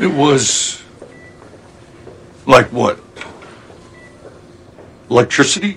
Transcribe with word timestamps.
It 0.00 0.06
was 0.06 0.82
like 2.46 2.72
what? 2.72 2.98
Electricity? 5.10 5.76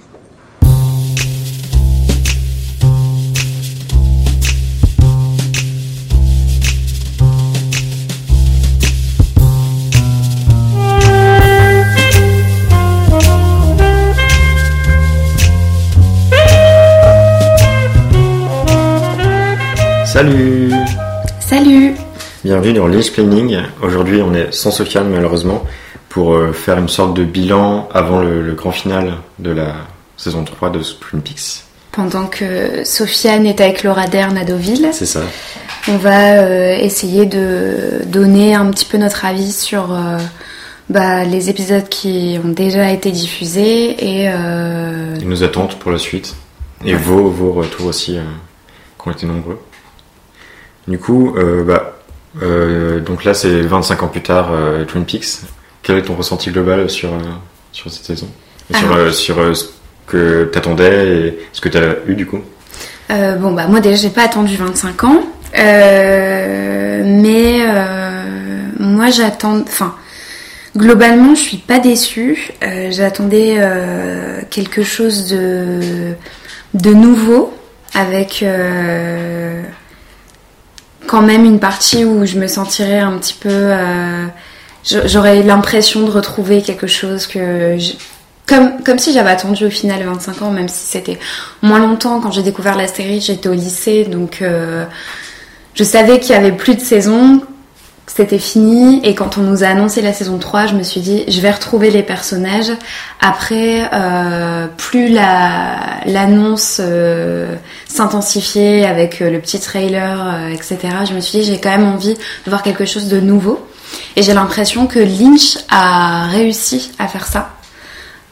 Salut 20.06 20.63
Bienvenue 22.44 22.74
dans 22.74 22.88
Lynch 22.88 23.12
Planning. 23.12 23.58
Aujourd'hui, 23.82 24.22
on 24.22 24.34
est 24.34 24.52
sans 24.54 24.72
Sofiane 24.72 25.10
malheureusement 25.10 25.64
pour 26.10 26.34
euh, 26.34 26.52
faire 26.52 26.78
une 26.78 26.90
sorte 26.90 27.16
de 27.16 27.24
bilan 27.24 27.88
avant 27.94 28.20
le, 28.22 28.42
le 28.42 28.54
grand 28.54 28.72
final 28.72 29.14
de 29.40 29.52
la 29.52 29.76
saison 30.18 30.44
3 30.44 30.70
de 30.72 30.80
Twin 30.80 31.22
Peaks. 31.22 31.64
Pendant 31.92 32.26
que 32.28 32.84
Sofiane 32.84 33.46
est 33.46 33.62
avec 33.62 33.84
Laura 33.84 34.08
Dern 34.08 34.38
à 34.38 34.44
Deauville, 34.44 34.90
C'est 34.92 35.06
ça. 35.06 35.22
on 35.88 35.96
va 35.98 36.40
euh, 36.42 36.76
essayer 36.78 37.26
de 37.26 38.02
donner 38.08 38.56
un 38.56 38.66
petit 38.72 38.86
peu 38.86 38.98
notre 38.98 39.26
avis 39.26 39.52
sur 39.52 39.94
euh, 39.94 40.18
bah, 40.90 41.24
les 41.24 41.50
épisodes 41.50 41.88
qui 41.88 42.38
ont 42.44 42.50
déjà 42.50 42.92
été 42.92 43.12
diffusés 43.12 43.96
et 44.24 44.30
euh, 44.30 45.16
Et 45.22 45.26
nos 45.26 45.44
attentes 45.44 45.80
pour 45.80 45.92
la 45.92 46.00
suite. 46.00 46.36
Et 46.86 46.96
vos, 46.96 47.30
vos 47.30 47.54
retours 47.54 47.86
aussi, 47.86 48.18
euh, 48.18 48.22
qui 49.02 49.08
ont 49.08 49.12
été 49.12 49.26
nombreux. 49.26 49.60
Du 50.88 50.98
coup, 51.00 51.36
euh, 51.38 51.64
bah, 51.64 51.93
euh, 52.42 53.00
donc 53.00 53.24
là 53.24 53.34
c'est 53.34 53.62
25 53.62 54.04
ans 54.04 54.08
plus 54.08 54.22
tard, 54.22 54.50
euh, 54.52 54.86
Twin 54.86 55.06
Peaks. 55.06 55.42
Quel 55.82 55.98
est 55.98 56.04
ton 56.04 56.16
ressenti 56.16 56.52
global 56.52 56.90
sur, 56.90 57.14
euh, 57.14 57.20
sur 57.72 57.92
cette 57.92 58.06
saison? 58.06 58.28
Et 58.74 58.78
Sur, 58.78 59.14
sur 59.14 59.56
ce 59.56 59.66
que 60.08 60.46
t'attendais 60.46 61.08
et 61.08 61.40
ce 61.52 61.62
que 61.62 61.70
t'as 61.70 61.96
eu 62.08 62.16
du 62.16 62.26
coup? 62.26 62.40
Bon 63.10 63.52
bah 63.52 63.68
moi 63.68 63.80
déjà 63.80 63.96
j'ai 63.96 64.10
pas 64.10 64.24
attendu 64.24 64.56
25 64.56 65.04
ans, 65.04 65.24
mais 65.56 67.60
moi 68.80 69.12
j'attends, 69.12 69.62
enfin 69.62 69.94
globalement 70.76 71.36
je 71.36 71.42
suis 71.42 71.58
pas 71.58 71.78
déçue. 71.78 72.54
J'attendais 72.90 73.60
quelque 74.50 74.82
chose 74.82 75.30
de 75.30 76.14
de 76.74 76.94
nouveau 76.94 77.54
avec 77.94 78.44
quand 81.14 81.22
même 81.22 81.46
une 81.46 81.60
partie 81.60 82.06
où 82.06 82.26
je 82.26 82.40
me 82.40 82.48
sentirais 82.48 82.98
un 82.98 83.20
petit 83.20 83.36
peu, 83.36 83.52
euh, 83.52 84.26
j'aurais 84.84 85.44
l'impression 85.44 86.02
de 86.02 86.10
retrouver 86.10 86.64
quelque 86.64 86.88
chose 86.88 87.28
que 87.28 87.78
comme, 88.48 88.98
si 88.98 89.14
j'avais 89.14 89.30
attendu 89.30 89.68
au 89.68 89.70
final 89.70 90.04
25 90.04 90.42
ans, 90.42 90.50
même 90.50 90.68
si 90.68 90.88
c'était 90.88 91.20
moins 91.62 91.78
longtemps. 91.78 92.20
Quand 92.20 92.32
j'ai 92.32 92.42
découvert 92.42 92.76
la 92.76 92.88
série, 92.88 93.22
j'étais 93.22 93.48
au 93.48 93.54
lycée, 93.54 94.06
donc 94.06 94.42
euh, 94.42 94.86
je 95.76 95.84
savais 95.84 96.20
qu'il 96.20 96.32
y 96.32 96.36
avait 96.36 96.52
plus 96.52 96.74
de 96.74 96.82
saison, 96.82 97.42
c'était 98.16 98.38
fini. 98.40 99.00
Et 99.04 99.16
quand 99.16 99.38
on 99.38 99.42
nous 99.42 99.64
a 99.64 99.68
annoncé 99.68 100.02
la 100.02 100.14
saison 100.14 100.38
3, 100.38 100.68
je 100.68 100.76
me 100.76 100.84
suis 100.84 101.02
dit, 101.02 101.24
je 101.28 101.42
vais 101.42 101.52
retrouver 101.52 101.90
les 101.92 102.04
personnages. 102.04 102.72
Après, 103.20 103.90
euh, 103.94 104.68
plus 104.78 105.10
la- 105.10 106.00
l'annonce 106.06 106.78
euh, 106.80 107.56
s'intensifiait 107.88 108.86
avec 108.86 109.22
euh, 109.22 109.30
le 109.32 109.40
petit 109.40 109.60
trailer, 109.60 110.22
euh, 110.22 110.48
etc., 110.50 110.78
je 111.10 111.14
me 111.14 111.20
suis 111.22 111.40
dit, 111.40 111.46
j'ai 111.46 111.60
quand 111.60 111.72
même 111.72 111.88
envie 111.88 112.14
de 112.14 112.50
voir 112.50 112.62
quelque 112.62 112.86
chose 112.86 113.08
de 113.08 113.20
nouveau. 113.20 113.66
Et 114.16 114.24
j'ai 114.24 114.34
l'impression 114.34 114.88
que 114.88 115.00
Lynch 115.00 115.58
a 115.70 116.28
réussi 116.28 116.92
à 117.00 117.08
faire 117.08 117.26
ça. 117.28 117.50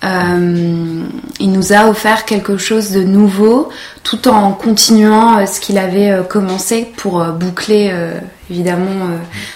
Euh, 0.04 1.04
il 1.40 1.52
nous 1.52 1.74
a 1.74 1.88
offert 1.88 2.26
quelque 2.26 2.58
chose 2.58 2.90
de 2.92 3.04
nouveau 3.04 3.70
tout 4.04 4.28
en 4.28 4.52
continuant 4.52 5.38
euh, 5.38 5.46
ce 5.46 5.60
qu'il 5.60 5.78
avait 5.78 6.10
euh, 6.10 6.24
commencé 6.24 6.88
pour 6.98 7.24
boucler 7.26 7.94
évidemment 8.50 9.10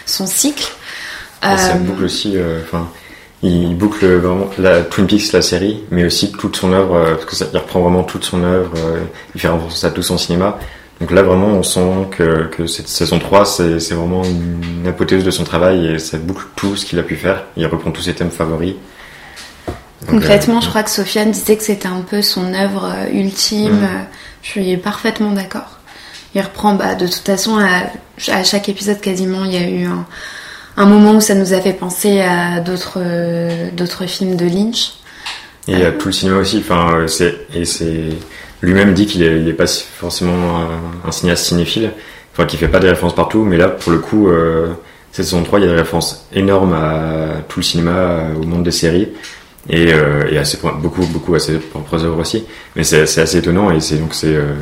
son 0.06 0.28
cycle. 0.28 0.72
Ça 1.42 1.76
boucle 1.76 2.06
aussi, 2.06 2.38
enfin, 2.64 2.90
il 3.44 3.76
boucle 3.76 4.06
vraiment 4.06 4.50
la 4.58 4.82
Twin 4.82 5.06
Peaks, 5.06 5.32
la 5.32 5.44
série, 5.44 5.84
mais 5.92 6.06
aussi 6.06 6.32
toute 6.32 6.56
son 6.56 6.74
œuvre, 6.74 7.04
parce 7.14 7.26
que 7.26 7.36
ça, 7.36 7.46
il 7.54 7.58
reprend 7.58 7.82
vraiment 7.82 8.04
toute 8.04 8.24
son 8.24 8.44
œuvre, 8.44 8.72
il 9.36 9.42
fait 9.42 9.48
référence 9.48 9.84
à 9.84 9.92
tout 9.92 10.02
son 10.02 10.18
cinéma. 10.18 10.58
Donc 11.00 11.12
là, 11.12 11.22
vraiment, 11.22 11.48
on 11.48 11.62
sent 11.62 12.08
que, 12.12 12.46
que 12.48 12.66
cette 12.66 12.88
saison 12.88 13.20
3, 13.20 13.46
c'est 13.46 13.80
c'est 13.80 13.94
vraiment 13.94 14.24
une 14.24 14.88
apothéose 14.88 15.24
de 15.26 15.32
son 15.32 15.44
travail 15.44 15.86
et 15.88 16.00
ça 16.00 16.18
boucle 16.18 16.46
tout 16.56 16.76
ce 16.76 16.86
qu'il 16.86 16.98
a 16.98 17.04
pu 17.04 17.16
faire. 17.16 17.44
Il 17.58 17.68
reprend 17.68 17.92
tous 17.92 18.02
ses 18.02 18.16
thèmes 18.16 18.32
favoris. 18.32 18.76
Concrètement, 20.08 20.58
euh, 20.58 20.62
je 20.62 20.70
crois 20.70 20.84
que 20.84 20.90
Sofiane 20.90 21.32
disait 21.32 21.56
que 21.56 21.64
c'était 21.64 21.88
un 21.88 22.02
peu 22.02 22.22
son 22.22 22.54
œuvre 22.54 22.86
euh, 22.94 23.12
ultime. 23.14 23.74
Mm. 23.80 23.84
Euh, 23.84 24.04
Je 24.44 24.50
suis 24.50 24.78
parfaitement 24.78 25.32
d'accord. 25.32 25.80
Il 26.36 26.42
reprend, 26.42 26.76
bah, 26.76 26.96
de 26.96 27.08
toute 27.08 27.26
façon, 27.26 27.58
à, 27.58 27.90
à 28.32 28.44
chaque 28.44 28.68
épisode 28.70 29.00
quasiment, 29.00 29.46
il 29.46 29.54
y 29.54 29.58
a 29.58 29.68
eu 29.70 29.86
un, 29.86 30.06
un 30.78 30.86
moment 30.86 31.16
où 31.16 31.22
ça 31.22 31.34
nous 31.36 31.54
a 31.54 31.62
fait 31.62 31.74
penser 31.74 32.22
à 32.22 32.60
d'autres 32.60 32.98
euh, 32.98 34.08
films 34.08 34.36
de 34.36 34.46
Lynch. 34.46 34.94
Et 35.68 35.74
il 35.74 35.80
y 35.80 35.86
a 35.86 35.92
tout 35.92 36.08
le 36.08 36.12
cinéma 36.14 36.38
aussi. 36.38 36.58
Enfin, 36.60 36.94
euh, 36.94 37.08
c'est 37.08 37.48
et 37.54 37.66
c'est 37.66 38.10
lui-même 38.62 38.94
dit 38.94 39.06
qu'il 39.06 39.24
est, 39.24 39.40
il 39.40 39.48
est 39.48 39.54
pas 39.54 39.66
forcément 39.68 40.60
un, 40.60 41.08
un 41.08 41.12
cinéaste 41.12 41.46
cinéphile, 41.46 41.92
enfin 42.34 42.46
qu'il 42.46 42.60
fait 42.60 42.68
pas 42.68 42.80
des 42.80 42.90
références 42.90 43.16
partout. 43.16 43.44
Mais 43.44 43.58
là, 43.58 43.70
pour 43.70 43.92
le 43.92 44.00
coup, 44.00 44.28
euh, 44.28 44.68
cette 45.12 45.26
saison 45.26 45.44
3, 45.44 45.60
il 45.60 45.66
y 45.66 45.68
a 45.68 45.72
des 45.72 45.78
références 45.80 46.28
énormes 46.34 46.74
à 46.74 47.42
tout 47.48 47.60
le 47.60 47.64
cinéma, 47.64 47.92
euh, 47.92 48.36
au 48.36 48.44
monde 48.44 48.64
des 48.64 48.72
séries 48.72 49.10
et, 49.70 49.94
euh, 49.94 50.30
et 50.30 50.38
à 50.38 50.46
ses, 50.46 50.58
beaucoup, 50.82 51.06
beaucoup 51.08 51.36
à 51.36 51.40
ses 51.40 51.54
propres 51.58 52.04
œuvres 52.04 52.20
aussi. 52.20 52.46
Mais 52.76 52.84
c'est 52.84 53.02
assez 53.02 53.38
étonnant 53.38 53.72
et 53.72 53.80
c'est 53.80 53.98
donc 53.98 54.14
c'est 54.14 54.36
euh, 54.36 54.54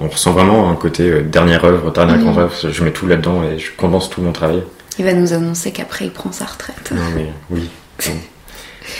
on 0.00 0.08
ressent 0.08 0.32
vraiment 0.32 0.70
un 0.70 0.74
côté 0.76 1.04
euh, 1.08 1.22
dernière 1.22 1.64
œuvre, 1.64 1.90
dernière 1.92 2.18
grande 2.18 2.38
œuvre. 2.38 2.52
Je 2.70 2.84
mets 2.84 2.92
tout 2.92 3.06
là-dedans 3.06 3.42
et 3.44 3.58
je 3.58 3.70
condense 3.76 4.10
tout 4.10 4.20
mon 4.20 4.32
travail. 4.32 4.62
Il 4.98 5.04
va 5.06 5.14
nous 5.14 5.32
annoncer 5.32 5.70
qu'après, 5.72 6.04
il 6.04 6.10
prend 6.10 6.32
sa 6.32 6.44
retraite. 6.44 6.92
Non 6.94 7.00
mais 7.16 7.32
oui. 7.50 7.68
bon. 8.06 8.12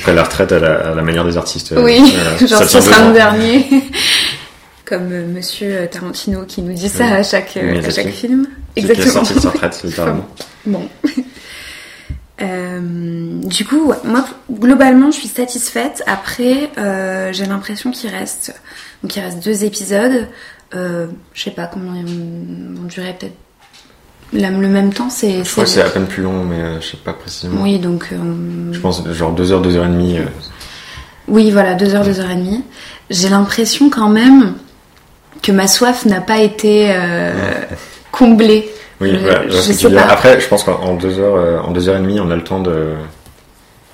Après 0.01 0.15
la 0.15 0.23
retraite 0.23 0.53
à 0.53 0.59
la, 0.59 0.75
à 0.93 0.95
la 0.95 1.03
manière 1.03 1.25
des 1.25 1.37
artistes. 1.37 1.73
euh, 1.73 1.83
Oui, 1.85 2.01
voilà, 2.15 2.37
genre 2.47 2.63
ce 2.69 2.81
sera 2.81 3.09
le 3.09 3.13
dernier. 3.13 3.67
Comme 4.85 5.13
euh, 5.13 5.27
monsieur 5.27 5.87
Tarantino 5.91 6.45
qui 6.47 6.63
nous 6.63 6.73
dit 6.73 6.89
ça 6.89 7.05
Oui. 7.05 7.13
à 7.13 7.23
chaque, 7.23 7.57
euh, 7.57 7.83
à 7.85 7.91
chaque 7.91 8.09
film. 8.11 8.47
Celui 8.77 8.95
qui 8.95 9.01
est 9.03 9.07
sorti 9.07 9.35
de 9.35 9.41
sa 9.41 9.51
retraite, 9.51 9.81
littéralement. 9.85 10.27
Bon. 10.67 10.89
Euh, 12.43 12.81
du 13.45 13.65
coup, 13.65 13.87
ouais, 13.87 13.97
moi, 14.05 14.25
globalement, 14.51 15.11
je 15.11 15.19
suis 15.19 15.29
satisfaite. 15.29 16.03
Après, 16.07 16.71
euh, 16.79 17.33
j'ai 17.33 17.47
l'impression 17.47 17.91
qu'il 17.91 18.11
reste, 18.11 18.55
donc 19.03 19.15
il 19.17 19.21
reste 19.21 19.43
deux 19.45 19.65
épisodes. 19.65 20.29
Euh, 20.75 21.07
je 21.35 21.43
sais 21.43 21.51
pas 21.51 21.67
combien 21.67 21.95
ils 21.97 22.07
vont, 22.07 22.85
durer, 22.89 23.15
peut-être 23.19 23.37
le 24.33 24.69
même 24.69 24.93
temps. 24.93 25.11
C'est, 25.11 25.45
Je 25.45 25.51
crois 25.51 25.65
que 25.65 25.71
c'est 25.71 25.83
à 25.83 25.91
peine 25.91 26.07
plus 26.07 26.23
long, 26.23 26.45
mais 26.45 26.81
je 26.81 26.87
sais 26.89 26.97
pas 26.97 27.13
précisément. 27.13 27.63
oui, 27.63 27.79
donc 27.79 28.09
Je 28.73 28.79
pense 28.79 29.07
genre 29.13 29.33
2 29.33 29.53
heures, 29.53 29.61
2 29.61 29.77
heures 29.77 29.87
et 29.87 29.91
demie. 29.91 30.19
Oui, 31.29 31.51
voilà, 31.51 31.75
deux 31.75 31.95
heures, 31.95 32.05
deux 32.05 32.19
heures 32.19 32.31
et 32.31 32.37
demie. 32.37 32.65
J'ai 33.11 33.29
l'impression 33.29 33.91
quand 33.91 34.09
même 34.09 34.55
que 35.43 35.53
ma 35.53 35.69
soif 35.69 36.07
n'a 36.07 36.21
pas 36.21 36.39
été 36.39 36.95
comblée. 38.11 38.71
Oui, 39.03 39.17
voilà, 39.21 39.43
je 39.49 39.53
sais 39.53 39.91
pas. 39.95 40.03
Après, 40.13 40.41
je 40.41 40.49
pense 40.49 40.65
qu'en 40.65 40.95
2 40.95 41.19
heures, 41.19 41.37
euh, 41.37 41.59
en 41.61 41.71
deux 41.73 41.89
heures 41.89 41.97
et 41.97 42.01
demie, 42.01 42.21
on 42.21 42.31
a 42.31 42.37
le 42.37 42.45
temps 42.45 42.61
de 42.61 42.95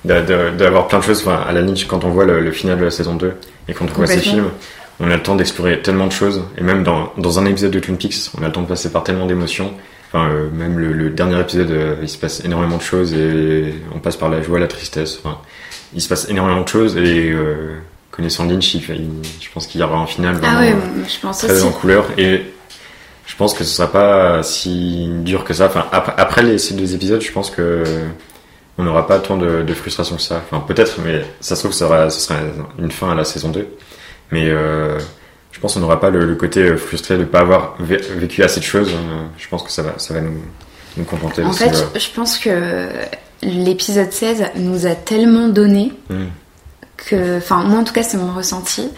d'avoir 0.05 0.87
plein 0.87 0.99
de 0.99 1.03
choses. 1.03 1.19
Enfin, 1.25 1.43
à 1.47 1.51
la 1.51 1.61
Nietzsche, 1.61 1.85
quand 1.87 2.03
on 2.05 2.09
voit 2.09 2.25
le, 2.25 2.39
le 2.39 2.51
final 2.51 2.77
de 2.79 2.85
la 2.85 2.91
saison 2.91 3.15
2 3.15 3.33
et 3.67 3.73
quand 3.73 3.85
on 3.91 3.93
voit 3.93 4.07
ces 4.07 4.13
films, 4.31 4.49
on 5.01 5.11
a 5.11 5.15
le 5.15 5.21
temps 5.23 5.35
d'explorer 5.35 5.81
tellement 5.81 6.07
de 6.07 6.11
choses. 6.11 6.41
Et 6.57 6.61
même 6.63 6.83
dans, 6.83 7.11
dans 7.17 7.39
un 7.39 7.45
épisode 7.45 7.71
de 7.71 7.79
Twin 7.79 7.97
Peaks, 7.97 8.15
on 8.39 8.43
a 8.43 8.47
le 8.47 8.51
temps 8.53 8.61
de 8.61 8.67
passer 8.67 8.91
par 8.91 9.03
tellement 9.03 9.25
d'émotions. 9.25 9.73
Enfin, 10.11 10.29
euh, 10.29 10.49
même 10.51 10.79
le, 10.79 10.91
le 10.93 11.09
dernier 11.09 11.39
épisode, 11.39 11.69
euh, 11.71 11.95
il 12.01 12.09
se 12.09 12.17
passe 12.17 12.43
énormément 12.43 12.77
de 12.77 12.81
choses 12.81 13.13
et 13.13 13.75
on 13.93 13.99
passe 13.99 14.15
par 14.15 14.29
la 14.29 14.41
joie, 14.41 14.57
la 14.59 14.67
tristesse. 14.67 15.19
Enfin, 15.23 15.37
il 15.93 16.01
se 16.01 16.07
passe 16.09 16.27
énormément 16.29 16.61
de 16.61 16.67
choses 16.67 16.97
et 16.97 17.29
euh, 17.31 17.75
connaissant 18.09 18.45
Lynch, 18.45 18.73
il 18.73 18.81
fait- 18.81 18.95
il- 18.95 19.09
je 19.39 19.47
pense 19.53 19.67
qu'il 19.67 19.81
y 19.81 19.83
aura 19.83 19.97
un 19.99 20.07
final 20.07 20.35
Ah 20.41 20.45
vraiment 20.55 20.59
ouais, 20.61 20.73
bon, 20.73 21.03
je 21.07 21.19
pense 21.19 21.37
très 21.39 21.51
aussi. 21.51 21.63
en 21.63 21.71
couleur 21.71 22.05
et 22.17 22.41
je 23.29 23.35
pense 23.35 23.53
que 23.53 23.63
ce 23.63 23.69
sera 23.75 23.91
pas 23.91 24.41
si 24.43 25.07
dur 25.23 25.43
que 25.45 25.53
ça. 25.53 25.67
Enfin, 25.67 25.85
après, 25.91 26.13
après 26.17 26.41
les, 26.43 26.57
ces 26.57 26.73
deux 26.73 26.93
épisodes, 26.95 27.21
je 27.21 27.31
pense 27.31 27.49
que 27.51 27.83
on 28.77 28.83
n'aura 28.83 29.05
pas 29.07 29.19
tant 29.19 29.37
de, 29.37 29.61
de 29.61 29.73
frustration 29.73 30.15
que 30.15 30.21
ça. 30.21 30.41
Enfin, 30.49 30.63
peut-être, 30.65 30.99
mais 31.05 31.23
ça 31.39 31.55
se 31.55 31.61
trouve, 31.61 31.73
ça 31.73 31.85
sera, 31.87 32.09
ce 32.09 32.19
sera 32.19 32.39
une 32.79 32.91
fin 32.91 33.11
à 33.11 33.15
la 33.15 33.23
saison 33.25 33.49
2. 33.49 33.67
Mais 34.31 34.45
euh, 34.49 34.97
je 35.51 35.59
pense 35.59 35.73
qu'on 35.75 35.81
n'aura 35.81 35.99
pas 35.99 36.09
le, 36.09 36.25
le 36.25 36.35
côté 36.35 36.61
euh, 36.63 36.77
frustré 36.77 37.15
de 37.15 37.21
ne 37.21 37.25
pas 37.25 37.39
avoir 37.41 37.75
vé- 37.81 38.01
vécu 38.17 38.41
assez 38.43 38.59
de 38.61 38.65
choses. 38.65 38.89
Euh, 38.93 39.25
Je 39.37 39.47
pense 39.47 39.63
que 39.63 39.71
ça 39.71 39.81
va, 39.83 39.93
ça 39.97 40.13
va 40.15 40.21
nous, 40.21 40.41
nous 40.97 41.03
contenter. 41.03 41.43
En 41.43 41.51
fait, 41.53 41.85
je 41.99 42.07
pense 42.15 42.37
que 42.39 42.87
l'épisode 43.43 44.11
16 44.11 44.43
nous 44.55 44.85
a 44.87 44.95
tellement 44.95 45.47
donné 45.49 45.93
Mm. 46.09 46.25
que, 46.97 47.37
enfin 47.37 47.63
moi 47.63 47.79
en 47.79 47.83
tout 47.83 47.93
cas 47.93 48.03
c'est 48.03 48.17
mon 48.17 48.33
ressenti, 48.33 48.89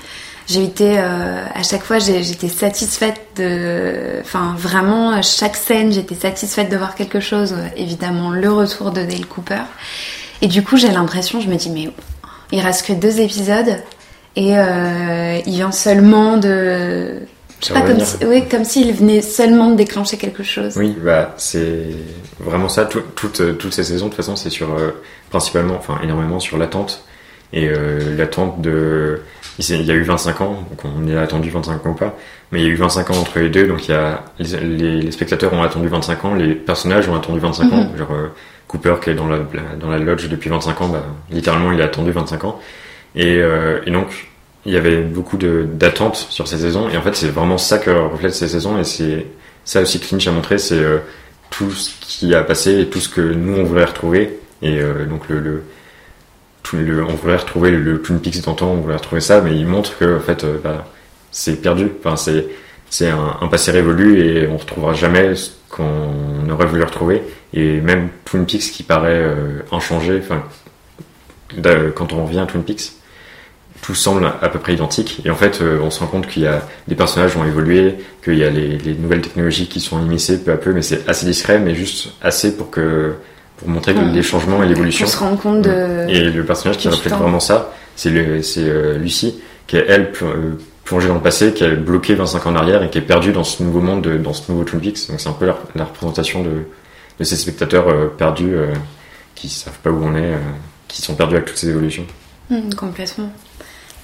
j'ai 0.48 0.64
été 0.64 0.98
euh, 1.00 1.44
à 1.54 1.64
chaque 1.64 1.84
fois 1.84 2.00
j'étais 2.00 2.48
satisfaite 2.50 3.20
de 3.38 4.20
enfin 4.22 4.56
vraiment 4.58 5.12
à 5.12 5.22
chaque 5.22 5.56
scène 5.56 5.92
j'étais 5.92 6.16
satisfaite 6.16 6.70
de 6.70 6.78
voir 6.78 6.96
quelque 6.96 7.20
chose. 7.20 7.56
Évidemment 7.78 8.32
le 8.32 8.52
retour 8.52 8.92
de 8.92 9.04
Dale 9.04 9.26
Cooper. 9.28 9.62
Et 10.42 10.48
du 10.48 10.64
coup 10.64 10.78
j'ai 10.78 10.90
l'impression 10.90 11.40
je 11.42 11.48
me 11.50 11.56
dis 11.56 11.70
mais 11.70 11.90
il 12.52 12.60
reste 12.60 12.86
que 12.86 12.94
deux 12.94 13.20
épisodes 13.22 13.78
et 14.36 14.58
euh, 14.58 15.40
il 15.46 15.54
vient 15.54 15.72
seulement 15.72 16.38
de 16.38 17.20
je 17.62 17.68
sais 17.68 17.74
pas 17.74 17.82
comme 17.82 18.00
si, 18.00 18.16
oui, 18.26 18.44
comme 18.50 18.64
s'il 18.66 18.92
venait 18.92 19.22
seulement 19.22 19.70
de 19.70 19.76
déclencher 19.76 20.18
quelque 20.18 20.42
chose. 20.42 20.74
Oui, 20.78 20.98
bah 21.00 21.36
c'est 21.38 21.90
vraiment 22.40 22.68
ça. 22.70 22.86
Tout- 22.86 23.04
toutes, 23.16 23.56
toutes 23.60 23.72
ces 23.74 23.84
saisons, 23.84 24.06
de 24.06 24.10
toute 24.10 24.18
façon, 24.18 24.36
c'est 24.36 24.50
sur 24.50 24.74
euh, 24.74 25.00
principalement, 25.30 25.76
enfin 25.78 26.00
énormément 26.04 26.40
sur 26.40 26.58
l'attente 26.58 27.04
et 27.54 27.68
euh, 27.70 28.16
l'attente 28.18 28.62
de. 28.62 29.22
Il 29.60 29.82
y 29.86 29.92
a 29.92 29.94
eu 29.94 30.02
25 30.04 30.42
ans, 30.42 30.66
donc 30.70 30.80
on 30.86 31.08
est 31.08 31.18
attendu 31.18 31.50
25 31.52 31.86
ans 31.86 31.90
ou 31.90 31.94
pas, 31.94 32.18
mais 32.52 32.62
il 32.62 32.66
y 32.66 32.68
a 32.68 32.72
eu 32.72 32.76
25 32.76 33.12
ans 33.12 33.18
entre 33.20 33.38
les 33.40 33.50
deux, 33.50 33.68
donc 33.68 33.88
il 33.88 33.92
y 33.92 33.94
a 33.94 34.24
les, 34.40 34.58
les- 34.60 35.02
les 35.02 35.12
spectateurs 35.12 35.54
ont 35.54 35.62
attendu 35.62 35.88
25 35.88 36.26
ans, 36.26 36.34
les 36.36 36.56
personnages 36.56 37.08
ont 37.10 37.16
attendu 37.16 37.40
25 37.40 37.72
ans, 37.74 37.92
genre 37.98 38.12
euh, 38.14 38.28
Cooper 38.68 38.96
qui 39.04 39.10
est 39.12 39.14
dans 39.14 39.28
la, 39.28 39.38
la- 39.54 39.76
dans 39.80 39.90
la 39.90 40.00
lodge 40.00 40.30
depuis 40.30 40.50
25 40.50 40.82
ans, 40.82 40.88
bah, 40.88 41.04
littéralement 41.30 41.72
il 41.74 41.82
a 41.82 41.86
attendu 41.86 42.12
25 42.12 42.44
ans, 42.46 42.60
et, 43.16 43.38
euh, 43.40 43.82
et 43.86 43.92
donc 43.92 44.30
il 44.66 44.72
y 44.74 44.78
avait 44.78 45.02
beaucoup 45.02 45.38
de- 45.38 45.68
d'attentes 45.72 46.16
sur 46.30 46.48
ces 46.48 46.58
saisons, 46.58 46.90
et 46.90 46.98
en 46.98 47.02
fait 47.02 47.16
c'est 47.16 47.28
vraiment 47.30 47.58
ça 47.60 47.78
que 47.78 47.92
reflète 47.92 48.34
ces 48.34 48.48
saisons, 48.48 48.80
et 48.80 48.84
c'est 48.86 49.28
ça 49.66 49.82
aussi 49.82 50.00
que 50.00 50.06
Lynch 50.12 50.28
a 50.28 50.32
montré, 50.32 50.58
c'est 50.58 50.82
tout 51.52 51.70
ce 51.72 51.92
qui 52.00 52.34
a 52.34 52.42
passé 52.44 52.80
et 52.80 52.88
tout 52.88 53.00
ce 53.02 53.10
que 53.10 53.22
nous 53.22 53.58
on 53.60 53.64
voulait 53.64 53.84
retrouver. 53.86 54.40
Et 54.64 54.80
donc 55.10 55.28
le, 55.28 55.40
le, 55.40 55.64
on 56.74 57.16
voulait 57.16 57.36
retrouver 57.36 57.72
le, 57.72 58.02
Twin 58.02 58.20
Peaks 58.20 58.42
d'antan, 58.44 58.68
on 58.68 58.82
voulait 58.82 58.96
retrouver 58.96 59.22
ça, 59.22 59.42
mais 59.42 59.56
il 59.56 59.66
montre 59.66 59.98
que 59.98 60.18
en 60.18 60.20
fait 60.20 60.44
euh, 60.44 60.58
bah, 60.64 60.86
c'est 61.32 61.62
perdu. 61.62 61.92
Enfin 62.00 62.16
c'est 62.16 62.48
c'est 62.90 63.10
un, 63.10 63.48
passé 63.50 63.72
révolu 63.72 64.20
et 64.20 64.48
on 64.48 64.58
retrouvera 64.58 64.94
jamais 64.94 65.34
ce 65.36 65.52
qu'on 65.70 66.50
aurait 66.50 66.66
voulu 66.66 66.84
retrouver. 66.84 67.24
Et 67.54 67.80
même 67.80 68.10
Twin 68.26 68.46
Peaks 68.46 68.72
qui 68.72 68.84
paraît 68.84 69.22
euh, 69.22 69.62
inchangé, 69.72 70.20
enfin 70.22 70.44
quand 71.96 72.14
on 72.14 72.26
revient 72.26 72.40
à 72.40 72.46
Twin 72.46 72.64
Peaks, 72.64 72.94
tout 73.82 73.96
semble 73.96 74.26
à 74.26 74.50
peu 74.50 74.60
près 74.60 74.74
identique. 74.74 75.22
Et 75.26 75.30
en 75.30 75.36
fait, 75.36 75.62
euh, 75.62 75.80
on 75.82 75.90
se 75.90 76.00
rend 76.00 76.08
compte 76.08 76.28
qu'il 76.28 76.44
y 76.44 76.48
a 76.48 76.68
des 76.88 76.96
personnages 76.96 77.36
ont 77.36 77.46
évolué, 77.46 77.96
qu'il 78.24 78.38
y 78.38 78.44
a 78.44 78.50
les, 78.50 78.78
les 78.78 78.94
nouvelles 78.94 79.22
technologies 79.22 79.68
qui 79.68 79.80
sont 79.80 80.00
immiscées 80.02 80.44
peu 80.44 80.52
à 80.52 80.58
peu, 80.58 80.74
mais 80.74 80.82
c'est 80.82 81.08
assez 81.10 81.26
discret, 81.26 81.60
mais 81.60 81.76
juste 81.76 82.14
assez 82.22 82.56
pour 82.56 82.70
que 82.70 83.16
pour 83.62 83.70
montrer 83.70 83.94
Ouais. 83.94 84.06
les 84.12 84.24
changements 84.24 84.64
et 84.64 84.68
l'évolution. 84.68 85.06
on 85.06 85.10
se 85.10 85.18
rend 85.18 85.36
compte 85.38 85.62
de 85.62 86.06
Et 86.10 86.32
le 86.32 86.44
personnage 86.44 86.78
qui 86.78 86.88
reflète 86.90 87.14
vraiment 87.14 87.40
ça, 87.40 87.74
c'est 87.96 88.10
euh, 88.12 88.98
Lucie, 88.98 89.40
qui 89.68 89.78
est 89.78 89.86
elle 89.88 90.12
euh, 90.24 90.54
plongée 90.84 91.08
dans 91.08 91.14
le 91.16 91.22
passé, 91.22 91.54
qui 91.54 91.64
est 91.64 91.76
bloquée 91.76 92.16
25 92.16 92.48
ans 92.48 92.52
en 92.52 92.56
arrière 92.56 92.82
et 92.84 92.90
qui 92.90 92.98
est 92.98 93.02
perdue 93.02 93.32
dans 93.32 93.44
ce 93.44 93.62
nouveau 93.62 93.80
monde, 93.82 94.02
de- 94.02 94.18
dans 94.18 94.34
ce 94.34 94.52
nouveau 94.52 94.64
Twin 94.64 94.82
Peaks. 94.82 95.08
Donc 95.10 95.20
c'est 95.22 95.30
un 95.30 95.34
peu 95.34 95.46
la, 95.46 95.58
la 95.76 95.86
représentation 95.86 96.44
de, 96.44 96.50
de 97.20 97.24
ces 97.24 97.36
spectateurs 97.36 97.88
euh, 97.88 98.08
perdus, 98.08 98.56
euh, 98.56 98.74
qui 99.36 99.48
savent 99.48 99.78
pas 99.84 99.92
où 99.92 100.04
on 100.04 100.16
est, 100.16 100.34
qui 100.88 101.02
sont 101.02 101.14
perdus 101.16 101.36
avec 101.36 101.46
toutes 101.48 101.58
ces 101.58 101.70
évolutions. 101.70 102.06
Hmm, 102.50 102.74
complètement. 102.76 103.32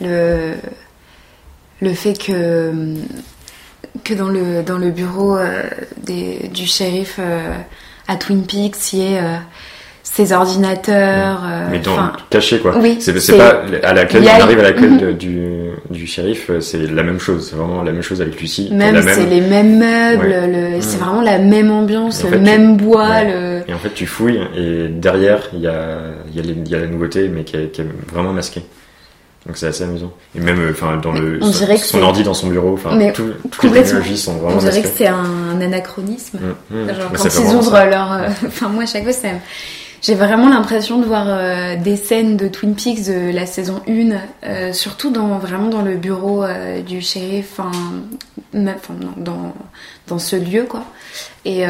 Le, 0.02 0.54
le 1.82 1.94
fait 1.94 2.14
que, 2.18 2.72
que 4.04 4.14
dans, 4.14 4.30
le, 4.30 4.62
dans 4.64 4.78
le 4.78 4.92
bureau 4.92 5.38
des, 6.02 6.48
du 6.54 6.66
shérif 6.66 7.20
à 8.08 8.16
Twin 8.16 8.44
Peaks, 8.46 8.94
il 8.94 9.00
y 9.00 9.16
euh, 9.18 9.36
ses 10.04 10.32
ordinateurs. 10.32 11.42
euh, 11.46 11.68
mais 11.70 11.80
dans, 11.80 11.98
caché 12.30 12.60
quoi. 12.60 12.78
oui, 12.78 12.98
c'est 13.00 13.38
pas 13.38 13.62
à 13.84 13.94
y 14.24 14.30
a- 14.30 14.38
on 14.38 14.42
arrive 14.44 14.60
à 14.60 14.64
Mhm. 14.88 14.98
de- 14.98 15.12
du, 15.12 15.40
du 15.90 16.08
shérif, 16.08 16.50
euh, 16.50 16.62
c'est 16.62 16.78
la 16.78 17.04
même 17.04 17.20
chose, 17.20 17.48
c'est 17.50 17.56
vraiment 17.58 17.84
la 17.84 17.92
même 17.92 18.02
chose 18.02 18.22
avec 18.22 18.40
Lucie. 18.40 18.70
même 18.72 18.96
la 18.96 19.02
c'est 19.02 19.22
même. 19.22 19.30
les 19.30 19.42
mêmes 19.42 19.78
meubles, 19.80 20.26
Ouais. 20.30 20.48
le- 20.76 20.82
c'est 20.82 20.98
Mhm. 20.98 21.04
vraiment 21.04 21.22
la 21.22 21.40
même 21.40 21.72
ambiance, 21.72 22.24
en 22.24 22.30
le 22.30 22.40
même 22.40 22.78
bois. 22.78 23.08
ouais. 23.10 23.26
Le... 23.66 23.70
Et 23.70 23.74
en 23.74 23.78
fait, 23.80 23.94
tu 23.94 24.06
fouilles 24.08 24.40
et 24.56 24.88
derrière, 24.88 25.42
il 25.54 25.60
y 25.60 25.68
a, 25.68 25.98
y, 26.34 26.40
a 26.40 26.42
les- 26.42 26.70
y 26.70 26.76
a 26.76 26.80
la 26.80 26.88
nouveauté, 26.88 27.28
mais 27.28 27.44
qui 27.44 27.58
est, 27.58 27.68
qui 27.72 27.82
est 27.82 27.88
vraiment 28.12 28.32
masquée. 28.34 28.64
Donc 29.46 29.56
c'est 29.56 29.68
assez 29.68 29.84
amusant. 29.86 30.12
Et 30.36 30.42
même, 30.42 30.60
euh, 30.60 30.72
enfin, 30.72 30.98
dans 30.98 31.14
le 31.14 31.40
On 31.42 31.46
son, 31.46 31.60
dirait 31.60 31.76
que 31.76 31.82
son 31.86 32.00
c'est- 32.00 32.04
ordi 32.04 32.24
dans 32.24 32.34
son 32.34 32.48
bureau, 32.48 32.74
enfin, 32.74 32.98
tout- 33.14 33.32
toutes 33.50 33.64
les 33.72 33.82
technologies 33.82 34.18
sont 34.18 34.34
vraiment 34.38 34.58
On 34.58 34.60
dirait 34.60 34.82
que 34.82 34.88
c'est 34.94 35.08
un 35.08 35.47
anachronisme. 35.62 36.40
Mmh, 36.70 36.76
mmh. 36.76 36.94
Genre, 36.94 37.12
quand 37.16 37.24
ils 37.26 37.56
ouvrent 37.56 37.72
ça. 37.72 37.86
leur. 37.86 38.12
euh, 38.14 38.28
Enfin, 38.48 38.70
moi, 38.70 38.84
à 38.84 38.86
chaque 38.86 39.04
fois, 39.04 39.14
c'est. 39.14 39.36
J'ai 40.00 40.14
vraiment 40.14 40.48
l'impression 40.48 41.00
de 41.00 41.06
voir 41.06 41.26
euh, 41.28 41.76
des 41.76 41.98
scènes 41.98 42.38
de 42.38 42.48
Twin 42.48 42.76
Peaks 42.76 43.08
de 43.08 43.32
la 43.34 43.48
saison 43.48 43.82
1, 43.90 44.12
euh, 44.46 44.72
surtout 44.72 45.10
dans, 45.10 45.40
vraiment 45.40 45.70
dans 45.70 45.82
le 45.82 45.96
bureau 45.96 46.46
du 46.86 47.02
shérif, 47.02 47.60
enfin, 47.60 47.72
dans, 48.54 49.54
dans 50.08 50.20
ce 50.20 50.36
lieu, 50.36 50.66
quoi. 50.70 50.84
Et 51.46 51.64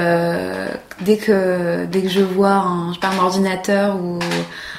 dès, 1.01 1.17
que, 1.17 1.85
dès 1.85 2.01
que 2.01 2.09
je 2.09 2.19
vois 2.19 2.49
un, 2.49 2.89
je 2.89 2.95
sais 2.95 2.99
pas, 2.99 3.09
un 3.15 3.19
ordinateur 3.23 3.95
ou 3.95 4.19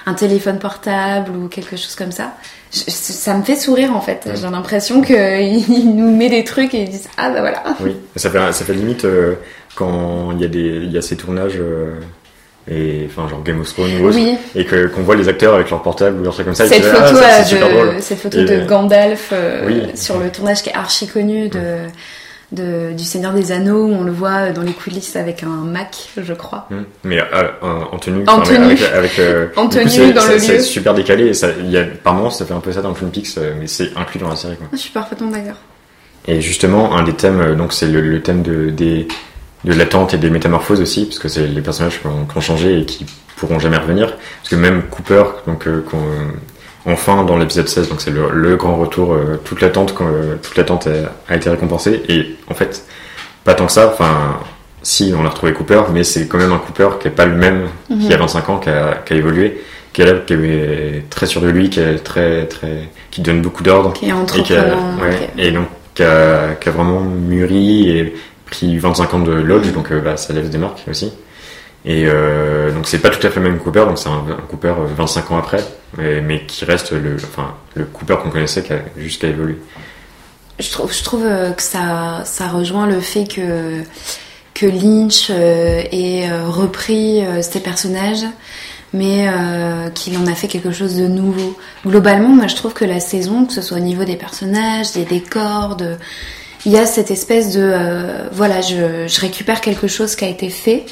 un 0.05 0.15
téléphone 0.15 0.59
portable 0.59 1.31
ou 1.35 1.49
quelque 1.49 1.77
chose 1.77 1.95
comme 1.97 2.13
ça, 2.13 2.35
je- 2.73 2.91
ça 2.91 3.35
me 3.35 3.43
fait 3.43 3.57
sourire 3.57 3.95
en 3.97 4.01
fait. 4.01 4.23
Ouais. 4.27 4.33
J'ai 4.37 4.49
l'impression 4.49 5.01
qu'il 5.03 5.15
nous 5.97 6.15
met 6.17 6.29
des 6.29 6.45
trucs 6.45 6.75
et 6.75 6.83
ils 6.83 6.89
disent 6.91 7.09
Ah 7.17 7.31
bah 7.31 7.41
voilà. 7.41 7.63
Oui, 7.81 7.97
ça 8.17 8.31
fait, 8.31 8.53
ça 8.53 8.65
fait 8.65 8.75
limite 8.75 9.05
euh, 9.05 9.35
quand 9.75 10.33
il 10.33 10.41
y, 10.41 10.45
a 10.45 10.49
des, 10.49 10.59
il 10.61 10.91
y 10.93 10.99
a 10.99 11.03
ces 11.03 11.17
tournages, 11.17 11.57
euh, 11.59 11.93
et, 12.71 13.07
enfin, 13.07 13.27
genre 13.29 13.43
Game 13.43 13.61
of 13.61 13.73
Thrones 13.73 13.99
ou 14.01 14.07
autre, 14.09 14.17
Oui, 14.17 14.37
et 14.55 14.65
que- 14.67 14.89
qu'on 14.89 15.03
voit 15.03 15.17
les 15.17 15.29
acteurs 15.29 15.55
avec 15.55 15.71
leur 15.71 15.81
portable 15.83 16.21
ou 16.21 16.25
leur 16.25 16.35
truc 16.35 16.47
comme 16.47 16.55
ça. 16.55 16.67
cette 16.67 16.85
photo, 16.85 17.03
ah, 17.23 17.31
ça, 17.31 17.41
euh, 17.41 17.45
super 17.45 17.69
drôle. 17.71 17.95
cette 18.01 18.19
photo 18.19 18.39
Et- 18.39 18.45
de 18.45 18.67
Gandalf 18.67 19.31
euh, 19.33 19.63
Oui. 19.67 19.83
sur 19.95 20.19
le 20.19 20.29
tournage 20.31 20.63
qui 20.63 20.69
est 20.71 20.75
archi 20.75 21.07
connu 21.07 21.49
de, 21.49 21.59
de- 22.53 22.93
du 22.97 23.05
Seigneur 23.05 23.33
des 23.33 23.53
Anneaux, 23.53 23.85
où 23.87 23.93
on 23.93 24.05
le 24.05 24.13
voit 24.13 24.51
dans 24.51 24.63
les 24.63 24.73
coulisses 24.73 25.17
avec 25.17 25.43
un 25.43 25.49
Mac, 25.65 26.09
je 26.17 26.33
crois. 26.33 26.67
Mmh. 26.71 26.77
Mais 27.05 27.21
euh, 27.21 27.49
en, 27.63 27.95
en 27.95 27.99
tenue, 27.99 28.25
En 28.27 28.41
tenue. 28.41 28.65
avec, 28.65 28.83
avec, 28.83 29.19
euh, 29.19 29.49
En 29.57 29.65
coup, 29.69 29.75
tenue, 29.75 30.13
dans 30.13 30.21
ça- 30.23 30.33
le 30.33 30.39
c'est 30.39 30.57
lieu. 30.59 30.61
super 30.63 30.95
décalé. 30.95 31.27
Et 31.27 31.35
ça, 31.35 31.49
il 31.61 31.71
y 31.71 31.77
a, 31.77 31.85
par 31.85 32.15
moments, 32.15 32.31
ça 32.31 32.45
fait 32.47 32.55
un 32.55 32.61
peu 32.61 32.73
ça 32.73 32.81
dans 32.83 32.93
Twin 32.95 33.11
Peaks, 33.11 33.37
euh, 33.39 33.55
mais 33.61 33.67
c'est 33.67 33.91
inclus 33.97 34.19
dans 34.21 34.29
la 34.31 34.37
série. 34.37 34.57
Quoi. 34.57 34.67
Je 34.73 34.79
suis 34.79 34.91
parfaitement 34.93 35.31
d'accord. 35.31 35.57
Et 36.27 36.41
justement, 36.41 36.97
un 36.97 37.03
des 37.05 37.15
thèmes, 37.15 37.41
euh, 37.41 37.55
donc 37.55 37.73
c'est 37.73 37.87
le, 37.87 38.01
le 38.01 38.21
thème 38.23 38.43
de, 38.43 38.71
des, 38.71 39.09
de 39.65 39.73
l'attente 39.73 40.15
et 40.15 40.19
des 40.19 40.31
métamorphoses 40.31 40.81
aussi, 40.81 41.05
parce 41.07 41.19
que 41.19 41.29
c'est 41.29 41.47
les 41.47 41.61
personnages 41.63 42.01
qui 42.01 42.07
ont, 42.07 42.25
qui 42.27 42.37
ont 42.37 42.41
changé 42.41 42.81
et 42.81 42.85
qui 42.87 43.07
pourront 43.37 43.59
jamais 43.59 43.77
revenir. 43.77 44.17
Parce 44.39 44.49
que 44.51 44.57
même 44.57 44.83
Cooper, 44.91 45.23
donc 45.47 45.67
euh, 45.67 45.83
enfin 46.89 47.25
dans 47.25 47.37
l'épisode 47.37 47.69
16, 47.69 47.89
donc 47.89 48.01
c'est 48.01 48.11
le, 48.11 48.31
le 48.33 48.57
grand 48.57 48.77
retour, 48.77 49.13
euh, 49.15 49.41
toute 49.45 49.61
l'attente, 49.61 49.95
euh, 50.01 50.37
toute 50.43 50.57
l'attente 50.57 50.87
a, 50.89 51.33
a 51.33 51.37
été 51.37 51.49
récompensée. 51.51 52.03
Et 52.09 52.37
en 52.51 52.55
fait, 52.55 52.85
pas 53.45 53.55
tant 53.55 53.67
que 53.67 53.73
ça. 53.73 53.89
Enfin, 53.93 54.39
si 54.83 55.13
on 55.19 55.25
a 55.25 55.29
retrouvé 55.29 55.53
Cooper, 55.53 55.83
mais 55.93 56.05
c'est 56.05 56.27
quand 56.29 56.39
même 56.39 56.53
un 56.53 56.59
Cooper 56.59 56.89
qui 57.01 57.09
est 57.09 57.13
pas 57.13 57.27
le 57.27 57.35
même 57.35 57.67
Mhm. 57.91 58.01
qui 58.07 58.13
a 58.15 58.17
25 58.17 58.49
ans, 58.51 58.59
qui 58.59 58.69
a, 58.71 59.03
qui 59.05 59.13
a 59.13 59.17
évolué, 59.17 59.61
qui 59.93 60.03
est 60.03 60.07
là, 60.07 60.13
qui 60.27 60.35
est 60.35 61.05
très 61.11 61.27
sûr 61.27 61.41
de 61.41 61.49
lui, 61.49 61.69
qui 61.71 61.81
est 61.81 61.99
très 61.99 62.47
très, 62.47 62.89
qui 63.11 63.21
donne 63.23 63.41
beaucoup 63.43 63.63
d'ordre 63.63 63.93
Qui 63.95 64.07
est 64.07 64.09
et, 64.09 64.43
qui 64.43 64.55
a, 64.55 64.61
entreprenant. 64.61 65.03
ouais, 65.03 65.15
ok. 65.15 65.29
et 65.39 65.51
donc 65.51 65.67
qui 65.95 66.03
a, 66.05 66.55
qui 66.61 66.69
a 66.69 66.73
vraiment 66.73 67.01
mûri 67.01 67.91
et 67.91 68.15
pris 68.47 68.79
25 68.79 69.15
ans 69.15 69.19
de 69.19 69.33
lodge, 69.33 69.73
donc 69.73 69.91
euh, 69.91 70.01
bah, 70.01 70.17
ça 70.17 70.33
lève 70.33 70.49
des 70.49 70.59
marques 70.59 70.85
aussi. 70.91 71.13
Et 71.85 72.05
euh, 72.07 72.73
donc 72.73 72.87
c'est 72.87 72.99
pas 72.99 73.11
tout 73.11 73.25
à 73.27 73.31
fait 73.31 73.41
le 73.41 73.49
même 73.49 73.59
Cooper, 73.59 73.85
donc 73.87 73.99
c'est 73.99 74.09
un, 74.09 74.25
un 74.31 74.43
Cooper 74.49 74.75
euh, 74.79 74.87
25 74.97 75.31
ans 75.31 75.39
après, 75.39 75.65
mais, 75.97 76.45
qui 76.47 76.65
reste 76.65 76.93
le, 76.93 77.17
enfin, 77.17 77.55
le 77.75 77.85
Cooper 77.85 78.17
qu'on 78.23 78.31
connaissait 78.31 78.63
qui 78.63 78.73
a 78.73 78.81
juste. 78.97 79.25
Je 80.59 80.71
trouve, 80.71 80.93
je 80.93 81.05
trouve 81.05 81.25
euh, 81.25 81.53
que 81.53 81.63
ça, 81.63 82.23
ça 82.25 82.49
rejoint 82.49 82.87
le 82.89 83.01
fait 83.01 83.25
que, 83.25 83.83
que 84.55 84.67
Lynch 84.67 85.29
euh, 85.31 85.83
ait 85.93 86.29
euh, 86.29 86.49
repris 86.49 87.25
euh, 87.25 87.43
ces 87.43 87.61
personnages, 87.61 88.25
mais 88.93 89.29
euh, 89.29 89.89
qu'il 89.91 90.19
en 90.19 90.27
a 90.27 90.35
fait 90.35 90.49
quelque 90.49 90.73
chose 90.73 90.97
de 90.97 91.07
nouveau. 91.07 91.57
Globalement, 91.87 92.31
moi 92.31 92.49
je 92.49 92.57
trouve 92.57 92.75
que 92.75 92.85
la 92.85 92.99
saison, 92.99 93.45
que 93.47 93.53
ce 93.53 93.63
soit 93.63 93.77
au 93.77 93.81
niveau 93.81 94.03
des 94.05 94.17
personnages, 94.17 94.93
des 94.93 95.05
décors, 95.05 95.77
il 96.67 96.73
y 96.73 96.77
a 96.77 96.87
cette 96.87 97.13
espèce 97.13 97.53
de... 97.53 97.61
euh, 97.63 98.29
voilà, 98.33 98.61
je 98.63 99.21
récupère 99.21 99.61
quelque 99.61 99.87
chose 99.87 100.17
qui 100.17 100.25
a 100.25 100.29
été 100.29 100.51
fait, 100.51 100.87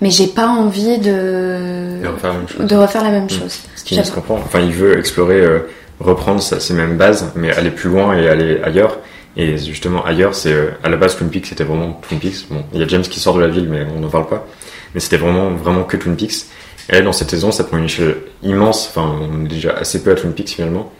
mais 0.00 0.10
j'ai 0.10 0.26
pas 0.28 0.46
envie 0.48 0.98
de, 0.98 2.02
Et 2.02 2.06
refaire 2.06 2.32
la 2.32 2.38
même 2.38 2.48
chose. 2.48 2.66
de 2.66 2.76
refaire 2.76 3.02
la 3.04 3.10
même 3.10 3.24
Mm. 3.24 3.30
chose. 3.30 3.58
Ce 3.76 3.84
qui 3.84 3.94
se 3.94 4.00
J'avoue. 4.02 4.14
comprend. 4.14 4.34
Enfin, 4.36 4.60
il 4.60 4.72
veut 4.72 4.98
explorer, 4.98 5.40
euh, 5.40 5.60
reprendre 6.00 6.40
sa- 6.40 6.60
ses 6.60 6.74
mêmes 6.74 6.96
bases, 6.96 7.32
mais 7.36 7.52
aller 7.56 7.70
plus 7.70 7.90
loin 7.90 8.16
et 8.16 8.28
aller 8.28 8.60
ailleurs. 8.62 8.98
Et 9.36 9.56
justement, 9.58 10.04
ailleurs, 10.04 10.34
c'est 10.34 10.52
euh, 10.52 10.70
à 10.82 10.88
la 10.88 10.96
base 10.96 11.16
Twin 11.16 11.30
Peaks, 11.30 11.46
c'était 11.46 11.64
vraiment 11.64 12.00
Twin 12.08 12.18
Peaks. 12.20 12.46
Bon, 12.50 12.62
il 12.72 12.80
y 12.80 12.82
a 12.82 12.88
James 12.88 13.02
qui 13.02 13.20
sort 13.20 13.34
de 13.34 13.40
la 13.40 13.48
ville, 13.48 13.68
mais 13.68 13.86
on 13.96 14.00
n'en 14.00 14.08
parle 14.08 14.26
pas. 14.26 14.46
Mais 14.94 15.00
c'était 15.00 15.16
vraiment, 15.18 15.50
vraiment 15.50 15.84
que 15.84 15.96
Twin 15.96 16.16
Peaks. 16.16 16.46
Et 16.90 17.02
dans 17.02 17.12
cette 17.12 17.30
saison, 17.30 17.52
ça 17.52 17.64
prend 17.64 17.76
une 17.76 17.84
échelle 17.84 18.16
immense. 18.42 18.88
Enfin, 18.90 19.14
on 19.30 19.44
est 19.44 19.48
déjà 19.48 19.72
assez 19.72 20.02
peu 20.02 20.10
à 20.10 20.14
Twin 20.14 20.32
Peaks 20.32 20.48
finalement. 20.50 20.90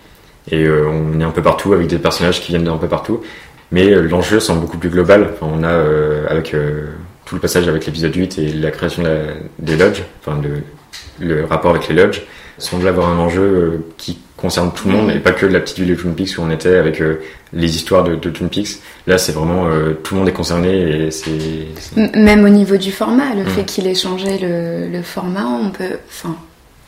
Et 0.50 0.64
euh, 0.64 0.86
on 0.88 1.18
est 1.20 1.24
un 1.24 1.30
peu 1.30 1.42
partout 1.42 1.72
avec 1.72 1.86
des 1.88 1.98
personnages 1.98 2.40
qui 2.40 2.48
viennent 2.52 2.64
d'un 2.64 2.76
peu 2.76 2.88
partout. 2.88 3.20
Mais 3.72 3.90
l'enjeu 3.90 4.40
semble 4.40 4.60
beaucoup 4.60 4.78
plus 4.78 4.90
global. 4.90 5.30
Enfin, 5.34 5.50
on 5.52 5.62
a 5.64 5.68
euh, 5.68 6.26
avec 6.28 6.54
tout 7.28 7.34
le 7.34 7.40
passage 7.40 7.68
avec 7.68 7.84
l'épisode 7.86 8.14
8 8.14 8.38
et 8.38 8.48
la 8.52 8.70
création 8.70 9.02
de 9.02 9.08
la- 9.08 9.34
des 9.58 9.76
lodges, 9.76 10.02
enfin 10.20 10.40
le 11.20 11.44
rapport 11.44 11.70
avec 11.72 11.88
les 11.88 11.94
lodges 11.94 12.22
semble 12.58 12.88
avoir 12.88 13.08
un 13.08 13.18
enjeu 13.18 13.42
euh, 13.42 13.86
qui 13.98 14.18
concerne 14.36 14.72
tout 14.72 14.88
le 14.88 14.94
monde 14.96 15.10
et 15.10 15.18
pas 15.18 15.32
que 15.32 15.46
la 15.46 15.60
petite 15.60 15.78
ville 15.80 15.88
de 15.90 15.94
Twin 15.94 16.14
Peaks 16.14 16.38
où 16.38 16.42
on 16.42 16.50
était 16.50 16.76
avec 16.76 17.00
euh, 17.00 17.20
les 17.52 17.74
histoires 17.76 18.02
de, 18.04 18.14
de 18.16 18.30
Twin 18.30 18.48
Peaks. 18.48 18.78
Là, 19.06 19.18
c'est 19.18 19.32
vraiment 19.32 19.66
euh, 19.68 19.92
tout 20.02 20.14
le 20.14 20.20
monde 20.20 20.28
est 20.28 20.32
concerné 20.32 21.06
et 21.06 21.10
c'est. 21.10 21.30
Même 22.16 22.44
au 22.44 22.48
niveau 22.48 22.76
du 22.76 22.90
format, 22.92 23.34
le 23.34 23.42
Mm. 23.44 23.48
fait 23.48 23.64
qu'il 23.64 23.86
ait 23.86 23.94
changé 23.94 24.38
le, 24.38 24.88
le 24.88 25.02
format, 25.02 25.44
on 25.46 25.70
peut. 25.70 25.98
Enfin, 26.08 26.36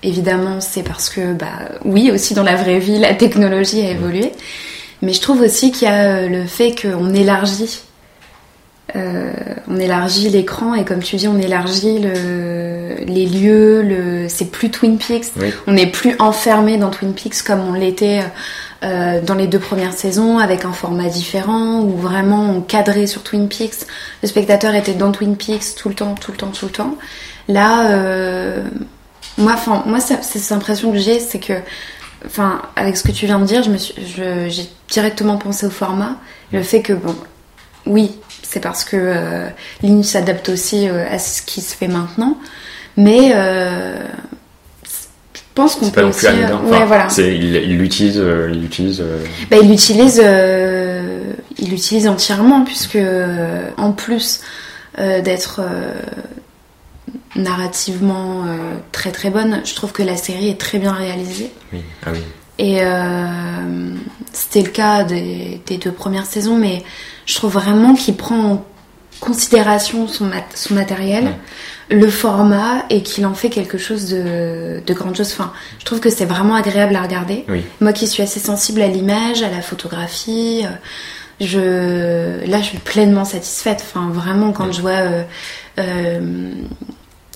évidemment, 0.02 0.60
c'est 0.60 0.82
parce 0.84 1.08
que, 1.10 1.32
bah, 1.34 1.46
oui, 1.84 2.10
aussi 2.12 2.34
dans 2.34 2.44
la 2.44 2.56
vraie 2.56 2.78
vie, 2.78 2.98
la 2.98 3.14
technologie 3.14 3.82
a 3.82 3.90
évolué. 3.90 4.32
Mais 5.02 5.12
je 5.12 5.20
trouve 5.20 5.40
aussi 5.42 5.70
qu'il 5.72 5.88
y 5.88 5.90
a 5.90 6.26
le 6.26 6.46
fait 6.46 6.74
qu'on 6.80 7.12
élargit. 7.14 7.80
Euh, 8.96 9.32
on 9.68 9.78
élargit 9.78 10.28
l'écran 10.28 10.74
et 10.74 10.84
comme 10.84 11.00
tu 11.00 11.16
dis, 11.16 11.28
on 11.28 11.38
élargit 11.38 11.98
le, 12.00 12.96
les 13.06 13.26
lieux. 13.26 13.82
Le, 13.82 14.28
c'est 14.28 14.50
plus 14.50 14.70
Twin 14.70 14.98
Peaks. 14.98 15.32
Oui. 15.36 15.52
On 15.66 15.72
n'est 15.72 15.86
plus 15.86 16.16
enfermé 16.18 16.76
dans 16.76 16.90
Twin 16.90 17.14
Peaks 17.14 17.42
comme 17.42 17.60
on 17.60 17.74
l'était 17.74 18.22
euh, 18.82 19.20
dans 19.20 19.34
les 19.34 19.46
deux 19.46 19.58
premières 19.58 19.92
saisons, 19.92 20.38
avec 20.38 20.64
un 20.64 20.72
format 20.72 21.08
différent, 21.08 21.80
où 21.82 21.96
vraiment 21.98 22.50
on 22.50 22.60
cadrait 22.62 23.06
sur 23.06 23.22
Twin 23.22 23.48
Peaks. 23.48 23.86
Le 24.22 24.28
spectateur 24.28 24.74
était 24.74 24.94
dans 24.94 25.12
Twin 25.12 25.36
Peaks 25.36 25.74
tout 25.76 25.90
le 25.90 25.94
temps, 25.94 26.14
tout 26.14 26.32
le 26.32 26.38
temps, 26.38 26.50
tout 26.50 26.64
le 26.66 26.72
temps. 26.72 26.96
Là, 27.48 27.90
euh, 27.90 28.62
moi, 29.36 29.52
enfin, 29.52 29.82
moi, 29.86 30.00
c'est 30.00 30.22
cette 30.22 30.52
impression 30.52 30.92
que 30.92 30.98
j'ai, 30.98 31.20
c'est 31.20 31.38
que, 31.38 31.52
enfin, 32.24 32.62
avec 32.74 32.96
ce 32.96 33.02
que 33.02 33.12
tu 33.12 33.26
viens 33.26 33.38
de 33.38 33.44
dire, 33.44 33.62
je 33.62 33.70
me 33.70 33.76
suis, 33.76 33.94
j'ai 34.06 34.70
directement 34.88 35.36
pensé 35.36 35.66
au 35.66 35.70
format, 35.70 36.16
le 36.52 36.62
fait 36.62 36.80
que, 36.80 36.94
bon, 36.94 37.14
oui, 37.86 38.12
c'est 38.50 38.60
parce 38.60 38.84
que 38.84 38.96
euh, 38.96 40.02
s'adapte 40.02 40.48
aussi 40.48 40.88
euh, 40.88 41.04
à 41.10 41.18
ce 41.18 41.42
qui 41.42 41.60
se 41.60 41.74
fait 41.74 41.88
maintenant, 41.88 42.36
mais 42.96 43.32
euh, 43.34 43.96
je 44.84 45.40
pense 45.54 45.76
qu'on 45.76 45.86
pas 45.90 45.92
peut 45.92 46.02
non 46.02 46.08
aussi, 46.08 46.18
plus 46.26 46.28
anodin. 46.28 46.60
ouais, 46.64 46.76
Enfin, 46.76 46.84
voilà. 46.86 47.08
c'est- 47.08 47.34
il 47.36 47.54
il 47.56 47.78
l'utilise, 47.78 48.18
euh, 48.18 48.50
il 48.52 48.60
l'utilise. 48.62 49.00
euh, 49.00 49.18
Bah, 49.50 49.56
il 49.62 49.68
l'utilise, 49.68 50.20
euh, 50.24 51.32
il 51.58 51.70
l'utilise 51.70 52.08
entièrement 52.08 52.64
puisque 52.64 52.96
euh, 52.96 53.68
en 53.76 53.92
plus 53.92 54.40
euh, 54.98 55.20
d'être 55.20 55.60
euh, 55.62 55.92
narrativement 57.36 58.44
euh, 58.46 58.56
très 58.92 59.12
très 59.12 59.30
bonne, 59.30 59.62
je 59.64 59.74
trouve 59.74 59.92
que 59.92 60.02
la 60.02 60.16
série 60.16 60.48
est 60.48 60.60
très 60.60 60.78
bien 60.78 60.92
réalisée. 60.92 61.50
oui. 61.72 61.82
Ah 62.04 62.10
oui. 62.12 62.20
Et 62.62 62.78
euh, 62.82 63.94
c'était 64.32 64.60
le 64.62 64.68
cas 64.70 65.02
des, 65.02 65.60
des 65.66 65.78
deux 65.78 65.92
premières 65.92 66.26
saisons, 66.26 66.56
mais 66.56 66.82
je 67.24 67.34
trouve 67.34 67.52
vraiment 67.54 67.94
qu'il 67.94 68.16
prend 68.16 68.42
en 68.52 68.64
considération 69.18 70.06
son, 70.06 70.26
mat- 70.26 70.52
son 70.54 70.74
matériel, 70.74 71.24
le 71.90 72.08
format, 72.08 72.84
et 72.90 73.02
qu'il 73.02 73.24
en 73.24 73.32
fait 73.34 73.48
quelque 73.48 73.78
chose 73.78 74.10
de, 74.10 74.82
de 74.86 74.94
grandiose. 74.94 75.30
Enfin, 75.32 75.52
je 75.78 75.84
trouve 75.86 76.00
que 76.00 76.10
c'est 76.10 76.26
vraiment 76.26 76.54
agréable 76.54 76.94
à 76.96 77.02
regarder. 77.02 77.44
Oui. 77.48 77.62
Moi 77.80 77.92
qui 77.94 78.06
suis 78.06 78.22
assez 78.22 78.40
sensible 78.40 78.82
à 78.82 78.88
l'image, 78.88 79.42
à 79.42 79.50
la 79.50 79.62
photographie, 79.62 80.62
euh, 80.64 80.68
je, 81.40 82.46
là 82.50 82.58
je 82.60 82.66
suis 82.66 82.78
pleinement 82.78 83.24
satisfaite. 83.24 83.82
Enfin, 83.88 84.10
vraiment, 84.12 84.52
quand 84.52 84.70
je 84.70 84.80
vois. 84.82 85.00
euh, 85.00 85.22
euh, 85.78 86.52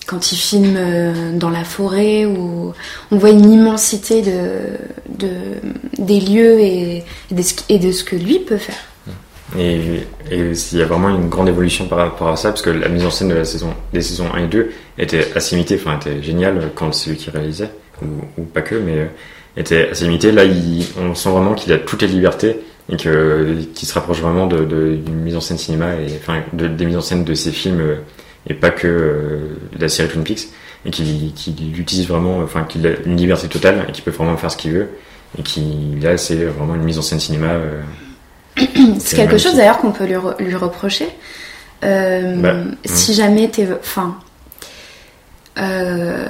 quand 0.06 0.32
il 0.32 0.36
filme 0.36 0.76
euh, 0.76 1.32
dans 1.38 1.50
la 1.50 1.64
forêt 1.64 2.26
où 2.26 2.72
on 3.10 3.16
voit 3.16 3.30
une 3.30 3.50
immensité 3.50 4.22
de, 4.22 4.38
de 5.18 5.28
des 5.98 6.20
lieux 6.20 6.60
et, 6.60 7.04
de 7.30 7.42
ce, 7.42 8.04
que 8.04 8.16
lui 8.16 8.38
peut 8.40 8.56
faire. 8.58 8.76
Et, 9.58 9.76
et 10.30 10.52
il 10.72 10.78
y 10.78 10.82
a 10.82 10.86
vraiment 10.86 11.10
une 11.10 11.28
grande 11.28 11.48
évolution 11.48 11.86
par 11.86 11.98
rapport 11.98 12.28
à 12.28 12.36
ça, 12.36 12.50
parce 12.50 12.62
que 12.62 12.70
la 12.70 12.88
mise 12.88 13.04
en 13.04 13.10
scène 13.10 13.28
de 13.28 13.34
la 13.34 13.44
saison, 13.44 13.72
des 13.92 14.02
saisons 14.02 14.26
1 14.34 14.44
et 14.44 14.46
2 14.48 14.70
était 14.98 15.28
assez 15.34 15.54
limitée, 15.54 15.76
enfin 15.80 15.96
était 15.96 16.22
géniale 16.22 16.70
quand 16.74 16.92
c'est 16.92 17.10
lui 17.10 17.16
qui 17.16 17.30
réalisait, 17.30 17.70
ou, 18.02 18.42
pas 18.42 18.62
que, 18.62 18.74
mais 18.74 18.98
euh, 18.98 19.06
était 19.56 19.90
assez 19.90 20.04
limitée. 20.04 20.32
Là, 20.32 20.42
on 21.00 21.14
sent 21.14 21.28
vraiment 21.30 21.54
qu'il 21.54 21.72
a 21.72 21.78
toutes 21.78 22.02
les 22.02 22.08
libertés 22.08 22.56
et 22.90 22.96
qu'il 22.96 23.88
se 23.88 23.94
rapproche 23.94 24.20
vraiment 24.20 24.46
de, 24.46 24.64
de- 24.64 24.96
d'une 24.96 25.14
mise 25.22 25.36
en 25.36 25.40
scène 25.40 25.58
cinéma 25.58 25.94
et 25.94 26.18
des 26.66 26.84
mises 26.84 26.96
en 26.96 27.00
scène 27.00 27.24
de 27.24 27.34
ses 27.34 27.50
films 27.52 27.80
euh, 27.80 27.94
et 28.48 28.54
pas 28.54 28.70
que 28.70 28.86
euh, 28.86 29.38
la 29.78 29.88
série 29.88 30.08
Twin 30.08 30.24
Peaks 30.24 30.48
et 30.86 30.90
qu'il 30.90 31.32
qu'il 31.34 31.78
utilise 31.80 32.06
vraiment, 32.08 32.38
enfin 32.38 32.64
qu'il 32.64 32.86
a 32.86 32.90
une 33.06 33.16
liberté 33.16 33.48
totale 33.48 33.86
et 33.88 33.92
qu'il 33.92 34.04
peut 34.04 34.10
vraiment 34.10 34.36
faire 34.36 34.50
ce 34.50 34.56
qu'il 34.56 34.72
veut 34.72 34.88
et 35.38 35.42
qui 35.42 35.62
là 36.00 36.16
c'est 36.18 36.44
vraiment 36.44 36.74
une 36.74 36.82
mise 36.82 36.98
en 36.98 37.02
scène 37.02 37.20
cinéma. 37.20 37.48
euh, 37.52 37.80
C'est 39.00 39.16
quelque 39.16 39.38
chose 39.38 39.56
d'ailleurs 39.56 39.78
qu'on 39.78 39.92
peut 39.92 40.04
lui, 40.04 40.14
re- 40.14 40.38
lui 40.42 40.54
reprocher. 40.54 41.08
Euh, 41.84 42.36
Bah, 42.40 42.54
si 42.84 43.14
jamais 43.14 43.48
t'es. 43.48 43.66
Enfin. 43.80 44.16
euh, 45.58 46.28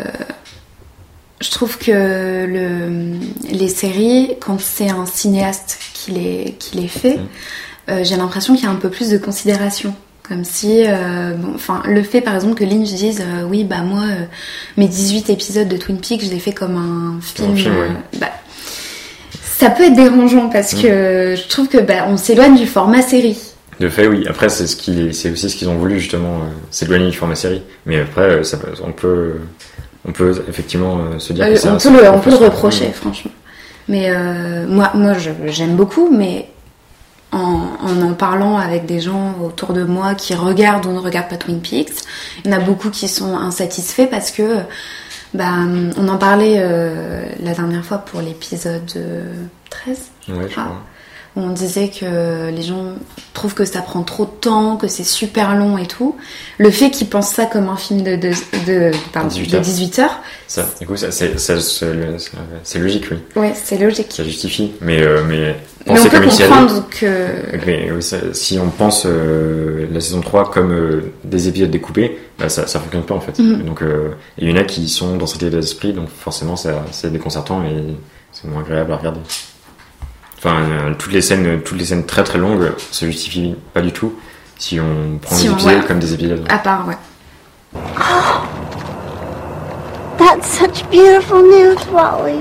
je 1.41 1.51
trouve 1.51 1.77
que 1.79 1.91
le, 2.47 3.19
les 3.53 3.69
séries, 3.69 4.31
quand 4.41 4.59
c'est 4.61 4.89
un 4.89 5.05
cinéaste 5.05 5.79
qui 5.93 6.13
les, 6.13 6.57
qui 6.59 6.77
les 6.79 6.89
fait, 6.89 7.19
euh, 7.91 8.03
j'ai 8.03 8.17
l'impression 8.17 8.55
qu'il 8.55 8.65
y 8.65 8.67
a 8.67 8.71
un 8.71 8.77
peu 8.77 8.89
plus 8.89 9.11
de 9.11 9.19
considération. 9.19 9.95
Comme 10.27 10.43
si, 10.43 10.85
euh, 10.87 11.35
bon, 11.37 11.53
enfin, 11.55 11.83
le 11.87 12.03
fait 12.03 12.23
par 12.23 12.35
exemple 12.35 12.55
que 12.55 12.65
Lynch 12.65 12.89
dise, 12.95 13.21
euh, 13.21 13.43
oui, 13.47 13.63
bah 13.65 13.83
moi, 13.83 14.05
euh, 14.05 14.25
mes 14.79 14.89
18 14.89 15.29
épisodes 15.29 15.69
de 15.69 15.77
Twin 15.77 15.99
Peaks, 15.99 16.25
je 16.25 16.31
les 16.31 16.39
fais 16.39 16.53
comme 16.53 16.77
un 16.77 17.21
film. 17.21 17.55
film, 17.55 17.75
ouais. 17.77 17.83
euh, 17.83 18.19
bah, 18.19 18.31
ça 19.43 19.69
peut 19.69 19.85
être 19.85 19.95
dérangeant 19.95 20.49
parce 20.49 20.73
Mm. 20.73 20.83
que 20.83 21.35
je 21.37 21.49
trouve 21.49 21.69
que 21.69 21.77
bah, 21.79 22.07
on 22.09 22.17
s'éloigne 22.17 22.57
du 22.57 22.67
format 22.67 23.03
série. 23.03 23.37
De 23.81 23.89
fait, 23.91 24.07
oui. 24.07 24.25
Après, 24.27 24.49
c'est 24.49 24.67
ce 24.67 24.77
qui, 24.77 25.13
c'est 25.13 25.31
aussi 25.31 25.51
ce 25.51 25.57
qu'ils 25.57 25.69
ont 25.69 25.75
voulu 25.77 26.01
justement, 26.01 26.41
s'éloigner 26.71 27.11
du 27.11 27.17
format 27.17 27.35
série. 27.35 27.63
Mais 27.85 28.01
après, 28.01 28.43
ça, 28.45 28.57
on 28.83 28.93
peut, 28.93 29.35
on 30.09 30.13
peut 30.13 30.43
effectivement 30.49 31.19
se 31.19 31.35
dire 31.35 31.45
que 31.47 31.53
on, 31.69 31.79
ça 31.79 31.91
peut 31.91 31.97
le, 32.03 32.09
on 32.11 32.21
peut 32.21 32.31
le 32.31 32.37
faire. 32.37 32.47
reprocher, 32.51 32.87
franchement. 32.95 33.31
Mais 33.89 34.11
moi, 34.69 34.91
moi 34.95 35.13
j'aime 35.49 35.77
beaucoup, 35.77 36.09
mais 36.11 36.49
en, 37.35 37.69
en 37.83 38.03
en 38.03 38.15
parlant 38.15 38.57
avec 38.59 38.87
des 38.87 39.01
gens 39.01 39.35
autour 39.43 39.73
de 39.73 39.85
moi 39.85 40.15
qui 40.15 40.35
regardent 40.35 40.87
ou 40.87 40.93
ne 40.93 40.99
regardent 40.99 41.29
pas 41.29 41.37
Twin 41.37 41.61
Peaks, 41.61 41.93
il 42.45 42.51
y 42.51 42.55
en 42.55 42.57
a 42.57 42.61
beaucoup 42.61 42.91
qui 42.91 43.09
sont 43.09 43.37
insatisfaits 43.37 44.07
parce 44.11 44.31
que, 44.31 44.59
bah, 45.35 45.51
on 45.97 46.09
en 46.09 46.17
parlait 46.17 46.57
euh, 46.59 47.25
la 47.43 47.53
dernière 47.55 47.85
fois 47.85 47.99
pour 47.99 48.21
l'épisode 48.21 48.91
euh, 48.97 49.33
13, 49.71 49.99
Ouais, 50.29 50.35
je 50.49 50.55
Ah. 50.57 50.63
crois. 50.63 50.83
Où 51.37 51.41
on 51.41 51.51
disait 51.51 51.89
que 51.89 52.51
les 52.51 52.63
gens 52.63 52.93
trouvent 53.33 53.55
que 53.55 53.65
ça 53.65 53.81
prend 53.83 54.03
trop 54.03 54.25
de 54.25 54.31
temps, 54.31 54.77
que 54.77 54.87
c'est 54.87 55.03
super 55.05 55.57
long 55.57 55.77
et 55.79 55.87
tout. 55.87 56.17
Le 56.59 56.71
fait 56.71 56.91
qu'ils 56.91 57.09
pensent 57.09 57.31
ça 57.33 57.47
comme 57.47 57.69
un 57.69 57.77
film 57.77 58.03
de, 58.03 58.15
de, 58.15 58.31
de, 58.67 58.91
pardon, 59.13 59.29
18 59.29 59.51
de 59.51 59.57
heures. 59.57 59.63
18 59.63 59.99
heures, 59.99 60.21
Ça, 60.47 60.69
du 60.81 60.87
coup, 60.87 60.97
ça, 60.97 61.11
c'est, 61.11 61.39
ça, 61.41 61.59
c'est, 61.61 62.19
c'est- 62.19 62.31
c'est 62.63 62.79
logique, 62.79 63.07
oui. 63.11 63.17
ouais, 63.35 63.53
c'est 63.55 63.79
logique. 63.79 64.13
Ça 64.13 64.23
justifie. 64.23 64.73
Mais, 64.81 65.03
euh, 65.03 65.23
mais 65.29 65.57
Mais 65.87 65.93
on 65.93 66.03
peut 66.05 66.09
comme 66.11 66.29
comprendre 66.29 66.85
que. 66.89 67.67
Mais 67.67 67.91
oui, 67.91 68.03
ça- 68.03 68.33
si 68.33 68.57
on 68.59 68.69
pense 68.71 69.05
euh, 69.05 69.87
la 69.93 70.01
saison 70.01 70.21
3 70.21 70.51
comme 70.53 70.71
euh, 70.73 71.13
des 71.25 71.49
épisodes 71.49 71.71
découpés, 71.71 72.17
bah, 72.39 72.49
ça, 72.49 72.69
ça 72.69 72.79
fonctionne 72.79 73.03
pas 73.03 73.15
en 73.17 73.21
fait. 73.21 73.37
Mhm. 73.41 73.65
Donc, 73.65 73.83
euh, 73.83 74.11
il 74.39 74.49
y 74.49 74.53
en 74.53 74.57
a 74.57 74.63
qui 74.63 74.89
sont 74.89 75.17
dans 75.17 75.27
cet 75.27 75.43
état 75.43 75.57
d'esprit, 75.57 75.93
donc 75.93 76.09
forcément 76.11 76.55
ça, 76.55 76.85
c'est 76.93 77.11
déconcertant 77.13 77.65
et 77.65 77.97
c'est 78.31 78.47
moins 78.49 78.61
agréable 78.63 78.93
à 78.93 78.97
regarder. 78.99 79.21
Enfin, 80.45 80.57
euh, 80.61 80.93
toutes 80.99 81.13
les 81.13 81.23
scènes, 81.23 81.61
toutes 81.65 81.79
les 81.79 81.87
scènes 81.87 82.05
très 82.05 82.23
très 82.23 82.39
longues 82.39 82.73
se 82.91 83.07
justifient 83.07 83.55
pas 83.73 83.81
du 83.81 83.93
tout 83.93 84.13
si 84.59 84.79
on 84.79 85.17
prend 85.19 85.35
Si 85.37 85.45
les 85.45 85.51
on- 85.51 85.55
épisodes 85.55 85.73
ouais. 85.81 85.85
comme 85.87 85.99
des 86.01 86.13
épisodes. 86.13 86.45
À 86.51 86.59
part, 86.59 86.87
ouais. 86.87 86.97
That's 90.19 90.47
such 90.47 90.85
beautiful 90.91 91.43
news, 91.43 91.77
Wally. 91.93 92.39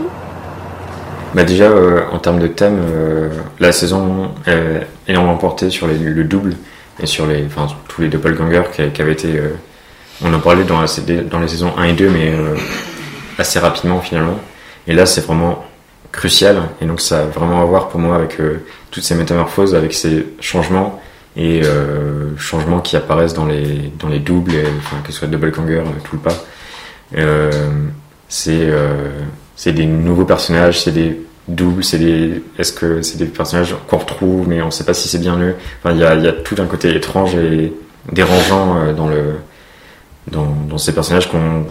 Bah 1.33 1.43
déjà, 1.43 1.63
euh, 1.65 2.01
en 2.11 2.19
termes 2.19 2.39
de 2.39 2.47
thème, 2.47 2.79
euh, 2.79 3.29
la 3.59 3.71
saison 3.71 4.31
est 4.45 4.85
énormément 5.07 5.37
portée 5.37 5.69
sur 5.71 5.87
les- 5.87 5.97
le 5.97 6.23
double 6.25 6.55
et 6.99 7.05
sur 7.07 7.25
les, 7.25 7.43
enfin, 7.45 7.67
sur 7.67 7.77
tous 7.87 8.01
les 8.01 8.09
doppelgangers 8.09 8.63
qui, 8.75 8.87
qui 8.91 9.01
avaient 9.01 9.13
été. 9.13 9.39
euh, 9.39 9.55
on 10.23 10.31
en 10.33 10.39
parlait 10.39 10.63
dans, 10.63 10.79
la, 10.79 10.87
dans 11.23 11.39
les 11.39 11.47
saisons 11.47 11.73
1 11.77 11.85
et 11.85 11.93
2, 11.93 12.09
mais 12.09 12.31
euh, 12.33 12.55
assez 13.39 13.57
rapidement 13.59 13.99
finalement. 14.01 14.37
Et 14.87 14.93
là, 14.93 15.05
c'est 15.07 15.25
vraiment 15.25 15.63
crucial. 16.13 16.61
Et 16.79 16.85
donc, 16.85 17.01
ça 17.01 17.19
a 17.19 17.23
vraiment 17.23 17.61
à 17.61 17.65
voir 17.65 17.89
pour 17.89 17.99
moi 17.99 18.15
avec 18.15 18.39
euh, 18.39 18.63
toutes 18.91 19.03
ces 19.03 19.15
métamorphoses, 19.15 19.75
avec 19.75 19.93
ces 19.93 20.25
changements 20.39 21.01
et 21.35 21.61
euh, 21.65 22.37
changements 22.37 22.79
qui 22.79 22.95
apparaissent 22.95 23.33
dans 23.33 23.47
les, 23.47 23.91
dans 23.99 24.07
les 24.07 24.19
doubles, 24.19 24.53
que 25.03 25.11
ce 25.11 25.19
soit 25.19 25.27
doppelganger, 25.27 25.79
euh, 25.79 25.83
tout 26.05 26.15
le 26.15 26.21
pas. 26.21 26.35
C'est 28.29 28.69
c'est 29.55 29.71
des 29.71 29.85
nouveaux 29.85 30.25
personnages, 30.25 30.81
c'est 30.81 30.91
des 30.91 31.21
doubles, 31.47 31.83
c'est 31.83 31.99
des 31.99 32.43
est-ce 32.57 32.73
que 32.73 33.03
c'est 33.03 33.17
des 33.17 33.25
personnages 33.25 33.75
qu'on 33.87 33.99
retrouve 33.99 34.47
mais 34.47 34.63
on 34.63 34.71
sait 34.71 34.83
pas 34.83 34.95
si 34.95 35.07
c'est 35.07 35.19
bien 35.19 35.37
eux. 35.37 35.55
Enfin 35.79 35.93
il 35.93 35.99
y 35.99 36.03
a, 36.03 36.15
y 36.15 36.27
a 36.27 36.31
tout 36.33 36.55
un 36.57 36.65
côté 36.65 36.95
étrange 36.95 37.35
et 37.35 37.71
dérangeant 38.11 38.91
dans 38.93 39.07
le 39.07 39.35
dans, 40.31 40.47
dans 40.67 40.79
ces 40.79 40.93
personnages 40.93 41.29
qu'on 41.29 41.65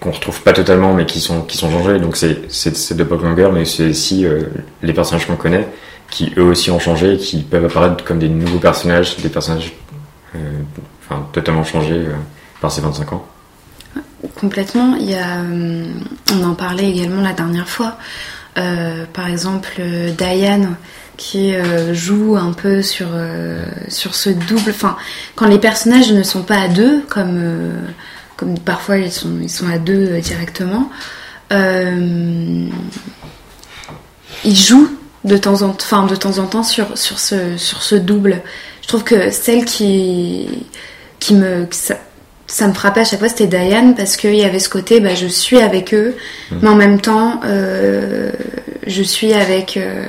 qu'on 0.00 0.10
retrouve 0.10 0.40
pas 0.42 0.52
totalement 0.52 0.94
mais 0.94 1.06
qui 1.06 1.20
sont 1.20 1.42
qui 1.42 1.56
sont 1.56 1.70
changés. 1.70 1.98
Donc 2.00 2.16
c'est 2.16 2.94
de 2.94 2.94
Doppelganger 2.94 3.50
mais 3.52 3.64
c'est 3.64 3.90
aussi 3.90 4.24
euh, 4.24 4.44
les 4.82 4.92
personnages 4.92 5.26
qu'on 5.26 5.36
connaît 5.36 5.68
qui 6.10 6.32
eux 6.36 6.42
aussi 6.42 6.72
ont 6.72 6.80
changé, 6.80 7.18
qui 7.18 7.42
peuvent 7.42 7.66
apparaître 7.66 8.02
comme 8.02 8.18
des 8.18 8.28
nouveaux 8.28 8.58
personnages, 8.58 9.16
des 9.18 9.28
personnages 9.28 9.72
euh, 10.34 10.38
enfin 11.04 11.24
totalement 11.32 11.62
changés 11.62 12.06
euh, 12.06 12.14
par 12.60 12.72
ces 12.72 12.80
25 12.80 13.12
ans. 13.12 13.26
complètement. 14.34 14.96
Il 14.96 15.08
y 15.08 15.14
a, 15.14 15.42
on 16.32 16.42
en 16.42 16.54
parlait 16.54 16.90
également 16.90 17.22
la 17.22 17.32
dernière 17.32 17.68
fois. 17.68 17.96
Par 19.14 19.26
exemple, 19.26 19.80
Diane 20.18 20.76
qui 21.16 21.54
joue 21.92 22.36
un 22.36 22.52
peu 22.52 22.82
sur, 22.82 23.06
sur 23.88 24.14
ce 24.14 24.28
double. 24.28 24.70
Enfin, 24.70 24.98
quand 25.34 25.46
les 25.46 25.58
personnages 25.58 26.12
ne 26.12 26.22
sont 26.22 26.42
pas 26.42 26.58
à 26.58 26.68
deux, 26.68 27.00
comme, 27.08 27.72
comme 28.40 28.58
parfois 28.58 28.96
ils 28.96 29.12
sont, 29.12 29.28
ils 29.42 29.50
sont 29.50 29.68
à 29.68 29.76
deux 29.78 30.08
euh, 30.12 30.20
directement, 30.20 30.90
euh, 31.52 32.66
ils 34.44 34.56
jouent 34.56 34.90
de 35.24 35.36
temps 35.36 35.60
en, 35.62 35.68
enfin, 35.68 36.06
de 36.06 36.16
temps, 36.16 36.38
en 36.38 36.46
temps 36.46 36.62
sur, 36.62 36.96
sur, 36.96 37.18
ce, 37.18 37.58
sur 37.58 37.82
ce 37.82 37.94
double. 37.94 38.40
Je 38.82 38.88
trouve 38.88 39.04
que 39.04 39.30
celle 39.30 39.66
qui, 39.66 40.48
qui 41.18 41.34
me. 41.34 41.66
ça, 41.70 41.96
ça 42.46 42.66
me 42.66 42.72
frappait 42.72 43.02
à 43.02 43.04
chaque 43.04 43.20
fois, 43.20 43.28
c'était 43.28 43.46
Diane, 43.46 43.94
parce 43.94 44.16
qu'il 44.16 44.34
y 44.34 44.42
avait 44.42 44.58
ce 44.58 44.68
côté, 44.68 44.98
bah, 44.98 45.14
je 45.14 45.28
suis 45.28 45.58
avec 45.60 45.94
eux, 45.94 46.16
mais 46.50 46.68
en 46.68 46.74
même 46.74 47.00
temps, 47.00 47.40
euh, 47.44 48.32
je 48.88 49.02
suis 49.04 49.32
avec, 49.34 49.76
euh, 49.76 50.04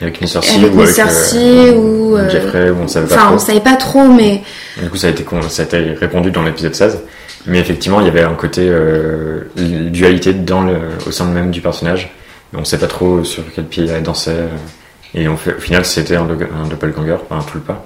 Avec 0.00 0.20
une 0.20 0.26
sorcière 0.26 0.58
avec 0.58 0.74
ou 0.74 0.80
avec 0.80 0.98
euh, 0.98 1.74
ou. 1.76 2.16
euh, 2.16 2.28
Jeffrey, 2.30 2.70
on 2.72 2.88
savait 2.88 3.06
pas 3.06 3.14
Enfin, 3.14 3.30
on 3.34 3.38
savait 3.38 3.60
pas 3.60 3.76
trop, 3.76 4.08
mais 4.08 4.42
Du 4.82 4.90
coup, 4.90 4.96
ça 4.96 5.06
a 5.06 5.10
été, 5.10 5.24
ça 5.50 5.62
a 5.62 5.64
été 5.66 5.78
répondu 5.92 6.32
dans 6.32 6.42
l'épisode 6.42 6.74
16. 6.74 6.98
Mais 7.46 7.58
effectivement, 7.58 8.00
il 8.00 8.06
y 8.06 8.08
avait 8.08 8.22
un 8.22 8.34
côté 8.34 8.62
euh, 8.66 9.42
dualité 9.56 10.32
dans 10.32 10.62
le, 10.62 10.78
au 11.06 11.10
sein 11.10 11.26
même 11.26 11.50
du 11.50 11.60
personnage. 11.60 12.10
On 12.56 12.64
sait 12.64 12.78
pas 12.78 12.86
trop 12.86 13.22
sur 13.24 13.42
quel 13.54 13.64
pied 13.66 13.86
elle 13.86 14.02
dansait. 14.02 14.30
euh, 14.32 14.48
Et 15.14 15.28
au 15.28 15.36
final, 15.36 15.84
c'était 15.84 16.16
un, 16.16 16.24
do- 16.24 16.38
un 16.64 16.66
doppelganger, 16.68 17.16
pas 17.28 17.36
un 17.36 17.42
tulpa. 17.42 17.84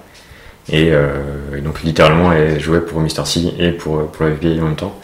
Et, 0.70 0.90
euh, 0.92 1.08
et 1.56 1.60
donc, 1.60 1.82
littéralement, 1.82 2.32
elle 2.32 2.60
jouait 2.60 2.80
pour 2.82 3.00
Mr. 3.00 3.24
C 3.26 3.52
et 3.58 3.72
pour, 3.72 4.06
pour 4.08 4.26
la 4.26 4.32
FBI 4.32 4.60
en 4.60 4.64
même 4.66 4.76
temps. 4.76 4.94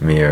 Mais, 0.00 0.24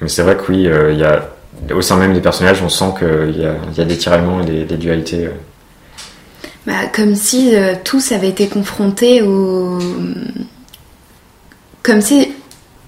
mais 0.00 0.08
c'est 0.08 0.22
vrai 0.22 0.36
que 0.36 0.50
oui, 0.50 0.62
y 0.62 1.04
a, 1.04 1.28
au 1.72 1.80
sein 1.80 1.96
même 1.96 2.12
des 2.12 2.20
personnages, 2.20 2.60
on 2.62 2.68
sent 2.68 2.92
qu'il 2.98 3.40
y 3.40 3.46
a, 3.46 3.54
y 3.76 3.80
a 3.80 3.84
des 3.84 3.96
tiraillements 3.96 4.40
et 4.42 4.64
des, 4.64 4.76
dualités. 4.76 5.28
bah, 6.66 6.86
comme 6.92 7.14
si 7.14 7.54
tous 7.84 8.10
avaient 8.12 8.30
été 8.30 8.48
confrontés 8.48 9.22
au. 9.22 9.78
Comme 11.84 12.00
si 12.00 12.33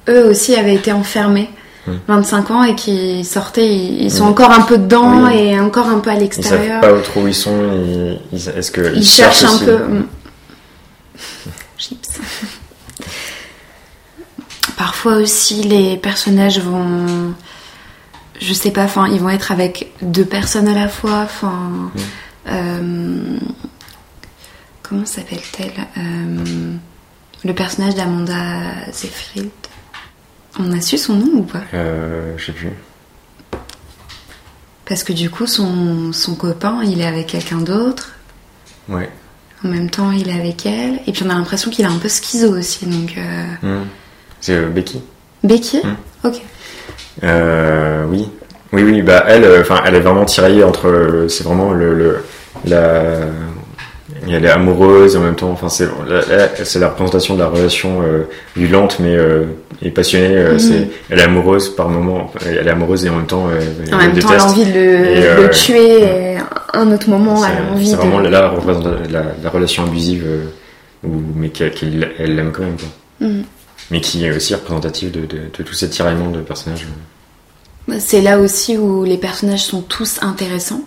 eux 0.09 0.31
aussi 0.31 0.55
avaient 0.55 0.75
été 0.75 0.93
enfermés. 0.93 1.51
Hmm. 1.87 1.99
25 2.09 2.51
ans 2.51 2.63
et 2.65 2.75
qui 2.75 3.25
sortaient, 3.25 3.69
ils, 3.73 4.03
ils 4.05 4.11
sont 4.11 4.25
Oui. 4.25 4.31
encore 4.31 4.51
un 4.51 4.63
peu 4.63 4.77
dedans 4.77 5.27
Oui. 5.27 5.37
et 5.37 5.61
encore 5.61 5.87
un 5.89 6.01
peu 6.01 6.11
à 6.11 6.15
Ils 6.15 6.21
l'extérieur. 6.21 6.83
savent 6.83 6.97
pas 6.97 7.01
trop 7.03 7.23
où 7.23 7.29
ils 7.29 7.35
sont. 7.35 7.57
Ils, 7.73 8.19
ils- 8.33 8.49
est-ce 8.57 8.71
que 8.73 8.93
Ils 8.97 9.07
cherchent 9.07 9.45
un 9.45 9.55
aussi 9.55 9.65
peu. 9.65 9.79
mm. 9.79 10.07
Chips. 11.79 12.19
Parfois 14.77 15.17
aussi, 15.17 15.63
les 15.63 15.97
personnages 15.97 16.59
vont. 16.61 17.35
Je 18.41 18.53
sais 18.53 18.71
pas, 18.71 18.85
enfin, 18.85 19.09
ils 19.09 19.21
vont 19.21 19.31
être 19.31 19.53
avec 19.53 19.93
deux 20.03 20.25
personnes 20.25 20.69
à 20.69 20.75
la 20.75 20.89
fois. 20.89 21.21
Enfin. 21.25 21.91
euh, 22.49 23.39
comment 24.83 25.07
s'appelle-t-elle? 25.07 25.73
Euh, 25.99 26.75
Le 27.45 27.55
personnage 27.55 27.95
d'Amanda 27.95 28.35
Seyfried. 28.93 29.49
On 30.59 30.73
a 30.73 30.81
su 30.81 30.97
son 30.99 31.15
nom 31.15 31.27
ou 31.35 31.43
pas? 31.43 31.61
Euh, 31.75 32.33
je 32.37 32.47
sais 32.47 32.53
plus. 32.53 32.71
Parce 34.89 35.03
que 35.05 35.13
du 35.13 35.31
coup, 35.31 35.47
son, 35.47 36.13
son 36.13 36.35
copain, 36.35 36.81
il 36.85 37.01
est 37.01 37.07
avec 37.07 37.27
quelqu'un 37.27 37.59
d'autre. 37.59 38.13
Ouais. 38.89 39.11
En 39.65 39.69
même 39.69 39.91
temps, 39.91 40.13
il 40.13 40.29
est 40.29 40.39
avec 40.39 40.65
elle. 40.65 41.01
Et 41.07 41.13
puis 41.13 41.25
on 41.27 41.31
a 41.31 41.35
l'impression 41.35 41.71
qu'il 41.71 41.85
a 41.85 41.91
un 41.91 41.99
peu 41.99 42.09
schizo 42.09 42.57
aussi. 42.57 42.87
Donc, 42.87 43.17
euh, 43.19 43.45
Hmm. 43.63 43.85
C'est 44.41 44.55
euh, 44.55 44.69
Becky. 44.69 45.03
Becky? 45.43 45.79
Hmm. 45.79 46.27
Ok. 46.29 46.41
Euh, 47.25 48.05
oui. 48.09 48.29
Oui, 48.73 48.83
oui. 48.83 49.03
Bah 49.03 49.25
elle, 49.27 49.45
euh, 49.45 49.61
enfin, 49.63 49.81
elle 49.85 49.95
est 49.97 50.01
vraiment 50.01 50.25
tiraillée 50.25 50.63
entre. 50.63 50.87
euh, 50.89 51.29
C'est 51.29 51.45
vraiment 51.45 51.73
le, 51.73 51.95
le 51.95 52.25
la. 52.65 53.21
Elle 54.29 54.45
est 54.45 54.51
amoureuse 54.51 55.15
et 55.15 55.19
en 55.19 55.23
même 55.23 55.37
temps, 55.37 55.51
enfin, 55.51 55.69
c'est 55.69 55.89
la, 56.09 56.21
la- 56.37 56.65
c'est 56.65 56.79
la 56.79 56.89
représentation 56.89 57.35
de 57.35 57.41
la 57.41 57.47
relation 57.49 58.03
euh, 58.03 58.23
violente 58.57 58.97
mais 59.01 59.15
euh, 59.15 59.45
et 59.83 59.91
passionnée. 59.91 60.29
euh, 60.37 60.53
Mhm. 60.55 60.59
C'est, 60.59 60.89
elle 61.11 61.19
est 61.21 61.23
amoureuse 61.23 61.69
par 61.69 61.89
moment. 61.89 62.33
Elle 62.45 62.67
est 62.67 62.71
amoureuse 62.71 63.05
et 63.05 63.09
en 63.11 63.17
même 63.17 63.27
temps, 63.27 63.49
elle 63.51 63.95
En 63.95 63.99
le 63.99 64.05
même 64.09 64.19
temps, 64.19 64.29
elle 64.33 64.41
a 64.41 64.45
envie 64.47 64.65
de 64.65 65.43
le, 65.43 65.51
tuer. 65.51 66.01
Et 66.03 66.37
un 66.75 66.93
autre 66.93 67.09
moment, 67.09 67.37
C'est- 67.37 67.49
elle 67.51 67.69
a 67.69 67.73
envie 67.73 67.87
C'est 67.87 67.93
de. 67.93 67.97
vraiment 68.01 68.19
là, 68.21 68.31
la, 68.31 68.53
la, 69.11 69.23
la 69.43 69.51
relation 69.51 69.85
abusive, 69.85 70.25
où, 71.05 71.09
mais 71.37 71.51
qu'elle 71.51 72.11
elle 72.19 72.35
l'aime 72.37 72.53
quand 72.53 72.63
même. 72.63 72.77
Quoi. 72.77 73.29
Mhm. 73.29 73.45
Mais 73.93 74.01
qui 74.01 74.25
est 74.27 74.35
aussi 74.35 74.53
représentative 74.55 75.13
de, 75.13 75.21
de, 75.21 75.39
de 75.57 75.63
tous 75.63 75.75
ces 75.75 75.89
tiraillements 75.89 76.31
de 76.31 76.41
personnages. 76.41 76.87
C'est 78.01 78.21
là 78.21 78.41
aussi 78.41 78.77
où 78.77 79.05
les 79.05 79.17
personnages 79.17 79.63
sont 79.65 79.81
tous 79.83 80.19
intéressants. 80.23 80.83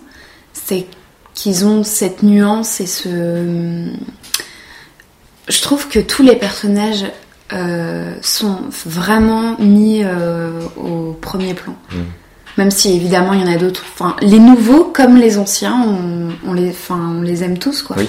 C'est 0.52 0.84
qu'ils 1.34 1.64
ont 1.64 1.82
cette 1.84 2.22
nuance 2.22 2.80
et 2.80 2.86
ce. 2.86 3.86
Je 5.48 5.60
trouve 5.62 5.88
que 5.88 5.98
tous 5.98 6.22
les 6.22 6.36
personnages 6.36 7.04
euh, 7.52 8.14
sont 8.22 8.58
vraiment 8.86 9.58
mis 9.58 10.02
euh, 10.04 10.60
au 10.76 11.12
premier 11.20 11.54
plan. 11.54 11.74
Mm. 11.92 11.96
Même 12.58 12.70
si 12.70 12.94
évidemment 12.94 13.32
il 13.32 13.40
y 13.40 13.44
en 13.44 13.52
a 13.52 13.56
d'autres. 13.56 13.84
Enfin, 13.92 14.16
les 14.20 14.38
nouveaux 14.38 14.84
comme 14.84 15.16
les 15.16 15.38
anciens, 15.38 15.82
on, 15.86 16.28
on 16.48 16.52
les, 16.52 16.70
enfin, 16.70 17.14
on 17.18 17.22
les 17.22 17.42
aime 17.42 17.58
tous 17.58 17.82
quoi. 17.82 17.96
Oui. 17.98 18.08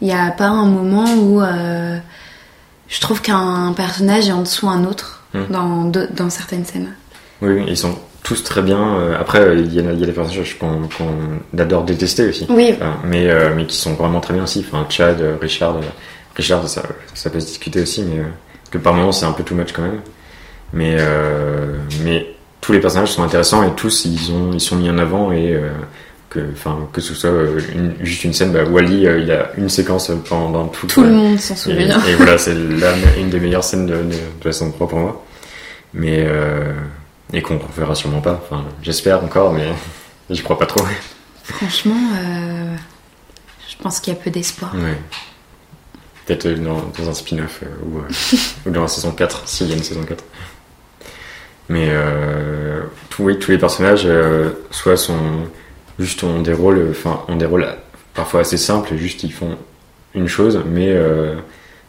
Il 0.00 0.06
n'y 0.06 0.14
a 0.14 0.30
pas 0.30 0.46
un 0.48 0.66
moment 0.66 1.12
où 1.14 1.40
euh, 1.42 1.98
je 2.88 3.00
trouve 3.00 3.20
qu'un 3.22 3.72
personnage 3.76 4.28
est 4.28 4.32
en 4.32 4.42
dessous 4.42 4.68
un 4.68 4.84
autre 4.84 5.16
Mm. 5.32 5.38
dans, 5.50 5.84
de- 5.84 6.08
dans 6.12 6.28
certaines 6.28 6.64
scènes. 6.64 6.92
Oui, 7.40 7.62
ils 7.68 7.76
sont 7.76 7.94
tous 8.22 8.42
très 8.44 8.62
bien. 8.62 8.78
Euh, 8.98 9.16
Après, 9.18 9.40
euh, 9.40 9.54
il 9.56 9.72
y, 9.72 9.78
a- 9.80 9.92
il 9.92 9.98
y 10.00 10.02
a 10.02 10.06
des 10.06 10.12
personnages 10.12 10.58
qu'on 10.58 11.58
adore 11.58 11.84
détester 11.84 12.28
aussi. 12.28 12.46
Oui, 12.50 12.72
Enfin, 12.76 12.96
mais, 13.04 13.28
euh, 13.30 13.50
mais 13.56 13.66
qui 13.66 13.76
sont 13.76 13.94
vraiment 13.94 14.20
très 14.20 14.34
bien 14.34 14.44
aussi. 14.44 14.64
Enfin, 14.66 14.86
Chad, 14.88 15.20
euh, 15.20 15.36
Richard, 15.40 15.76
euh, 15.76 15.80
Richard, 16.36 16.68
ça, 16.68 16.82
ça 17.14 17.30
peut 17.30 17.40
se 17.40 17.46
discuter 17.46 17.80
aussi, 17.82 18.02
mais 18.02 18.20
euh, 18.20 18.24
que 18.70 18.78
par 18.78 18.94
moments 18.94 19.12
c'est 19.12 19.26
un 19.26 19.32
peu 19.32 19.42
too 19.42 19.54
much 19.54 19.72
quand 19.72 19.82
même. 19.82 20.00
Mais, 20.72 20.96
euh, 20.98 21.76
mais 22.04 22.26
tous 22.60 22.72
les 22.72 22.78
personnages 22.80 23.10
sont 23.10 23.22
intéressants 23.24 23.64
et 23.64 23.72
tous 23.74 24.04
ils 24.04 24.30
ont 24.30 24.52
ils 24.52 24.60
sont 24.60 24.76
mis 24.76 24.88
en 24.90 24.98
avant 24.98 25.32
et 25.32 25.54
euh, 25.54 25.70
que 26.28 26.38
enfin 26.52 26.78
que 26.92 27.00
ce 27.00 27.12
soit 27.14 27.30
euh, 27.30 27.58
une- 27.74 27.94
juste 28.04 28.22
une 28.22 28.32
scène. 28.32 28.52
Bah, 28.52 28.62
Wally, 28.64 29.06
euh, 29.06 29.18
il 29.18 29.32
a 29.32 29.50
une 29.58 29.68
séquence 29.68 30.12
pendant 30.28 30.68
tout. 30.68 30.86
tout 30.86 31.02
le 31.02 31.08
euh, 31.08 31.12
monde 31.12 31.40
s'en 31.40 31.56
souvient. 31.56 31.98
et 32.06 32.14
voilà, 32.14 32.38
c'est 32.38 32.54
une 33.18 33.30
des 33.30 33.40
meilleures 33.40 33.64
scènes 33.64 33.86
de, 33.86 33.94
de, 33.94 34.02
de 34.02 34.44
la 34.44 34.52
saison 34.52 34.70
3 34.70 34.86
pour 34.88 34.98
moi. 35.00 35.24
Mais 35.92 36.24
euh, 36.28 36.72
et 37.32 37.42
qu'on 37.42 37.58
reverra 37.58 37.94
sûrement 37.94 38.20
pas. 38.20 38.40
Enfin, 38.42 38.64
j'espère 38.82 39.22
encore, 39.24 39.52
mais 39.52 39.68
j'y 40.30 40.42
crois 40.42 40.58
pas 40.58 40.66
trop. 40.66 40.84
Franchement, 41.44 41.96
euh, 42.16 42.74
je 43.68 43.76
pense 43.82 44.00
qu'il 44.00 44.12
y 44.14 44.16
a 44.16 44.20
peu 44.20 44.30
d'espoir. 44.30 44.74
Ouais. 44.74 44.96
Peut-être 46.26 46.48
dans, 46.62 46.82
dans 46.96 47.08
un 47.10 47.14
spin-off 47.14 47.60
euh, 47.62 47.66
ou, 47.86 47.98
euh, 47.98 48.02
ou 48.66 48.70
dans 48.70 48.82
la 48.82 48.88
saison 48.88 49.10
4, 49.12 49.48
s'il 49.48 49.68
y 49.68 49.72
a 49.72 49.76
une 49.76 49.82
saison 49.82 50.02
4. 50.04 50.22
Mais 51.68 51.88
tout- 53.10 53.22
oui, 53.24 53.38
tous 53.38 53.52
les 53.52 53.58
personnages, 53.58 54.06
soit 54.72 54.96
sont 54.96 55.16
juste 56.00 56.24
ont 56.24 56.40
des 56.42 56.52
rôles, 56.52 56.88
enfin 56.90 57.20
ont 57.28 57.36
des 57.36 57.46
rôles 57.46 57.66
parfois 58.12 58.40
assez 58.40 58.56
simples, 58.56 58.96
juste 58.96 59.22
ils 59.22 59.32
font 59.32 59.56
une 60.14 60.26
chose, 60.26 60.60
mais 60.66 60.92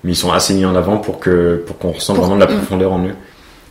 mais 0.04 0.12
ils 0.12 0.16
sont 0.16 0.32
assez 0.32 0.54
mis 0.54 0.66
en 0.66 0.76
avant 0.76 0.98
pour 0.98 1.20
que 1.20 1.64
pour 1.66 1.80
qu'on 1.80 1.94
ressente 1.94 2.16
Pour- 2.18 2.26
vraiment 2.26 2.40
de 2.40 2.46
la 2.46 2.56
profondeur 2.56 2.94
en 2.94 3.04
eux, 3.08 3.16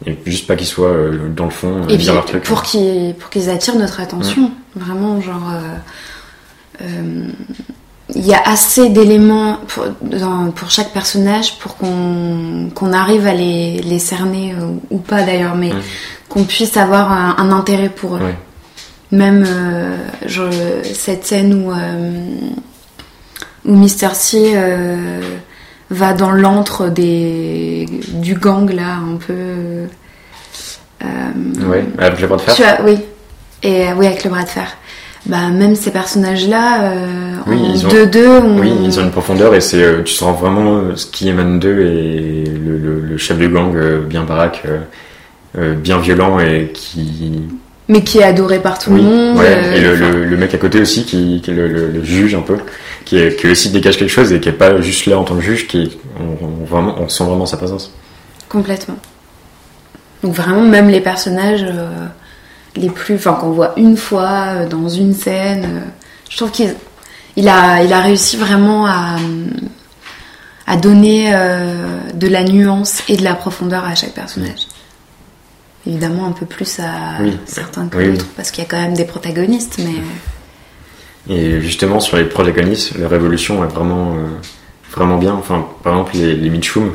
et 0.07 0.19
juste 0.27 0.47
pas 0.47 0.57
qu'ils 0.57 0.67
soient 0.67 0.89
euh, 0.89 1.29
dans 1.29 1.45
le 1.45 1.51
fond, 1.51 1.81
Et 1.83 1.83
euh, 1.83 1.87
puis, 1.97 1.97
dire 1.99 2.15
leur 2.15 2.25
truc. 2.25 2.43
pour 2.45 2.63
qu'ils 2.63 3.15
pour 3.19 3.31
qu'ils 3.31 3.51
attirent 3.51 3.77
notre 3.77 4.01
attention, 4.01 4.51
vraiment, 4.75 5.21
genre, 5.21 5.51
euh, 6.83 7.29
il 8.15 8.27
y 8.27 8.35
a 8.35 8.41
assez 8.45 8.89
d'éléments 8.89 9.59
pour, 9.69 9.85
pour 10.57 10.71
chaque 10.71 10.93
personnage 10.93 11.59
pour 11.59 11.77
qu'on 11.77 12.71
qu'on 12.75 12.93
arrive 12.93 13.27
à 13.27 13.35
les, 13.35 13.81
les 13.83 13.99
cerner 13.99 14.55
ou 14.91 14.99
pas 14.99 15.23
d'ailleurs, 15.23 15.55
mais 15.55 15.71
qu'on 16.29 16.45
puisse 16.45 16.77
avoir 16.77 17.13
un, 17.13 17.37
un 17.39 17.53
intérêt 17.53 17.89
pour 17.91 18.17
eux. 18.17 18.21
Ouais. 18.21 18.37
Même 19.13 19.45
euh, 19.47 19.97
genre, 20.27 20.53
cette 20.95 21.27
scène 21.27 21.53
où, 21.65 21.73
euh, 21.73 22.13
où 23.65 23.75
Mr. 23.75 24.15
C 24.15 24.53
euh, 24.55 25.21
va 25.91 26.13
dans 26.13 26.31
l'antre 26.31 26.89
des 26.89 27.87
du 28.15 28.35
gang 28.35 28.71
là, 28.73 28.97
un 28.97 29.17
peu. 29.17 29.33
euh, 31.03 31.07
Ouais, 31.69 31.85
avec 31.99 32.21
les 32.21 32.27
bras 32.27 32.37
de 32.37 32.43
fer. 32.43 32.55
tu 32.55 32.63
as, 32.63 32.83
oui. 32.85 32.99
Et 33.63 33.89
euh, 33.89 33.93
oui, 33.97 34.07
avec 34.07 34.25
le 34.25 34.31
bras 34.31 34.43
de 34.43 34.49
fer. 34.49 34.69
Bah, 35.27 35.49
même 35.51 35.75
ces 35.75 35.91
personnages-là, 35.91 36.83
euh, 36.85 37.33
Oui, 37.47 37.57
en 37.61 37.75
ils 37.75 37.87
ont- 37.87 37.91
2-2, 37.91 38.27
on... 38.43 38.59
Oui, 38.59 38.73
ils 38.85 38.99
ont 38.99 39.03
une 39.05 39.11
profondeur 39.11 39.55
et 39.55 39.61
c'est, 39.61 39.83
euh, 39.83 40.03
tu 40.03 40.15
sens 40.15 40.39
vraiment 40.41 40.77
euh, 40.77 40.97
ce 40.97 41.05
qui 41.07 41.29
émane 41.29 41.59
d'eux 41.61 41.81
et 41.83 42.45
le, 42.47 42.79
le, 42.79 43.01
le 43.01 43.17
chef 43.19 43.39
de 43.39 43.47
gang 43.47 43.75
euh, 43.77 44.01
bien 44.01 44.23
baraque, 44.25 44.63
euh, 44.67 44.79
euh, 45.59 45.75
bien 45.75 45.99
violent 45.99 46.39
et 46.41 46.71
qui. 46.73 47.43
Mais 47.89 48.03
qui 48.05 48.19
est 48.19 48.23
adoré 48.25 48.61
par 48.61 48.79
tout 48.79 48.91
oui, 48.93 48.99
le 49.01 49.03
monde. 49.03 49.37
ouais. 49.39 49.47
euh, 49.49 49.73
et 49.75 49.81
le, 49.81 49.95
enfin, 49.95 50.11
le, 50.13 50.25
le 50.25 50.37
mec 50.37 50.55
à 50.55 50.59
côté 50.59 50.81
aussi 50.81 51.05
qui, 51.05 51.41
qui 51.43 51.51
est 51.51 51.55
le, 51.55 52.03
juge 52.05 52.35
un 52.35 52.41
peu, 52.43 52.57
qui, 53.05 53.19
est, 53.19 53.37
qui 53.37 53.49
aussi 53.49 53.71
dégage 53.71 53.97
quelque 53.99 54.11
chose 54.11 54.33
et 54.33 54.41
qui 54.41 54.49
est 54.49 54.53
pas 54.53 54.81
juste 54.81 55.07
là 55.07 55.19
en 55.19 55.25
tant 55.25 55.35
que 55.35 55.41
juge, 55.43 55.67
qui 55.67 55.83
est- 55.83 55.99
on, 56.21 56.45
on, 56.45 56.65
vraiment, 56.65 56.95
on 57.01 57.09
sent 57.09 57.25
vraiment 57.25 57.47
sa 57.47 57.57
présence. 57.57 57.93
Complètement. 58.49 58.97
Donc 60.23 60.35
vraiment, 60.35 60.61
même 60.63 60.89
les 60.89 61.01
personnages 61.01 61.65
euh, 61.65 61.89
les 62.77 62.91
plus, 62.91 63.15
enfin 63.17 63.33
qu'on 63.35 63.51
voit 63.51 63.73
une 63.77 63.97
fois 63.97 64.31
euh, 64.49 64.69
dans 64.69 64.89
une 64.89 65.15
scène, 65.15 65.83
je 66.29 66.37
trouve 66.37 66.51
qu'il 66.51 66.75
il 67.37 67.49
a, 67.49 67.83
il 67.83 67.93
a 67.93 68.01
réussi 68.01 68.37
vraiment 68.37 68.87
à, 68.87 69.17
à 70.67 70.77
donner 70.77 71.33
de 72.15 72.29
la 72.29 72.43
nuance 72.45 73.03
et 73.09 73.17
de 73.17 73.23
la 73.25 73.35
profondeur 73.35 73.85
à 73.85 73.95
chaque 73.95 74.13
personnage. 74.13 74.67
Évidemment, 75.87 76.27
un 76.27 76.33
peu 76.33 76.45
plus 76.47 76.79
à 76.79 77.23
Oui. 77.23 77.39
certains 77.47 77.89
que 77.89 77.97
Oui, 77.97 78.05
oui. 78.07 78.11
d'autres, 78.13 78.27
parce 78.37 78.51
qu'il 78.51 78.63
y 78.63 78.67
a 78.67 78.71
quand 78.71 78.81
même 78.81 78.95
des 78.95 79.05
protagonistes, 79.07 79.79
mais 79.79 81.35
Et 81.35 81.61
justement, 81.61 82.01
sur 82.01 82.17
les 82.17 82.25
protagonistes, 82.25 82.97
leur 82.99 83.13
évolution 83.15 83.63
est 83.65 83.69
vraiment, 83.69 84.15
euh, 84.15 84.27
vraiment 84.93 85.17
bien. 85.19 85.33
Enfin, 85.35 85.67
par 85.83 85.93
exemple, 85.95 86.13
les, 86.17 86.35
les 86.35 86.51
Mitchum, 86.51 86.93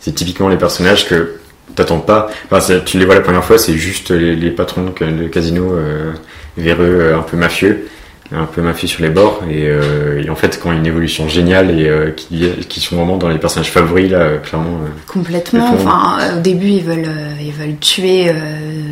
c'est 0.00 0.14
typiquement 0.14 0.48
les 0.48 0.56
personnages 0.56 1.08
que 1.08 1.38
t'attends 1.74 2.00
pas. 2.00 2.28
Enfin, 2.50 2.80
tu 2.84 2.98
les 2.98 3.04
vois 3.04 3.14
la 3.14 3.20
première 3.20 3.44
fois, 3.44 3.58
c'est 3.58 3.74
juste 3.74 4.10
les, 4.10 4.34
les 4.36 4.50
patrons 4.50 4.84
de 5.00 5.28
casino 5.28 5.72
euh, 5.74 6.12
véreux, 6.56 6.98
euh, 7.00 7.18
un 7.18 7.22
peu 7.22 7.36
mafieux, 7.36 7.88
un 8.30 8.44
peu 8.44 8.60
mafieux 8.62 8.88
sur 8.88 9.02
les 9.02 9.08
bords. 9.10 9.42
Et, 9.50 9.66
euh, 9.68 10.22
et 10.22 10.28
en 10.30 10.34
fait, 10.34 10.60
quand 10.62 10.70
une 10.72 10.84
évolution 10.86 11.28
géniale 11.28 11.70
et 11.78 11.88
euh, 11.88 12.10
qui, 12.10 12.50
qui 12.68 12.80
sont 12.80 12.96
vraiment 12.96 13.16
dans 13.16 13.28
les 13.28 13.38
personnages 13.38 13.70
favoris, 13.70 14.10
là, 14.10 14.18
euh, 14.18 14.38
clairement. 14.38 14.80
euh, 14.84 14.88
complètement. 15.06 15.70
Enfin, 15.74 16.18
au 16.36 16.40
début, 16.40 16.68
ils 16.68 16.84
veulent, 16.84 17.08
ils 17.40 17.52
veulent 17.52 17.76
tuer 17.80 18.30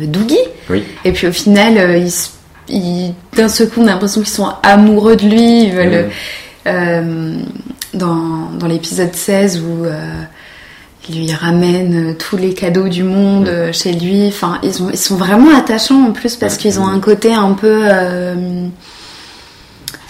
Doogie. 0.03 0.37
oui, 0.69 0.83
Et 1.05 1.11
puis 1.11 1.27
au 1.27 1.31
final, 1.31 1.99
ils, 1.99 2.11
ils- 2.75 3.13
d'un 3.35 3.47
seul 3.49 3.69
coup, 3.69 3.81
on 3.81 3.87
a 3.87 3.91
l'impression 3.91 4.21
qu'ils 4.21 4.29
sont 4.31 4.49
amoureux 4.63 5.15
de 5.15 5.25
lui. 5.27 5.63
Ils 5.65 5.71
veulent, 5.73 6.09
dans, 7.93 8.49
dans 8.59 8.67
l'épisode 8.67 9.13
16 9.15 9.61
où 9.61 9.85
il 11.09 11.15
lui 11.21 11.31
ramène 11.31 12.15
tous 12.17 12.35
les 12.35 12.53
cadeaux 12.53 12.89
du 12.89 13.03
monde 13.03 13.49
chez 13.71 13.93
lui. 13.93 14.27
Enfin, 14.27 14.59
ils, 14.63 14.81
ont, 14.83 14.89
ils 14.91 14.97
sont 14.97 15.15
vraiment 15.15 15.55
attachants 15.55 16.07
en 16.07 16.11
plus 16.11 16.35
parce 16.35 16.57
qu'ils 16.57 16.79
ont 16.81 16.87
un 16.87 16.99
côté 16.99 17.33
un 17.33 17.53
peu, 17.53 17.83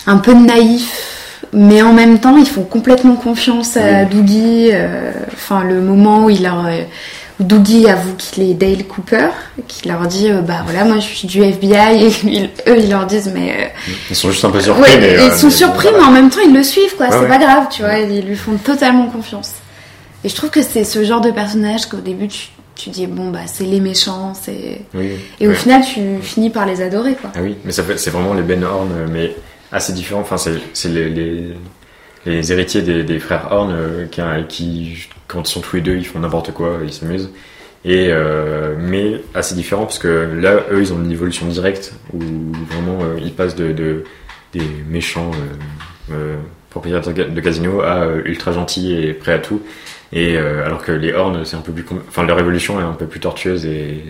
un 0.08 0.18
peu 0.18 0.34
naïf. 0.34 1.14
Mais 1.54 1.82
en 1.82 1.94
même 1.94 2.20
temps, 2.20 2.36
ils 2.38 2.48
font 2.48 2.64
complètement 2.64 3.16
confiance 3.16 3.78
à 3.78 4.04
Oui. 4.04 4.08
Doogie. 4.12 4.70
euh, 4.74 5.12
Enfin, 5.34 5.64
le 5.64 5.80
moment 5.80 6.26
où 6.26 6.30
il 6.30 6.44
leur, 6.44 6.66
euh, 6.66 6.82
où 7.40 7.44
Doogie 7.44 7.88
avoue 7.88 8.16
qu'il 8.18 8.44
est 8.50 8.54
Dale 8.54 8.84
Cooper, 8.86 9.28
qui 9.68 9.88
leur 9.88 10.08
dit 10.08 10.30
euh, 10.30 10.42
bah 10.42 10.62
voilà 10.66 10.84
moi 10.84 10.96
je 10.98 11.06
suis 11.06 11.28
du 11.28 11.42
FBI 11.44 12.04
et 12.06 12.12
ils- 12.26 12.50
eux 12.68 12.78
ils 12.80 12.90
leur 12.90 13.06
disent 13.06 13.32
mais 13.34 13.52
euh, 13.52 13.92
ils 14.10 14.16
sont 14.16 14.30
juste 14.32 14.44
un 14.44 14.50
peu 14.50 14.60
surpris. 14.60 14.82
ouais, 14.92 14.98
mais, 15.00 15.14
ils 15.14 15.20
euh, 15.32 15.36
sont 15.38 15.48
mais- 15.48 15.54
surpris 15.54 15.88
mais 15.96 16.04
en 16.04 16.10
même 16.12 16.30
temps 16.32 16.40
ils 16.46 16.54
le 16.54 16.64
suivent 16.64 16.96
quoi 16.98 17.06
Ouais, 17.06 17.12
c'est 17.14 17.20
ouais. 17.20 17.28
pas 17.28 17.38
grave 17.38 17.68
tu 17.70 17.84
vois 17.84 18.00
ils 18.00 18.26
lui 18.26 18.36
font 18.36 18.58
totalement 18.58 19.06
confiance 19.06 19.52
et 20.24 20.30
je 20.30 20.36
trouve 20.36 20.50
que 20.50 20.64
c'est 20.64 20.84
ce 20.84 21.04
genre 21.06 21.22
de 21.22 21.30
personnage 21.30 21.86
qu'au 21.86 21.98
début 21.98 22.28
tu, 22.28 22.48
tu 22.76 22.90
dis 22.90 23.06
bon 23.06 23.30
bah 23.30 23.42
c'est 23.46 23.66
les 23.66 23.80
méchants 23.82 24.34
c'est 24.34 24.82
Oui, 24.96 25.12
et 25.40 25.48
au 25.48 25.54
final 25.54 25.84
tu 25.86 26.02
finis 26.24 26.50
par 26.50 26.66
les 26.66 26.82
adorer 26.82 27.14
quoi 27.14 27.30
Ah 27.36 27.40
oui, 27.44 27.56
mais 27.64 27.72
c'est 27.72 28.10
vraiment 28.10 28.34
les 28.34 28.42
Ben 28.42 28.64
Horn, 28.64 28.90
mais 29.14 29.36
assez 29.72 29.94
différents. 29.94 30.22
Enfin, 30.22 30.38
c'est, 30.38 30.90
les, 30.90 32.52
héritiers 32.52 32.82
des, 32.82 33.20
frères 33.20 33.48
Horn 33.52 33.72
euh, 33.72 34.06
qui, 34.06 34.22
qui, 34.48 35.10
quand 35.28 35.48
ils 35.48 35.52
sont 35.52 35.62
tous 35.62 35.78
les 35.78 35.82
deux, 35.82 35.96
ils 35.96 36.06
font 36.06 36.20
n'importe 36.20 36.52
quoi, 36.52 36.80
ils 36.84 36.94
s'amusent. 36.94 37.32
Et 37.86 38.08
euh, 38.10 38.76
mais 38.78 39.22
assez 39.34 39.56
différents 39.56 39.86
parce 39.86 40.00
que 40.00 40.08
là, 40.08 40.64
eux, 40.72 40.82
ils 40.82 40.92
ont 40.94 41.02
une 41.02 41.12
évolution 41.12 41.46
directe 41.48 41.94
où 42.12 42.20
vraiment 42.72 43.00
euh, 43.02 43.20
ils 43.22 43.34
passent 43.34 43.56
de, 43.56 43.72
de 43.72 44.04
des 44.52 44.66
méchants 44.90 45.32
propriétaires 46.70 47.14
de 47.14 47.42
casino 47.42 47.82
à 47.82 48.08
ultra 48.26 48.54
gentils 48.54 48.94
et 48.94 49.14
prêts 49.14 49.34
à 49.34 49.40
tout. 49.40 49.62
Et 50.14 50.38
alors 50.38 50.84
que 50.84 50.94
les 50.94 51.12
Horn, 51.14 51.44
c'est 51.44 51.58
un 51.58 51.62
peu 51.62 51.74
plus, 51.74 51.86
enfin 52.08 52.26
leur 52.26 52.40
évolution 52.40 52.80
est 52.80 52.84
un 52.84 52.94
peu 52.94 53.08
plus 53.08 53.20
tortueuse 53.20 53.66
et 53.66 54.04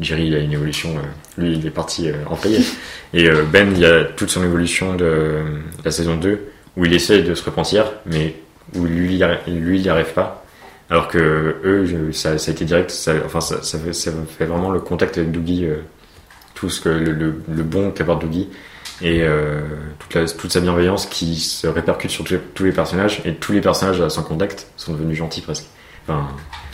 Jerry 0.00 0.28
il 0.28 0.34
a 0.34 0.38
une 0.38 0.52
évolution, 0.52 0.90
euh, 0.96 1.40
lui 1.40 1.56
il 1.56 1.66
est 1.66 1.70
parti 1.70 2.08
euh, 2.08 2.14
en 2.26 2.34
vrille. 2.34 2.64
Et 3.14 3.28
euh, 3.28 3.42
Ben 3.50 3.72
il 3.76 3.84
a 3.84 4.04
toute 4.04 4.30
son 4.30 4.44
évolution 4.44 4.94
de, 4.94 5.40
la 5.84 5.90
saison 5.90 6.16
2 6.16 6.40
où 6.76 6.84
il 6.84 6.92
essaye 6.92 7.24
de 7.24 7.34
se 7.34 7.44
repentir 7.44 7.92
mais 8.06 8.36
où 8.74 8.84
lui 8.84 9.14
il 9.14 9.82
n'y 9.82 9.88
arrive 9.88 10.12
pas. 10.14 10.44
Alors 10.90 11.08
que 11.08 11.56
eux 11.64 12.12
ça, 12.12 12.38
ça 12.38 12.50
a 12.50 12.54
été 12.54 12.64
direct, 12.64 12.90
ça, 12.90 13.12
enfin 13.24 13.40
ça, 13.40 13.62
ça, 13.62 13.78
fait, 13.78 14.46
vraiment 14.46 14.70
le 14.70 14.80
contact 14.80 15.18
avec 15.18 15.32
Doogie, 15.32 15.66
euh, 15.66 15.76
tout 16.54 16.70
ce 16.70 16.80
que 16.80 16.88
le, 16.88 17.62
bon 17.62 17.90
qu'apporte 17.90 18.22
Doogie 18.22 18.48
et 19.02 19.24
toute, 20.00 20.14
la, 20.14 20.26
toute 20.26 20.50
sa 20.50 20.60
bienveillance 20.60 21.06
qui 21.06 21.36
se 21.36 21.68
répercute 21.68 22.10
sur 22.10 22.24
tous 22.24 22.64
les, 22.64 22.72
personnages 22.72 23.22
et 23.24 23.34
tous 23.34 23.52
les 23.52 23.60
personnages 23.60 24.00
à 24.00 24.10
son 24.10 24.24
contact 24.24 24.66
sont 24.76 24.92
devenus 24.92 25.18
gentils 25.18 25.40
presque. 25.40 25.66
Enfin, 26.02 26.26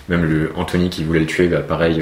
même 0.08 0.24
le 0.24 0.52
Anthony 0.56 0.88
qui 0.88 1.04
voulait 1.04 1.20
le 1.20 1.26
tuer, 1.26 1.48
bah, 1.48 1.58
pareil, 1.58 2.00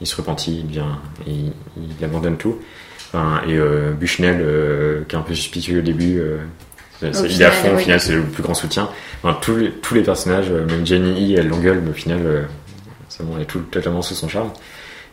il 0.00 0.06
se 0.06 0.16
repentit, 0.16 0.58
il 0.60 0.66
devient, 0.66 0.84
il, 1.26 1.52
il 1.98 2.04
abandonne 2.04 2.36
tout. 2.36 2.56
Enfin, 3.12 3.40
et 3.48 3.54
euh, 3.56 3.92
Bushnell, 3.92 4.38
euh, 4.40 5.02
qui 5.08 5.16
est 5.16 5.18
un 5.18 5.22
peu 5.22 5.34
suspicieux 5.34 5.78
au 5.78 5.82
début, 5.82 6.18
euh, 6.18 6.38
il 7.02 7.40
est 7.40 7.44
à 7.44 7.50
fond, 7.50 7.72
au 7.72 7.76
oui. 7.76 7.82
final 7.82 8.00
c'est 8.00 8.12
le 8.14 8.22
plus 8.22 8.42
grand 8.42 8.54
soutien. 8.54 8.88
Enfin, 9.22 9.38
tous, 9.40 9.56
les, 9.56 9.70
tous 9.70 9.94
les 9.94 10.02
personnages, 10.02 10.50
euh, 10.50 10.66
même 10.66 10.84
Jenny 10.86 11.34
E, 11.34 11.38
elle 11.38 11.48
l'engueule, 11.48 11.80
mais 11.82 11.90
au 11.90 11.94
final, 11.94 12.20
c'est 13.08 13.24
bon, 13.24 13.34
elle 13.36 13.42
est 13.42 13.46
tout, 13.46 13.60
totalement 13.60 14.02
sous 14.02 14.14
son 14.14 14.28
charme. 14.28 14.50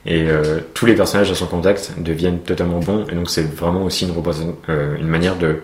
Et 0.07 0.27
tous 0.75 0.85
les 0.85 0.93
personnages 0.93 1.31
à 1.31 1.33
son 1.35 1.47
contact 1.47 1.93
deviennent 1.97 2.37
totalement 2.41 2.77
bons, 2.79 3.07
et 3.11 3.15
donc 3.15 3.27
c'est 3.27 3.41
vraiment 3.41 3.83
aussi 3.85 4.05
une, 4.05 5.07
manière 5.07 5.35
de, 5.35 5.63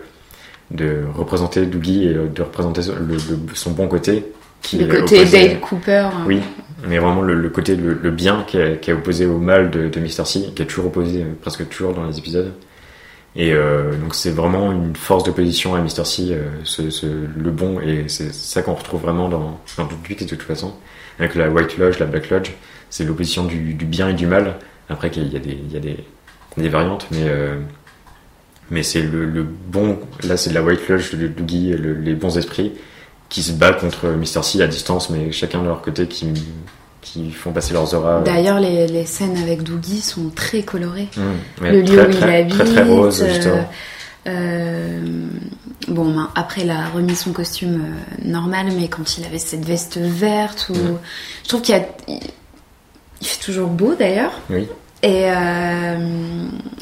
de 0.72 1.02
représenter 1.14 1.64
Doogie 1.64 2.08
et 2.08 2.14
de 2.14 2.42
représenter 2.42 2.80
le- 2.98 3.14
le- 3.14 3.54
son 3.54 3.70
bon 3.70 3.86
côté. 3.86 4.24
Qui 4.60 4.78
le 4.78 4.86
côté 5.00 5.24
Dale 5.26 5.60
Cooper 5.60 5.92
euh, 6.12 6.26
Oui, 6.26 6.40
mais 6.86 6.98
vraiment 6.98 7.22
le, 7.22 7.34
le 7.34 7.48
côté, 7.50 7.76
le, 7.76 7.94
le 7.94 8.10
bien 8.10 8.44
qui 8.46 8.58
est, 8.58 8.80
qui 8.80 8.90
est 8.90 8.94
opposé 8.94 9.26
au 9.26 9.38
mal 9.38 9.70
de, 9.70 9.88
de 9.88 10.00
Mr. 10.00 10.24
C, 10.26 10.50
qui 10.54 10.62
est 10.62 10.66
toujours 10.66 10.86
opposé 10.86 11.22
euh, 11.22 11.26
presque 11.40 11.68
toujours 11.68 11.94
dans 11.94 12.06
les 12.06 12.18
épisodes. 12.18 12.52
Et 13.34 13.52
euh, 13.54 13.92
donc 13.96 14.14
c'est 14.14 14.30
vraiment 14.30 14.72
une 14.72 14.94
force 14.94 15.24
d'opposition 15.24 15.74
à 15.74 15.80
Mr. 15.80 16.04
C, 16.04 16.28
euh, 16.32 16.42
ce, 16.64 16.90
ce- 16.90 17.06
le 17.06 17.50
bon, 17.50 17.80
et 17.80 18.04
c'est 18.08 18.32
ça 18.32 18.60
qu'on 18.62 18.74
retrouve 18.74 19.00
vraiment 19.02 19.28
dans, 19.28 19.58
dans 19.78 19.88
Geeks 20.06 20.24
de 20.24 20.28
toute 20.28 20.42
façon. 20.42 20.74
Avec 21.18 21.34
la 21.34 21.48
White 21.48 21.78
Lodge, 21.78 21.98
la 21.98 22.06
Black 22.06 22.28
Lodge, 22.30 22.50
c'est 22.90 23.04
l'opposition 23.04 23.44
du, 23.44 23.74
du 23.74 23.84
bien 23.86 24.08
et 24.10 24.14
du 24.14 24.26
mal. 24.26 24.56
Après 24.90 25.08
qu'il 25.10 25.32
y 25.32 25.36
a 25.36 25.38
des, 25.38 25.52
il 25.66 25.72
y 25.72 25.76
a 25.76 25.80
des, 25.80 25.96
des 26.58 26.68
variantes, 26.68 27.06
mais, 27.10 27.22
euh, 27.22 27.54
mais 28.70 28.82
c'est 28.82 29.02
le, 29.02 29.24
le 29.24 29.42
bon, 29.44 29.98
là 30.24 30.36
c'est 30.36 30.52
la 30.52 30.62
White 30.62 30.88
Lodge 30.88 31.14
Doogie, 31.14 31.70
le- 31.72 31.94
les 31.94 32.14
bons 32.14 32.36
esprits, 32.36 32.72
qui 33.32 33.42
se 33.42 33.52
battent 33.52 33.80
contre 33.80 34.08
Mr. 34.08 34.42
C 34.42 34.60
à 34.60 34.66
distance, 34.66 35.08
mais 35.08 35.32
chacun 35.32 35.62
de 35.62 35.66
leur 35.66 35.80
côté, 35.80 36.06
qui, 36.06 36.26
qui 37.00 37.30
font 37.30 37.50
passer 37.50 37.72
leurs 37.72 37.94
auras. 37.94 38.20
d'ailleurs 38.20 38.60
les, 38.60 38.86
les 38.86 39.06
scènes 39.06 39.38
avec 39.38 39.62
Doogie 39.62 40.02
sont 40.02 40.28
très 40.34 40.62
colorées 40.62 41.08
Mmh, 41.16 41.64
le 41.66 41.80
lieu 41.80 41.96
très, 41.96 42.06
où 42.06 42.10
il 42.10 42.16
très, 42.18 42.40
habite 42.40 42.54
très, 42.58 42.64
très 42.74 42.82
rose, 42.84 43.22
euh, 43.22 43.28
justement. 43.32 43.68
euh, 44.28 45.00
bon 45.88 46.12
ben, 46.14 46.28
après 46.34 46.60
il 46.62 46.70
a 46.70 46.88
remis 46.94 47.16
son 47.16 47.32
costume 47.32 47.82
euh, 47.82 48.28
normal 48.28 48.66
mais 48.78 48.88
quand 48.88 49.16
il 49.18 49.24
avait 49.24 49.38
cette 49.38 49.64
veste 49.64 49.96
verte 49.98 50.68
ou 50.70 50.74
Mhm. 50.74 50.98
je 51.44 51.48
trouve 51.48 51.62
qu'il 51.62 51.74
a 51.74 51.80
il 52.08 53.26
fait 53.26 53.42
toujours 53.44 53.68
beau 53.68 53.94
d'ailleurs 53.98 54.32
Oui. 54.50 54.68
et 55.02 55.24
euh, 55.30 56.21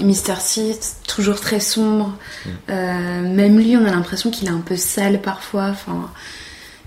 Mr. 0.03 0.37
C 0.41 0.77
c'est 0.81 1.03
toujours 1.07 1.41
très 1.41 1.61
sombre 1.61 2.17
Mhm. 2.47 2.53
Euh, 2.71 3.35
même 3.35 3.59
lui 3.59 3.77
on 3.77 3.85
a 3.87 3.91
l'impression 3.91 4.31
qu'il 4.31 4.49
est 4.49 4.53
un 4.53 4.61
peu 4.65 4.77
sale 4.77 5.21
parfois 5.21 5.67
enfin 5.71 6.11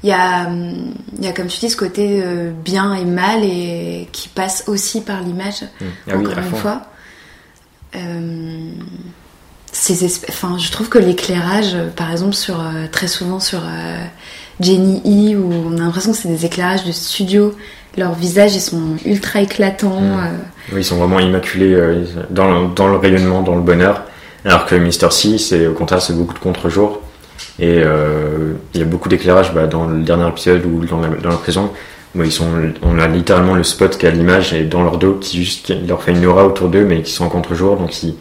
il 0.03 0.09
y 0.09 0.11
a, 0.13 0.49
il 0.49 1.23
y 1.23 1.27
a 1.27 1.31
comme 1.31 1.47
tu 1.47 1.59
dis 1.59 1.69
ce 1.69 1.77
côté 1.77 2.21
euh, 2.23 2.51
bien 2.51 2.93
et 2.93 3.05
mal 3.05 3.43
et 3.43 4.09
qui 4.11 4.27
passe 4.29 4.65
aussi 4.67 5.01
par 5.01 5.21
l'image 5.21 5.61
Mmh. 5.79 5.85
Ah 6.11 6.17
encore 6.17 6.37
une 6.39 6.43
fond. 6.43 6.57
fois. 6.57 6.81
Euh, 7.95 8.69
ces 9.71 10.05
enfin, 10.29 10.57
je 10.59 10.71
trouve 10.71 10.89
que 10.89 10.99
l'éclairage, 10.99 11.75
par 11.95 12.11
exemple, 12.11 12.33
sur 12.35 12.63
très 12.91 13.07
souvent 13.07 13.39
sur 13.39 13.61
Jenny 14.59 15.01
E, 15.05 15.37
où 15.37 15.51
on 15.67 15.77
a 15.77 15.81
l'impression 15.81 16.11
que 16.11 16.17
c'est 16.17 16.29
des 16.29 16.45
éclairages 16.45 16.85
de 16.85 16.91
studio. 16.91 17.53
Leurs 17.97 18.13
visages, 18.13 18.55
ils 18.55 18.61
sont 18.61 18.97
ultra 19.05 19.41
éclatants. 19.41 20.01
Mm. 20.01 20.19
euh, 20.19 20.73
Oui, 20.73 20.81
ils 20.81 20.85
sont 20.85 20.97
vraiment 20.97 21.19
immaculés 21.19 21.73
euh, 21.73 22.03
dans, 22.29 22.49
le, 22.49 22.73
dans 22.73 22.87
le 22.87 22.97
rayonnement, 22.97 23.41
dans 23.41 23.55
le 23.55 23.61
bonheur. 23.61 24.03
Alors 24.45 24.65
que 24.65 24.75
Mr. 24.75 25.11
C, 25.11 25.37
c'est 25.37 25.67
au 25.67 25.73
contraire, 25.73 26.01
c'est 26.01 26.13
beaucoup 26.17 26.33
de 26.33 26.39
contre-jour. 26.39 27.01
Et 27.59 27.81
euh, 27.83 28.53
il 28.73 28.79
y 28.79 28.83
a 28.83 28.85
beaucoup 28.85 29.09
d'éclairage 29.09 29.53
bah, 29.53 29.67
dans 29.67 29.85
le 29.85 30.01
dernier 30.01 30.27
épisode 30.27 30.65
ou 30.65 30.85
dans 30.85 30.99
la, 30.99 31.09
dans 31.09 31.29
la 31.29 31.37
prison. 31.37 31.71
Où 32.15 32.23
ils 32.23 32.31
sont, 32.31 32.45
on 32.83 32.99
a 32.99 33.07
littéralement 33.07 33.55
le 33.55 33.63
spot 33.63 33.97
qui 33.97 34.05
a 34.05 34.11
l'image 34.11 34.53
et 34.53 34.65
dans 34.65 34.83
leur 34.83 34.97
dos 34.97 35.15
qui 35.15 35.43
juste 35.43 35.65
qui 35.65 35.75
leur 35.87 36.03
fait 36.03 36.11
une 36.11 36.25
aura 36.25 36.45
autour 36.45 36.69
d'eux, 36.69 36.85
mais 36.85 37.01
qui 37.01 37.11
sont 37.11 37.25
en 37.25 37.29
contre-jour. 37.29 37.77
Donc 37.77 38.03
il, 38.03 38.15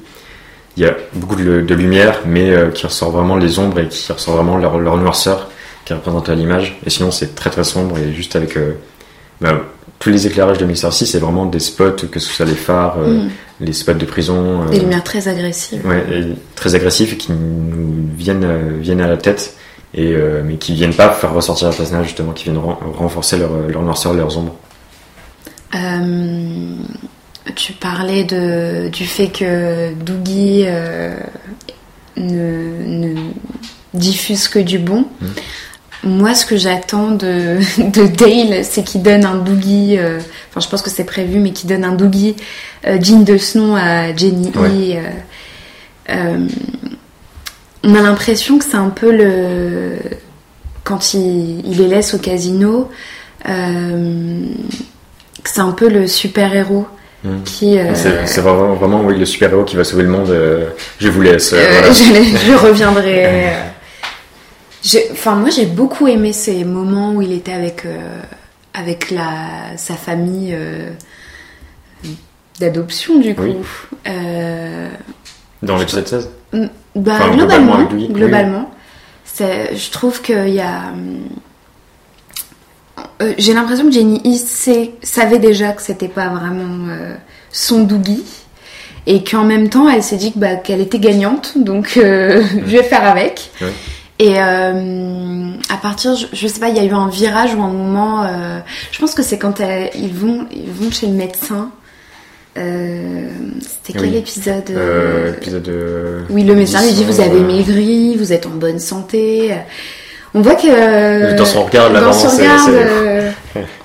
il 0.76 0.82
y 0.82 0.86
a 0.86 0.94
beaucoup 1.14 1.36
de, 1.36 1.60
de 1.60 1.74
lumière, 1.74 2.20
mais 2.24 2.50
euh, 2.50 2.70
qui 2.70 2.86
ressort 2.86 3.10
vraiment 3.10 3.36
les 3.36 3.58
ombres 3.58 3.80
et 3.80 3.88
qui 3.88 4.10
ressort 4.10 4.36
vraiment 4.36 4.56
leur, 4.56 4.78
leur 4.78 4.96
noirceur 4.96 5.50
qui 5.84 5.92
représente 5.94 6.28
à 6.28 6.34
l'image. 6.34 6.78
Et 6.86 6.90
sinon, 6.90 7.10
c'est 7.10 7.34
très 7.34 7.50
très 7.50 7.64
sombre 7.64 7.98
et 7.98 8.12
juste 8.12 8.36
avec 8.36 8.56
euh, 8.56 8.72
bah, 9.40 9.60
tous 9.98 10.10
les 10.10 10.26
éclairages 10.26 10.58
de 10.58 10.64
Mr. 10.64 10.90
C, 10.92 11.06
c'est 11.06 11.18
vraiment 11.18 11.46
des 11.46 11.58
spots, 11.60 12.06
que 12.10 12.20
ce 12.20 12.28
soit 12.32 12.46
les 12.46 12.54
phares, 12.54 12.96
euh, 12.98 13.24
mm, 13.24 13.30
les 13.60 13.72
spots 13.72 13.94
de 13.94 14.04
prison, 14.04 14.62
euh, 14.62 14.68
Des 14.70 14.80
lumières 14.80 15.04
très 15.04 15.28
agressives. 15.28 15.84
ouais, 15.86 16.04
et 16.12 16.24
très 16.56 16.74
agressifs 16.74 17.12
et 17.12 17.16
qui 17.16 17.32
nous 17.32 18.08
viennent, 18.16 18.78
viennent 18.80 19.00
à 19.00 19.06
la 19.08 19.16
tête, 19.16 19.54
et, 19.94 20.14
mais 20.44 20.54
qui 20.56 20.72
viennent 20.74 20.94
pas 20.94 21.10
faire 21.10 21.34
ressortir 21.34 21.68
le 21.68 21.74
personnage, 21.76 22.06
justement, 22.06 22.32
qui 22.32 22.44
viennent 22.44 22.58
ren- 22.58 22.78
renforcer 22.96 23.36
leur, 23.36 23.50
leur 23.68 23.82
noirceur, 23.82 24.14
leurs 24.14 24.38
ombres. 24.38 24.56
Euh, 25.74 26.76
tu 27.56 27.72
parlais 27.72 28.24
de, 28.24 28.88
du 28.88 29.04
fait 29.04 29.28
que 29.28 29.92
Doogie 29.94 30.64
euh, 30.66 31.14
ne, 32.16 32.84
ne 32.86 33.14
diffuse 33.94 34.48
que 34.48 34.58
du 34.58 34.78
bon. 34.78 35.06
Mm. 35.20 35.26
Moi, 36.04 36.34
ce 36.34 36.44
que 36.46 36.56
j'attends 36.56 37.12
de, 37.12 37.58
de 37.78 38.06
Dale, 38.06 38.64
c'est 38.64 38.82
qu'il 38.82 39.02
donne 39.02 39.24
un 39.24 39.36
Doogie. 39.36 39.96
euh, 39.98 40.18
Enfin, 40.50 40.60
je 40.60 40.68
pense 40.68 40.82
que 40.82 40.90
c'est 40.90 41.04
prévu, 41.04 41.38
mais 41.38 41.50
qu'il 41.52 41.68
donne 41.68 41.84
un 41.84 41.92
Doogie 41.92 42.36
euh, 42.86 42.98
digne 42.98 43.24
de 43.24 43.38
ce 43.38 43.58
nom 43.58 43.76
à 43.76 44.14
Jenny 44.16 44.50
Ouais. 44.56 44.68
E. 44.68 44.96
euh, 44.96 45.00
euh, 46.10 46.46
on 47.84 47.94
a 47.94 48.00
l'impression 48.00 48.58
que 48.58 48.64
c'est 48.64 48.76
un 48.76 48.88
peu 48.90 49.10
le. 49.12 49.96
Quand 50.84 51.14
il, 51.14 51.64
il 51.66 51.78
les 51.78 51.86
laisse 51.88 52.14
au 52.14 52.18
casino, 52.18 52.90
que 53.44 53.50
c'est 55.44 55.60
un 55.60 55.72
peu 55.72 55.88
le 55.88 56.06
super-héros 56.06 56.86
Mm. 57.24 57.42
qui. 57.44 57.78
euh, 57.78 57.92
C'est 58.26 58.40
vraiment, 58.40 58.74
vraiment 58.74 59.00
oui, 59.02 59.16
le 59.16 59.24
super-héros 59.24 59.62
qui 59.62 59.76
va 59.76 59.84
sauver 59.84 60.02
le 60.02 60.08
monde. 60.08 60.30
euh, 60.30 60.70
je 60.98 61.08
vous 61.08 61.20
laisse. 61.22 61.52
euh, 61.52 61.64
voilà. 61.70 61.92
je 61.92 62.52
reviendrai. 62.66 63.46
Enfin, 65.12 65.36
moi, 65.36 65.50
j'ai 65.50 65.66
beaucoup 65.66 66.08
aimé 66.08 66.32
ces 66.32 66.64
moments 66.64 67.12
où 67.12 67.22
il 67.22 67.32
était 67.32 67.52
avec, 67.52 67.84
euh, 67.86 68.20
avec 68.74 69.10
la, 69.10 69.76
sa 69.76 69.94
famille 69.94 70.50
euh, 70.52 70.90
d'adoption, 72.58 73.18
du 73.18 73.34
coup. 73.34 73.42
Oui. 73.42 73.56
Euh, 74.08 74.88
Dans 75.62 75.76
l'épisode 75.76 76.06
16 76.08 76.28
bah, 76.52 77.12
Enfin, 77.20 77.30
globalement 77.36 77.82
globalement, 78.10 78.70
je 79.38 79.90
trouve 79.90 80.20
qu'il 80.20 80.48
y 80.50 80.60
a. 80.60 80.92
euh, 83.22 83.32
J'ai 83.38 83.54
l'impression 83.54 83.86
que 83.86 83.92
Jenny 83.92 84.20
E 84.26 84.36
sait- 84.36 84.92
savait 85.02 85.38
déjà 85.38 85.72
que 85.72 85.82
c'était 85.82 86.08
pas 86.08 86.28
vraiment 86.28 86.88
son 87.50 87.84
Doogie 87.84 88.24
et 89.06 89.24
qu'en 89.24 89.44
même 89.44 89.68
temps 89.68 89.88
elle 89.88 90.02
s'est 90.02 90.16
dit 90.16 90.32
que, 90.32 90.38
bah, 90.38 90.56
qu'elle 90.56 90.80
était 90.80 90.98
gagnante 90.98 91.52
donc 91.56 91.92
je 91.94 92.40
vais 92.58 92.82
faire 92.82 93.04
avec. 93.06 93.50
Et 94.24 94.34
euh, 94.38 95.50
à 95.68 95.76
partir, 95.78 96.14
je, 96.14 96.26
je 96.32 96.46
sais 96.46 96.60
pas, 96.60 96.68
il 96.68 96.76
y 96.76 96.80
a 96.80 96.84
eu 96.84 96.92
un 96.92 97.08
virage 97.08 97.54
ou 97.56 97.62
un 97.62 97.72
moment. 97.72 98.22
euh, 98.24 98.58
je 98.92 98.98
pense 99.00 99.14
que 99.14 99.22
c'est 99.22 99.36
quand 99.38 99.58
elle- 99.60 99.90
ils 99.96 100.12
vont, 100.14 100.46
ils 100.52 100.70
vont 100.70 100.90
chez 100.92 101.06
le 101.08 101.12
médecin. 101.14 101.70
Euh, 102.58 103.28
C'était 103.60 103.98
quel 103.98 104.10
Oui. 104.10 104.16
épisode 104.18 104.70
Épisode 105.38 105.62
de. 105.62 106.18
oui, 106.30 106.44
le 106.44 106.54
médecin 106.54 106.82
lui 106.82 106.92
dit 106.92 107.02
vous 107.04 107.20
avez 107.20 107.40
maigri, 107.40 108.14
vous 108.16 108.32
êtes 108.32 108.46
en 108.46 108.50
bonne 108.50 108.78
santé. 108.78 109.54
On 110.34 110.40
voit 110.40 110.54
que 110.54 111.36
Dans 111.36 111.44
son 111.44 111.64
regard, 111.64 111.90
là, 111.92 112.00
dans 112.00 112.12
son 112.12 112.28
regard, 112.28 112.68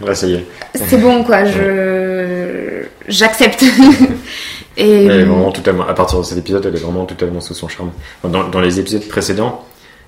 Là, 0.05 0.13
ça 0.15 0.27
y 0.27 0.33
est. 0.35 0.45
c'est 0.75 0.97
bon 0.97 1.23
quoi. 1.23 1.45
Je 1.45 2.83
j'accepte. 3.07 3.63
Et 4.79 5.05
Elle 5.05 5.21
est 5.21 5.23
vraiment 5.23 5.51
totalement, 5.51 5.87
à 5.87 5.93
partir 5.95 6.19
de 6.19 6.23
cet 6.23 6.37
épisode, 6.37 6.63
elle 6.67 6.75
est 6.75 6.83
vraiment 6.83 7.05
totalement 7.05 7.41
sous 7.41 7.55
son 7.55 7.67
charme. 7.67 7.89
Dans, 8.23 8.47
dans 8.47 8.61
les 8.61 8.79
épisodes 8.79 9.01
précédents, 9.07 9.65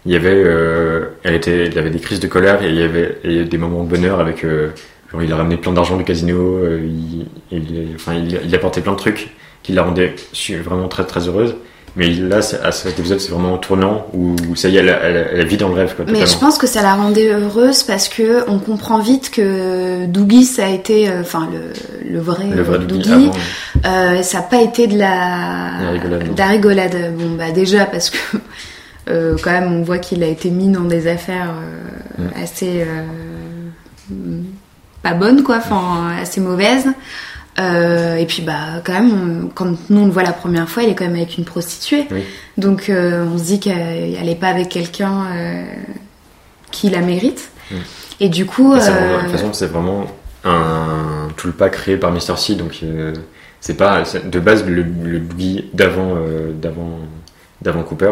il 0.10 0.14
y 0.14 0.16
avait, 0.16 0.42
euh, 0.44 1.06
elle 1.22 1.36
était, 1.36 1.68
il 1.68 1.76
y 1.76 1.78
avait 1.78 1.92
des 1.92 2.00
crises 2.00 2.20
de 2.20 2.26
colère 2.26 2.64
et 2.64 2.70
il 2.70 2.76
y 2.76 2.82
avait 2.82 3.46
des 3.46 3.58
moments 3.60 3.84
de 3.84 3.90
bonheur 3.90 4.20
avec, 4.20 4.44
euh, 4.44 4.70
genre 5.12 5.22
il 5.22 5.32
a 5.32 5.36
ramené 5.36 5.56
plein 5.56 5.72
d'argent 5.72 5.98
du 5.98 6.04
casino, 6.04 6.36
euh, 6.36 6.80
il, 6.84 7.28
il, 7.52 7.90
enfin, 7.94 8.16
il, 8.16 8.40
il 8.44 8.56
apportait 8.56 8.82
plein 8.82 8.94
de 8.94 8.98
trucs 8.98 9.30
qui 9.62 9.72
la 9.72 9.84
rendaient 9.84 10.16
vraiment 10.66 10.88
très 10.88 11.06
très 11.06 11.28
heureuse. 11.28 11.54
Mais 11.96 12.08
là, 12.08 12.38
à 12.38 12.72
cet 12.72 12.98
épisode, 12.98 13.20
c'est 13.20 13.32
vraiment 13.32 13.56
un 13.56 13.58
tournant 13.60 14.08
où 14.14 14.36
ça 14.56 14.70
y 14.70 14.78
est, 14.78 14.80
elle, 14.80 14.90
elle, 14.90 15.28
elle 15.32 15.46
vit 15.46 15.58
dans 15.58 15.70
le 15.70 15.76
rêve. 15.76 15.94
Quoi, 15.96 16.06
mais 16.08 16.26
je 16.26 16.38
pense 16.40 16.58
que 16.58 16.66
ça 16.66 16.82
la 16.82 16.96
rendait 16.96 17.32
heureuse 17.32 17.84
parce 17.84 18.10
que 18.10 18.50
on 18.50 18.58
comprend 18.58 19.00
vite 19.00 19.30
que 19.30 20.08
Doogie 20.08 20.46
ça 20.46 20.66
a 20.66 20.70
été, 20.70 21.08
euh, 21.08 21.22
enfin 21.22 21.48
le, 21.54 22.12
le 22.12 22.20
vrai, 22.20 22.46
le 22.52 22.64
vrai 22.64 22.80
Dougie 22.80 23.12
avant. 23.12 23.32
Euh, 23.86 24.24
ça 24.24 24.40
n'a 24.40 24.44
pas 24.44 24.62
été 24.62 24.88
de 24.88 24.98
la, 24.98 25.72
La 25.82 25.92
rigolade, 25.92 26.34
de 26.34 26.38
la 26.38 26.48
rigolade. 26.48 27.14
Bon, 27.16 27.36
bah 27.38 27.52
déjà 27.52 27.86
parce 27.86 28.10
que 28.10 28.18
euh, 29.10 29.36
quand 29.42 29.52
même 29.52 29.72
on 29.74 29.82
voit 29.84 29.98
qu'il 29.98 30.24
a 30.24 30.28
été 30.28 30.50
mis 30.52 30.70
dans 30.70 30.84
des 30.84 31.08
affaires 31.08 31.52
euh, 32.20 32.28
assez 32.36 32.84
euh, 32.86 33.04
pas 35.02 35.14
bonnes 35.14 35.44
quoi, 35.44 35.58
enfin 35.58 36.12
assez 36.22 36.42
mauvaises. 36.42 36.88
Et 37.58 38.26
puis 38.26 38.42
bah 38.42 38.82
quand 38.86 38.94
même, 38.94 39.12
on- 39.12 39.48
quand 39.50 39.76
nous 39.90 40.00
on 40.02 40.06
le 40.06 40.12
voit 40.12 40.24
la 40.24 40.32
première 40.32 40.70
fois, 40.70 40.84
il 40.84 40.90
est 40.90 40.96
quand 40.96 41.04
même 41.06 41.16
avec 41.18 41.38
une 41.38 41.44
prostituée. 41.44 42.06
Oui. 42.12 42.24
Donc 42.58 42.90
on 42.90 43.38
se 43.38 43.44
dit 43.44 43.60
qu'elle 43.60 44.24
n'est 44.26 44.36
pas 44.36 44.48
avec 44.48 44.70
quelqu'un 44.70 45.26
qui 46.72 46.90
la 46.90 47.02
mérite. 47.02 47.52
Et 48.22 48.30
du 48.30 48.46
coup, 48.46 48.76
Et 48.76 48.80
c'est 48.82 48.92
vraiment- 48.92 49.18
De 49.18 49.22
toute 49.24 49.32
façon, 49.32 49.54
c'est 49.54 49.68
vraiment 49.68 50.06
un 50.46 51.28
tulpa 51.36 51.70
créé 51.70 51.98
par 51.98 52.12
Mr. 52.12 52.38
C, 52.38 52.56
donc 52.56 52.82
c'est 53.60 53.74
pas 53.76 54.04
de 54.24 54.40
base 54.40 54.66
le, 54.66 54.84
le 55.04 55.20
d'avant 55.74 56.16
d'avant 56.54 57.00
d'avant 57.62 57.84
Cooper, 57.84 58.12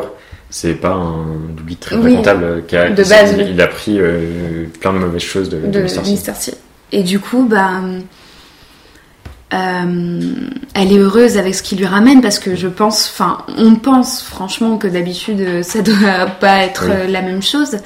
c'est 0.49 0.73
pas 0.75 0.93
un 0.93 1.25
Doogie 1.55 1.75
très 1.75 1.95
Oui, 1.95 2.03
fréquentable 2.03 2.63
qui 2.67 2.77
a, 2.77 2.89
de 2.89 3.03
qui- 3.03 3.09
base, 3.09 3.35
il, 3.37 3.61
a 3.61 3.67
pris 3.67 3.99
euh, 3.99 4.65
plein 4.79 4.93
de 4.93 4.99
mauvaises 4.99 5.21
choses 5.21 5.49
de, 5.49 5.57
de. 5.67 5.87
C. 5.87 6.53
Et 6.91 7.03
du 7.03 7.19
coup, 7.19 7.45
bah, 7.49 7.71
euh, 9.53 10.19
elle 10.73 10.91
est 10.91 10.97
heureuse 10.97 11.37
avec 11.37 11.55
ce 11.55 11.63
qu'il 11.63 11.77
lui 11.77 11.85
ramène 11.85 12.21
parce 12.21 12.39
que 12.39 12.55
je 12.55 12.67
pense, 12.67 13.09
enfin, 13.13 13.39
on 13.57 13.75
pense 13.75 14.21
franchement 14.21 14.77
que 14.77 14.87
d'habitude 14.87 15.39
euh, 15.41 15.63
ça 15.63 15.81
doit 15.81 16.25
pas 16.39 16.63
être 16.63 16.85
Oui. 16.87 16.91
euh, 16.95 17.07
la 17.07 17.21
même 17.21 17.41
chose. 17.41 17.77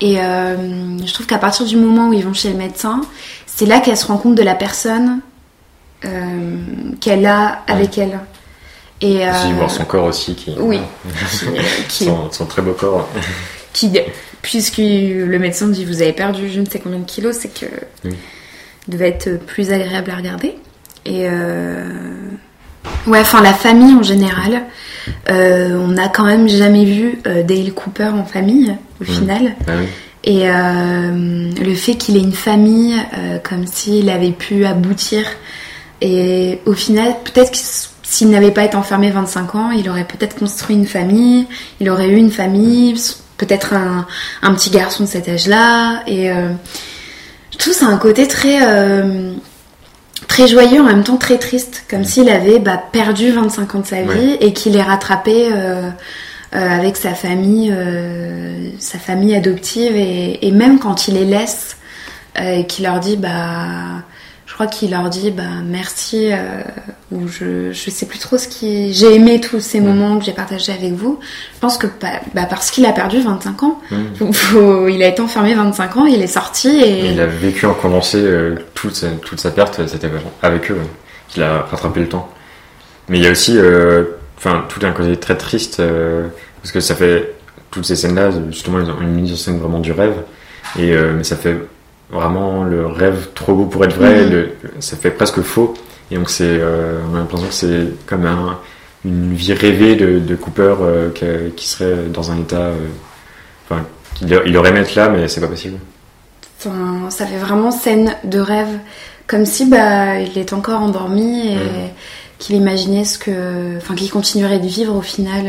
Et 0.00 0.20
euh, 0.20 0.56
je 1.04 1.12
trouve 1.12 1.26
qu'à 1.26 1.38
partir 1.38 1.66
du 1.66 1.76
moment 1.76 2.08
où 2.08 2.12
ils 2.12 2.24
vont 2.24 2.32
chez 2.32 2.48
le 2.50 2.56
médecin, 2.56 3.02
c'est 3.46 3.66
là 3.66 3.80
qu'elle 3.80 3.96
se 3.96 4.06
rend 4.06 4.16
compte 4.18 4.34
de 4.34 4.42
la 4.42 4.54
personne 4.54 5.20
euh, 6.04 6.56
qu'elle 7.00 7.26
a 7.26 7.62
avec 7.66 7.98
elle. 7.98 8.18
Et 9.02 9.26
euh, 9.26 9.32
voir 9.56 9.70
son 9.70 9.84
corps 9.84 10.04
aussi 10.04 10.34
qui, 10.34 10.54
oui. 10.58 10.80
qui, 11.88 12.04
son, 12.04 12.30
son 12.30 12.46
très 12.46 12.60
beau 12.62 12.72
corps. 12.72 13.08
qui, 13.72 13.90
puisque 14.42 14.78
le 14.78 15.38
médecin 15.38 15.68
dit 15.68 15.84
vous 15.84 16.02
avez 16.02 16.12
perdu 16.12 16.50
je 16.50 16.60
ne 16.60 16.66
sais 16.66 16.78
combien 16.80 16.98
de 16.98 17.04
kilos, 17.06 17.36
c'est 17.40 17.52
que 17.52 17.66
Oui. 18.04 18.14
devait 18.88 19.08
être 19.08 19.38
plus 19.46 19.72
agréable 19.72 20.10
à 20.10 20.16
regarder. 20.16 20.54
Et 21.06 21.26
euh, 21.28 21.82
ouais, 23.06 23.20
enfin 23.20 23.42
la 23.42 23.54
famille 23.54 23.94
en 23.94 24.02
général, 24.02 24.64
euh, 25.30 25.78
on 25.78 25.88
n'a 25.88 26.08
quand 26.08 26.24
même 26.24 26.46
jamais 26.48 26.84
vu 26.84 27.20
euh, 27.26 27.42
Dale 27.42 27.72
Cooper 27.72 28.10
en 28.14 28.24
famille 28.24 28.76
au 29.00 29.04
final. 29.04 29.54
Ah 29.66 29.72
oui. 29.78 29.86
Et 30.22 30.44
le 30.44 31.74
fait 31.74 31.94
qu'il 31.94 32.18
ait 32.18 32.20
une 32.20 32.34
famille, 32.34 32.94
comme 33.42 33.66
s'il 33.66 34.10
avait 34.10 34.32
pu 34.32 34.66
aboutir. 34.66 35.24
Et 36.02 36.58
au 36.66 36.74
final, 36.74 37.14
peut-être 37.24 37.52
que 37.52 37.56
s'il 38.12 38.28
n'avait 38.30 38.50
pas 38.50 38.64
été 38.64 38.76
enfermé 38.76 39.08
25 39.10 39.54
ans, 39.54 39.70
il 39.70 39.88
aurait 39.88 40.04
peut-être 40.04 40.36
construit 40.36 40.74
une 40.74 40.86
famille, 40.86 41.46
il 41.80 41.88
aurait 41.88 42.08
eu 42.08 42.16
une 42.16 42.32
famille, 42.32 42.94
peut-être 43.36 43.72
un, 43.72 44.04
un 44.42 44.52
petit 44.54 44.70
garçon 44.70 45.04
de 45.04 45.08
cet 45.08 45.28
âge-là. 45.28 46.02
Et 46.08 46.28
euh, 46.30 46.48
trouve 47.58 47.72
que 47.72 47.78
c'est 47.78 47.84
un 47.84 47.98
côté 47.98 48.26
très, 48.26 48.58
euh, 48.62 49.32
très 50.26 50.48
joyeux, 50.48 50.80
en 50.80 50.84
même 50.84 51.04
temps 51.04 51.18
très 51.18 51.38
triste, 51.38 51.84
comme 51.88 52.02
s'il 52.04 52.28
avait 52.30 52.58
bah, 52.58 52.82
perdu 52.90 53.30
25 53.30 53.74
ans 53.76 53.80
de 53.80 53.86
sa 53.86 54.02
vie 54.02 54.08
Ouais. 54.08 54.38
et 54.40 54.52
qu'il 54.52 54.76
est 54.76 54.82
rattrapé. 54.82 55.48
euh, 55.52 55.88
euh, 56.52 56.68
avec 56.80 56.96
sa 56.96 57.14
famille, 57.14 57.72
sa 58.80 58.98
famille 58.98 59.36
adoptive 59.36 59.94
et, 59.94 60.44
et 60.44 60.50
même 60.50 60.80
quand 60.80 61.06
il 61.06 61.14
les 61.14 61.24
laisse 61.24 61.76
et 62.36 62.66
qu'il 62.66 62.86
leur 62.86 62.98
dit 62.98 63.16
bah 63.16 64.02
crois 64.60 64.66
qu'il 64.66 64.90
leur 64.90 65.08
dit 65.08 65.30
bah 65.30 65.42
merci 65.64 66.30
euh, 66.32 66.60
ou 67.12 67.26
je 67.28 67.72
je 67.72 67.90
sais 67.90 68.04
plus 68.04 68.18
trop 68.18 68.36
ce 68.36 68.46
qui 68.46 68.92
j'ai 68.92 69.14
aimé 69.14 69.40
tous 69.40 69.60
ces 69.60 69.80
moments 69.80 70.18
que 70.18 70.24
j'ai 70.24 70.32
partagés 70.32 70.72
avec 70.72 70.92
vous 70.92 71.18
je 71.54 71.58
pense 71.60 71.78
que 71.78 71.86
bah, 72.34 72.46
parce 72.48 72.70
qu'il 72.70 72.84
a 72.84 72.92
perdu 72.92 73.20
25 73.22 73.62
ans 73.62 73.80
Mm. 73.90 74.32
faut- 74.32 74.86
il 74.88 75.02
a 75.02 75.08
été 75.08 75.22
enfermé 75.22 75.54
25 75.54 75.96
ans 75.96 76.04
il 76.04 76.20
est 76.20 76.26
sorti 76.26 76.68
et 76.68 77.10
Il 77.12 77.20
a 77.20 77.26
vécu 77.26 77.64
en 77.64 77.72
condensé 77.72 78.18
euh, 78.18 78.56
toute, 78.74 78.94
sa, 78.94 79.08
toute 79.08 79.40
sa 79.40 79.50
perte, 79.50 79.80
c'était 79.86 80.10
avec 80.42 80.70
eux 80.70 80.74
ouais, 80.74 80.80
qu'il 81.28 81.42
a 81.42 81.62
rattrapé 81.62 82.00
le 82.00 82.08
temps. 82.08 82.28
Mais 83.08 83.18
il 83.18 83.24
y 83.24 83.26
a 83.26 83.30
aussi 83.30 83.56
euh, 83.56 84.04
enfin, 84.36 84.64
tout 84.68 84.84
un 84.84 84.92
côté 84.92 85.16
très 85.16 85.36
triste, 85.36 85.80
euh, 85.80 86.28
parce 86.62 86.72
que 86.72 86.80
ça 86.80 86.94
fait 86.94 87.32
toutes 87.70 87.84
ces 87.86 87.96
scènes-là, 87.96 88.30
justement, 88.50 88.78
ils 88.80 88.90
ont 88.90 89.00
une 89.00 89.14
mise 89.14 89.32
en 89.32 89.36
scène 89.36 89.58
vraiment 89.58 89.78
du 89.80 89.92
rêve, 89.92 90.14
et 90.78 90.92
euh, 90.92 91.12
mais 91.16 91.24
ça 91.24 91.36
fait 91.36 91.56
vraiment 92.12 92.64
le 92.64 92.86
rêve 92.86 93.28
trop 93.34 93.54
beau 93.54 93.66
pour 93.66 93.84
être 93.84 93.94
vrai, 93.96 94.24
Mhm. 94.24 94.30
le- 94.30 94.50
ça 94.80 94.96
fait 94.96 95.10
presque 95.10 95.40
faux, 95.42 95.74
et 96.10 96.16
donc 96.16 96.28
c'est, 96.30 96.44
euh, 96.46 96.98
on 97.10 97.14
a 97.14 97.18
l'impression 97.18 97.46
que 97.48 97.54
c'est 97.54 97.86
comme 98.06 98.26
un, 98.26 98.58
une 99.04 99.32
vie 99.34 99.52
rêvée 99.52 99.96
de, 99.96 100.18
de 100.18 100.34
Cooper 100.36 100.74
euh, 100.82 101.10
qui 101.56 101.68
serait 101.68 102.06
dans 102.12 102.30
un 102.32 102.38
état, 102.38 102.56
euh, 102.56 102.76
enfin, 103.68 103.84
qu'il 104.14 104.40
il 104.46 104.56
aurait 104.56 104.70
aimé 104.70 104.80
être 104.80 104.94
là, 104.94 105.08
mais 105.08 105.28
c'est 105.28 105.40
pas 105.40 105.46
possible. 105.48 105.78
Enfin, 106.58 107.08
ça 107.10 107.26
fait 107.26 107.38
vraiment 107.38 107.70
scène 107.70 108.14
de 108.24 108.38
rêve, 108.40 108.78
comme 109.26 109.46
si 109.46 109.64
bah 109.66 110.18
il 110.20 110.36
est 110.36 110.52
encore 110.52 110.80
endormi 110.82 111.52
et 111.52 111.54
Mhm. 111.54 111.90
qu'il 112.38 112.56
imaginait 112.56 113.04
ce 113.04 113.18
que, 113.18 113.76
enfin 113.78 113.94
qu'il 113.94 114.10
continuerait 114.10 114.58
de 114.58 114.66
vivre 114.66 114.94
au 114.96 115.02
final. 115.02 115.44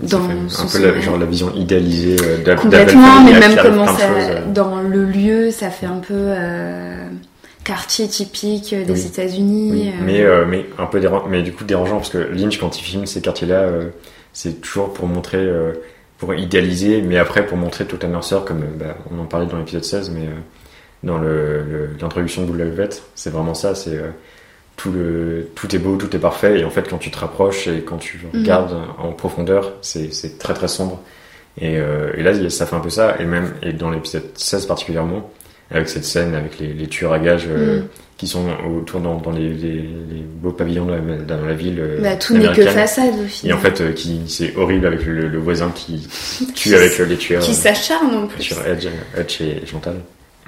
Dans 0.00 0.18
un 0.24 0.66
peu 0.72 0.78
la, 0.82 1.00
genre 1.00 1.18
la 1.18 1.26
vision 1.26 1.52
idéalisée 1.54 2.16
euh, 2.22 2.56
Complètement, 2.56 3.22
mais 3.24 3.32
là, 3.38 3.48
même 3.48 3.58
comment 3.62 3.86
ça, 3.86 4.04
euh. 4.10 4.40
dans 4.52 4.80
le 4.80 5.04
lieu, 5.04 5.50
ça 5.50 5.70
fait 5.70 5.86
un 5.86 5.98
peu. 5.98 6.14
euh, 6.14 7.08
quartier 7.64 8.08
typique 8.08 8.74
des 8.74 8.90
Oui. 8.92 9.06
États-Unis. 9.06 9.70
Oui, 9.72 9.88
euh, 9.88 9.92
mais, 10.06 10.20
euh, 10.22 10.44
mais 10.48 10.64
un 10.78 10.86
peu 10.86 11.00
déran- 11.00 11.24
mais 11.28 11.42
du 11.42 11.52
coup 11.52 11.64
dérangeant 11.64 11.96
parce 11.96 12.08
que 12.08 12.16
Lynch 12.16 12.58
quand 12.58 12.78
il 12.78 12.82
filme 12.82 13.04
ces 13.04 13.20
quartiers-là, 13.20 13.60
euh, 13.60 13.88
c'est 14.32 14.62
toujours 14.62 14.94
pour 14.94 15.06
montrer, 15.06 15.46
pour 16.18 16.32
idéaliser, 16.34 17.02
mais 17.02 17.18
après 17.18 17.44
pour 17.44 17.58
montrer 17.58 17.84
toute 17.84 18.02
la 18.04 18.08
noirceur, 18.08 18.46
comme 18.46 18.60
bah, 18.78 18.96
on 19.14 19.20
en 19.20 19.26
parlait 19.26 19.44
dans 19.46 19.58
l'épisode 19.58 19.84
16, 19.84 20.10
mais 20.10 20.28
dans 21.02 21.18
le- 21.18 21.62
le- 21.62 21.90
l'introduction 22.00 22.42
de 22.44 22.50
Blue 22.50 22.64
Velvet, 22.64 22.88
c'est 23.14 23.30
vraiment 23.30 23.52
ça, 23.54 23.74
c'est 23.74 24.00
tout 24.78 24.90
le 24.92 25.50
tout 25.54 25.74
est 25.76 25.78
beau, 25.78 25.96
tout 25.96 26.14
est 26.16 26.18
parfait, 26.20 26.60
et 26.60 26.64
en 26.64 26.70
fait 26.70 26.88
quand 26.88 26.96
tu 26.96 27.10
te 27.10 27.18
rapproches 27.18 27.66
et 27.68 27.82
quand 27.82 27.98
tu 27.98 28.18
Mhm. 28.32 28.40
regardes 28.40 28.76
en 28.98 29.12
profondeur, 29.12 29.72
c'est 29.82 30.38
très 30.38 30.54
très 30.54 30.68
sombre. 30.68 31.02
Et, 31.60 31.76
euh, 31.78 32.12
et 32.16 32.22
là 32.22 32.32
ça 32.48 32.64
fait 32.64 32.76
un 32.76 32.80
peu 32.80 32.88
ça, 32.90 33.16
et 33.20 33.24
même 33.26 33.52
et 33.62 33.72
dans 33.74 33.90
l'épisode 33.90 34.22
16 34.34 34.64
particulièrement, 34.66 35.30
avec 35.70 35.88
cette 35.90 36.04
scène 36.04 36.34
avec 36.34 36.58
les, 36.58 36.72
les 36.72 36.86
tueurs 36.86 37.12
à 37.12 37.18
gages. 37.18 37.46
euh, 37.48 37.80
Mm. 37.80 37.84
qui 38.18 38.26
sont 38.26 38.46
autour 38.76 38.98
dans, 39.00 39.16
dans 39.18 39.30
les, 39.30 39.48
les, 39.52 39.74
les 39.82 40.22
beaux 40.42 40.50
pavillons 40.50 40.86
de 40.86 40.90
la, 40.92 40.98
dans 41.38 41.46
la 41.46 41.54
ville. 41.54 41.78
euh, 41.78 42.00
bah, 42.02 42.16
tout 42.16 42.36
n'est 42.36 42.50
que 42.52 42.62
façade 42.66 43.14
au 43.14 43.46
Et 43.46 43.52
en 43.52 43.58
fait, 43.58 43.94
qui, 43.94 44.22
c'est 44.26 44.56
horrible 44.56 44.86
avec 44.86 45.04
le, 45.06 45.28
le 45.28 45.38
voisin 45.38 45.70
qui 45.74 46.08
tue 46.56 46.74
avec 46.74 46.98
les 46.98 47.16
tueurs. 47.16 47.42
qui 47.42 47.54
s'acharne 47.54 48.12
en 48.16 48.26
plus. 48.26 48.42
sur 48.42 48.58
Edge, 48.66 48.88
Edge 49.16 49.40
et 49.40 49.64
Chantal. 49.66 49.96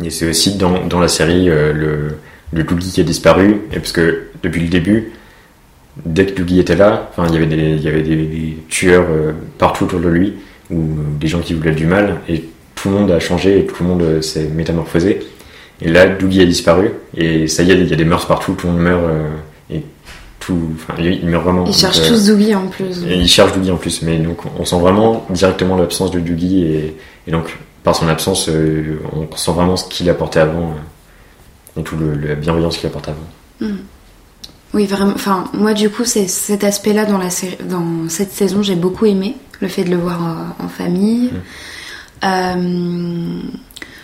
Et 0.02 0.10
c'est 0.10 0.28
aussi 0.28 0.56
dans, 0.56 0.84
dans 0.86 0.98
la 0.98 1.06
série 1.08 1.44
le, 1.46 2.16
le 2.52 2.64
Doogie 2.64 2.90
qui 2.90 3.00
a 3.00 3.04
disparu, 3.04 3.62
et 3.72 3.76
parce 3.78 3.92
que 3.92 4.24
depuis 4.42 4.62
le 4.62 4.68
début, 4.68 5.12
dès 6.04 6.26
que 6.26 6.40
Doogie 6.40 6.60
était 6.60 6.76
là, 6.76 7.10
enfin 7.10 7.26
il 7.28 7.34
y 7.34 7.36
avait 7.36 7.46
des, 7.46 7.74
il 7.76 7.82
y 7.82 7.88
avait 7.88 8.02
des, 8.02 8.16
des 8.16 8.56
tueurs 8.68 9.06
euh, 9.10 9.32
partout 9.58 9.84
autour 9.84 10.00
de 10.00 10.08
lui, 10.08 10.34
ou 10.70 10.80
euh, 10.80 11.02
des 11.18 11.28
gens 11.28 11.40
qui 11.40 11.54
voulaient 11.54 11.72
du 11.72 11.86
mal, 11.86 12.20
et 12.28 12.44
tout 12.74 12.88
le 12.88 12.96
monde 12.96 13.10
a 13.10 13.20
changé 13.20 13.58
et 13.60 13.66
tout 13.66 13.82
le 13.82 13.88
monde 13.88 14.02
euh, 14.02 14.22
s'est 14.22 14.48
métamorphosé. 14.48 15.20
Et 15.82 15.88
là, 15.88 16.06
Doogie 16.06 16.42
a 16.42 16.46
disparu, 16.46 16.90
et 17.16 17.46
ça 17.46 17.62
y 17.62 17.70
est, 17.70 17.74
il 17.74 17.88
y 17.88 17.92
a 17.92 17.96
des 17.96 18.04
mœurs 18.04 18.26
partout, 18.26 18.54
tout 18.54 18.66
le 18.66 18.72
monde 18.74 18.82
meurt, 18.82 19.02
euh, 19.04 19.28
et 19.72 19.82
tout, 20.38 20.70
enfin 20.74 20.94
il 21.00 21.26
meurt 21.26 21.44
vraiment. 21.44 21.64
Ils 21.66 21.74
cherchent 21.74 22.06
tous 22.08 22.26
Doogie 22.26 22.54
en 22.54 22.66
plus. 22.66 23.04
et 23.06 23.14
il 23.14 23.28
cherche 23.28 23.52
Doogie 23.52 23.70
en 23.70 23.76
plus, 23.76 24.02
mais 24.02 24.16
donc 24.18 24.38
on 24.58 24.64
sent 24.64 24.78
vraiment 24.78 25.26
directement 25.30 25.76
l'absence 25.76 26.10
de 26.10 26.20
Doogie 26.20 26.64
et, 26.64 26.96
et 27.26 27.30
donc 27.30 27.56
par 27.82 27.94
son 27.96 28.08
absence, 28.08 28.48
euh, 28.48 29.00
on 29.14 29.26
ressent 29.26 29.52
vraiment 29.52 29.76
ce 29.76 29.88
qu'il 29.88 30.08
apportait 30.10 30.40
avant 30.40 30.74
et 31.78 31.83
tout 31.83 31.96
le, 31.96 32.14
la 32.14 32.35
bienveillance 32.35 32.78
qu'il 32.78 32.87
apportait 32.88 33.12
avant. 33.12 33.70
Oui, 34.72 34.87
vraiment. 34.87 35.12
Enfin, 35.14 35.44
moi, 35.52 35.74
du 35.74 35.90
coup, 35.90 36.04
c'est 36.04 36.28
cet 36.28 36.64
aspect-là 36.64 37.04
dans 37.04 37.18
la 37.18 37.28
dans 37.68 38.09
cette 38.09 38.33
saison, 38.33 38.62
j'ai 38.62 38.76
beaucoup 38.76 39.06
aimé 39.06 39.37
le 39.61 39.68
fait 39.68 39.85
de 39.85 39.90
le 39.90 39.96
voir 39.96 40.26
euh, 40.26 40.64
en 40.64 40.68
famille. 40.68 41.30
Euh, 42.24 43.40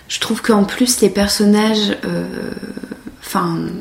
je 0.09 0.21
trouve 0.21 0.43
qu'en 0.43 0.65
plus 0.65 1.01
les 1.01 1.11
personnages, 1.11 1.97
euh, 2.05 2.25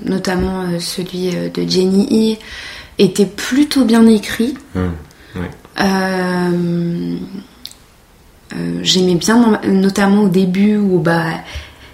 notamment 0.03 0.61
euh, 0.63 0.79
celui 0.79 1.29
de 1.31 1.69
Jenny 1.69 2.35
E, 2.35 2.37
était 2.97 3.25
plutôt 3.25 3.85
bien 3.85 4.05
écrit. 4.07 4.55
Euh, 5.81 7.17
J'aimais 8.81 9.15
bien, 9.15 9.59
notamment 9.67 10.23
au 10.23 10.29
début 10.29 10.77
où 10.77 10.99
bah 10.99 11.25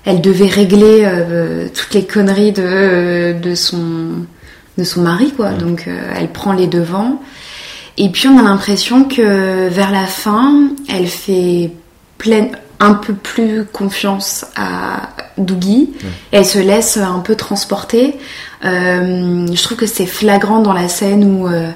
elle 0.06 0.22
devait 0.22 0.48
régler 0.48 1.02
euh, 1.04 1.68
toutes 1.74 1.94
les 1.94 2.06
conneries 2.06 2.52
de, 2.52 3.34
de 3.40 3.56
son 3.56 4.26
de 4.78 4.84
son 4.84 5.02
mari 5.02 5.32
quoi. 5.36 5.52
Mm. 5.52 5.58
Donc 5.58 5.88
euh, 5.88 6.14
elle 6.18 6.30
prend 6.30 6.54
les 6.54 6.68
devants. 6.68 7.22
Et 7.98 8.10
puis 8.10 8.28
on 8.28 8.40
a 8.40 8.44
l'impression 8.44 9.04
que 9.04 9.68
vers 9.68 9.92
la 9.92 10.06
fin, 10.06 10.70
elle 10.90 11.08
fait 11.08 11.72
pleine 12.18 12.52
un 12.82 12.96
peu 12.96 13.14
plus 13.14 13.64
confiance 13.66 14.46
à 14.56 15.10
Doogie. 15.38 15.92
Et 16.34 16.38
elle 16.38 16.46
se 16.46 16.60
laisse 16.60 16.98
un 16.98 17.20
peu 17.20 17.36
transporter. 17.36 18.16
Euh, 18.66 19.46
je 19.54 19.64
trouve 19.64 19.78
que 19.78 19.86
c'est 19.86 20.08
flagrant 20.08 20.62
dans 20.62 20.74
la 20.74 20.88
scène 20.88 21.24
où 21.24 21.48
euh, 21.48 21.70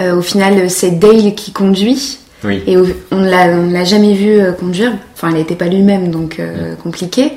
euh, 0.00 0.16
au 0.16 0.22
final 0.22 0.70
c'est 0.70 0.92
Dale 0.92 1.34
qui 1.34 1.52
conduit. 1.52 2.18
Oui, 2.42 2.62
Et 2.66 2.76
on 3.10 3.20
l'a 3.20 3.48
on 3.48 3.70
l'a 3.70 3.84
jamais 3.84 4.14
vu 4.14 4.40
euh, 4.40 4.52
conduire. 4.52 4.92
Enfin, 5.20 5.32
elle 5.32 5.38
n'était 5.38 5.54
pas 5.54 5.66
lui-même, 5.66 6.10
donc 6.10 6.38
euh, 6.38 6.74
compliqué. 6.76 7.32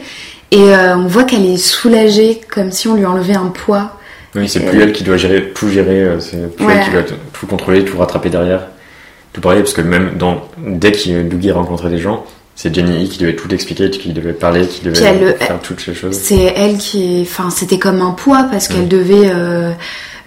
Et 0.52 0.74
euh, 0.74 0.96
on 0.96 1.08
voit 1.08 1.26
qu'elle 1.26 1.46
est 1.46 1.58
soulagée, 1.58 2.39
comme 2.50 2.72
si 2.72 2.88
on 2.88 2.96
lui 2.96 3.06
enlevait 3.06 3.36
un 3.36 3.48
poids. 3.48 4.00
oui 4.36 4.48
c'est 4.48 4.62
plus 4.62 4.82
elle 4.82 4.93
qui 4.93 5.04
doit 5.04 5.17
gérer 5.17 5.52
tout 5.54 5.67
gérer, 5.67 6.02
euh, 6.02 6.19
c'est 6.22 6.56
plus 6.56 6.65
Ouais. 6.65 6.76
elle 6.78 6.86
qui 6.86 6.91
doit 6.91 7.17
tout 7.34 7.46
contrôler, 7.48 7.84
tout 7.84 7.98
rattraper 7.98 8.30
derrière, 8.30 8.67
tout 9.34 9.41
pareil 9.41 9.60
parce 9.60 9.74
que 9.74 9.82
même 9.82 10.17
dans 10.17 10.48
dès 10.65 10.93
que 10.93 11.24
Doogie 11.24 11.52
rencontrait 11.52 11.89
des 11.89 11.98
gens, 11.98 12.24
c'est 12.56 12.74
Jenny 12.74 13.04
E 13.04 13.10
qui 13.10 13.17
devait 13.17 13.36
tout 13.36 13.54
expliquer, 13.54 13.89
qui 13.89 14.13
devait 14.13 14.34
parler, 14.34 14.67
qui 14.67 14.82
devait 14.86 15.04
elle 15.04 15.36
faire 15.38 15.60
toutes 15.60 15.82
ces 15.82 15.93
choses. 15.93 16.15
C'est 16.15 16.54
elle 16.56 16.78
qui, 16.78 17.28
enfin, 17.28 17.50
c'était 17.50 17.80
comme 17.80 18.02
un 18.02 18.12
poids 18.12 18.48
parce 18.50 18.67
qu'elle 18.67 18.88
devait 18.88 19.32
euh, 19.34 19.72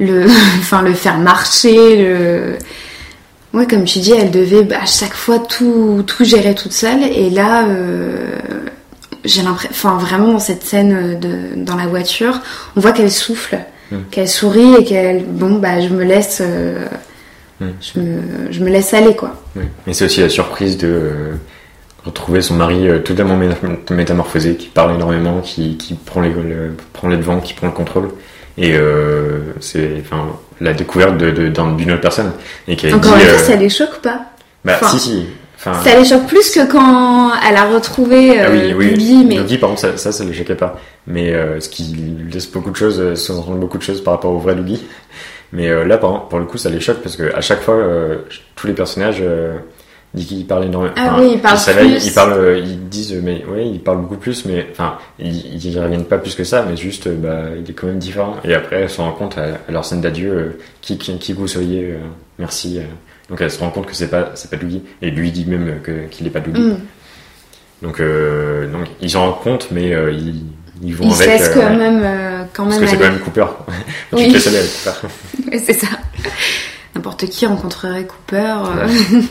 le, 0.00 0.26
enfin, 0.58 0.82
le 0.82 0.92
faire 0.92 1.18
marcher. 1.18 1.96
Le... 1.96 2.58
Ouais, 3.56 3.66
comme 3.66 3.84
tu 3.84 3.98
dis, 4.00 4.12
elle 4.12 4.30
devait 4.30 4.62
bah, 4.62 4.76
à 4.82 4.86
chaque 4.86 5.14
fois 5.14 5.38
tout, 5.38 6.04
tout 6.06 6.24
gérer 6.24 6.54
toute 6.54 6.72
seule. 6.72 7.02
Et 7.02 7.30
là, 7.30 7.66
euh, 7.66 8.36
j'ai 9.24 9.42
l'impression, 9.42 9.70
enfin, 9.72 9.96
vraiment 9.98 10.32
dans 10.32 10.38
cette 10.38 10.62
scène 10.62 11.18
de, 11.18 11.56
dans 11.64 11.74
la 11.74 11.86
voiture, 11.86 12.40
on 12.76 12.80
voit 12.80 12.92
qu'elle 12.92 13.10
souffle, 13.10 13.58
Mm. 13.92 13.96
qu'elle 14.10 14.28
sourit 14.28 14.74
et 14.80 14.84
qu'elle, 14.84 15.24
bon, 15.24 15.58
bah, 15.60 15.80
je 15.80 15.88
me 15.88 16.04
laisse, 16.04 16.42
euh, 16.44 16.84
Mm. 17.60 17.66
je 17.80 18.00
me, 18.00 18.18
je 18.50 18.60
me 18.64 18.68
laisse 18.68 18.92
aller, 18.92 19.14
quoi. 19.16 19.40
Oui. 19.56 19.62
Et 19.86 19.94
c'est 19.94 20.04
aussi 20.04 20.20
la 20.20 20.28
surprise 20.28 20.76
de 20.76 20.88
euh, 20.88 21.32
retrouver 22.04 22.42
son 22.42 22.54
mari 22.56 22.86
euh, 22.88 22.98
totalement 22.98 23.38
méta- 23.38 23.94
métamorphosé, 23.94 24.56
qui 24.56 24.66
parle 24.66 24.96
énormément, 24.96 25.40
qui, 25.40 25.76
qui 25.78 25.94
prend, 25.94 26.20
les, 26.20 26.28
le- 26.30 26.74
prend 26.92 27.08
les 27.08 27.16
devants, 27.16 27.40
qui 27.40 27.54
prend 27.54 27.68
le 27.68 27.72
contrôle. 27.72 28.10
Et 28.58 28.72
euh, 28.74 29.40
c'est 29.60 29.90
enfin, 30.00 30.28
la 30.60 30.72
découverte 30.72 31.18
de- 31.18 31.30
de- 31.30 31.48
d'un- 31.48 31.72
d'une 31.72 31.92
autre 31.92 32.00
personne. 32.00 32.32
Et 32.68 32.76
qui 32.76 32.88
a 32.88 32.96
Encore 32.96 33.14
dit, 33.16 33.22
une 33.22 33.28
fois, 33.28 33.38
euh, 33.38 33.42
ça 33.44 33.56
les 33.56 33.68
choque 33.68 34.00
pas. 34.02 34.20
bah, 34.64 34.72
enfin, 34.80 34.88
si, 34.88 34.98
si. 34.98 35.26
Enfin, 35.58 35.74
Ça 35.82 35.98
les 35.98 36.04
choque 36.04 36.26
plus 36.26 36.50
que 36.50 36.70
quand 36.70 37.32
elle 37.48 37.56
a 37.56 37.64
retrouvé 37.64 38.38
ah 38.40 38.48
oui, 38.50 38.72
euh, 38.72 38.74
oui, 38.76 39.24
mais 39.28 39.58
par 39.58 39.70
contre, 39.70 39.80
ça, 39.80 39.96
ça, 39.96 40.12
ça 40.12 40.22
le 40.24 40.32
choquait 40.32 40.54
pas. 40.54 40.78
Mais 41.06 41.32
ce 41.60 41.68
qui 41.68 41.94
laisse 42.32 42.50
beaucoup 42.50 42.70
de 42.70 42.76
choses, 42.76 43.14
sous-entendre 43.14 43.56
beaucoup 43.58 43.78
de 43.78 43.82
choses 43.82 44.02
par 44.02 44.14
rapport 44.14 44.32
au 44.32 44.38
vrai 44.38 44.54
Doogie. 44.54 44.84
Mais 45.52 45.68
là, 45.86 45.96
par, 45.98 46.28
pour 46.28 46.38
le 46.38 46.44
coup, 46.44 46.58
ça 46.58 46.68
les 46.70 46.80
choque 46.80 46.98
parce 47.02 47.16
que 47.16 47.34
à 47.34 47.40
chaque 47.40 47.62
fois, 47.62 47.76
tous 48.54 48.66
les 48.66 48.74
personnages 48.74 49.22
disent 50.14 50.26
qu'ils 50.28 50.46
parlent 50.46 50.64
énormément. 50.64 50.94
Ah 50.96 51.12
Enfin, 51.12 51.20
oui, 51.22 51.30
ils 51.34 51.40
parlent 51.40 51.58
s'éveillent, 51.58 51.92
plus. 51.96 52.06
Ils 52.06 52.12
parlent, 52.14 52.32
euh, 52.32 52.58
ils 52.58 52.88
disent, 52.88 53.20
mais 53.22 53.44
ouais, 53.44 53.68
ils 53.68 53.80
parlent 53.80 54.00
beaucoup 54.00 54.16
plus, 54.16 54.44
mais 54.46 54.66
enfin, 54.70 54.96
ils, 55.18 55.62
ils 55.64 55.78
reviennent 55.80 56.04
pas 56.04 56.18
plus 56.18 56.34
que 56.34 56.44
ça, 56.44 56.64
mais 56.68 56.76
juste, 56.76 57.06
euh, 57.06 57.16
bah, 57.16 57.50
il 57.58 57.68
est 57.70 57.74
quand 57.74 57.86
même 57.86 57.98
différent. 57.98 58.36
Et 58.44 58.54
après, 58.54 58.76
elle 58.82 58.90
se 58.90 59.00
rend 59.00 59.12
compte 59.12 59.36
à, 59.38 59.58
à 59.68 59.72
leur 59.72 59.84
scène 59.84 60.00
d'adieu, 60.00 60.30
euh, 60.32 60.58
qui, 60.80 60.96
qui, 60.98 61.18
qui 61.18 61.32
vous 61.32 61.46
soyez, 61.48 61.84
euh, 61.92 61.98
merci. 62.38 62.78
euh. 62.78 62.82
donc 63.28 63.40
elle 63.40 63.50
se 63.50 63.58
rend 63.58 63.70
compte 63.70 63.86
que 63.86 63.94
c'est 63.94 64.08
pas, 64.08 64.30
c'est 64.34 64.50
pas 64.50 64.56
Doogie. 64.56 64.82
Et 65.02 65.10
lui 65.10 65.30
dit 65.32 65.44
même 65.44 65.80
que, 65.82 66.06
qu'il 66.10 66.26
est 66.26 66.30
pas 66.30 66.40
Doogie. 66.40 66.60
Mm. 66.62 66.78
Donc, 67.82 68.00
donc 68.00 68.86
ils 69.02 69.10
s'en 69.10 69.30
rendent 69.32 69.42
compte, 69.42 69.68
mais 69.70 69.90
ils, 69.90 70.42
ils 70.82 70.94
vont 70.96 71.04
il 71.08 71.14
se 71.14 71.24
avec. 71.24 71.42
euh, 71.42 71.54
quand 71.54 71.76
même, 71.76 72.46
quand 72.54 72.64
parce 72.64 72.76
même 72.76 72.84
que 72.84 72.90
c'est 72.90 72.96
quand 72.96 73.10
même 73.10 73.18
Cooper. 73.20 73.40
Donc, 74.12 74.20
Oui. 74.20 74.24
Tu 74.24 74.28
te 74.28 74.34
laisses 74.34 74.46
aller 74.46 74.56
avec 74.58 74.70
Cooper. 74.70 75.58
C'est 75.66 75.72
ça. 75.74 75.86
N'importe 76.96 77.26
qui 77.26 77.44
rencontrerait 77.46 78.04
Cooper. 78.06 78.36
euh, 78.78 78.88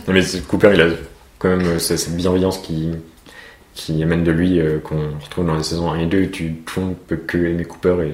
Non, 0.08 0.14
mais 0.14 0.22
Cooper, 0.48 0.70
il 0.76 0.82
a 0.82 0.86
quand 1.40 1.50
même 1.50 1.66
euh, 1.66 1.80
cette 1.80 2.16
bienveillance 2.16 2.60
qui, 2.60 2.90
qui 3.74 4.02
émane 4.02 4.24
de 4.24 4.32
lui, 4.32 4.60
euh, 4.60 4.78
qu'on 4.84 5.00
retrouve 5.24 5.48
dans 5.48 5.56
les 5.56 5.64
saisons 5.64 5.90
1 5.92 6.00
et 6.02 6.06
2. 6.06 6.28
Tu, 6.28 6.54
tout 6.66 6.80
le 6.80 6.86
monde 6.88 6.96
peut 7.08 7.16
que 7.18 7.38
aimer 7.38 7.66
Cooper 7.66 7.96
et 8.06 8.12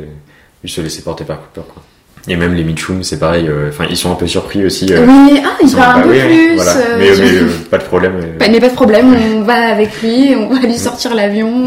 lui 0.63 0.69
se 0.71 0.79
laisser 0.79 1.01
porter 1.01 1.25
par 1.25 1.39
Cooper. 1.41 1.67
Quoi. 1.73 1.83
Et 2.27 2.35
même 2.37 2.53
les 2.53 2.63
Mitchum, 2.63 3.03
c'est 3.03 3.19
pareil. 3.19 3.47
euh, 3.49 3.69
Enfin, 3.69 3.85
ils 3.89 3.97
sont 3.97 4.11
un 4.11 4.15
peu 4.15 4.25
surpris 4.27 4.63
aussi. 4.65 4.87
euh, 4.93 5.05
Oui, 5.05 5.41
ah, 5.43 5.57
il 5.61 5.67
sont- 5.69 5.77
parle 5.77 5.99
un 6.01 6.05
bah 6.05 6.07
peu 6.07 6.11
oui, 6.13 6.19
plus. 6.21 6.55
voilà. 6.55 6.73
mais 6.97 7.09
mais, 7.17 7.39
pas 7.69 7.77
de 7.77 7.83
problème. 7.83 8.13
Pas- 8.39 8.47
mais 8.47 8.59
pas 8.61 8.69
de 8.69 8.73
problème, 8.75 9.15
on 9.37 9.41
va 9.41 9.55
avec 9.73 10.01
lui, 10.01 10.33
on 10.35 10.47
va 10.53 10.59
lui 10.65 10.77
sortir 10.77 11.13
l'avion. 11.13 11.65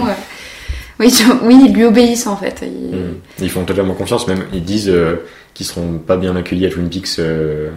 Oui, 1.01 1.11
tu- 1.11 1.25
oui, 1.43 1.65
ils 1.69 1.75
lui 1.75 1.85
obéissent 1.85 2.27
en 2.27 2.37
fait. 2.37 2.63
Il- 2.63 2.97
Mm. 2.97 3.15
Ils 3.41 3.51
font 3.51 3.65
totalement 3.65 3.95
confiance, 3.95 4.27
même 4.29 4.45
ils 4.53 4.63
disent 4.65 4.89
euh, 4.89 5.17
qu'ils 5.55 5.67
seront 5.67 5.99
pas 5.99 6.17
bien 6.17 6.37
accueillis 6.37 6.67
à 6.67 6.71
Twin 6.71 6.89
Peaks 6.89 7.19
euh, 7.19 7.71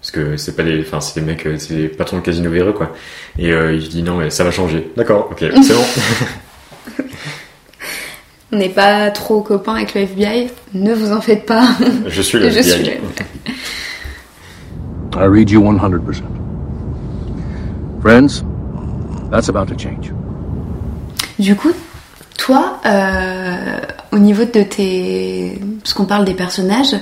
parce 0.00 0.10
que 0.10 0.36
c'est 0.38 0.56
pas 0.56 0.62
des, 0.62 0.80
enfin 0.80 1.00
c'est 1.00 1.20
des 1.20 1.26
mecs, 1.26 1.44
euh, 1.46 1.56
c'est 1.58 1.74
des 1.76 1.88
patrons 1.88 2.16
de 2.18 2.22
casino 2.22 2.50
véreux 2.50 2.72
quoi. 2.72 2.92
Et 3.38 3.52
euh, 3.52 3.74
il 3.74 3.88
dit 3.88 4.02
non 4.02 4.16
mais 4.16 4.30
ça 4.30 4.44
va 4.44 4.50
changer. 4.50 4.90
D'accord, 4.96 5.28
ok, 5.30 5.38
c'est 5.62 5.74
bon. 5.74 7.04
On 8.52 8.56
n'est 8.56 8.68
pas 8.70 9.10
trop 9.10 9.42
copains 9.42 9.74
avec 9.76 9.94
le 9.94 10.00
FBI, 10.00 10.48
ne 10.74 10.92
vous 10.94 11.12
en 11.12 11.20
faites 11.20 11.46
pas. 11.46 11.68
Je 12.06 12.20
suis 12.22 12.38
le 12.38 12.50
Je 12.50 12.58
FBI. 12.58 12.84
suis 12.84 13.00
I 15.14 15.26
read 15.26 15.50
you 15.50 15.60
100%. 15.62 16.22
Friends, 18.00 18.42
that's 19.30 19.48
about 19.48 19.66
to 19.66 19.78
change. 19.78 20.12
Du 21.38 21.54
coup, 21.54 21.72
toi, 22.40 22.80
euh, 22.86 23.76
au 24.12 24.18
niveau 24.18 24.44
de 24.44 24.62
tes... 24.62 25.58
Parce 25.82 25.92
qu'on 25.94 26.06
parle 26.06 26.24
des 26.24 26.34
personnages, 26.34 26.94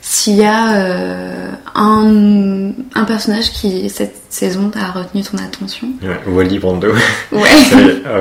s'il 0.00 0.36
y 0.36 0.44
a 0.44 0.74
euh, 0.74 1.50
un, 1.74 2.70
un 2.94 3.04
personnage 3.04 3.50
qui, 3.50 3.88
cette 3.90 4.16
saison, 4.30 4.70
a 4.74 4.92
retenu 4.92 5.22
ton 5.22 5.36
attention? 5.38 5.88
Ouais, 6.02 6.18
Wally 6.26 6.58
Brando. 6.58 6.88
Ouais. 7.32 7.40
Ah 8.06 8.20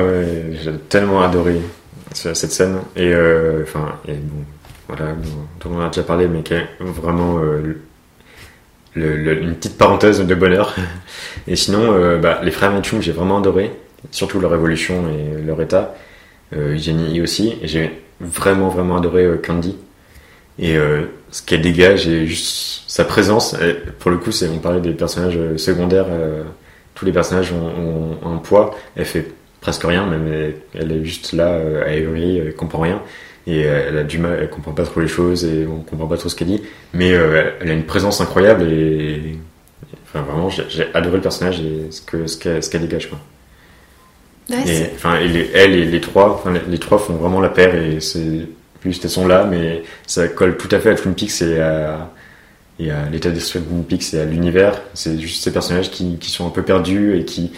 j'ai 0.63 0.73
tellement 0.89 1.21
adoré. 1.21 1.61
ce- 2.13 2.34
cette 2.34 2.51
scène. 2.51 2.78
Et 2.95 3.13
euh, 3.13 3.63
enfin, 3.63 3.95
et 4.07 4.13
bon, 4.13 4.43
voilà, 4.88 5.13
dont, 5.13 5.69
dont 5.69 5.78
on 5.78 5.82
a 5.86 5.88
déjà 5.88 6.03
parlé, 6.03 6.28
mais 6.28 6.41
qui 6.43 6.53
est 6.55 6.67
vraiment 6.80 7.38
le- 8.95 9.15
le- 9.15 9.41
une 9.41 9.55
petite 9.55 9.78
parenthèse 9.78 10.19
de 10.26 10.36
bonheur. 10.36 10.76
Et 11.47 11.55
sinon, 11.55 11.91
euh, 11.93 12.17
bah, 12.17 12.39
les 12.43 12.51
frères 12.51 12.71
Mitchum, 12.71 13.01
j'ai 13.01 13.11
vraiment 13.11 13.38
adoré, 13.38 13.71
surtout 14.11 14.39
leur 14.39 14.53
évolution 14.53 15.05
et 15.09 15.41
leur 15.45 15.61
état. 15.61 15.93
Euh, 16.54 16.78
Jenny 16.78 17.22
aussi, 17.22 17.58
et 17.62 17.68
j'ai 17.68 18.04
vraiment 18.20 18.70
vraiment 18.70 18.98
adoré 18.98 19.24
euh, 19.24 19.38
Candy. 19.38 19.76
Et 20.60 20.78
euh, 20.78 21.06
ce 21.32 21.41
qu'elle 21.41 21.62
dégage 21.62 22.08
et 22.08 22.28
juste 22.28 22.84
sa 22.88 23.04
présence, 23.04 23.56
pour 24.00 24.12
le 24.12 24.18
coup, 24.18 24.32
c'est 24.32 24.48
on 24.48 24.60
parlait 24.60 24.80
des 24.80 24.93
personnages 24.93 25.38
secondaires, 25.58 26.06
tous 26.93 27.04
les 27.04 27.12
personnages 27.12 27.52
ont, 27.52 28.18
un 28.26 28.38
poids. 28.38 28.74
Elle 28.96 29.04
fait 29.04 29.34
presque 29.60 29.84
rien, 29.84 30.06
même 30.06 30.54
elle, 30.74 30.91
est 30.91 31.04
juste 31.04 31.34
là 31.34 31.56
Avery, 31.86 32.38
elle 32.38 32.56
comprend 32.56 32.80
rien 32.80 33.02
et 33.48 33.62
elle 33.62 33.98
a 33.98 34.04
du 34.04 34.18
mal, 34.18 34.39
elle 34.41 34.50
comprend 34.50 34.72
pas 34.72 34.86
trop 34.86 35.02
les 35.02 35.10
choses 35.10 35.43
et 35.43 35.68
on 35.68 35.82
comprend 35.82 36.08
pas 36.08 36.16
trop 36.16 36.30
ce 36.30 36.36
qu'elle 36.36 36.48
dit, 36.48 36.62
mais 36.93 37.10
elle 37.10 37.70
a 37.70 37.74
une 37.74 37.84
présence 37.84 38.22
incroyable 38.22 38.64
et 38.72 39.38
vraiment 40.14 40.50
j'ai 40.50 40.88
adoré 40.93 41.18
le 41.18 41.22
personnage 41.22 41.60
et 41.60 41.91
ce 41.91 42.28
ce 42.28 42.70
qu'elle 42.70 42.82
dégage. 42.82 43.10
Ouais, 44.50 44.91
enfin, 44.96 45.16
elle 45.22 45.36
et 45.76 45.86
les 45.86 46.02
trois, 46.02 46.30
enfin, 46.36 46.52
les, 46.54 46.62
les 46.70 46.78
trois 46.78 47.00
font 47.00 47.14
vraiment 47.14 47.39
la 47.41 47.50
paire 47.50 47.74
et 47.76 48.00
c'est 48.00 48.48
juste 48.84 49.04
elles 49.04 49.10
sont 49.12 49.28
là, 49.28 49.46
mais 49.50 49.82
ça 50.06 50.28
colle 50.28 50.58
tout 50.58 50.68
à 50.72 50.80
fait 50.80 50.91
à 50.91 50.96
Twin 50.96 51.16
Peaks 51.16 51.41
et 51.41 51.60
à, 51.60 52.12
et 52.80 52.91
à 52.91 53.10
l'état 53.12 53.32
d'esprit 53.32 53.60
de 53.60 53.66
Twin 53.66 53.84
Peaks 53.84 54.14
et 54.14 54.20
à 54.20 54.26
l'univers. 54.26 54.82
C'est 54.93 55.18
juste 55.20 55.43
ces 55.43 55.52
personnages 55.52 55.89
qui, 55.89 56.18
qui 56.20 56.30
sont 56.30 56.46
un 56.46 56.52
peu 56.52 56.62
perdus 56.62 57.18
et 57.18 57.26
qui 57.26 57.52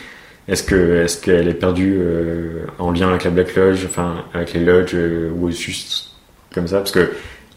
est-ce 0.48 0.64
que 0.64 1.04
est-ce 1.04 1.20
qu'elle 1.22 1.50
est 1.50 1.54
perdue 1.54 1.98
euh, 2.00 2.66
en 2.80 2.92
lien 2.92 3.10
avec 3.10 3.26
la 3.26 3.32
Black 3.32 3.54
Lodge, 3.56 3.86
enfin 3.86 4.24
avec 4.34 4.54
les 4.54 4.62
lodges 4.64 4.92
euh, 4.96 5.30
ou 5.38 5.52
juste 5.52 6.12
comme 6.54 6.68
ça, 6.68 6.78
parce 6.78 6.92
que 6.92 7.12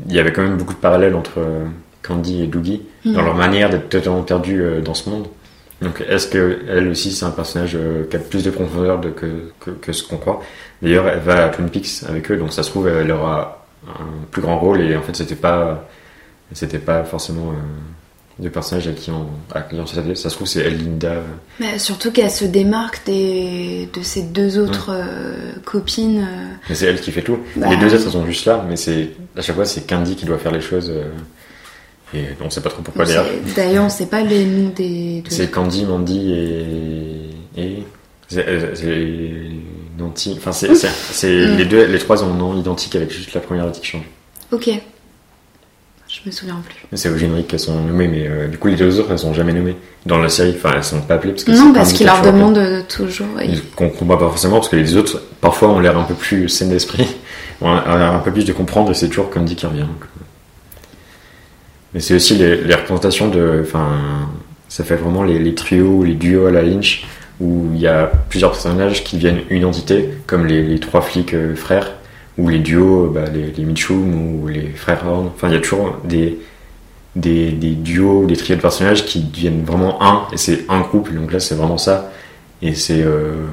il 0.09 0.12
y 0.12 0.18
avait 0.18 0.33
quand 0.33 0.43
même 0.43 0.57
beaucoup 0.57 0.74
de 0.74 0.78
parallèles 0.81 1.14
entre 1.14 1.39
euh, 1.39 1.64
Candy 2.03 2.43
et 2.43 2.47
Doogie 2.49 2.83
dans 3.05 3.20
Mhm. 3.20 3.24
leur 3.26 3.35
manière 3.37 3.70
d'être 3.70 3.89
totalement 3.89 4.22
perdus 4.22 4.62
dans 4.85 4.95
ce 4.95 5.09
monde. 5.09 5.26
Donc 5.83 6.05
est-ce 6.07 6.26
que 6.26 6.59
elle 6.68 6.89
aussi 6.89 7.11
c'est 7.12 7.24
un 7.24 7.31
personnage 7.31 7.72
euh, 7.74 8.05
qui 8.09 8.16
a 8.16 8.18
plus 8.18 8.45
de 8.45 8.51
profondeur 8.51 9.01
de, 9.01 9.09
que, 9.11 9.51
que, 9.61 9.70
que 9.70 9.93
ce 9.93 10.03
qu'on 10.07 10.18
croit? 10.18 10.43
D'ailleurs 10.83 11.09
elle 11.09 11.20
va 11.20 11.47
à 11.47 11.49
Twin 11.49 11.70
Peaks 11.70 12.05
avec 12.09 12.31
eux, 12.31 12.37
donc 12.37 12.53
ça 12.53 12.62
se 12.62 12.70
trouve 12.70 12.89
elle 12.89 13.11
aura 13.11 13.66
un 13.89 14.26
plus 14.31 14.43
grand 14.43 14.59
rôle 14.59 14.83
et 14.83 14.95
en 14.97 15.03
fait 15.03 15.16
c'était 15.16 15.37
pas 15.37 15.89
c'était 16.53 16.78
pas 16.78 17.03
forcément 17.05 17.53
euh, 17.53 18.43
deux 18.43 18.51
personnages 18.51 18.89
à 18.89 18.93
qui 18.93 19.11
on 19.11 19.26
à 19.55 19.62
qui 19.62 19.76
on 19.76 19.87
s'attendait. 19.87 20.14
Ça 20.16 20.28
se 20.28 20.35
trouve 20.35 20.47
c'est 20.47 20.61
elle 20.61 20.76
Linda. 20.76 21.12
euh, 21.12 21.22
Mais 21.61 21.78
surtout 21.78 22.11
qu'elle 22.12 22.31
se 22.31 22.45
démarque 22.45 23.01
des, 23.07 23.89
de 23.95 24.03
ses 24.03 24.22
deux 24.24 24.59
autres 24.59 24.91
euh, 24.93 25.53
copines. 25.64 26.26
Mais 26.68 26.74
c'est 26.74 26.87
elle 26.87 27.01
qui 27.01 27.11
fait 27.11 27.22
tout. 27.22 27.39
Bah. 27.57 27.68
Les 27.70 27.76
deux 27.78 27.95
autres 27.95 28.05
elles 28.05 28.12
sont 28.12 28.26
juste 28.26 28.45
là, 28.45 28.62
mais 28.68 28.76
c'est 28.76 29.12
à 29.35 29.41
chaque 29.41 29.57
fois 29.57 29.64
c'est 29.64 29.87
Candy 29.89 30.14
qui 30.14 30.26
doit 30.26 30.37
faire 30.39 30.53
les 30.53 30.61
choses. 30.61 30.93
Euh, 32.14 32.18
et 32.18 32.36
on 32.44 32.50
sait 32.50 32.61
pas 32.61 32.70
trop 32.70 32.82
pourquoi 32.82 33.04
d'ailleurs. 33.04 33.26
D'ailleurs, 33.56 33.84
on 33.84 33.88
sait 33.88 34.06
pas 34.06 34.22
les 34.22 34.44
noms 34.44 34.70
des 34.74 35.22
deux. 35.22 35.30
C'est 35.30 35.50
Candy, 35.50 35.84
Mandy 35.84 36.32
et. 36.32 37.61
et 37.62 37.82
c'est 38.28 38.46
euh, 38.48 38.74
c'est 38.74 40.00
Nanti. 40.02 40.34
Enfin, 40.38 40.52
c'est 40.52 40.68
Mm. 40.68 41.56
les 41.56 41.64
deux, 41.66 41.84
les 41.86 41.98
trois 41.98 42.22
ont 42.24 42.32
un 42.32 42.36
nom 42.36 42.56
identique 42.58 42.96
avec 42.96 43.11
juste 43.11 43.34
la 43.34 43.40
première 43.40 43.66
lettre 43.66 43.80
qui 43.80 43.86
change. 43.86 44.04
Ok. 44.52 44.70
Je 46.08 46.18
me 46.26 46.32
souviens 46.32 46.61
plus. 46.66 46.74
C'est 46.96 47.08
au 47.08 47.16
générique 47.16 47.46
qu'elles 47.46 47.61
sont 47.61 47.80
nommées, 47.84 48.08
mais 48.08 48.26
euh, 48.26 48.48
du 48.48 48.58
coup, 48.58 48.66
les 48.66 48.74
deux 48.74 48.98
autres, 48.98 49.12
elles 49.12 49.18
sont 49.20 49.32
jamais 49.32 49.52
nommées. 49.52 49.76
Dans 50.06 50.18
la 50.18 50.28
série, 50.28 50.54
enfin, 50.56 50.72
elles 50.74 50.82
sont 50.82 51.00
pas 51.02 51.14
appelées 51.14 51.30
parce 51.32 51.44
que 51.44 51.52
Non, 51.52 51.72
parce 51.72 51.90
Candy 51.90 51.98
qu'il 51.98 51.98
qui 51.98 52.02
a 52.02 52.06
leur 52.06 52.16
toujours 52.22 52.32
demande 52.34 52.54
de- 52.54 52.82
toujours. 52.88 53.40
et- 53.40 53.46
Ils- 53.46 53.62
Qu'on 53.76 53.90
comprend 53.90 54.16
pas 54.16 54.28
forcément 54.30 54.56
parce 54.56 54.68
que 54.68 54.74
les 54.76 54.96
autres, 54.96 55.22
parfois, 55.40 55.68
ont 55.68 55.78
l'air 55.78 55.96
un 55.96 56.02
peu 56.02 56.14
plus 56.14 56.48
saines 56.48 56.70
d'esprit. 56.70 57.06
ont 57.61 57.68
un, 57.70 58.16
un 58.16 58.18
peu 58.18 58.32
plus 58.32 58.44
de 58.44 58.52
comprendre 58.52 58.90
et 58.90 58.94
c'est 58.94 59.06
toujours 59.08 59.30
Candy 59.30 59.54
qui 59.54 59.66
revient. 59.66 59.80
donc, 59.82 60.02
euh. 60.02 60.20
Mais 61.95 62.01
c'est 62.01 62.14
aussi 62.14 62.34
les, 62.36 62.57
les 62.62 62.74
représentations 62.74 63.28
de. 63.28 63.61
Enfin, 63.62 63.88
ça 64.68 64.84
fait 64.84 64.97
vraiment 64.97 65.24
les, 65.24 65.38
les 65.38 65.55
trios, 65.55 66.05
les 66.05 66.14
duos 66.14 66.47
à 66.47 66.51
la 66.53 66.62
Lynch, 66.62 67.05
où 67.41 67.66
il 67.74 67.80
y 67.80 67.86
a 67.88 68.11
plusieurs 68.28 68.53
personnages 68.53 69.03
qui 69.03 69.16
deviennent 69.16 69.41
une 69.51 69.64
entité, 69.64 70.09
comme 70.26 70.47
les, 70.47 70.62
les 70.62 70.78
trois 70.78 71.01
flics 71.01 71.34
euh, 71.34 71.57
frères, 71.57 71.93
ou 72.38 72.49
les 72.49 72.61
duos, 72.61 73.09
bah, 73.12 73.24
les, 73.32 73.51
les 73.51 73.64
Mitchum 73.64 74.43
ou 74.43 74.47
les 74.49 74.68
frères 74.68 75.03
Horn. 75.07 75.26
Enfin, 75.34 75.49
il 75.49 75.55
y 75.55 75.57
a 75.57 75.61
toujours 75.61 75.97
des, 76.05 76.38
des, 77.16 77.51
des 77.51 77.72
duos, 77.72 78.26
des 78.26 78.36
trios 78.36 78.57
de 78.57 78.61
personnages 78.62 79.05
qui 79.05 79.20
deviennent 79.20 79.64
vraiment 79.64 80.01
un, 80.03 80.26
et 80.32 80.36
c'est 80.36 80.66
un 80.68 80.80
groupe, 80.82 81.09
et 81.11 81.14
donc 81.16 81.32
là 81.32 81.41
c'est 81.41 81.57
vraiment 81.57 81.78
ça. 81.78 82.12
Et 82.62 82.74
c'est. 82.74 83.03
euh, 83.03 83.47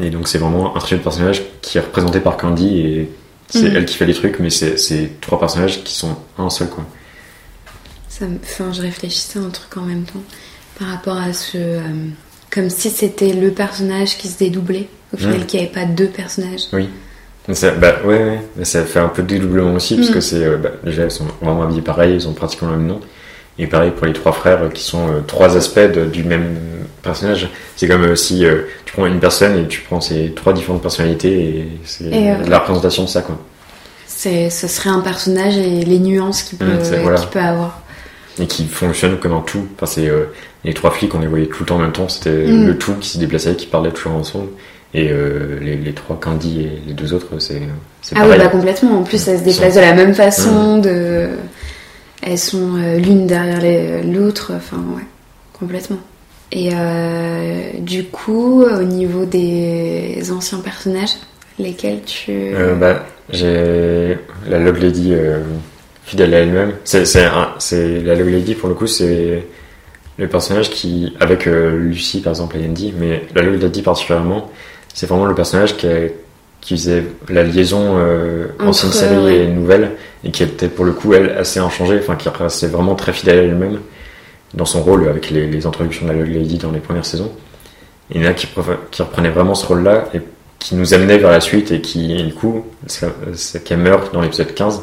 et 0.00 0.10
donc 0.10 0.28
c'est 0.28 0.38
vraiment 0.38 0.76
un 0.76 0.78
trio 0.78 0.98
de 0.98 1.02
personnages 1.02 1.42
qui 1.60 1.78
est 1.78 1.80
représenté 1.80 2.20
par 2.20 2.36
Candy, 2.36 2.78
et 2.78 3.10
c'est 3.48 3.68
Mhm. 3.70 3.76
elle 3.76 3.84
qui 3.86 3.96
fait 3.96 4.06
les 4.06 4.14
trucs, 4.14 4.38
mais 4.38 4.50
c'est 4.50 5.20
trois 5.20 5.40
personnages 5.40 5.82
qui 5.82 5.94
sont 5.94 6.14
un 6.38 6.50
seul, 6.50 6.68
quoi. 6.68 6.84
Ça 8.18 8.26
me- 8.26 8.38
Enfin, 8.42 8.72
je 8.72 8.82
réfléchissais 8.82 9.38
à 9.38 9.42
un 9.42 9.50
truc 9.50 9.76
en 9.76 9.82
même 9.82 10.02
temps 10.04 10.22
par 10.78 10.88
rapport 10.88 11.16
à 11.18 11.32
ce. 11.32 11.56
euh, 11.56 11.80
comme 12.50 12.70
si 12.70 12.88
c'était 12.90 13.34
le 13.34 13.50
personnage 13.50 14.16
qui 14.16 14.26
se 14.28 14.38
dédoublait. 14.38 14.88
Au 15.14 15.16
final, 15.18 15.40
Mm. 15.40 15.44
qu'il 15.46 15.60
n'y 15.60 15.66
avait 15.66 15.74
pas 15.74 15.84
deux 15.84 16.06
personnages. 16.08 16.62
Mais 16.72 17.54
ça, 17.54 17.70
bah 17.72 17.96
ouais, 18.04 18.18
ouais, 18.24 18.40
mais 18.56 18.64
ça 18.64 18.84
fait 18.84 18.98
un 18.98 19.08
peu 19.08 19.22
de 19.22 19.26
dédoublement 19.28 19.74
aussi, 19.74 19.96
parce 19.96 20.10
Mm. 20.10 20.14
que 20.14 20.20
c'est. 20.20 20.44
euh, 20.44 20.56
bah, 20.56 20.70
déjà, 20.84 21.04
ils 21.04 21.10
sont 21.10 21.26
vraiment 21.42 21.62
habillés 21.62 21.80
pareil, 21.82 22.14
ils 22.14 22.26
ont 22.28 22.32
pratiquement 22.32 22.70
le 22.70 22.76
même 22.78 22.86
nom. 22.86 23.00
Et 23.58 23.66
pareil 23.66 23.90
pour 23.90 24.06
les 24.06 24.12
trois 24.12 24.32
frères 24.32 24.62
euh, 24.62 24.68
qui 24.70 24.82
sont 24.82 25.08
euh, 25.08 25.20
trois 25.26 25.56
aspects 25.56 25.78
de- 25.80 26.04
du 26.06 26.22
même 26.24 26.56
personnage. 27.02 27.48
C'est 27.76 27.88
comme 27.88 28.04
euh, 28.04 28.14
si 28.16 28.44
euh, 28.44 28.62
tu 28.84 28.92
prends 28.92 29.06
une 29.06 29.18
personne 29.20 29.58
et 29.58 29.66
tu 29.68 29.80
prends 29.80 30.00
ses 30.00 30.32
trois 30.34 30.52
différentes 30.52 30.82
personnalités 30.82 31.32
et 31.58 31.68
c'est 31.84 32.08
la 32.48 32.58
représentation 32.58 33.04
de 33.04 33.08
ça, 33.08 33.22
quoi. 33.22 33.38
Ce 34.06 34.48
serait 34.50 34.90
un 34.90 35.00
personnage 35.00 35.56
et 35.56 35.82
les 35.84 35.98
nuances 35.98 36.42
qu'il 36.42 36.58
peut, 36.58 36.64
Mm, 36.66 37.02
voilà. 37.02 37.20
peut 37.22 37.38
avoir. 37.40 37.82
Et 38.40 38.46
qui 38.46 38.66
fonctionne 38.66 39.18
comme 39.18 39.32
un 39.32 39.40
tout. 39.40 39.66
Enfin, 39.76 39.86
c'est 39.86 40.08
euh, 40.08 40.24
les 40.64 40.74
trois 40.74 40.90
flics, 40.90 41.14
on 41.14 41.20
les 41.20 41.26
voyait 41.26 41.46
tout 41.46 41.62
le 41.62 41.66
temps 41.66 41.76
en 41.76 41.80
même 41.80 41.92
temps. 41.92 42.08
C'était 42.08 42.46
Mm. 42.46 42.66
le 42.66 42.78
tout 42.78 42.94
qui 43.00 43.08
se 43.10 43.18
déplaçait, 43.18 43.54
qui 43.56 43.66
parlait 43.66 43.90
toujours 43.90 44.12
ensemble. 44.12 44.48
Et 44.94 45.10
euh, 45.10 45.58
les, 45.60 45.76
les 45.76 45.92
trois, 45.92 46.18
Candy 46.18 46.62
et 46.62 46.82
les 46.86 46.94
deux 46.94 47.12
autres, 47.12 47.26
c'est 47.40 47.60
Ah 48.16 48.26
oui, 48.28 48.38
bah 48.38 48.48
complètement. 48.48 49.00
En 49.00 49.02
plus, 49.02 49.28
elles 49.28 49.40
se 49.40 49.44
déplacent 49.44 49.74
de 49.74 49.80
la 49.80 49.92
même 49.92 50.14
façon. 50.14 50.78
De... 50.78 51.28
Elles 52.22 52.38
sont 52.38 52.76
euh, 52.78 52.96
l'une 52.96 53.26
derrière 53.26 54.02
l'autre. 54.04 54.52
Enfin, 54.56 54.78
ouais, 54.96 55.04
complètement. 55.52 55.98
Et 56.52 56.70
euh, 56.72 57.72
du 57.80 58.04
coup, 58.04 58.62
au 58.64 58.82
niveau 58.82 59.26
des 59.26 60.30
anciens 60.34 60.60
personnages, 60.60 61.16
lesquels 61.58 62.00
tu. 62.06 62.54
Bah, 62.80 63.04
j'ai 63.30 64.16
la 64.48 64.58
Log 64.58 64.78
Lady 64.78 65.12
fidèle 66.08 66.34
à 66.34 66.38
elle-même. 66.38 66.72
C'est 66.84 67.04
c'est 67.04 67.26
c'est 67.58 68.00
la 68.00 68.14
Log 68.14 68.28
Lady 68.28 68.54
pour 68.54 68.68
le 68.68 68.74
coup, 68.74 68.86
c'est 68.86 69.44
le 70.18 70.26
personnage 70.28 70.70
qui, 70.70 71.14
avec 71.20 71.46
euh, 71.46 71.76
Lucie 71.78 72.20
par 72.20 72.32
exemple 72.32 72.56
et 72.58 72.64
Andy, 72.66 72.92
mais 72.98 73.22
la 73.34 73.42
Log 73.42 73.60
Lady 73.62 73.82
particulièrement, 73.82 74.50
c'est 74.92 75.06
vraiment 75.06 75.26
le 75.26 75.34
personnage 75.34 75.76
qui, 75.76 75.86
a- 75.86 76.08
qui 76.60 76.76
faisait 76.76 77.04
la 77.28 77.44
liaison 77.44 77.98
euh, 77.98 78.46
Entre, 78.58 78.68
ancienne 78.70 78.92
série 78.92 79.16
ouais. 79.24 79.36
et 79.44 79.46
nouvelle 79.46 79.92
et 80.24 80.30
qui 80.32 80.42
était 80.42 80.68
pour 80.68 80.84
le 80.84 80.92
coup 80.92 81.14
elle 81.14 81.30
assez 81.30 81.60
inchangée, 81.60 81.98
enfin 82.00 82.16
qui 82.16 82.28
restait 82.28 82.66
vraiment 82.66 82.96
très 82.96 83.12
fidèle 83.12 83.38
à 83.38 83.42
elle-même 83.42 83.78
dans 84.54 84.64
son 84.64 84.82
rôle 84.82 85.08
avec 85.08 85.30
les, 85.30 85.46
les 85.46 85.66
introductions 85.66 86.06
de 86.06 86.12
la 86.12 86.18
Log 86.18 86.34
Lady 86.34 86.58
dans 86.58 86.72
les 86.72 86.80
premières 86.80 87.06
saisons. 87.06 87.30
Et 88.10 88.16
il 88.18 88.22
y 88.24 88.26
en 88.26 88.30
a 88.30 88.34
qui, 88.34 88.48
qui 88.90 89.02
reprenait 89.02 89.28
vraiment 89.30 89.54
ce 89.54 89.66
rôle-là 89.66 90.08
et 90.14 90.20
qui 90.58 90.74
nous 90.74 90.94
amenait 90.94 91.18
vers 91.18 91.30
la 91.30 91.40
suite 91.40 91.70
et 91.70 91.80
qui, 91.80 92.12
et 92.18 92.22
du 92.24 92.34
coup, 92.34 92.64
ça- 92.86 93.12
c'est 93.34 93.62
qu'elle 93.62 93.78
meurt 93.78 94.12
dans 94.12 94.20
l'épisode 94.22 94.52
15 94.54 94.80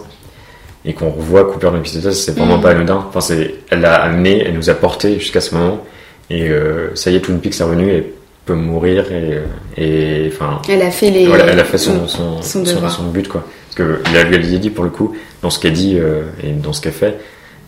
et 0.86 0.93
qu'on 0.93 1.09
revoit 1.09 1.45
Cooper 1.45 1.67
dans 1.67 1.73
l'épisode 1.77 2.03
16, 2.11 2.19
c'est 2.25 2.38
vraiment 2.38 2.57
Mhm. 2.57 2.61
pas 2.63 2.69
anodin. 2.71 3.05
Enfin, 3.09 3.21
c'est, 3.21 3.55
elle 3.69 3.81
l'a 3.81 3.95
amené, 3.95 4.43
elle 4.45 4.53
nous 4.53 4.69
a 4.69 4.73
porté 4.75 5.19
jusqu'à 5.19 5.41
ce 5.41 5.55
moment 5.55 5.83
et 6.29 6.47
euh, 6.49 6.93
ça 6.95 7.09
y 7.11 7.15
est, 7.15 7.21
Twin 7.21 7.39
Peaks 7.39 7.59
est 7.59 7.63
revenu 7.63 7.89
et 7.91 8.13
peut 8.45 8.53
mourir 8.53 9.05
et, 9.11 9.39
et 9.81 10.29
enfin, 10.31 10.61
Elle 10.69 10.83
a 10.83 10.91
fait 10.91 11.09
les. 11.09 11.25
voilà, 11.25 11.45
elle 11.47 11.59
a 11.59 11.63
fait 11.63 11.79
son, 11.79 12.07
son, 12.07 12.41
son 12.43 12.63
son, 12.65 13.03
but, 13.09 13.27
quoi. 13.27 13.43
Parce 13.67 13.75
que 13.75 13.99
a, 14.15 14.23
lui, 14.23 14.36
elle 14.36 14.59
dit, 14.59 14.69
pour 14.69 14.83
le 14.83 14.91
coup, 14.91 15.15
dans 15.41 15.49
ce 15.49 15.59
qu'elle 15.59 15.73
dit 15.73 15.97
euh, 15.99 16.21
et 16.43 16.51
dans 16.51 16.71
ce 16.71 16.81
qu'elle 16.81 16.93
fait, 16.93 17.17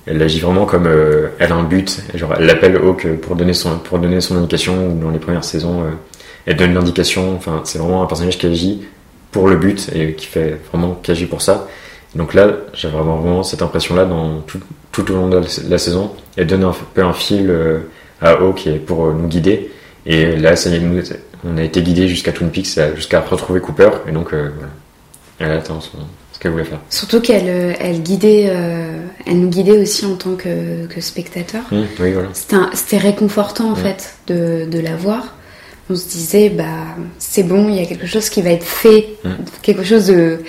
elle 0.05 0.21
agit 0.21 0.39
vraiment 0.39 0.65
comme 0.65 0.85
euh, 0.85 1.29
elle 1.39 1.51
a 1.51 1.55
un 1.55 1.63
but. 1.63 1.99
Genre, 2.13 2.33
elle 2.37 2.45
l'appelle 2.45 2.75
Hawk 2.77 3.07
pour 3.21 3.35
donner 3.35 3.53
son, 3.53 3.79
pour 3.79 3.97
donner 3.99 4.21
son 4.21 4.37
indication, 4.37 4.87
ou 4.89 4.99
dans 5.03 5.09
les 5.09 5.17
premières 5.19 5.43
saisons, 5.43 5.81
euh, 5.81 5.89
elle 6.45 6.55
donne 6.55 6.73
l'indication. 6.75 7.33
Enfin, 7.35 7.61
c'est 7.63 7.79
vraiment 7.79 8.03
un 8.03 8.05
personnage 8.05 8.37
qui 8.37 8.45
agit 8.45 8.83
pour 9.31 9.47
le 9.49 9.55
but 9.57 9.89
et 9.95 10.13
qui 10.13 10.27
fait 10.27 10.57
vraiment, 10.71 10.97
qui 11.01 11.09
agit 11.11 11.25
pour 11.25 11.41
ça. 11.41 11.67
Donc 12.15 12.33
là, 12.33 12.47
j'ai 12.73 12.87
vraiment, 12.87 13.17
vraiment 13.17 13.43
cette 13.43 13.61
impression-là 13.61 14.05
dans 14.05 14.39
tout, 14.41 14.59
tout 14.91 15.09
au 15.11 15.15
long 15.15 15.29
de 15.29 15.37
la, 15.37 15.45
la 15.69 15.77
saison. 15.77 16.11
Elle 16.35 16.47
donne 16.47 16.63
un 16.63 16.73
peu 16.93 17.03
un 17.03 17.13
fil 17.13 17.49
euh, 17.49 17.79
à 18.21 18.31
Hawk 18.31 18.65
et 18.67 18.75
pour 18.79 19.05
euh, 19.07 19.13
nous 19.13 19.27
guider. 19.27 19.71
Et 20.05 20.35
là, 20.35 20.55
ça 20.55 20.69
est, 20.69 20.79
nous, 20.79 21.01
on 21.43 21.57
a 21.57 21.63
été 21.63 21.81
guidé 21.81 22.07
jusqu'à 22.07 22.31
Twin 22.31 22.49
Peaks, 22.49 22.77
euh, 22.77 22.95
jusqu'à 22.95 23.19
retrouver 23.21 23.59
Cooper. 23.59 23.89
Et 24.07 24.11
donc, 24.11 24.33
euh, 24.33 24.49
voilà. 24.57 24.71
Elle 25.39 25.51
attend 25.57 25.81
son- 25.81 25.97
ce 26.33 26.39
qu'elle 26.39 26.51
voulait 26.51 26.63
faire. 26.63 26.79
Surtout 26.89 27.19
qu'elle 27.19 27.47
euh, 27.47 27.73
elle 27.79 28.01
guidait, 28.01 28.47
euh, 28.49 28.91
elle 29.25 29.39
nous 29.39 29.49
guidait 29.49 29.77
aussi 29.79 30.05
en 30.05 30.15
tant 30.15 30.35
que, 30.35 30.85
que 30.87 31.01
spectateur. 31.01 31.61
Hum, 31.71 31.85
oui, 31.99 32.13
voilà. 32.13 32.29
C'était 32.73 32.97
réconfortant 32.97 33.71
en 33.71 33.73
Ouais. 33.75 33.81
fait 33.95 34.15
de, 34.27 34.65
de 34.69 34.79
la 34.79 34.95
voir 34.95 35.33
on 35.89 35.95
se 35.95 36.05
disait, 36.09 36.49
bah, 36.49 36.65
c'est 37.17 37.43
bon, 37.43 37.69
il 37.69 37.75
y 37.75 37.79
a 37.81 37.85
quelque 37.85 38.07
chose 38.07 38.27
qui 38.29 38.41
va 38.41 38.49
être 38.49 38.65
fait, 38.65 39.07
Mm. 39.23 39.29
quelque 39.61 39.83
chose 39.83 40.07
de 40.07 40.39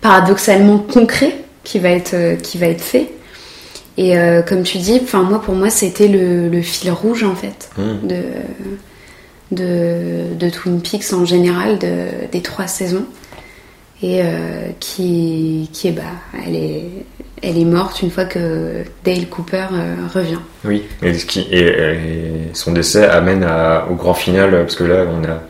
paradoxalement 0.00 0.78
concret 0.78 1.34
qui 1.64 1.78
va 1.78 1.90
être, 1.90 2.14
euh, 2.14 2.36
qui 2.36 2.58
va 2.58 2.66
être 2.66 2.80
fait. 2.80 3.08
Et 3.96 4.16
euh, 4.16 4.42
comme 4.42 4.62
tu 4.62 4.78
dis, 4.78 5.00
enfin 5.02 5.22
moi 5.22 5.40
pour 5.42 5.54
moi 5.54 5.70
c'était 5.70 6.06
le, 6.08 6.48
le 6.48 6.62
fil 6.62 6.90
rouge 6.90 7.24
en 7.24 7.34
fait 7.34 7.68
Mm. 7.76 8.06
de, 8.06 8.22
de, 9.50 10.34
de 10.38 10.50
Twin 10.50 10.80
Peaks 10.80 11.12
en 11.12 11.24
général, 11.24 11.78
de- 11.78 12.26
des 12.30 12.40
trois 12.42 12.66
saisons. 12.66 13.04
Et 14.00 14.20
euh, 14.22 14.68
qui, 14.78 15.68
qui 15.72 15.88
est, 15.88 15.92
bah, 15.92 16.02
elle 16.46 16.54
est, 16.54 16.84
elle 17.42 17.58
est 17.58 17.64
morte 17.64 18.00
une 18.00 18.12
fois 18.12 18.26
que 18.26 18.84
Dale 19.04 19.26
Cooper 19.28 19.66
euh, 19.72 19.94
revient. 20.14 20.38
Oui, 20.64 20.84
et, 21.02 21.14
son 22.52 22.72
décès 22.72 23.06
amène 23.08 23.42
à, 23.42 23.86
au 23.90 23.94
grand 23.96 24.14
final, 24.14 24.52
parce 24.52 24.76
que 24.76 24.84
là, 24.84 25.04
on 25.10 25.24
a 25.24 25.40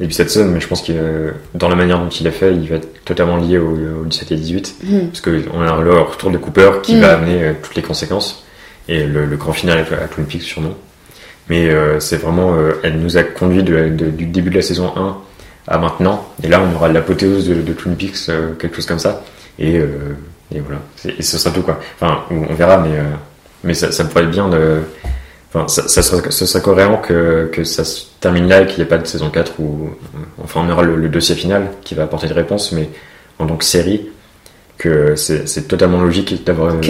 l'épisode 0.00 0.28
7, 0.28 0.46
mais 0.46 0.60
je 0.60 0.68
pense 0.68 0.82
que 0.82 1.32
dans 1.54 1.68
la 1.68 1.74
manière 1.76 1.98
dont 1.98 2.08
il 2.08 2.26
est 2.26 2.30
fait, 2.32 2.54
il 2.54 2.68
va 2.68 2.76
être 2.76 3.04
totalement 3.04 3.36
lié 3.36 3.58
au, 3.58 3.70
au 4.02 4.04
17 4.04 4.32
et 4.32 4.36
18, 4.36 4.76
Mhm. 4.84 5.08
parce 5.08 5.20
qu'on 5.20 5.60
a 5.62 5.80
le 5.80 5.92
retour 6.00 6.30
de 6.30 6.38
Cooper 6.38 6.70
qui 6.82 6.96
Mm. 6.96 7.00
va 7.00 7.14
amener 7.14 7.42
euh, 7.44 7.52
toutes 7.62 7.74
les 7.74 7.82
conséquences, 7.82 8.44
et 8.88 9.04
le, 9.04 9.24
le 9.26 9.36
grand 9.36 9.52
final 9.52 9.78
à, 9.78 10.04
à 10.04 10.08
Twin 10.08 10.24
Peaks 10.26 10.42
sûrement. 10.42 10.74
Mais 11.50 11.68
euh, 11.70 11.98
c'est 12.00 12.16
vraiment, 12.18 12.54
euh, 12.54 12.72
elle 12.82 12.98
nous 13.00 13.16
a 13.16 13.22
conduit 13.22 13.62
de- 13.62 13.88
de- 13.88 14.10
du 14.10 14.26
début 14.26 14.50
de 14.50 14.56
la 14.56 14.62
saison 14.62 14.92
1 14.96 15.16
à 15.66 15.78
maintenant, 15.78 16.28
et 16.42 16.48
là 16.48 16.60
on 16.62 16.74
aura 16.76 16.88
l'apothéose 16.88 17.48
de, 17.48 17.54
de 17.54 17.72
Twin 17.72 17.96
Peaks, 17.96 18.28
euh, 18.28 18.52
quelque 18.58 18.76
chose 18.76 18.86
comme 18.86 18.98
ça, 18.98 19.22
et, 19.58 19.78
euh, 19.78 19.86
et 20.54 20.60
voilà, 20.60 20.80
et 21.18 21.22
ce 21.22 21.38
sera 21.38 21.52
tout 21.54 21.62
quoi. 21.62 21.78
Enfin, 22.00 22.20
on 22.30 22.44
on 22.50 22.54
verra, 22.54 22.78
mais, 22.78 22.96
euh, 22.96 23.02
mais 23.64 23.74
ça, 23.74 23.90
ça 23.92 24.04
pourrait 24.04 24.24
être 24.24 24.30
bien 24.30 24.48
de... 24.48 24.80
Enfin, 25.52 25.66
ça, 25.68 25.88
ça 25.88 26.02
serait, 26.02 26.30
ce 26.30 26.44
serait 26.46 26.62
cohérent 26.62 26.98
que, 26.98 27.48
que 27.52 27.64
ça 27.64 27.84
se 27.84 28.02
termine 28.20 28.48
là 28.48 28.62
et 28.62 28.66
qu'il 28.66 28.76
n'y 28.76 28.82
ait 28.82 28.86
pas 28.88 28.98
de 28.98 29.06
saison 29.06 29.30
4 29.30 29.52
où, 29.60 29.88
enfin, 30.44 30.60
on 30.66 30.70
aura 30.70 30.82
le, 30.82 30.96
le 30.96 31.08
dossier 31.08 31.34
final 31.34 31.68
qui 31.82 31.94
va 31.94 32.02
apporter 32.04 32.26
des 32.26 32.34
réponses, 32.34 32.72
mais 32.72 32.90
en 33.38 33.46
tant 33.46 33.56
que 33.56 33.64
série, 33.64 34.08
que 34.76 35.16
c'est 35.16 35.66
totalement 35.66 36.00
logique 36.00 36.44
d'avoir 36.44 36.74
un, 36.74 36.80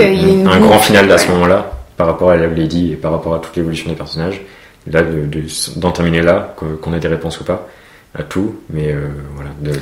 grand 0.61 0.78
final 0.80 1.11
à 1.12 1.18
ce 1.18 1.28
moment-là, 1.30 1.72
par 1.96 2.06
rapport 2.09 2.30
à 2.30 2.36
Love 2.36 2.54
Lady 2.54 2.92
et 2.92 2.96
par 2.96 3.12
rapport 3.12 3.34
à 3.34 3.38
toute 3.38 3.54
l'évolution 3.56 3.88
des 3.90 3.96
personnages. 3.96 4.42
Là, 4.90 5.02
de- 5.02 5.26
de- 5.26 5.44
d'en 5.76 5.90
terminer 5.90 6.22
là, 6.22 6.54
qu'on 6.56 6.94
ait 6.94 7.00
des 7.00 7.09
réponses 7.09 7.40
ou 7.40 7.44
pas, 7.44 7.66
à 8.14 8.22
tout, 8.22 8.56
mais 8.70 8.92
euh, 8.92 9.06
voilà. 9.34 9.50
de- 9.61 9.78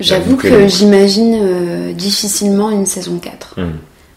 J'avoue 0.00 0.36
que 0.36 0.66
j'imagine 0.68 1.38
euh, 1.42 1.92
difficilement 1.92 2.70
une 2.70 2.86
saison 2.86 3.18
4. 3.18 3.54
Hum. 3.58 3.72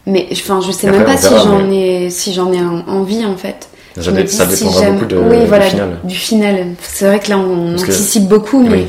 Mais 0.05 0.27
enfin, 0.31 0.59
je 0.65 0.71
sais 0.71 0.87
Après, 0.87 0.99
même 0.99 1.07
pas 1.07 1.17
si 1.17 1.33
j'en 1.33 1.59
mais- 1.67 2.05
ai, 2.05 2.09
si 2.09 2.33
j'en 2.33 2.51
ai 2.51 2.59
en- 2.61 2.87
envie 2.87 3.23
en 3.25 3.37
fait. 3.37 3.69
Ça, 3.97 4.11
dé- 4.11 4.23
dépendra 4.23 4.91
beaucoup 4.91 5.05
de, 5.05 5.17
oui, 5.17 5.39
du 5.39 5.61
final. 5.69 5.97
Du 6.03 6.15
final. 6.15 6.67
C'est 6.81 7.05
vrai 7.07 7.19
que 7.19 7.29
là, 7.29 7.37
on 7.37 7.71
Parce 7.71 7.83
que- 7.83 7.91
anticipe 7.91 8.27
beaucoup, 8.27 8.61
mais 8.63 8.69
Oui. 8.77 8.87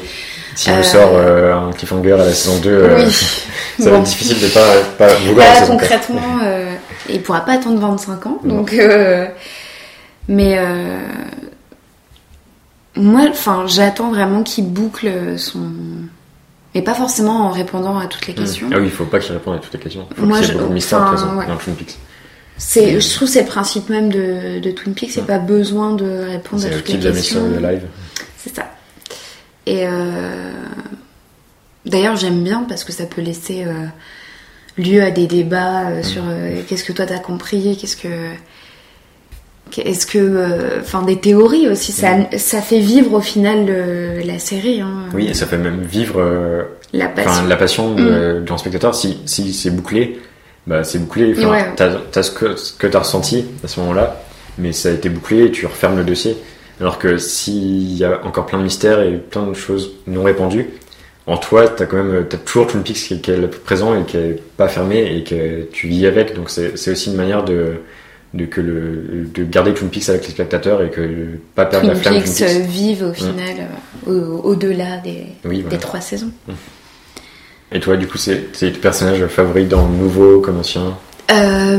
Si 0.57 0.69
on 0.69 0.75
Euh, 0.79 0.83
sort 0.83 1.11
euh, 1.15 1.55
un 1.55 1.73
cliffhanger 1.73 2.13
à 2.13 2.17
la 2.19 2.33
saison 2.33 2.59
2, 2.59 2.69
euh, 2.71 3.05
oui. 3.07 3.13
ça 3.83 3.91
va 3.91 3.97
être 3.99 4.03
difficile 4.05 4.41
de 4.41 4.49
pas, 4.49 4.67
pas 4.99 5.15
vouloir 5.15 5.47
Là, 5.47 5.55
la 5.55 5.61
saison 5.61 5.77
4. 5.79 5.89
concrètement, 6.07 6.39
il 7.09 7.23
pourra 7.23 7.41
pas 7.41 7.53
attendre 7.53 7.81
25 7.81 8.27
ans, 8.27 8.39
Non. 8.45 8.57
donc. 8.57 8.75
mais 10.29 10.59
moi, 12.97 13.23
enfin, 13.31 13.65
j'attends 13.67 14.11
vraiment 14.11 14.43
qu'il 14.43 14.67
boucle 14.67 15.39
son. 15.39 15.61
Mais 16.75 16.83
pas 16.83 16.95
forcément 16.95 17.47
en 17.47 17.51
répondant 17.51 17.99
à 17.99 18.07
toutes 18.07 18.27
les 18.29 18.35
questions. 18.35 18.69
Ah 18.73 18.77
oui, 18.79 18.85
il 18.85 18.91
faut 18.91 19.05
pas 19.05 19.19
qu'il 19.19 19.33
réponde 19.33 19.57
à 19.57 19.59
toutes 19.59 19.73
les 19.73 19.81
questions. 19.81 20.07
Il 20.11 20.17
faut 20.17 20.27
Moi, 20.27 20.39
qu'il 20.39 20.47
y 20.47 20.51
ait 20.51 20.53
je- 20.53 20.59
beaucoup 20.59 20.69
de 20.69 20.75
mystère 20.75 21.03
enfin, 21.03 21.37
ouais. 21.37 21.47
dans 21.47 21.57
Twin 21.57 21.75
Peaks. 21.75 21.99
C'est, 22.63 23.01
je 23.01 23.15
trouve 23.15 23.27
c'est 23.27 23.41
le 23.41 23.47
principe 23.49 23.89
même 23.89 24.11
de, 24.13 24.59
de 24.61 24.71
Twin 24.71 24.95
Peaks, 24.95 25.11
c'est 25.13 25.27
pas 25.27 25.39
besoin 25.39 25.95
de 25.95 26.05
répondre 26.05 26.63
à 26.65 26.69
C'est 26.69 26.77
toutes 26.83 26.89
les 27.03 27.13
questions. 27.13 27.49
mission 27.49 27.61
live. 27.69 27.83
C'est 28.37 28.55
ça. 28.55 28.71
Et 29.67 29.87
euh, 29.87 30.53
d'ailleurs, 31.87 32.17
j'aime 32.17 32.43
bien 32.45 32.65
parce 32.69 32.85
que 32.85 32.93
ça 32.93 33.07
peut 33.07 33.23
laisser 33.23 33.65
euh, 33.67 33.73
lieu 34.77 35.03
à 35.03 35.11
des 35.11 35.27
débats 35.27 35.89
euh, 35.89 36.03
sur 36.03 36.23
euh, 36.29 36.61
qu'est-ce 36.69 36.85
que 36.85 36.93
toi 36.93 37.07
t'as 37.07 37.19
compris, 37.19 37.77
qu'est-ce 37.81 37.97
que. 37.97 38.09
Est-ce 39.79 40.07
que. 40.07 40.19
euh, 40.19 40.81
Enfin, 40.81 41.03
des 41.03 41.19
théories 41.19 41.69
aussi. 41.69 41.93
Ça, 41.93 42.17
ça 42.37 42.61
fait 42.61 42.81
vivre 42.81 43.13
au 43.15 43.21
final 43.21 43.67
le- 43.67 44.21
la 44.27 44.39
série. 44.39 44.81
hein. 44.81 45.05
Oui, 45.15 45.29
et 45.29 45.35
ça 45.35 45.47
fait 45.47 45.59
même 45.59 45.83
vivre 45.83 46.21
euh, 46.21 46.65
La 46.93 47.07
passion. 47.09 47.47
la 47.47 47.57
passion 47.57 47.95
de- 47.95 48.43
d'un 48.45 48.59
spectateur. 48.59 48.95
Si, 48.95 49.19
si 49.27 49.53
c'est 49.53 49.71
bouclé, 49.71 50.21
bah, 50.67 50.85
c'est 50.85 50.99
bouclé. 50.99 51.35
Enfin, 51.37 51.51
Ouais. 51.51 51.67
T'as 51.77 51.91
as 52.15 52.23
ce 52.23 52.31
que, 52.31 52.57
ce 52.57 52.73
que 52.73 52.87
t'as 52.87 53.01
ressenti 53.01 53.47
à 53.65 53.69
ce 53.69 53.81
moment-là, 53.81 54.23
mais 54.59 54.73
ça 54.73 54.89
a 54.89 54.93
été 54.93 55.09
bouclé 55.09 55.45
et 55.47 55.51
tu 55.51 55.67
refermes 55.67 55.97
le 55.97 56.05
dossier. 56.05 56.37
Alors 56.81 56.99
que 56.99 57.19
s'il 57.19 57.93
y 57.97 58.05
a 58.05 58.25
encore 58.25 58.47
plein 58.47 58.59
de 58.59 58.65
mystères 58.65 59.01
et 59.03 59.17
plein 59.19 59.47
de 59.47 59.55
choses 59.55 59.93
non 60.07 60.23
répondues, 60.23 60.71
en 61.27 61.37
toi, 61.37 61.69
t'as 61.69 61.85
quand 61.87 62.03
même 62.03 62.25
t'as 62.29 62.39
toujours 62.39 62.67
Twin 62.67 62.83
Peaks 62.83 62.97
qui, 62.97 63.21
qui 63.21 63.31
est 63.31 63.47
présent 63.63 63.95
et 64.01 64.05
qui 64.05 64.17
est 64.17 64.43
pas 64.57 64.67
fermé 64.69 65.17
et 65.17 65.23
que 65.23 65.63
tu 65.73 65.89
vis 65.89 66.07
avec. 66.07 66.35
Donc 66.35 66.49
c'est 66.51 66.77
c'est 66.79 66.93
aussi 66.93 67.11
une 67.11 67.17
manière 67.17 67.45
de, 67.45 67.75
de, 68.33 68.47
que 68.47 68.61
le, 68.63 69.27
de 69.33 69.45
garder 69.45 69.75
Twin 69.75 69.91
Peaks 69.91 70.09
avec 70.09 70.25
les 70.25 70.31
spectateurs 70.31 70.83
et 70.83 70.89
que 70.91 71.03
pas 71.55 71.67
perdre 71.67 71.87
Twin 71.89 71.95
la 71.97 72.01
flamme 72.01 72.15
Peaks 72.23 72.25
Twin 72.35 72.47
Peaks. 72.47 72.57
euh, 72.57 72.67
vivent 72.67 73.05
au 73.05 73.13
final 73.13 73.57
euh, 74.09 74.11
au- 74.29 74.41
au-delà 74.51 74.97
des, 74.99 75.27
Oui, 75.45 75.61
voilà. 75.61 75.69
des 75.77 75.79
trois 75.81 76.01
saisons. 76.01 76.31
Et 77.73 77.81
toi, 77.81 77.97
du 77.97 78.07
coup, 78.07 78.19
c'est 78.19 78.49
c'est 78.53 78.73
ton 78.73 78.81
personnage 78.81 79.25
favori 79.27 79.67
dans 79.67 79.87
le 79.87 79.95
nouveau 79.95 80.41
comme 80.41 80.59
ancien 80.59 80.97
Euh, 81.31 81.79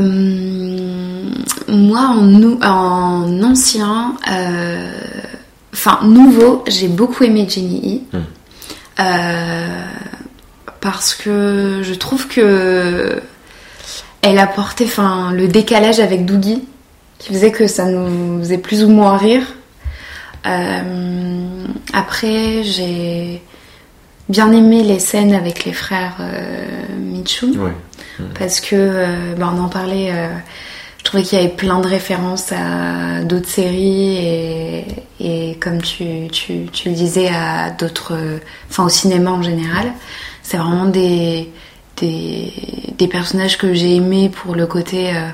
moi, 1.68 2.00
en, 2.00 2.62
en 2.62 3.42
ancien, 3.42 4.14
euh, 4.30 4.90
enfin 5.72 6.00
nouveau, 6.04 6.64
j'ai 6.66 6.88
beaucoup 6.88 7.24
aimé 7.24 7.46
Jenny 7.48 8.04
E. 8.14 8.18
Euh, 9.00 9.84
parce 10.80 11.14
que 11.14 11.80
je 11.82 11.94
trouve 11.94 12.28
que 12.28 13.22
elle 14.22 14.38
apportait 14.38 14.84
enfin, 14.84 15.32
le 15.32 15.48
décalage 15.48 15.98
avec 16.00 16.24
Doogie, 16.24 16.62
qui 17.18 17.32
faisait 17.32 17.52
que 17.52 17.66
ça 17.66 17.86
nous 17.86 18.38
faisait 18.40 18.58
plus 18.58 18.84
ou 18.84 18.88
moins 18.88 19.16
rire. 19.16 19.42
Euh, 20.46 21.64
après, 21.92 22.62
j'ai 22.64 23.42
bien 24.32 24.50
aimé 24.52 24.82
les 24.82 24.98
scènes 24.98 25.34
avec 25.34 25.64
les 25.66 25.72
frères 25.74 26.16
euh, 26.20 26.64
Mitchum 26.98 27.50
Ouais. 27.62 27.72
parce 28.38 28.60
que 28.60 28.74
euh, 28.76 29.34
bah, 29.38 29.52
on 29.54 29.60
en 29.62 29.68
parlait 29.68 30.10
euh, 30.12 30.28
je 30.98 31.04
trouvais 31.04 31.22
qu'il 31.24 31.38
y 31.38 31.42
avait 31.42 31.50
plein 31.64 31.80
de 31.80 31.86
références 31.88 32.52
à 32.52 33.22
d'autres 33.24 33.48
séries 33.48 34.16
et, 34.16 34.84
et 35.20 35.56
comme 35.60 35.80
tu, 35.82 36.28
tu, 36.30 36.66
tu 36.72 36.88
le 36.90 36.94
disais 36.94 37.28
à 37.28 37.70
d'autres 37.70 38.16
enfin 38.70 38.84
au 38.84 38.88
cinéma 38.88 39.30
en 39.32 39.42
général. 39.42 39.92
C'est 40.42 40.56
vraiment 40.58 40.86
des, 40.86 41.50
des 42.00 42.52
des 42.98 43.08
personnages 43.08 43.58
que 43.58 43.74
j'ai 43.74 43.96
aimés 43.96 44.28
pour 44.28 44.54
le 44.54 44.66
côté 44.66 45.10
euh, 45.10 45.28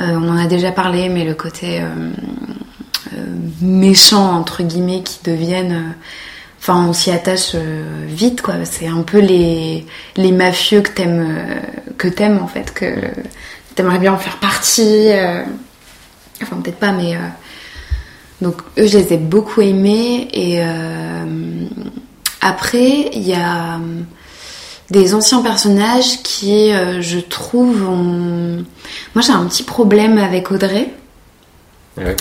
euh, 0.00 0.18
on 0.22 0.28
en 0.30 0.36
a 0.36 0.46
déjà 0.46 0.70
parlé 0.72 1.08
mais 1.08 1.24
le 1.24 1.34
côté 1.34 1.80
euh, 1.80 1.88
méchant 3.60 4.36
entre 4.38 4.62
guillemets 4.62 5.02
qui 5.02 5.18
deviennent 5.24 5.94
Enfin, 6.60 6.86
on 6.88 6.92
s'y 6.92 7.10
attache 7.10 7.52
euh, 7.54 8.04
vite, 8.06 8.42
quoi. 8.42 8.54
C'est 8.64 8.86
un 8.86 9.02
peu 9.02 9.18
les, 9.18 9.86
les 10.16 10.30
mafieux 10.30 10.82
que 10.82 10.90
t'aimes, 10.90 11.26
euh, 11.38 11.60
que 11.96 12.06
t'aimes 12.06 12.38
en 12.42 12.46
fait, 12.46 12.74
que 12.74 12.86
t'aimerais 13.74 13.98
bien 13.98 14.12
en 14.12 14.18
faire 14.18 14.36
partie. 14.38 15.08
euh, 15.10 15.42
Enfin, 16.42 16.56
peut-être 16.56 16.78
pas, 16.78 16.92
mais 16.92 17.18
donc 18.40 18.62
eux, 18.78 18.86
je 18.86 18.96
les 18.96 19.12
ai 19.12 19.18
beaucoup 19.18 19.60
aimés. 19.60 20.26
Et 20.32 20.58
après, 22.40 23.10
il 23.12 23.28
y 23.28 23.34
a 23.34 23.78
des 24.88 25.14
anciens 25.14 25.42
personnages 25.42 26.22
qui, 26.22 26.72
je 26.72 27.18
trouve, 27.18 27.86
ont... 27.86 28.64
moi 29.14 29.20
j'ai 29.22 29.32
un 29.32 29.44
petit 29.44 29.64
problème 29.64 30.16
avec 30.16 30.50
Audrey. 30.50 30.88
Ouais. 31.98 32.16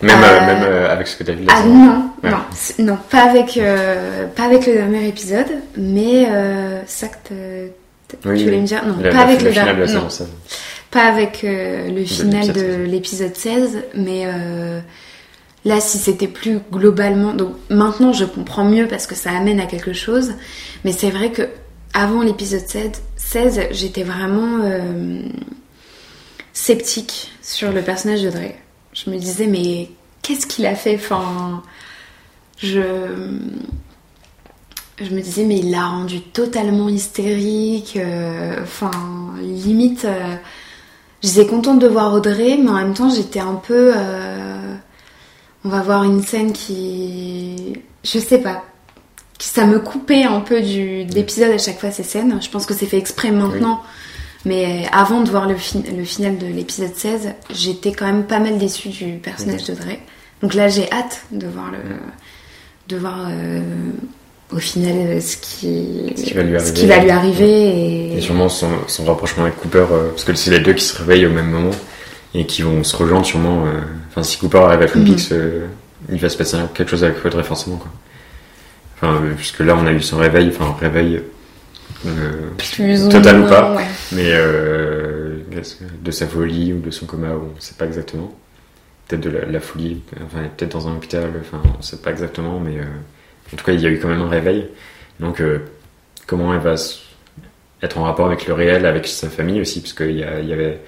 Même, 0.00 0.16
Euh, 0.22 0.26
euh, 0.26 0.46
même 0.46 0.62
euh, 0.62 0.92
avec 0.92 1.06
ce 1.08 1.16
que 1.16 1.24
t'as 1.24 1.32
vu 1.32 1.44
là. 1.44 1.52
Ah 1.56 1.64
non, 1.64 2.10
Ouais. 2.22 2.30
non, 2.78 2.96
pas 3.10 3.22
avec, 3.30 3.56
euh, 3.56 4.26
pas 4.28 4.44
avec 4.44 4.66
le 4.66 4.74
dernier 4.74 5.08
épisode, 5.08 5.46
mais 5.76 6.26
ça 6.86 7.08
que 7.08 7.66
Oui, 8.24 8.38
tu 8.38 8.44
voulais 8.44 8.56
oui. 8.56 8.60
me 8.62 8.66
dire, 8.66 8.84
non, 8.86 8.96
La- 9.02 9.10
pas 9.10 9.16
la- 9.16 9.22
avec 9.22 9.40
le 9.40 9.46
le 9.46 9.52
final 9.52 9.78
la 9.80 9.86
non, 9.86 10.08
saison 10.08 10.08
16. 10.10 10.28
pas 10.90 11.02
avec 11.02 11.40
le 11.42 12.04
final 12.04 12.48
de 12.48 12.60
16. 12.60 12.78
l'épisode 12.88 13.36
16, 13.36 13.78
mais 13.94 14.24
là 15.64 15.80
si 15.80 15.98
c'était 15.98 16.28
plus 16.28 16.60
globalement, 16.72 17.32
donc 17.34 17.54
maintenant 17.68 18.12
je 18.12 18.24
comprends 18.24 18.64
mieux 18.64 18.86
parce 18.86 19.06
que 19.08 19.14
ça 19.16 19.30
amène 19.32 19.58
à 19.60 19.66
quelque 19.66 19.92
chose, 19.92 20.34
mais 20.84 20.92
c'est 20.92 21.10
vrai 21.10 21.30
que 21.32 21.42
avant 21.92 22.22
l'épisode 22.22 22.66
16, 22.66 22.90
16 23.16 23.60
j'étais 23.72 24.04
vraiment 24.04 24.58
sceptique 26.52 27.30
sur 27.42 27.72
le 27.72 27.82
personnage 27.82 28.22
de 28.22 28.30
Dre. 28.30 28.52
Je 29.04 29.10
me 29.10 29.18
disais 29.18 29.46
mais 29.46 29.90
qu'est-ce 30.22 30.46
qu'il 30.46 30.66
a 30.66 30.74
fait? 30.74 30.96
Enfin, 30.96 31.62
je 32.58 32.80
je 35.00 35.10
me 35.14 35.20
disais 35.20 35.44
mais 35.44 35.58
il 35.58 35.70
l'a 35.70 35.86
rendu 35.86 36.20
totalement 36.20 36.88
hystérique. 36.88 37.96
euh, 37.96 38.56
Enfin, 38.62 38.90
limite, 39.40 40.04
euh, 40.04 40.34
j'étais 41.22 41.46
contente 41.46 41.78
de 41.78 41.86
voir 41.86 42.12
Audrey, 42.14 42.58
mais 42.60 42.70
en 42.70 42.74
même 42.74 42.94
temps 42.94 43.10
j'étais 43.10 43.40
un 43.40 43.54
peu 43.54 43.92
euh, 43.96 44.74
on 45.64 45.68
va 45.68 45.82
voir 45.82 46.02
une 46.04 46.22
scène 46.22 46.52
qui, 46.52 47.74
je 48.04 48.18
sais 48.18 48.38
pas, 48.38 48.64
ça 49.38 49.66
me 49.66 49.78
coupait 49.78 50.24
un 50.24 50.40
peu 50.40 50.60
du 50.60 51.04
de 51.04 51.14
l'épisode 51.14 51.50
à 51.52 51.58
chaque 51.58 51.78
fois 51.78 51.90
ces 51.92 52.02
scènes. 52.02 52.40
Je 52.42 52.50
pense 52.50 52.66
que 52.66 52.74
c'est 52.74 52.86
fait 52.86 52.98
exprès 52.98 53.30
maintenant. 53.30 53.82
Mais 54.44 54.86
avant 54.92 55.20
de 55.22 55.30
voir 55.30 55.48
le, 55.48 55.56
fin- 55.56 55.82
le 55.96 56.04
final 56.04 56.38
de 56.38 56.46
l'épisode 56.46 56.94
16, 56.94 57.30
j'étais 57.52 57.92
quand 57.92 58.06
même 58.06 58.24
pas 58.24 58.38
mal 58.38 58.58
déçue 58.58 58.88
du 58.88 59.18
personnage 59.18 59.64
de 59.64 59.74
Dre. 59.74 59.96
Donc 60.42 60.54
là, 60.54 60.68
j'ai 60.68 60.90
hâte 60.92 61.22
de 61.32 61.46
voir 61.48 61.70
le, 61.72 61.78
de 62.88 62.96
voir 63.00 63.26
euh, 63.30 63.60
au 64.52 64.58
final 64.58 64.94
euh, 64.96 65.20
ce 65.20 65.36
qui, 65.38 66.12
Ce 66.16 66.22
qui 66.22 66.34
va 66.34 66.42
lui 66.44 66.56
arriver. 66.56 66.72
qui 66.72 66.86
va 66.86 66.98
lui 66.98 67.10
arriver 67.10 67.50
et, 68.12 68.16
Et 68.16 68.20
sûrement 68.20 68.48
son, 68.48 68.68
son 68.86 69.04
rapprochement 69.04 69.42
avec 69.44 69.56
Cooper, 69.56 69.86
euh, 69.90 70.10
parce 70.10 70.24
que 70.24 70.34
c'est 70.34 70.52
les 70.52 70.60
deux 70.60 70.72
qui 70.74 70.84
se 70.84 70.96
réveillent 70.98 71.26
au 71.26 71.30
même 71.32 71.50
moment 71.50 71.72
et 72.34 72.46
qui 72.46 72.62
vont 72.62 72.84
se 72.84 72.94
rejoindre 72.96 73.26
sûrement. 73.26 73.64
euh, 73.66 73.80
Enfin, 74.10 74.22
si 74.22 74.38
Cooper 74.38 74.58
arrive 74.58 74.82
à 74.82 74.86
Twin 74.86 75.02
Mhm. 75.04 75.16
Euh, 75.32 75.66
il 76.10 76.18
va 76.18 76.28
se 76.28 76.36
passer 76.38 76.56
quelque 76.74 76.90
chose 76.90 77.02
avec 77.02 77.24
Audrey 77.26 77.42
forcément. 77.42 77.76
Quoi. 77.76 77.90
Enfin, 78.96 79.14
euh, 79.24 79.32
puisque 79.36 79.58
là, 79.60 79.76
on 79.76 79.84
a 79.86 79.92
eu 79.92 80.00
son 80.00 80.16
réveil, 80.18 80.48
enfin, 80.56 80.74
réveil 80.80 81.16
euh, 81.16 81.20
plus 82.58 83.04
ou 83.04 83.08
Total 83.08 83.36
ou 83.36 83.40
moins, 83.40 83.48
pas. 83.48 83.74
ouais. 83.74 83.84
mais 84.12 84.30
euh, 84.32 85.36
de 86.02 86.10
sa 86.10 86.26
folie 86.26 86.72
ou 86.72 86.80
de 86.80 86.90
son 86.90 87.06
coma, 87.06 87.28
on 87.30 87.54
ne 87.54 87.60
sait 87.60 87.74
pas 87.76 87.86
exactement. 87.86 88.34
Peut-être 89.06 89.22
de 89.22 89.30
la, 89.30 89.46
la 89.46 89.60
folie, 89.60 90.02
enfin, 90.24 90.44
peut-être 90.56 90.72
dans 90.72 90.88
un 90.88 90.92
hôpital, 90.96 91.30
enfin, 91.40 91.60
on 91.74 91.78
ne 91.78 91.82
sait 91.82 91.96
pas 91.96 92.10
exactement, 92.10 92.60
mais 92.60 92.78
euh, 92.78 92.84
en 93.52 93.56
tout 93.56 93.64
cas, 93.64 93.72
il 93.72 93.80
y 93.80 93.86
a 93.86 93.90
eu 93.90 93.98
quand 93.98 94.08
même 94.08 94.20
un 94.20 94.28
réveil. 94.28 94.68
Donc, 95.18 95.40
euh, 95.40 95.60
comment 96.26 96.52
elle 96.54 96.60
va 96.60 96.74
être 97.82 97.98
en 97.98 98.04
rapport 98.04 98.26
avec 98.26 98.46
le 98.46 98.54
réel, 98.54 98.84
avec 98.86 99.06
sa 99.06 99.28
famille 99.28 99.60
aussi, 99.60 99.80
parce 99.80 99.94
qu'il 99.94 100.10
y, 100.16 100.18
y 100.20 100.52
avait 100.52 100.80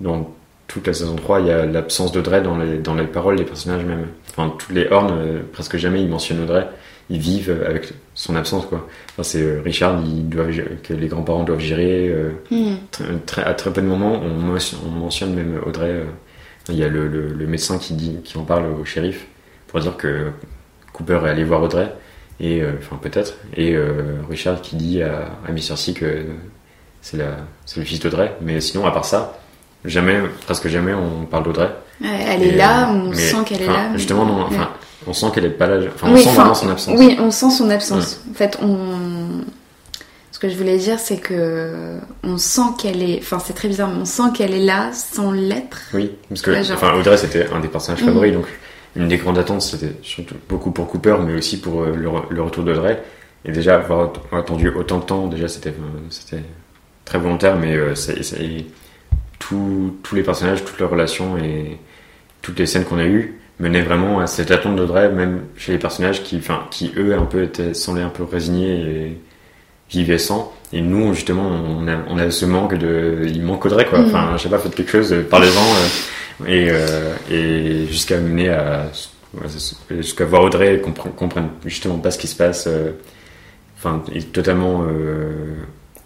dans 0.00 0.34
toute 0.66 0.86
la 0.86 0.92
saison 0.92 1.14
3, 1.16 1.40
il 1.40 1.46
y 1.46 1.50
a 1.50 1.66
l'absence 1.66 2.12
d'Audrey 2.12 2.40
dans 2.42 2.58
les, 2.58 2.78
dans 2.78 2.94
les 2.94 3.06
paroles 3.06 3.36
des 3.36 3.44
personnages 3.44 3.84
même. 3.84 4.06
Enfin, 4.30 4.52
toutes 4.58 4.74
les 4.74 4.88
horns, 4.88 5.12
euh, 5.16 5.40
presque 5.52 5.76
jamais 5.76 6.02
ils 6.02 6.08
mentionnent 6.08 6.42
Audrey. 6.42 6.66
Ils 7.10 7.18
vivent 7.20 7.62
avec 7.66 7.92
son 8.14 8.34
absence, 8.36 8.64
quoi. 8.66 8.86
Enfin, 9.10 9.22
c'est 9.22 9.42
euh, 9.42 9.60
Richard, 9.62 10.00
ils 10.06 10.26
doivent, 10.28 10.50
que 10.82 10.94
les 10.94 11.08
grands-parents 11.08 11.44
doivent 11.44 11.60
gérer. 11.60 12.08
euh, 12.08 12.30
Hmm. 12.50 12.76
très, 12.90 13.04
très- 13.26 13.44
à 13.44 13.54
très 13.54 13.72
peu 13.72 13.82
de 13.82 13.86
moments, 13.86 14.20
on 14.22 14.28
mentionne, 14.38 14.80
on 14.86 14.90
mentionne 14.90 15.34
même 15.34 15.60
Audrey. 15.66 15.90
euh, 15.90 16.04
il 16.70 16.76
y 16.76 16.82
a 16.84 16.88
le, 16.88 17.08
le- 17.08 17.28
le 17.28 17.46
médecin 17.46 17.76
qui, 17.78 17.92
dit, 17.94 18.16
qui 18.24 18.38
en 18.38 18.44
parle 18.44 18.64
au 18.66 18.84
shérif 18.86 19.26
pour 19.66 19.80
dire 19.80 19.96
que 19.98 20.30
Cooper 20.94 21.20
est 21.26 21.28
allé 21.28 21.44
voir 21.44 21.62
Audrey, 21.62 21.92
et 22.40 22.62
euh, 22.62 22.72
enfin 22.78 22.96
peut-être, 23.02 23.34
et 23.54 23.74
euh, 23.76 24.16
Richard 24.30 24.62
qui 24.62 24.76
dit 24.76 25.02
à, 25.02 25.30
à 25.46 25.52
Mr. 25.52 25.76
C 25.76 25.92
que 25.92 26.24
c'est 27.02 27.18
le 27.18 27.84
fils 27.84 28.00
d'Audrey, 28.00 28.34
mais 28.40 28.60
sinon 28.62 28.86
à 28.86 28.92
part 28.92 29.04
ça, 29.04 29.38
jamais, 29.84 30.18
presque 30.46 30.68
jamais 30.68 30.94
on 30.94 31.26
parle 31.26 31.44
d'Audrey. 31.44 31.68
Elle 32.02 32.42
est 32.42 32.56
là, 32.56 32.90
euh, 32.90 32.92
on 33.10 33.12
sent 33.12 33.36
qu'elle 33.46 33.62
est 33.62 33.66
là. 33.66 33.90
Justement, 33.94 34.24
non, 34.26 34.38
Ouais. 34.38 34.44
enfin, 34.48 34.70
on 35.06 35.12
sent 35.12 35.26
qu'elle 35.34 35.44
est 35.44 35.50
pas 35.50 35.66
là, 35.68 35.86
enfin 35.94 36.08
on 36.10 36.14
Oui, 36.14 36.22
sent 36.22 36.30
vraiment 36.30 36.54
son 36.54 36.68
absence. 36.70 36.98
Oui, 36.98 37.16
on 37.20 37.30
sent 37.30 37.50
son 37.50 37.70
absence. 37.70 38.20
En 38.30 38.34
fait, 38.34 38.58
on. 38.62 39.44
Ce 40.32 40.38
que 40.40 40.48
je 40.48 40.56
voulais 40.56 40.76
dire, 40.78 40.98
c'est 40.98 41.18
que 41.18 41.98
on 42.24 42.36
sent 42.36 42.62
qu'elle 42.78 43.02
est. 43.02 43.18
Enfin, 43.22 43.38
c'est 43.38 43.52
très 43.54 43.68
bizarre, 43.68 43.88
mais 43.88 44.00
on 44.00 44.04
sent 44.04 44.32
qu'elle 44.34 44.52
est 44.52 44.64
là 44.64 44.90
sans 44.92 45.30
l'être. 45.30 45.78
Oui, 45.94 46.10
parce 46.28 46.42
que 46.42 46.52
genre- 46.62 46.76
enfin, 46.76 46.92
Audrey 46.98 47.16
c'était 47.16 47.46
un 47.52 47.60
des 47.60 47.68
personnages 47.68 48.02
Mhm. 48.02 48.08
favoris, 48.08 48.32
donc 48.34 48.46
une 48.96 49.06
des 49.08 49.16
grandes 49.16 49.38
attentes 49.38 49.62
c'était 49.62 49.92
surtout 50.02 50.34
beaucoup 50.48 50.72
pour 50.72 50.88
Cooper, 50.88 51.16
mais 51.24 51.34
aussi 51.34 51.60
pour 51.60 51.82
euh, 51.82 51.94
le, 51.94 52.08
re- 52.08 52.24
le 52.30 52.42
retour 52.42 52.64
d'Audrey. 52.64 53.00
Et 53.46 53.52
déjà 53.52 53.76
avoir 53.76 54.06
att- 54.32 54.36
attendu 54.38 54.68
autant 54.70 54.98
de 54.98 55.04
temps, 55.04 55.26
déjà 55.28 55.46
c'était 55.48 55.70
euh, 55.70 56.00
c'était 56.10 56.42
très 57.04 57.18
volontaire, 57.18 57.56
mais 57.56 57.74
euh, 57.76 57.94
c'est- 57.94 58.22
tout- 59.48 59.96
tous 60.02 60.14
les 60.14 60.22
personnages, 60.22 60.64
toutes 60.64 60.78
leurs 60.78 60.90
relations 60.90 61.36
et 61.38 61.78
toutes 62.42 62.58
les 62.58 62.66
scènes 62.66 62.84
qu'on 62.84 62.98
a 62.98 63.04
eues 63.04 63.38
menaient 63.60 63.82
vraiment 63.82 64.20
à 64.20 64.26
cette 64.26 64.50
attente 64.50 64.76
d'Audrey, 64.76 65.08
même 65.10 65.42
chez 65.56 65.72
les 65.72 65.78
personnages 65.78 66.22
qui, 66.22 66.36
enfin, 66.36 66.64
qui 66.70 66.92
eux 66.96 67.14
un 67.14 67.24
peu 67.24 67.42
étaient 67.44 67.72
semblaient 67.74 68.02
un 68.02 68.08
peu 68.08 68.24
résignés 68.24 68.74
et 68.80 69.18
vivaient 69.90 70.18
sans. 70.18 70.52
Et 70.72 70.80
nous, 70.80 71.14
justement, 71.14 71.48
on 71.48 71.86
a, 71.86 71.96
on 72.08 72.18
a 72.18 72.30
ce 72.30 72.46
manque 72.46 72.74
de. 72.76 73.26
Il 73.26 73.42
manque 73.42 73.64
Audrey, 73.66 73.84
quoi. 73.86 74.00
Mhm. 74.00 74.06
Enfin, 74.06 74.30
je 74.36 74.42
sais 74.42 74.48
pas, 74.48 74.58
faites 74.58 74.74
quelque 74.74 74.90
chose, 74.90 75.14
parlez-en. 75.30 75.60
euh, 75.60 76.48
et 76.48 76.68
euh, 76.70 77.14
et 77.30 77.86
jusqu'à 77.86 78.18
mener 78.18 78.48
à. 78.48 78.86
Jusqu'à 79.90 80.24
voir 80.24 80.42
Audrey 80.42 80.76
et 80.76 80.80
comprendre, 80.80 81.14
comprendre 81.16 81.48
justement 81.64 81.98
pas 81.98 82.10
ce 82.10 82.18
qui 82.18 82.26
se 82.28 82.36
passe. 82.36 82.66
euh, 82.68 82.92
Enfin, 83.76 84.02
est 84.14 84.32
totalement 84.32 84.84
euh, 84.88 85.32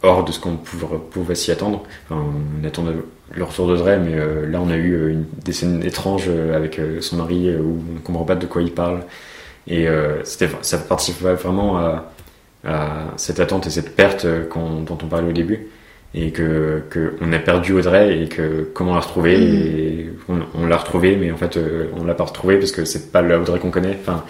hors 0.03 0.25
de 0.25 0.33
ce 0.33 0.41
qu'on 0.41 0.57
pouvait, 0.57 0.87
pouvait 1.11 1.35
s'y 1.35 1.51
attendre. 1.51 1.83
Enfin, 2.09 2.23
on 2.63 2.67
attendait 2.67 2.93
le 3.35 3.45
retour 3.45 3.67
d'Audrey, 3.67 3.99
mais 3.99 4.15
euh, 4.15 4.47
là, 4.51 4.61
on 4.63 4.71
a 4.71 4.77
eu 4.77 4.95
euh, 4.95 5.11
une, 5.11 5.25
des 5.45 5.53
scènes 5.53 5.83
étranges 5.85 6.27
euh, 6.29 6.57
avec 6.57 6.79
euh, 6.79 7.01
son 7.01 7.17
mari 7.17 7.55
où 7.57 7.83
on 7.97 8.01
comprend 8.01 8.25
pas 8.25 8.35
de 8.37 8.47
quoi 8.47 8.63
il 8.63 8.73
parle. 8.73 9.01
Et 9.67 9.89
euh, 9.89 10.23
ça 10.25 10.79
participait 10.79 11.35
vraiment 11.35 11.79
à, 11.79 12.13
à 12.65 12.89
cette 13.17 13.39
attente 13.41 13.67
et 13.67 13.71
cette 13.71 13.95
perte 13.95 14.27
dont 14.27 14.99
on 15.03 15.07
parlait 15.07 15.29
au 15.29 15.33
début. 15.33 15.69
Et 16.15 16.31
que, 16.31 16.83
que 16.89 17.17
on 17.21 17.35
a 17.35 17.39
perdu 17.39 17.75
Audrey 17.75 18.23
et 18.23 18.29
que 18.29 18.67
comment 18.73 18.95
la 18.95 19.01
retrouver. 19.01 19.37
Mhm. 19.37 19.55
Et 19.55 20.11
on, 20.31 20.41
on 20.55 20.67
l'a 20.67 20.79
retrouvée, 20.79 21.17
mais 21.17 21.31
en 21.31 21.37
fait, 21.37 21.59
on 21.95 22.05
l'a 22.05 22.15
pas 22.15 22.25
retrouvée 22.25 22.57
parce 22.57 22.73
que 22.73 22.87
c'est 22.87 23.13
pas 23.13 23.21
la 23.21 23.39
Audrey 23.39 23.59
qu'on 23.59 23.71
connaît. 23.71 23.99
Enfin, 24.01 24.25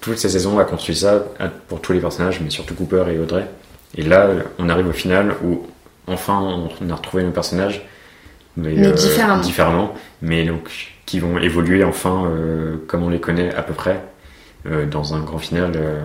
toute 0.00 0.18
cette 0.18 0.30
saison 0.30 0.56
a 0.60 0.64
construit 0.64 0.94
ça 0.94 1.24
pour 1.66 1.80
tous 1.80 1.92
les 1.92 1.98
personnages, 1.98 2.40
mais 2.40 2.50
surtout 2.50 2.74
Cooper 2.74 3.06
et 3.12 3.18
Audrey. 3.18 3.44
Et 3.96 4.02
là, 4.02 4.28
on 4.58 4.68
arrive 4.68 4.88
au 4.88 4.92
final 4.92 5.34
où 5.44 5.66
enfin 6.06 6.38
on 6.80 6.90
a 6.90 6.94
retrouvé 6.94 7.22
nos 7.24 7.30
personnages, 7.30 7.84
mais, 8.56 8.74
Mais 8.74 8.92
différemment. 8.92 9.40
différemment, 9.42 9.94
mais 10.22 10.44
donc 10.44 10.70
qui 11.06 11.18
vont 11.20 11.38
évoluer 11.38 11.84
enfin 11.84 12.24
euh, 12.26 12.76
comme 12.88 13.02
on 13.04 13.08
les 13.08 13.20
connaît 13.20 13.54
à 13.54 13.62
peu 13.62 13.74
près 13.74 14.02
euh, 14.66 14.86
dans 14.86 15.14
un 15.14 15.20
grand 15.20 15.38
final 15.38 15.72
euh, 15.76 16.00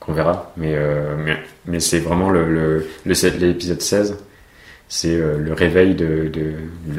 qu'on 0.00 0.12
verra. 0.12 0.52
Mais, 0.56 0.74
euh, 0.76 1.14
mais, 1.18 1.36
mais 1.66 1.80
c'est 1.80 2.00
vraiment 2.00 2.30
le, 2.30 2.44
le, 2.52 2.86
le 3.06 3.38
l'épisode 3.38 3.80
16, 3.80 4.18
c'est 4.88 5.14
euh, 5.14 5.38
le 5.38 5.52
réveil 5.52 5.94
de, 5.94 6.28
de 6.28 6.52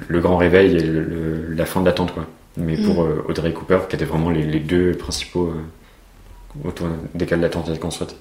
le 0.08 0.20
grand 0.20 0.38
réveil 0.38 0.76
et 0.78 0.80
le- 0.84 1.04
le- 1.04 1.54
la 1.54 1.66
fin 1.66 1.82
de 1.82 1.86
l'attente 1.86 2.14
quoi. 2.14 2.26
Mais 2.58 2.78
pour 2.78 3.04
Mm. 3.04 3.08
euh, 3.08 3.26
Audrey 3.30 3.52
Cooper, 3.54 3.80
qui 3.90 3.96
étaient 3.96 4.06
vraiment 4.06 4.30
les, 4.30 4.44
les 4.44 4.60
deux 4.60 4.92
principaux 4.92 5.48
euh, 5.56 6.68
autour 6.68 6.88
desquels 7.16 7.40
l'attente 7.42 7.70
est 7.70 7.80
construite. 7.80 8.16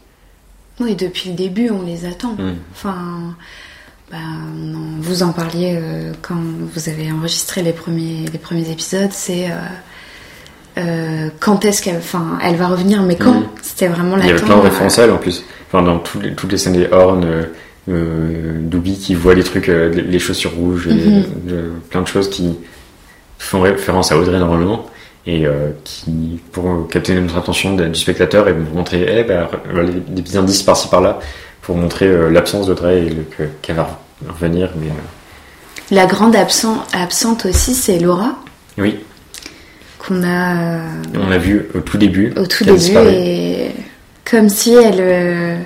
Oui, 0.80 0.94
depuis 0.96 1.30
le 1.30 1.36
début, 1.36 1.70
on 1.70 1.82
les 1.82 2.04
attend. 2.06 2.36
Enfin, 2.72 3.34
bah, 4.10 4.18
on 4.64 4.74
en- 4.74 5.00
vous 5.00 5.22
en 5.22 5.32
parliez 5.32 5.76
euh, 5.80 6.12
quand 6.22 6.36
vous 6.36 6.88
avez 6.88 7.10
enregistré 7.12 7.62
les 7.62 7.72
premiers, 7.72 8.26
les 8.32 8.38
premiers 8.38 8.70
épisodes. 8.70 9.10
C'est 9.12 9.50
euh, 9.50 9.54
euh, 10.78 11.28
quand 11.40 11.64
est-ce 11.64 11.82
qu'elle, 11.82 11.98
enfin, 11.98 12.38
elle 12.42 12.56
va 12.56 12.66
revenir, 12.68 13.02
mais 13.02 13.16
quand? 13.16 13.42
C'était 13.62 13.88
vraiment 13.88 14.16
Il 14.18 14.26
y 14.26 14.30
avait 14.30 14.40
plein 14.40 14.56
de 14.56 14.62
références 14.62 14.98
à 14.98 15.04
elle 15.04 15.10
en 15.12 15.18
plus. 15.18 15.44
Enfin, 15.68 15.82
dans 15.82 16.02
les- 16.20 16.34
toutes 16.34 16.50
les 16.52 16.58
scènes 16.58 16.72
des 16.74 16.88
Horn, 16.90 17.26
euh, 17.88 18.60
Doobie 18.62 18.98
qui 18.98 19.14
voit 19.14 19.34
les 19.34 19.44
trucs, 19.44 19.66
les 19.66 20.18
chaussures 20.18 20.52
rouges, 20.54 20.88
et, 20.88 20.94
Mhm. 20.94 21.80
plein 21.90 22.02
de 22.02 22.06
choses 22.08 22.30
qui 22.30 22.54
font 23.38 23.60
référence 23.60 24.10
à 24.12 24.18
Audrey 24.18 24.38
normalement 24.38 24.86
et 25.26 25.46
euh, 25.46 25.70
qui, 25.84 26.40
pour 26.52 26.88
capter 26.88 27.14
notre 27.14 27.38
attention 27.38 27.74
de- 27.76 27.86
du 27.86 27.98
spectateur 27.98 28.48
et 28.48 28.52
nous 28.54 28.66
montrer 28.74 29.06
eh, 29.08 29.22
ben, 29.24 29.48
des 30.08 30.22
petits 30.22 30.36
indices 30.36 30.62
par-ci 30.62 30.88
par-là 30.88 31.18
pour 31.62 31.76
montrer 31.76 32.06
euh, 32.06 32.28
l'absence 32.30 32.66
d'Audrey 32.66 33.02
et 33.06 33.10
le- 33.10 33.22
que- 33.22 33.48
qu'elle 33.62 33.76
va 33.76 34.00
revenir. 34.28 34.70
Mais 34.80 34.88
euh, 34.88 35.94
La 35.94 36.06
grande 36.06 36.34
absent- 36.34 36.82
absente 36.92 37.46
aussi, 37.46 37.74
c'est 37.74 37.98
Laura 37.98 38.36
oui, 38.78 38.98
qu'on 39.98 40.22
a 40.24 40.80
on 41.14 41.28
l'a 41.28 41.38
vu 41.38 41.68
au 41.74 41.80
tout 41.80 41.98
début. 41.98 42.32
au 42.36 42.46
tout 42.46 42.64
début 42.64 42.96
et 43.12 43.70
comme 44.28 44.48
si 44.48 44.72
elle, 44.74 45.58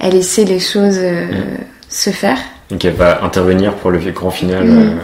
elle 0.00 0.12
laissait 0.12 0.44
les 0.44 0.58
choses 0.58 0.98
Mhm. 0.98 1.58
se 1.88 2.10
faire. 2.10 2.38
Et 2.72 2.76
qu'elle 2.76 2.94
va 2.94 3.22
intervenir 3.24 3.74
pour 3.74 3.90
le 3.90 3.98
grand 4.10 4.30
final. 4.30 4.64
Mhm. 4.64 4.98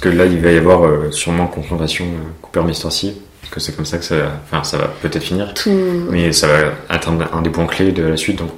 Parce 0.00 0.14
que 0.14 0.16
là, 0.16 0.26
il 0.26 0.38
va 0.40 0.52
y 0.52 0.56
avoir 0.56 0.84
euh, 0.86 1.10
sûrement 1.10 1.46
confrontation 1.48 2.04
euh, 2.04 2.28
Cooper 2.42 2.60
Mr. 2.62 2.90
C. 2.90 3.14
Parce 3.40 3.52
que 3.54 3.60
c'est 3.60 3.74
comme 3.74 3.84
ça 3.84 3.98
que 3.98 4.04
ça, 4.04 4.14
enfin, 4.44 4.62
ça 4.62 4.76
va 4.78 4.88
peut-être 5.02 5.22
finir. 5.22 5.52
Tout. 5.54 5.70
Mais 6.10 6.32
ça 6.32 6.46
va 6.46 6.94
être 6.94 7.08
un, 7.32 7.42
des 7.42 7.50
points 7.50 7.66
clés 7.66 7.90
de 7.92 8.04
la 8.04 8.16
suite. 8.16 8.38
Donc, 8.38 8.50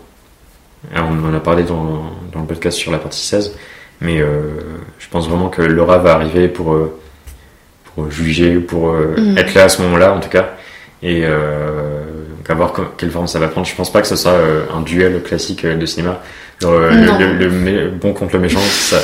on 0.94 1.28
en 1.28 1.34
a 1.34 1.40
parlé 1.40 1.62
dans, 1.62 2.10
dans 2.32 2.40
le 2.40 2.46
podcast 2.46 2.76
sur 2.76 2.90
la 2.92 2.98
partie 2.98 3.20
16. 3.24 3.54
Mais 4.00 4.20
euh, 4.20 4.50
je 4.98 5.08
pense 5.08 5.28
vraiment 5.28 5.48
que 5.48 5.62
Laura 5.62 5.98
va 5.98 6.14
arriver 6.14 6.48
pour, 6.48 6.76
pour 7.94 8.10
juger, 8.10 8.56
pour 8.58 8.92
Mhm. 8.92 9.38
être 9.38 9.54
là 9.54 9.64
à 9.64 9.68
ce 9.68 9.80
moment-là, 9.82 10.12
en 10.12 10.20
tout 10.20 10.28
cas. 10.30 10.50
Et 11.02 11.22
donc 11.22 12.50
à 12.50 12.54
voir 12.54 12.72
quelle 12.98 13.10
forme 13.10 13.26
ça 13.28 13.38
va 13.38 13.48
prendre. 13.48 13.66
Je 13.66 13.74
pense 13.74 13.90
pas 13.92 14.02
que 14.02 14.08
ce 14.08 14.16
sera 14.16 14.34
euh, 14.34 14.64
un 14.74 14.80
duel 14.82 15.22
classique 15.22 15.64
euh, 15.64 15.76
de 15.76 15.86
cinéma. 15.86 16.20
Genre, 16.60 16.72
euh, 16.72 16.90
le, 17.18 17.48
le- 17.48 17.90
bon 17.90 18.12
contre 18.12 18.34
le 18.34 18.40
méchant, 18.40 18.60
ça, 18.60 18.98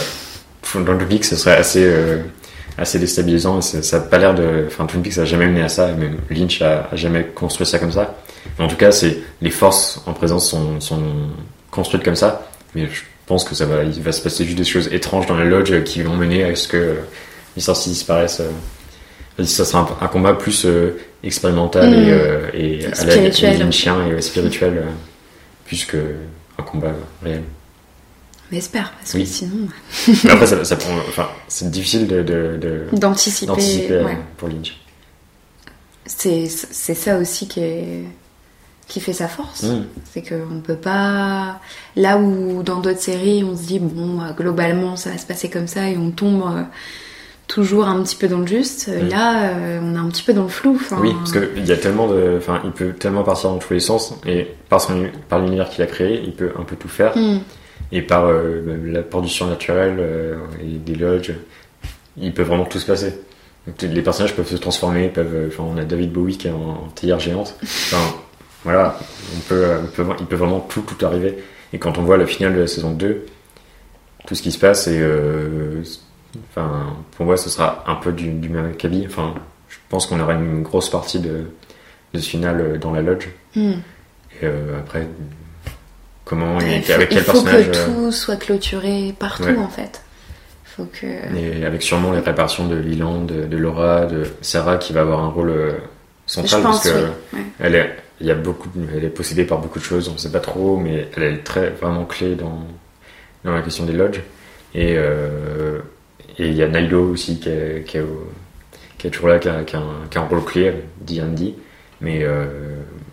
dans 0.75 0.93
le 0.93 0.99
public, 0.99 1.25
ce 1.25 1.37
serait 1.37 1.57
assez, 1.57 1.85
euh, 1.85 2.19
assez 2.79 2.99
déstabilisant. 2.99 3.61
Ça 3.61 3.83
ça 3.83 3.97
a 3.99 4.01
pas 4.01 4.19
l'air 4.19 4.35
de. 4.35 4.64
Enfin, 4.67 4.87
Twin 4.87 5.03
Peaks 5.03 5.19
a 5.19 5.25
jamais 5.25 5.47
mené 5.47 5.62
à 5.62 5.69
ça. 5.69 5.89
Même 5.93 6.17
Lynch 6.31 6.61
a, 6.62 6.89
a 6.93 6.97
jamais 6.97 7.25
construit 7.35 7.67
ça 7.67 7.79
comme 7.79 7.93
ça. 7.93 8.17
Mais 8.59 8.64
en 8.64 8.69
tout 8.69 8.77
cas, 8.77 8.93
c'est 8.93 9.19
les 9.43 9.51
forces 9.51 10.03
en 10.07 10.12
présence 10.12 10.49
sont, 10.51 10.81
sont 10.81 11.03
construites 11.71 12.03
comme 12.05 12.17
ça. 12.17 12.49
Mais 12.75 12.87
je 12.87 13.03
pense 13.27 13.45
que 13.45 13.55
ça 13.55 13.64
va, 13.67 13.83
il 13.85 14.03
va 14.03 14.12
se 14.12 14.21
passer 14.23 14.45
juste 14.45 14.59
des 14.59 14.64
choses 14.64 14.89
étranges 14.93 15.27
dans 15.27 15.37
la 15.37 15.45
lodge 15.45 15.83
qui 15.85 16.03
vont 16.03 16.14
mener 16.17 16.45
à 16.45 16.55
ce 16.55 16.69
que 16.69 16.77
euh, 16.77 16.95
Mr. 17.57 17.75
C 17.75 17.91
disparaisse. 17.91 18.41
euh. 18.41 18.51
Ça 19.45 19.67
sera 19.67 19.81
un, 20.01 20.05
un 20.05 20.09
combat 20.09 20.33
plus 20.33 20.64
euh, 20.64 20.97
expérimental 21.23 21.91
Mm. 21.91 21.95
et, 21.95 22.11
euh, 22.12 22.41
et 22.55 22.85
à 22.87 22.89
la 22.89 22.95
Spirituel. 22.95 23.59
lynchien 23.59 23.97
et 24.17 24.23
spirituel, 24.23 24.73
euh, 24.79 24.83
plus 25.67 25.85
que 25.85 25.99
un 26.59 26.62
combat 26.62 26.93
réel. 27.23 27.43
On 28.53 28.57
espère, 28.57 28.93
parce 28.93 29.15
Oui. 29.15 29.23
que 29.25 29.29
sinon, 29.29 29.69
Mais 30.25 30.31
après, 30.31 30.47
ça, 30.47 30.65
ça 30.65 30.77
prend, 30.77 30.95
enfin, 31.09 31.29
c'est 31.49 31.71
difficile 31.71 32.07
de, 32.07 32.87
d'anticiper. 32.93 33.47
d'anticiper 33.47 33.93
euh, 33.95 34.05
ouais. 34.05 34.19
pour 34.37 34.49
Lynch. 34.49 34.77
C'est, 36.05 36.47
c'est 36.49 36.95
ça 36.95 37.19
aussi 37.19 37.49
qui, 37.49 37.61
est, 37.61 38.05
qui 38.87 39.01
fait 39.01 39.13
sa 39.13 39.27
force. 39.27 39.65
Mm. 39.65 39.85
C'est 40.13 40.23
qu'on 40.23 40.61
peut 40.61 40.77
pas. 40.77 41.59
Là 41.97 42.19
où 42.19 42.63
dans 42.63 42.81
d'autres 42.81 43.01
séries, 43.01 43.43
on 43.43 43.57
se 43.57 43.63
dit, 43.65 43.81
bon, 43.81 44.21
euh, 44.23 44.31
globalement, 44.33 44.95
ça 44.97 45.11
va 45.11 45.19
se 45.19 45.27
passer 45.27 45.51
comme 45.51 45.67
ça 45.67 45.91
et 45.91 45.97
on 45.97 46.13
tombe 46.13 46.43
euh, 46.47 46.63
toujours 47.49 47.89
un 47.89 48.01
petit 48.05 48.15
peu 48.15 48.29
dans 48.29 48.39
le 48.39 48.47
juste. 48.47 48.89
Euh, 48.89 49.03
Mm. 49.03 49.09
Là, 49.09 49.43
euh, 49.49 49.81
on 49.83 49.97
est 49.97 49.99
un 49.99 50.09
petit 50.09 50.23
peu 50.23 50.33
dans 50.33 50.45
le 50.45 50.49
flou. 50.49 50.77
Enfin, 50.81 50.99
Oui, 51.01 51.13
parce 51.19 51.33
qu'il 51.33 51.67
y 51.67 51.73
a 51.73 51.77
tellement 51.77 52.07
de, 52.07 52.37
enfin, 52.39 52.61
il 52.65 52.71
peut 52.71 52.93
tellement 52.93 53.25
partir 53.25 53.51
dans 53.51 53.59
tous 53.59 53.73
les 53.73 53.81
sens 53.81 54.15
et 54.25 54.47
par 54.69 54.81
son, 54.81 55.09
par 55.29 55.41
l'univers 55.41 55.69
qu'il 55.69 55.83
a 55.83 55.87
créé, 55.87 56.23
il 56.25 56.33
peut 56.35 56.53
un 56.57 56.63
peu 56.63 56.77
tout 56.77 56.87
faire. 56.89 57.17
Mm. 57.19 57.41
Et 57.93 58.03
par 58.03 58.26
euh, 58.26 58.62
même 58.62 58.93
l'apport 58.93 59.22
du 59.22 59.28
surnaturel 59.28 59.97
euh, 59.99 60.37
et 60.61 60.78
des 60.78 60.95
lodges, 60.97 61.34
il 62.16 62.32
peut 62.32 62.43
vraiment 62.43 62.64
tout 62.64 62.78
se 62.78 62.87
passer. 62.87 63.14
Donc, 63.66 63.80
les 63.82 64.03
personnages 64.03 64.34
peuvent 64.34 64.49
se 64.49 64.57
transformer, 64.57 65.09
peuvent, 65.09 65.34
euh, 65.34 65.49
enfin, 65.49 65.64
on 65.64 65.76
a 65.76 65.84
David 65.84 66.12
Bowie 66.12 66.39
qui 66.39 66.49
est 66.49 66.53
en, 66.53 66.84
en 66.84 66.89
théière 66.95 67.20
géante. 67.20 67.57
Enfin, 67.62 68.16
voilà, 68.64 68.99
on 69.37 69.41
peut, 69.41 69.64
on 69.82 69.87
peut, 69.87 70.07
il 70.20 70.26
peut 70.26 70.37
vraiment 70.37 70.61
tout, 70.61 70.82
tout 70.82 71.05
arriver. 71.05 71.39
Et 71.72 71.78
quand 71.78 71.99
on 71.99 72.03
voit 72.03 72.16
le 72.16 72.26
final 72.26 72.55
de 72.55 72.61
la 72.61 72.66
saison 72.66 72.93
2, 72.93 73.26
tout 74.26 74.34
ce 74.34 74.43
qui 74.43 74.53
se 74.53 74.59
passe, 74.59 74.89
et 74.89 74.99
euh, 75.01 75.82
enfin, 76.51 76.97
pour 77.12 77.26
moi, 77.26 77.37
ce 77.37 77.49
sera 77.49 77.84
un 77.87 77.95
peu 77.95 78.12
du, 78.12 78.30
du 78.30 78.49
même 78.49 78.66
acabit. 78.66 79.05
Enfin, 79.07 79.34
je 79.68 79.76
pense 79.89 80.07
qu'on 80.07 80.20
aura 80.20 80.34
une 80.34 80.62
grosse 80.62 80.91
partie 80.91 81.20
de, 81.20 81.45
de 82.12 82.18
ce 82.18 82.28
final 82.28 82.61
euh, 82.61 82.78
dans 82.78 82.93
la 82.93 83.03
lodge. 83.03 83.28
Mm. 83.55 83.70
Et 83.70 84.45
euh, 84.45 84.78
après, 84.80 85.07
comment 86.27 86.59
Il 86.61 86.83
faut, 86.83 86.93
avec 86.93 87.09
il 87.11 87.14
quel 87.16 87.24
faut 87.24 87.33
personnage. 87.43 87.70
que 87.70 87.77
euh, 87.79 87.85
tout 87.87 88.12
soit 88.12 88.37
clôturé 88.37 89.14
partout, 89.18 89.45
Ouais. 89.45 89.57
en 89.57 89.68
fait. 89.70 90.03
Il 90.66 90.68
faut 90.77 90.89
que. 90.93 91.07
Et 91.37 91.64
avec 91.64 91.81
sûrement 91.81 92.12
les 92.12 92.18
réparations 92.20 92.66
de 92.68 92.77
Liland, 92.77 93.22
de, 93.24 93.47
de 93.47 93.57
Laura, 93.57 94.05
de 94.05 94.24
Sarah 94.43 94.77
qui 94.77 94.93
va 94.93 95.01
avoir 95.01 95.20
un 95.20 95.29
rôle 95.29 95.49
euh, 95.51 95.72
central 96.27 96.61
pense, 96.62 96.83
parce 96.83 96.95
que 96.95 97.07
oui. 97.33 97.41
Elle 97.61 97.74
est, 97.77 97.97
il 98.20 98.27
y 98.27 98.31
a 98.31 98.35
beaucoup, 98.35 98.68
elle 98.95 99.05
est 99.05 99.09
possédée 99.09 99.45
par 99.45 99.59
beaucoup 99.59 99.79
de 99.79 99.85
choses, 99.85 100.09
on 100.11 100.12
ne 100.12 100.18
sait 100.18 100.31
pas 100.33 100.41
trop, 100.41 100.77
mais 100.77 101.09
elle 101.16 101.22
est 101.22 101.45
très 101.45 101.70
vraiment 101.70 102.05
clé 102.05 102.35
dans 102.35 102.66
dans 103.45 103.53
la 103.55 103.62
question 103.62 103.85
des 103.87 103.93
lodges. 103.95 104.20
Et 104.74 104.95
euh, 104.99 105.79
et 106.39 106.49
il 106.49 106.55
y 106.55 106.62
a 106.62 106.68
Nailo 106.68 107.11
aussi 107.12 107.41
qui 107.41 107.49
est, 107.49 107.85
qui 107.87 107.97
est, 107.97 108.01
au- 108.03 108.31
qui 108.99 109.07
est 109.07 109.11
toujours 109.11 109.29
là, 109.29 109.39
qui 109.39 109.49
a, 109.49 109.62
qui 109.64 109.74
a 109.77 109.79
un, 109.79 110.07
qui 110.11 110.18
a 110.18 110.20
un 110.20 110.24
rôle 110.27 110.45
clé, 110.45 110.72
D&D. 111.01 111.55
Mais 112.03 112.24
euh, 112.24 112.45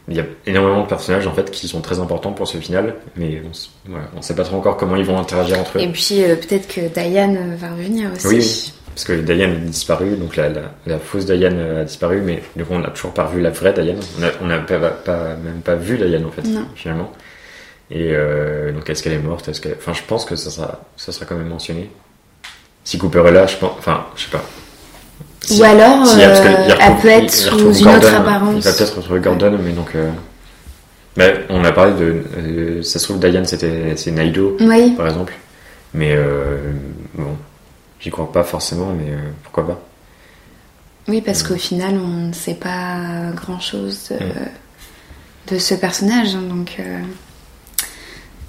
il 0.10 0.18
y 0.18 0.20
a 0.20 0.26
énormément 0.46 0.82
de 0.84 0.88
personnages 0.88 1.28
en 1.28 1.34
fait 1.34 1.50
qui 1.52 1.68
sont 1.68 1.80
très 1.82 2.00
importants 2.00 2.34
pour 2.34 2.48
ce 2.48 2.58
final, 2.58 2.96
mais 3.16 3.42
on, 3.90 3.94
on 4.18 4.22
sait 4.22 4.36
pas 4.36 4.44
trop 4.44 4.58
encore 4.58 4.76
comment 4.78 4.96
ils 4.98 5.06
vont 5.06 5.18
interagir 5.18 5.58
entre 5.60 5.78
eux. 5.78 5.82
Et 5.82 5.88
puis 5.88 6.24
euh, 6.24 6.36
peut-être 6.36 6.68
que 6.68 6.82
Diane 6.82 7.38
euh, 7.38 7.56
va 7.56 7.72
revenir 7.72 8.12
aussi. 8.14 8.28
Oui, 8.28 8.36
oui. 8.40 8.74
Parce 8.94 9.06
que 9.06 9.14
Diane 9.14 9.52
a 9.52 9.56
disparu, 9.56 10.16
donc 10.18 10.36
la, 10.36 10.50
la, 10.50 10.62
la 10.86 11.00
fausse 11.00 11.26
Diane 11.26 11.58
a 11.60 11.84
disparu, 11.84 12.22
mais 12.22 12.44
du 12.56 12.64
coup 12.64 12.74
on 12.74 12.80
n'a 12.80 12.90
toujours 12.90 13.14
pas 13.14 13.26
revu 13.26 13.42
la 13.42 13.50
vraie 13.50 13.74
Diane. 13.74 13.98
On 14.42 14.46
n'a 14.46 14.60
pas, 14.60 14.78
pas- 14.90 15.36
même 15.36 15.62
pas 15.64 15.76
vu 15.76 15.98
Diane 15.98 16.26
en 16.26 16.32
fait, 16.32 16.44
Non. 16.44 16.66
finalement. 16.76 17.12
Et 17.90 18.10
euh, 18.12 18.72
donc 18.72 18.90
est-ce 18.90 19.02
qu'elle 19.04 19.14
est 19.14 19.18
morte? 19.20 19.48
Est-ce 19.50 19.62
qu'elle... 19.62 19.76
Enfin 19.80 19.94
je 19.94 20.04
pense 20.08 20.26
que 20.26 20.36
ça 20.36 20.50
sera, 20.52 20.82
ça 20.98 21.12
sera 21.12 21.26
quand 21.26 21.36
même 21.36 21.48
mentionné. 21.48 21.90
Si 22.84 22.98
Cooper 22.98 23.24
est 23.28 23.32
là, 23.32 23.48
je 23.48 23.56
pense... 23.58 23.72
Enfin, 23.80 24.06
je 24.16 24.24
sais 24.26 24.30
pas. 24.32 24.44
Si- 25.44 25.60
Ou 25.60 25.64
alors, 25.66 26.06
si, 26.08 26.18
parce 26.20 26.40
que 26.40 26.48
euh, 26.48 26.66
il 26.68 26.76
elle 26.80 26.96
peut 27.02 27.08
être 27.10 27.32
sous 27.32 27.74
une 27.80 27.88
autre 27.90 28.14
apparence. 28.14 28.56
Il 28.56 28.62
va 28.62 28.74
peut-être 28.74 28.96
retrouver 28.98 29.20
Gordon, 29.20 29.60
mais 29.64 29.72
donc... 29.74 29.90
euh, 29.96 30.10
mais 31.18 31.46
on 31.50 31.64
a 31.66 31.72
parlé 31.72 31.94
de... 31.94 32.24
euh, 32.38 32.82
ça 32.84 32.98
se 32.98 33.04
trouve 33.06 33.20
Diane 33.20 33.46
c'était 33.46 33.94
c'est 33.98 34.12
Naido, 34.12 34.58
Oui, 34.62 34.92
par 34.92 35.08
exemple. 35.08 35.34
Mais 35.94 36.16
bon, 37.16 37.36
j'y 38.00 38.10
crois 38.10 38.32
pas 38.32 38.44
forcément, 38.44 38.94
mais 38.98 39.14
pourquoi 39.44 39.68
pas. 39.68 39.82
oui, 41.10 41.20
Mm. 41.20 41.24
parce 41.24 41.44
qu'au 41.44 41.56
final, 41.56 41.96
on 42.04 42.28
ne 42.30 42.34
sait 42.34 42.56
pas 42.56 43.32
grand-chose 43.36 44.10
de, 44.12 44.26
Mm. 44.26 45.54
de 45.54 45.60
ce 45.60 45.76
personnage. 45.76 46.36
hein, 46.36 46.42
donc, 46.50 46.78
euh, 46.80 47.00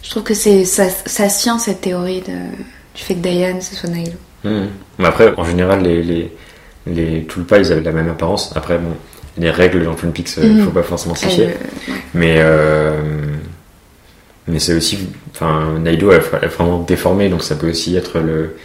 je 0.02 0.10
trouve 0.10 0.22
que 0.22 0.34
c'est 0.34 0.64
ça, 0.64 0.84
ça 1.06 1.28
se 1.28 1.42
tient 1.42 1.58
cette 1.58 1.80
théorie 1.80 2.20
de, 2.20 2.32
du 2.94 3.02
fait 3.02 3.14
que 3.14 3.20
Diane 3.20 3.60
ce 3.60 3.74
soit 3.74 3.90
Nailo. 3.90 4.12
Mhm. 4.44 4.68
Mais 4.98 5.06
après, 5.06 5.34
en 5.36 5.44
général, 5.44 5.82
les, 5.82 6.02
les, 6.02 6.32
les 6.86 7.24
Tulpa, 7.24 7.58
ils 7.58 7.72
avaient 7.72 7.80
la 7.82 7.92
même 7.92 8.08
apparence. 8.08 8.52
Après, 8.56 8.78
bon, 8.78 8.90
les 9.38 9.50
règles 9.50 9.84
dans 9.84 9.94
Twin 9.94 10.12
Peaks, 10.12 10.36
il 10.42 10.56
Mhm. 10.58 10.64
faut 10.64 10.70
pas 10.70 10.82
forcément 10.82 11.14
s'y 11.14 11.26
fier. 11.26 11.48
euh. 11.48 11.92
Mais, 12.14 12.36
euh, 12.38 13.00
mais 14.46 14.58
c'est 14.58 14.74
aussi, 14.74 15.08
enfin, 15.32 15.78
Naido 15.80 16.12
elle 16.12 16.18
est 16.42 16.46
vraiment 16.48 16.78
déformée, 16.80 17.28
donc 17.28 17.42
ça 17.42 17.56
peut 17.56 17.70
aussi 17.70 17.96
être 17.96 18.20
le, 18.20 18.56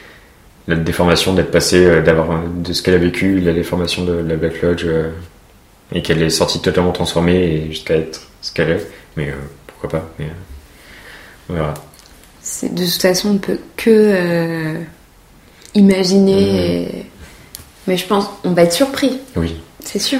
la 0.68 0.76
déformation 0.76 1.34
d'être 1.34 1.52
passé, 1.52 1.84
euh, 1.86 2.02
d'avoir, 2.02 2.42
de 2.48 2.74
ce 2.74 2.84
qu'elle 2.84 2.94
a 2.96 2.98
vécu, 3.00 3.40
la 3.40 3.54
déformation 3.54 4.04
de 4.04 4.14
la 4.14 4.36
Black 4.36 4.62
Lodge, 4.62 4.84
euh, 4.86 5.10
et 5.94 6.02
qu'elle 6.04 6.22
est 6.22 6.30
sortie 6.30 6.62
totalement 6.62 6.92
transformée 6.92 7.66
jusqu'à 7.70 7.96
être 7.96 8.22
ce 8.42 8.52
qu'elle 8.52 8.70
est. 8.72 8.88
Mais 9.18 9.30
euh, 9.30 9.34
pourquoi 9.66 9.90
pas, 10.02 10.10
mais 10.20 10.26
euh, 10.26 11.50
on 11.50 11.54
verra. 11.54 11.74
C'est- 12.42 12.74
De 12.74 12.84
toute 12.86 13.02
façon, 13.02 13.30
on 13.32 13.38
peut 13.38 13.58
que 13.76 13.90
euh, 13.90 14.74
imaginer. 15.76 16.84
Et- 17.00 17.06
Mais 17.88 17.98
je 17.98 18.06
pense 18.06 18.30
on 18.44 18.52
va 18.52 18.64
être 18.64 18.74
surpris, 18.74 19.20
Oui. 19.36 19.56
c'est 19.84 20.00
sûr. 20.00 20.20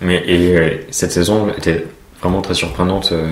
Mais 0.00 0.22
et 0.26 0.56
euh, 0.56 0.70
cette 0.90 1.12
saison 1.12 1.48
était 1.56 1.84
vraiment 2.20 2.40
très 2.42 2.54
surprenante. 2.54 3.10
euh, 3.12 3.26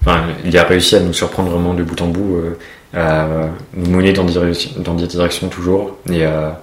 Enfin, 0.00 0.26
il 0.44 0.56
a 0.56 0.62
réussi 0.62 0.94
à 0.96 1.00
nous 1.00 1.12
surprendre 1.12 1.50
vraiment 1.50 1.74
de 1.74 1.82
bout 1.82 2.00
en 2.00 2.06
bout, 2.06 2.36
euh, 2.36 2.56
à 2.94 3.26
nous 3.74 3.90
mener 3.90 4.12
dans 4.12 4.24
des, 4.24 4.32
directions, 4.32 4.70
dans 4.78 4.94
des 4.94 5.06
directions 5.08 5.48
toujours, 5.48 5.98
et 6.10 6.24
à, 6.24 6.62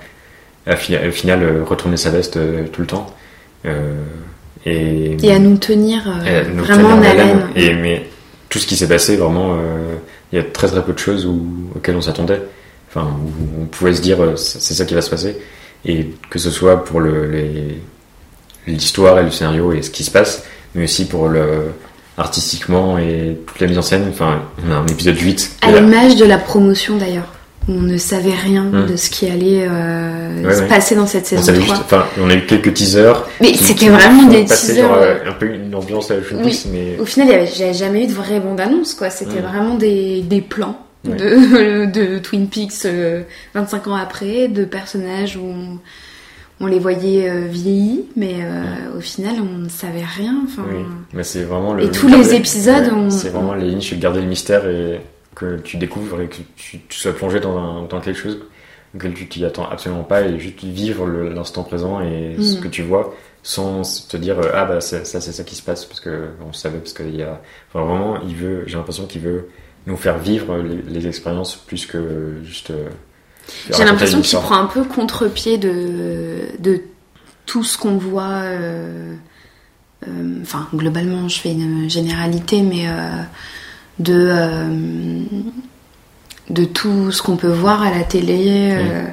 à 0.65 0.73
au 0.73 1.11
final 1.11 1.43
euh, 1.43 1.63
retourner 1.63 1.97
sa 1.97 2.09
veste 2.11 2.39
tout 2.71 2.81
le 2.81 2.87
temps. 2.87 3.07
Et, 4.65 5.17
Et 5.21 5.31
à 5.31 5.37
nous 5.39 5.57
tenir 5.57 6.01
euh, 6.07 6.41
à 6.41 6.43
nous 6.47 6.63
vraiment 6.63 6.95
tenir 6.97 6.97
en 6.97 7.03
haleine. 7.11 7.47
Et 7.55 7.73
mais 7.75 8.07
tout 8.49 8.57
ce 8.57 8.65
qui 8.65 8.75
s'est 8.75 8.87
passé, 8.87 9.15
vraiment, 9.17 9.53
euh, 9.53 9.95
il 10.31 10.37
y 10.37 10.39
a 10.39 10.43
très 10.43 10.67
très 10.67 10.81
peu 10.83 10.93
de 10.93 10.97
choses 10.99 11.25
où- 11.25 11.69
auxquelles 11.75 11.95
on 11.95 12.01
s'attendait. 12.01 12.41
Enfin, 12.89 13.07
où 13.21 13.61
on 13.63 13.65
pouvait 13.65 13.93
se 13.93 14.01
dire 14.01 14.17
c'est 14.37 14.73
ça 14.73 14.85
qui 14.85 14.95
va 14.95 15.01
se 15.01 15.09
passer. 15.09 15.37
Et 15.85 16.07
que 16.29 16.39
ce 16.39 16.49
soit 16.51 16.83
pour 16.83 16.99
le, 16.99 17.29
l'histoire 18.67 19.19
et 19.19 19.23
le 19.23 19.31
scénario 19.31 19.71
et 19.73 19.81
ce 19.81 19.89
qui 19.89 20.03
se 20.03 20.11
passe, 20.11 20.43
mais 20.73 20.85
aussi 20.85 21.05
pour 21.07 21.27
le 21.27 21.71
artistiquement 22.17 22.97
et 22.97 23.37
toute 23.45 23.59
la 23.59 23.67
mise 23.67 23.77
en 23.77 23.81
scène. 23.81 24.05
Enfin, 24.09 24.41
on 24.65 24.71
a 24.71 24.75
un 24.75 24.87
épisode 24.87 25.19
8. 25.19 25.57
À 25.61 25.71
l'image 25.71 26.15
de 26.15 26.25
la 26.25 26.37
promotion 26.37 26.97
d'ailleurs. 26.97 27.27
où 27.67 27.73
On 27.73 27.81
ne 27.81 27.97
savait 27.97 28.33
rien 28.33 28.63
Hmm. 28.63 28.85
de 28.85 28.95
ce 28.95 29.09
qui 29.09 29.25
allait 29.27 29.65
euh, 29.67 30.43
Ouais, 30.43 30.53
se 30.55 30.61
ouais. 30.61 30.67
passer 30.67 30.95
dans 30.95 31.07
cette 31.07 31.23
on 31.25 31.27
saison 31.29 31.41
savait 31.43 31.57
3. 31.59 31.75
juste, 31.75 31.81
enfin, 31.85 32.05
on 32.21 32.29
a 32.29 32.35
eu 32.35 32.45
quelques 32.45 32.73
teasers. 32.73 33.23
Mais 33.41 33.53
c'était 33.55 33.89
vraiment 33.89 34.23
des 34.29 34.45
teasers. 34.45 34.83
genre, 34.83 34.93
euh, 34.97 35.15
euh, 35.25 35.29
un 35.29 35.33
peu 35.33 35.47
une 35.47 35.73
ambiance 35.75 36.09
à 36.11 36.15
la 36.15 36.21
Oui. 36.43 36.63
Mais 36.71 36.95
Au 36.99 37.05
final, 37.05 37.27
il 37.27 37.31
y 37.31 37.63
avait- 37.63 37.73
jamais 37.73 38.03
eu 38.03 38.07
de 38.07 38.13
vraie 38.13 38.39
bande-annonce, 38.39 38.93
quoi. 38.93 39.09
C'était 39.09 39.39
Mm. 39.41 39.45
vraiment 39.51 39.75
des, 39.75 40.21
des 40.21 40.41
plans 40.41 40.77
Ouais. 41.07 41.15
de, 41.17 41.85
de 41.91 42.19
Twin 42.19 42.47
Peaks 42.47 42.85
euh, 42.85 43.23
25 43.53 43.87
ans 43.87 43.95
après, 43.95 44.47
de 44.47 44.65
personnages 44.65 45.37
où 45.37 45.43
on, 45.45 45.79
on 46.61 46.67
les 46.67 46.79
voyait 46.79 47.29
euh, 47.29 47.47
vieillis, 47.49 48.05
mais 48.15 48.35
euh, 48.41 48.97
au 48.97 49.01
final, 49.01 49.35
on 49.41 49.57
ne 49.59 49.69
savait 49.69 50.03
rien. 50.05 50.43
Oui, 50.57 50.85
mais 51.13 51.23
c'est 51.23 51.43
vraiment 51.43 51.73
le. 51.73 51.83
Et 51.83 51.91
tous 51.91 52.07
les 52.07 52.33
épisodes, 52.35 52.89
on- 52.93 53.09
C'est 53.09 53.29
vraiment 53.29 53.53
les 53.55 53.67
lignes, 53.69 53.81
je 53.81 53.95
garder 53.95 54.21
le 54.21 54.27
mystère 54.27 54.65
et 54.67 55.01
que 55.35 55.57
tu 55.57 55.75
découvres 55.77 56.21
et 56.21 56.27
que 56.27 56.37
tu, 56.55 56.79
tu 56.87 56.97
sois 56.99 57.13
plongé 57.13 57.39
dans, 57.41 57.57
un, 57.57 57.83
dans 57.87 57.99
quelque 57.99 58.17
chose 58.19 58.39
auquel 58.95 59.13
tu 59.13 59.27
t'y 59.27 59.43
attends 59.43 59.67
absolument 59.69 60.03
pas 60.05 60.21
et 60.21 60.39
juste 60.39 60.63
vivre 60.63 61.05
l'instant 61.07 61.63
présent 61.63 61.99
et 61.99 62.37
ce 62.41 62.55
Mm. 62.57 62.61
que 62.61 62.67
tu 62.69 62.81
vois 62.83 63.13
sans 63.43 63.81
te 64.07 64.15
dire 64.15 64.39
euh, 64.39 64.51
ah 64.53 64.63
bah 64.63 64.79
c'est- 64.79 65.03
ça 65.05 65.19
c'est 65.19 65.33
ça 65.33 65.43
qui 65.43 65.55
se 65.55 65.61
passe 65.61 65.83
parce 65.83 65.99
que 65.99 66.29
on 66.47 66.53
savait 66.53 66.77
parce 66.77 66.93
qu'il 66.93 67.13
y 67.13 67.21
a 67.21 67.41
enfin 67.73 67.85
vraiment 67.85 68.21
il 68.25 68.33
veut 68.37 68.63
j'ai 68.67 68.77
l'impression 68.77 69.05
qu'il 69.05 69.21
veut 69.23 69.49
nous 69.87 69.97
faire 69.97 70.17
vivre 70.17 70.57
les, 70.57 70.81
les 70.81 71.07
expériences 71.07 71.55
plus 71.55 71.85
que 71.85 72.35
juste 72.43 72.71
euh, 72.71 72.89
J'ai 73.71 73.83
l'impression 73.85 74.21
qu'il 74.21 74.39
prend 74.39 74.57
un 74.57 74.65
peu 74.65 74.83
contre-pied 74.83 75.57
de, 75.57 76.39
de 76.59 76.81
tout 77.45 77.63
ce 77.63 77.77
qu'on 77.77 77.97
voit. 77.97 78.23
euh, 78.43 79.13
euh, 80.07 80.39
Enfin, 80.41 80.67
globalement, 80.73 81.27
je 81.29 81.39
fais 81.39 81.51
une 81.51 81.89
généralité, 81.89 82.61
mais 82.61 82.85
de, 83.99 84.31
de 86.49 86.65
tout 86.65 87.11
ce 87.11 87.21
qu'on 87.21 87.37
peut 87.37 87.51
voir 87.51 87.81
à 87.81 87.91
la 87.91 88.03
télé, 88.03 88.71
euh, 88.71 89.03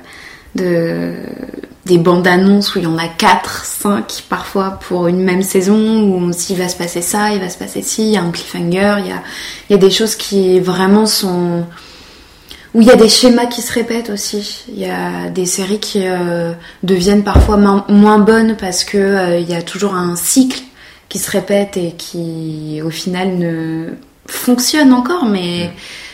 de, 0.55 1.14
des 1.85 1.99
bandes 1.99 2.26
annonces 2.26 2.74
où 2.74 2.78
il 2.78 2.85
y 2.85 2.87
en 2.87 2.99
a 2.99 3.09
4, 3.09 3.64
5 3.64 4.24
parfois 4.28 4.78
pour 4.89 5.09
une 5.09 5.22
même 5.22 5.43
saison, 5.43 6.03
où 6.03 6.33
s'il 6.33 6.57
va 6.57 6.68
se 6.68 6.76
passer 6.76 7.03
ça, 7.03 7.33
il 7.33 7.41
va 7.41 7.49
se 7.49 7.59
passer 7.59 7.83
ci, 7.83 8.03
il 8.03 8.12
y 8.12 8.16
a 8.16 8.22
un 8.22 8.30
cliffhanger, 8.30 8.97
il 9.01 9.09
y 9.09 9.12
a, 9.12 9.22
il 9.68 9.72
y 9.72 9.74
a 9.74 9.78
des 9.78 9.91
choses 9.91 10.14
qui 10.14 10.61
vraiment 10.61 11.07
sont 11.07 11.64
où 12.74 12.80
il 12.80 12.87
y 12.87 12.91
a 12.91 12.97
des 12.97 13.09
schémas 13.09 13.47
qui 13.47 13.61
se 13.61 13.72
répètent 13.72 14.11
aussi. 14.11 14.64
Il 14.68 14.78
y 14.78 14.89
a 14.89 15.28
des 15.28 15.45
séries 15.45 15.80
qui 15.80 16.07
euh, 16.07 16.53
deviennent 16.83 17.22
parfois 17.22 17.57
moins 17.57 18.18
bonnes 18.18 18.57
parce 18.57 18.85
que 18.85 18.97
euh, 18.97 19.39
il 19.39 19.49
y 19.49 19.55
a 19.55 19.62
toujours 19.62 19.95
un 19.95 20.16
cycle 20.16 20.61
qui 21.09 21.18
se 21.18 21.30
répète 21.30 21.76
et 21.76 21.93
qui 21.93 22.80
au 22.83 22.91
final 22.91 23.37
ne 23.37 23.91
fonctionne 24.26 24.93
encore. 24.95 25.26
Mais 25.26 25.70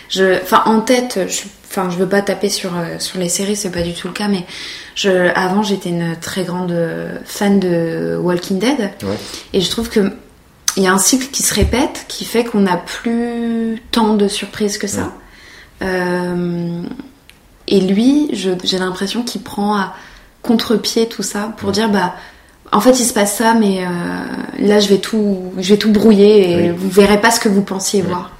je, 0.09 0.43
enfin 0.43 0.63
en 0.67 0.81
tête, 0.81 1.21
je, 1.29 1.43
enfin 1.71 1.91
je 1.91 1.97
veux 1.97 2.09
pas 2.09 2.23
taper 2.23 2.49
sur 2.49 2.77
euh, 2.77 2.99
sur 2.99 3.21
les 3.21 3.29
séries, 3.29 3.55
c'est 3.55 3.71
pas 3.71 3.83
du 3.83 3.93
tout 3.93 4.09
le 4.09 4.15
cas. 4.15 4.27
Mais 4.27 4.45
je, 5.01 5.31
avant 5.37 5.63
j'étais 5.63 5.91
une 5.91 6.17
très 6.17 6.43
grande 6.43 6.73
euh, 6.73 7.19
fan 7.25 7.61
de 7.61 8.19
Walking 8.21 8.59
Dead 8.59 8.91
Ouais. 9.05 9.17
et 9.53 9.61
je 9.61 9.71
trouve 9.71 9.89
que 9.89 10.11
il 10.77 10.83
y 10.83 10.87
a 10.87 10.93
un 10.93 10.99
cycle 10.99 11.29
qui 11.29 11.43
se 11.43 11.55
répète 11.55 12.05
qui 12.09 12.25
fait 12.25 12.45
qu'on 12.45 12.61
n'a 12.61 12.77
plus 12.77 13.81
tant 13.91 14.15
de 14.15 14.27
surprises 14.29 14.77
que 14.79 14.87
ça. 14.87 15.13
Euh, 15.83 16.83
et 17.67 17.81
lui, 17.81 18.31
j'ai 18.33 18.79
l'impression 18.79 19.23
qu'il 19.23 19.43
prend 19.43 19.77
à 19.77 19.95
contre-pied 20.43 21.09
tout 21.09 21.23
ça 21.23 21.53
pour 21.59 21.73
dire 21.73 21.89
bah 21.91 22.15
en 22.73 22.81
fait 22.81 22.99
il 23.01 23.05
se 23.05 23.13
passe 23.13 23.37
ça 23.37 23.55
mais 23.55 23.85
euh, 23.85 23.89
là 24.67 24.79
je 24.81 24.89
vais 24.89 24.99
tout 24.99 25.53
je 25.59 25.71
vais 25.71 25.79
tout 25.79 25.91
brouiller 25.91 26.51
et 26.53 26.71
Oui. 26.71 26.77
vous 26.77 26.89
verrez 26.91 27.21
pas 27.21 27.31
ce 27.31 27.41
que 27.41 27.49
vous 27.49 27.63
pensiez 27.63 28.03
voir. 28.03 28.31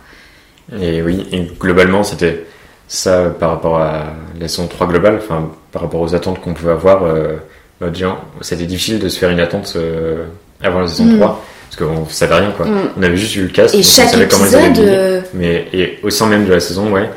Et 0.81 1.01
oui, 1.03 1.27
et 1.33 1.49
globalement, 1.59 2.05
c'était 2.05 2.47
ça 2.89 3.27
par 3.39 3.51
rapport 3.51 3.79
à 3.79 4.07
la 4.41 4.49
saison 4.49 4.67
3 4.67 4.87
globale, 4.89 5.21
enfin, 5.23 5.51
par 5.71 5.83
rapport 5.83 6.01
aux 6.01 6.15
attentes 6.15 6.41
qu'on 6.41 6.55
pouvait 6.55 6.73
avoir. 6.73 7.05
Euh, 7.05 7.37
bah, 7.81 7.91
déjà, 7.91 8.19
c'était 8.41 8.65
difficile 8.65 8.99
de 8.99 9.09
se 9.09 9.19
faire 9.19 9.31
une 9.31 9.41
attente 9.41 9.75
euh, 9.77 10.25
avant 10.63 10.81
la 10.81 10.89
saison 10.89 11.05
Mm. 11.05 11.17
3, 11.19 11.45
parce 11.71 11.77
qu'on 11.77 12.07
savait 12.09 12.35
rien, 12.35 12.51
quoi. 12.57 12.67
Mm. 12.67 12.79
On 12.99 13.03
avait 13.03 13.17
juste 13.17 13.35
vu 13.35 13.43
le 13.43 13.49
cast, 13.49 13.75
Et 13.75 13.79
donc 13.79 13.87
on 13.87 13.89
chaque 13.89 14.09
savait 14.09 14.27
comment 14.27 14.47
ils 14.47 14.57
allaient 14.57 14.73
euh, 14.79 15.21
Mais 15.35 15.67
et 15.73 15.99
au 16.03 16.11
sein 16.11 16.27
même 16.27 16.47
de 16.47 16.53
la 16.53 16.61
saison, 16.61 16.91
ouais, 16.91 17.09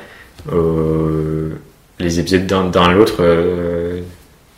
les 1.99 2.19
épisodes 2.19 2.45
d'un 2.45 2.84
à 2.84 2.91
l'autre, 2.91 3.24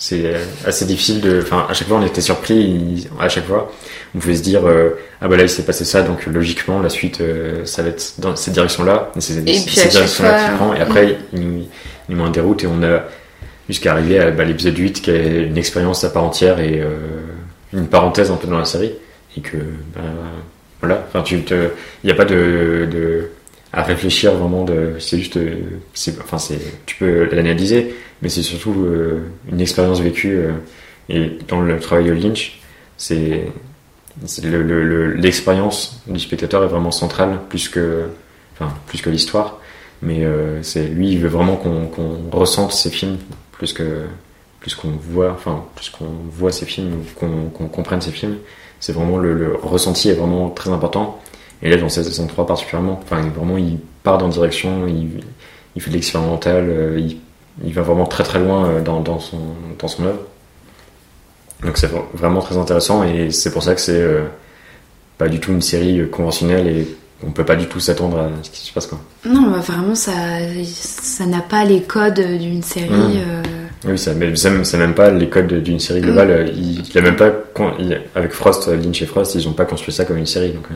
c'est 0.05 0.33
assez 0.65 0.85
difficile 0.85 1.21
de. 1.21 1.39
Enfin, 1.41 1.65
à 1.69 1.73
chaque 1.73 1.87
fois, 1.87 1.97
on 1.97 2.05
était 2.05 2.19
surpris. 2.21 2.55
il- 2.55 3.07
À 3.21 3.29
chaque 3.29 3.45
fois, 3.45 3.71
on 4.13 4.19
pouvait 4.19 4.35
se 4.35 4.43
dire 4.43 4.67
euh, 4.67 4.89
ah 5.21 5.27
bah 5.29 5.37
là 5.37 5.43
il 5.43 5.49
s'est 5.49 5.63
passé 5.63 5.85
ça, 5.85 6.01
donc 6.01 6.25
logiquement 6.25 6.81
la 6.81 6.89
suite, 6.89 7.21
euh, 7.21 7.63
ça 7.65 7.83
va 7.83 7.89
être 7.89 8.15
dans 8.19 8.35
cette 8.35 8.53
direction-là. 8.53 9.11
Et 9.15 9.21
c'est 9.21 9.33
cette 9.35 9.43
à 9.47 9.83
chaque 9.83 9.91
direction-là 9.91 10.29
fois, 10.37 10.47
qu'il 10.47 10.57
prend. 10.57 10.73
Et 10.73 10.81
après, 10.81 11.17
il, 11.33 11.39
nous- 11.39 11.65
il 12.09 12.15
nous 12.15 12.21
met 12.21 12.27
en 12.27 12.31
déroute 12.31 12.63
et 12.63 12.67
on 12.67 12.83
a 12.83 13.03
jusqu'à 13.69 13.93
arriver 13.93 14.19
à 14.19 14.31
bah, 14.31 14.43
l'épisode 14.43 14.77
8 14.77 15.01
qui 15.01 15.09
est 15.11 15.43
une 15.43 15.57
expérience 15.57 16.03
à 16.03 16.09
part 16.09 16.23
entière 16.25 16.59
et 16.59 16.81
euh, 16.81 16.89
une 17.71 17.87
parenthèse 17.87 18.29
un 18.29 18.35
peu 18.35 18.47
dans 18.47 18.57
la 18.59 18.65
série. 18.65 18.91
Et 19.37 19.41
que 19.41 19.55
bah, 19.95 20.01
voilà, 20.81 21.05
enfin 21.07 21.21
tu 21.23 21.35
il 21.37 21.69
n'y 22.03 22.11
a 22.11 22.15
pas 22.15 22.25
de, 22.25 22.87
de 22.91 23.29
à 23.73 23.81
réfléchir 23.83 24.33
vraiment 24.35 24.65
c'est 24.99 25.17
juste 25.17 25.37
euh, 25.37 25.55
enfin 26.21 26.37
c'est 26.37 26.59
tu 26.85 26.95
peux 26.97 27.25
l'analyser 27.33 27.95
mais 28.21 28.29
c'est 28.29 28.43
surtout 28.43 28.85
euh, 28.85 29.23
une 29.51 29.59
expérience 29.59 29.99
vécue 29.99 30.35
euh, 30.37 30.51
et 31.09 31.31
dans 31.47 31.59
le 31.59 31.79
travail 31.79 32.05
de 32.05 32.13
Lynch 32.13 32.59
c'est 32.97 33.45
c'est 34.25 34.45
le- 34.45 34.61
le- 34.61 34.83
le- 34.83 35.13
l'expérience 35.13 36.01
du 36.07 36.19
spectateur 36.19 36.63
est 36.63 36.67
vraiment 36.67 36.91
centrale 36.91 37.39
plus 37.49 37.67
que 37.67 38.03
enfin 38.53 38.71
plus 38.87 39.01
que 39.01 39.09
l'histoire. 39.09 39.59
Mais 40.03 40.23
c'est 40.61 40.83
lui 40.85 41.09
il 41.13 41.19
veut 41.19 41.29
vraiment 41.29 41.55
qu'on 41.55 42.29
ressente 42.31 42.73
ses 42.73 42.89
films 42.91 43.17
plus 43.53 43.71
que 43.73 44.01
plus 44.59 44.75
qu'on 44.75 44.89
voit 44.89 45.31
enfin 45.31 45.63
plus 45.75 45.89
qu'on 45.89 46.09
voit 46.29 46.51
ses 46.51 46.65
films 46.65 47.03
qu'on 47.17 47.67
comprenne 47.69 48.01
ses 48.01 48.11
films. 48.11 48.35
C'est 48.81 48.91
vraiment 48.93 49.17
le 49.17 49.55
ressenti 49.55 50.09
est 50.09 50.13
vraiment 50.13 50.49
très 50.49 50.69
important 50.71 51.19
et 51.63 51.69
là, 51.69 51.77
dans 51.77 51.89
cette 51.89 52.03
saison 52.05 52.27
3 52.27 52.45
particulièrement, 52.45 52.99
enfin, 53.01 53.21
vraiment, 53.35 53.57
il 53.57 53.79
part 54.03 54.17
dans 54.19 54.25
une 54.27 54.33
direction, 54.33 54.85
il, 54.87 55.21
il 55.75 55.81
fait 55.81 55.89
de 55.89 55.95
l'expérimental, 55.95 56.65
euh, 56.69 56.99
il, 56.99 57.17
il 57.65 57.73
va 57.73 57.81
vraiment 57.81 58.05
très 58.05 58.23
très 58.23 58.39
loin 58.39 58.67
euh, 58.67 58.81
dans, 58.81 58.99
dans, 58.99 59.19
son, 59.19 59.39
dans 59.79 59.87
son 59.87 60.03
œuvre. 60.05 60.19
Donc 61.63 61.77
c'est 61.77 61.87
vra- 61.91 62.03
vraiment 62.13 62.41
très 62.41 62.57
intéressant 62.57 63.03
et 63.03 63.31
c'est 63.31 63.51
pour 63.51 63.63
ça 63.63 63.73
que 63.75 63.81
c'est 63.81 64.01
euh, 64.01 64.23
pas 65.17 65.29
du 65.29 65.39
tout 65.39 65.51
une 65.51 65.61
série 65.61 65.99
euh, 66.01 66.07
conventionnelle 66.07 66.67
et 66.67 66.87
on 67.25 67.31
peut 67.31 67.45
pas 67.45 67.55
du 67.55 67.67
tout 67.67 67.79
s'attendre 67.79 68.19
à 68.19 68.29
ce 68.43 68.49
qui 68.49 68.67
se 68.67 68.73
passe 68.73 68.87
quoi. 68.87 68.99
Non, 69.25 69.49
bah, 69.51 69.59
vraiment 69.59 69.95
ça 69.95 70.11
ça 70.65 71.25
n'a 71.25 71.39
pas 71.39 71.63
les 71.63 71.81
codes 71.83 72.19
d'une 72.19 72.61
série. 72.63 72.89
Mm. 72.89 73.13
euh, 73.15 73.43
Oui, 73.91 73.97
ça 73.97 74.11
ça 74.65 74.77
même- 74.77 74.93
pas 74.93 75.09
les 75.11 75.29
codes 75.29 75.53
d'une 75.63 75.79
série 75.79 76.01
globale. 76.01 76.31
euh, 76.31 76.47
Il, 76.53 76.85
il 76.85 76.97
a 76.97 77.01
même 77.01 77.15
pas 77.15 77.31
il- 77.79 78.01
avec 78.15 78.33
Frost, 78.33 78.67
euh, 78.67 78.75
Lynch 78.75 79.01
et 79.01 79.05
Frost, 79.05 79.35
ils 79.35 79.47
ont 79.47 79.53
pas 79.53 79.63
construit 79.65 79.93
ça 79.93 80.03
comme 80.03 80.17
une 80.17 80.25
série. 80.25 80.51
Donc, 80.51 80.65
euh, 80.69 80.73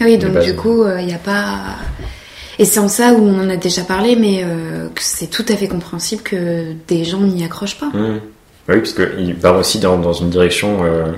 Oui, 0.00 0.18
De 0.18 0.28
donc 0.28 0.42
du 0.42 0.54
coup, 0.54 0.84
il 0.98 1.06
n'y 1.06 1.14
a 1.14 1.18
pas. 1.18 1.76
Et 2.58 2.64
c'est 2.64 2.80
en 2.80 2.88
ça 2.88 3.12
où 3.12 3.22
on 3.22 3.40
en 3.40 3.50
a 3.50 3.56
déjà 3.56 3.82
parlé, 3.82 4.16
mais 4.16 4.42
euh, 4.42 4.88
c'est 4.98 5.28
tout 5.28 5.44
à 5.48 5.56
fait 5.56 5.68
compréhensible 5.68 6.22
que 6.22 6.72
des 6.88 7.04
gens 7.04 7.20
n'y 7.20 7.44
accrochent 7.44 7.78
pas. 7.78 7.86
Mmh. 7.86 8.20
Oui, 8.68 8.76
parce 8.78 8.94
qu'il 8.94 9.36
part 9.36 9.56
aussi 9.56 9.78
dans, 9.78 9.98
dans 9.98 10.14
une 10.14 10.30
direction 10.30 10.84
euh, 10.84 11.12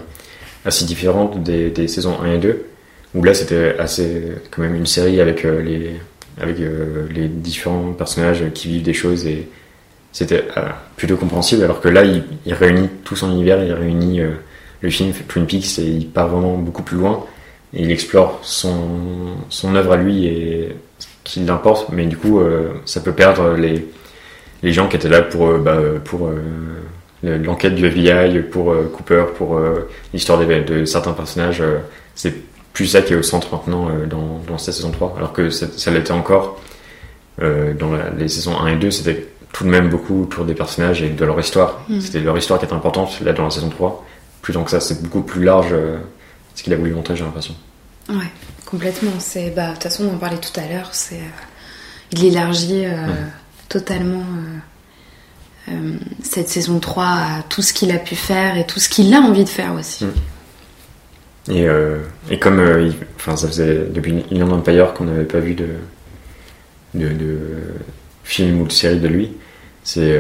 assez 0.64 0.85
différente 0.85 1.43
des, 1.43 1.70
des 1.70 1.89
saisons 1.89 2.20
1 2.22 2.35
et 2.35 2.39
2, 2.39 2.66
où 3.14 3.22
là 3.22 3.35
c'était 3.35 3.76
assez 3.79 4.22
quand 4.51 4.62
même 4.62 4.74
une 4.74 4.87
série 4.87 5.20
avec, 5.20 5.45
euh, 5.45 5.62
les, 5.62 5.93
avec 6.41 6.61
euh, 6.61 7.07
les 7.14 7.29
différents 7.29 7.93
personnages 7.93 8.45
qui 8.55 8.68
vivent 8.68 8.83
des 8.83 8.93
choses 8.93 9.26
et 9.26 9.49
c'était 10.12 10.45
euh, 10.57 10.68
plutôt 10.97 11.16
compréhensible, 11.16 11.62
alors 11.62 11.81
que 11.81 11.89
là 11.89 12.05
il, 12.05 12.24
il 12.47 12.55
réunit 12.55 12.89
tout 13.05 13.16
son 13.16 13.31
univers, 13.31 13.62
il 13.62 13.72
réunit 13.72 14.20
euh, 14.20 14.33
le 14.81 14.91
film 14.91 15.12
Twin 15.26 15.47
Peaks 15.47 15.79
et 15.79 15.87
il 15.87 16.09
part 16.09 16.29
vraiment 16.29 16.57
beaucoup 16.57 16.83
plus 16.83 16.97
loin 16.97 17.24
et 17.75 17.83
il 17.83 17.91
explore 17.91 18.39
son, 18.43 18.77
son 19.51 19.75
œuvre 19.75 19.93
à 19.93 19.97
lui 19.97 20.27
et 20.27 20.75
ce 20.99 21.07
qui 21.25 21.41
l'importe, 21.41 21.91
mais 21.93 22.07
du 22.07 22.16
coup 22.16 22.41
euh, 22.41 22.71
ça 22.87 23.01
peut 23.01 23.12
perdre 23.12 23.55
les, 23.55 23.87
les 24.62 24.73
gens 24.73 24.89
qui 24.89 24.97
étaient 24.97 25.09
là 25.09 25.23
pour, 25.23 25.49
euh, 25.49 25.59
bah, 25.59 25.77
pour 26.05 26.29
euh, 26.29 26.37
le- 27.23 27.39
l'enquête 27.39 27.75
du 27.75 27.87
FBI, 27.87 28.41
pour 28.43 28.75
Cooper, 28.97 29.25
pour 29.37 29.61
l'histoire 30.14 30.39
de, 30.39 30.85
certains 30.85 31.12
personnages. 31.12 31.62
c'est 32.14 32.35
plus 32.73 32.87
ça 32.87 33.03
qui 33.03 33.12
est 33.12 33.16
au 33.16 33.23
centre 33.25 33.49
maintenant 33.53 33.89
dans, 34.09 34.41
dans 34.49 34.57
cette 34.59 34.75
saison 34.75 34.91
3, 34.93 35.14
alors 35.16 35.33
que 35.33 35.51
ça, 35.51 35.66
ça 35.77 35.91
l'était 35.91 36.12
encore 36.12 36.61
dans 37.41 37.93
la- 37.93 38.11
les 38.16 38.29
saisons 38.29 38.57
1 38.59 38.69
et 38.69 38.77
2, 38.77 38.91
c'était 38.93 39.27
tout 39.53 39.64
de 39.64 39.69
même 39.71 39.89
beaucoup 39.89 40.23
autour 40.23 40.45
des 40.45 40.55
personnages 40.55 41.03
et 41.03 41.09
de 41.09 41.25
leur 41.25 41.39
histoire. 41.41 41.81
Mhm. 41.89 42.01
C'était 42.01 42.21
leur 42.21 42.37
histoire 42.39 42.59
qui 42.61 42.66
était 42.66 42.75
importante, 42.75 43.21
là 43.25 43.33
dans 43.33 43.45
la 43.45 43.51
saison 43.51 43.69
3. 43.69 44.05
Plus 44.43 44.53
tant 44.53 44.62
que 44.62 44.71
ça, 44.71 44.79
c'est 44.81 45.03
beaucoup 45.03 45.23
plus 45.23 45.43
large 45.45 45.75
ce 46.59 46.65
qu'il 46.65 46.73
a 46.73 46.77
voulu 46.77 46.91
montrer, 46.93 47.15
j'ai 47.15 47.23
l'impression. 47.23 47.55
Ouais, 48.09 48.17
complètement. 48.67 49.13
C'est 49.21 49.51
bah 49.51 49.69
de 49.69 49.73
toute 49.75 49.85
façon 49.85 50.09
on 50.11 50.17
en 50.17 50.19
parlait 50.19 50.39
tout 50.39 50.59
à 50.59 50.67
l'heure. 50.67 50.89
C'est 50.91 51.15
euh, 51.15 51.41
il 52.11 52.25
élargit 52.25 52.85
euh, 52.85 53.07
totalement 53.69 54.25
euh, 55.69 55.93
cette 56.21 56.49
saison 56.49 56.81
3 56.81 57.05
à 57.05 57.43
tout 57.49 57.63
ce 57.63 57.73
qu'il 57.73 57.93
a 57.93 57.99
pu 57.99 58.17
faire 58.17 58.57
et 58.59 58.67
tout 58.67 58.81
ce 58.81 58.89
qu'il 58.89 59.15
a 59.15 59.19
envie 59.21 59.45
de 59.45 59.49
faire 59.49 59.73
aussi. 59.75 60.05
Mm. 60.05 61.53
Et, 61.53 61.67
et 62.31 62.39
comme 62.41 62.59
il- 62.81 62.95
enfin, 63.17 63.37
ça 63.37 63.47
faisait 63.47 63.87
depuis 63.89 64.25
Inland 64.33 64.53
Empire 64.53 64.93
qu'on 64.95 65.05
n'avait 65.05 65.25
pas 65.25 65.39
vu 65.39 65.55
de, 65.55 65.69
de, 66.95 67.09
de 67.09 67.39
film 68.25 68.61
ou 68.63 68.67
de 68.67 68.73
série 68.73 68.99
de 68.99 69.09
lui, 69.09 69.31
c'est 69.83 70.19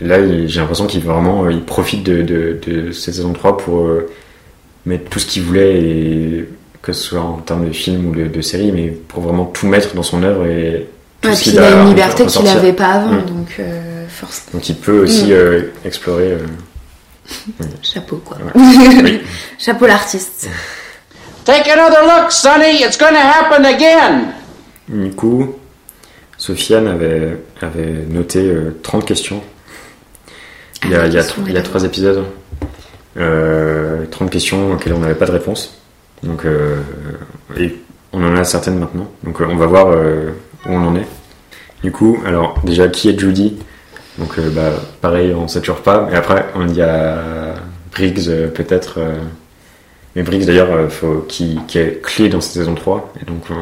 là 0.00 0.46
j'ai 0.46 0.60
l'impression 0.60 0.86
qu'il 0.86 1.02
vraiment 1.02 1.48
il 1.50 1.64
profite 1.64 2.04
de, 2.04 2.22
de, 2.22 2.60
de 2.64 2.92
cette 2.92 3.14
saison 3.14 3.32
3 3.32 3.56
pour 3.56 3.88
mettre 4.86 5.10
tout 5.10 5.18
ce 5.18 5.26
qu'il 5.26 5.42
voulait 5.42 5.74
et 5.82 6.48
que 6.82 6.92
ce 6.92 7.02
soit 7.02 7.20
en 7.20 7.38
termes 7.38 7.66
de 7.68 7.72
film 7.72 8.06
ou 8.06 8.14
de, 8.14 8.26
de 8.28 8.40
série, 8.40 8.70
mais 8.72 8.88
pour 8.88 9.22
vraiment 9.22 9.44
tout 9.46 9.66
mettre 9.66 9.94
dans 9.94 10.02
son 10.04 10.22
œuvre 10.22 10.46
et 10.46 10.86
tout 11.20 11.28
Ouais, 11.28 11.34
ce 11.34 11.40
puis 11.42 11.50
qu'il 11.50 11.60
il 11.60 11.64
a 11.64 11.82
une 11.82 11.88
liberté 11.88 12.24
qu'il 12.26 12.42
n'avait 12.44 12.72
pas 12.72 12.86
avant, 12.86 13.10
Mm. 13.12 13.24
donc 13.26 13.56
euh, 13.58 14.06
force. 14.08 14.46
Donc 14.54 14.68
il 14.68 14.76
peut 14.76 15.00
aussi 15.00 15.26
Mm. 15.26 15.32
euh, 15.32 15.60
explorer. 15.84 16.32
euh, 16.32 16.46
Chapeau 17.82 18.16
quoi. 18.24 18.38
Chapeau 19.58 19.86
l'artiste. 19.86 20.48
Take 21.44 21.68
another 21.70 22.02
look, 22.02 22.30
Sonny. 22.32 22.82
It's 22.82 22.98
gonna 22.98 23.18
happen 23.18 23.64
again. 23.64 24.32
Du 24.88 25.10
coup, 25.10 25.54
Sofiane 26.38 26.86
avait, 26.86 27.38
avait 27.60 28.04
noté 28.08 28.40
euh, 28.40 28.76
30 28.82 29.04
questions. 29.04 29.42
Il 30.84 30.90
y 30.90 30.94
a, 30.94 31.02
Ah, 31.02 31.06
il 31.06 31.14
y 31.14 31.18
a, 31.18 31.22
il 31.48 31.52
y 31.52 31.56
a 31.56 31.62
trois 31.62 31.82
épisodes. 31.84 32.24
Euh, 33.18 34.04
30 34.10 34.30
questions 34.30 34.72
auxquelles 34.72 34.92
on 34.92 34.98
n'avait 34.98 35.14
pas 35.14 35.26
de 35.26 35.32
réponse. 35.32 35.78
Donc, 36.22 36.44
euh, 36.44 36.76
et 37.58 37.74
on 38.12 38.22
en 38.24 38.36
a 38.36 38.44
certaines 38.44 38.78
maintenant. 38.78 39.08
Donc, 39.24 39.40
euh, 39.40 39.46
on 39.48 39.56
va 39.56 39.66
voir 39.66 39.88
euh, 39.88 40.30
où 40.66 40.70
on 40.72 40.86
en 40.88 40.96
est. 40.96 41.06
Du 41.82 41.92
coup, 41.92 42.18
alors, 42.26 42.58
déjà, 42.64 42.88
qui 42.88 43.08
est 43.08 43.18
Judy? 43.18 43.58
Donc, 44.18 44.38
euh, 44.38 44.50
bah, 44.50 44.70
pareil, 45.00 45.32
on 45.34 45.48
sait 45.48 45.60
toujours 45.60 45.82
pas. 45.82 46.06
Mais 46.10 46.16
après, 46.16 46.46
on 46.54 46.68
y 46.68 46.80
a 46.82 47.54
Briggs, 47.92 48.28
euh, 48.28 48.48
peut-être. 48.48 48.98
euh, 48.98 49.18
mais 50.14 50.22
Briggs, 50.22 50.46
d'ailleurs, 50.46 50.68
euh, 50.72 50.88
qui, 51.28 51.58
qui 51.68 51.78
est 51.78 52.02
clé 52.02 52.28
dans 52.28 52.40
cette 52.40 52.54
saison 52.54 52.74
3. 52.74 53.12
Et 53.22 53.24
donc, 53.24 53.44
euh, 53.50 53.54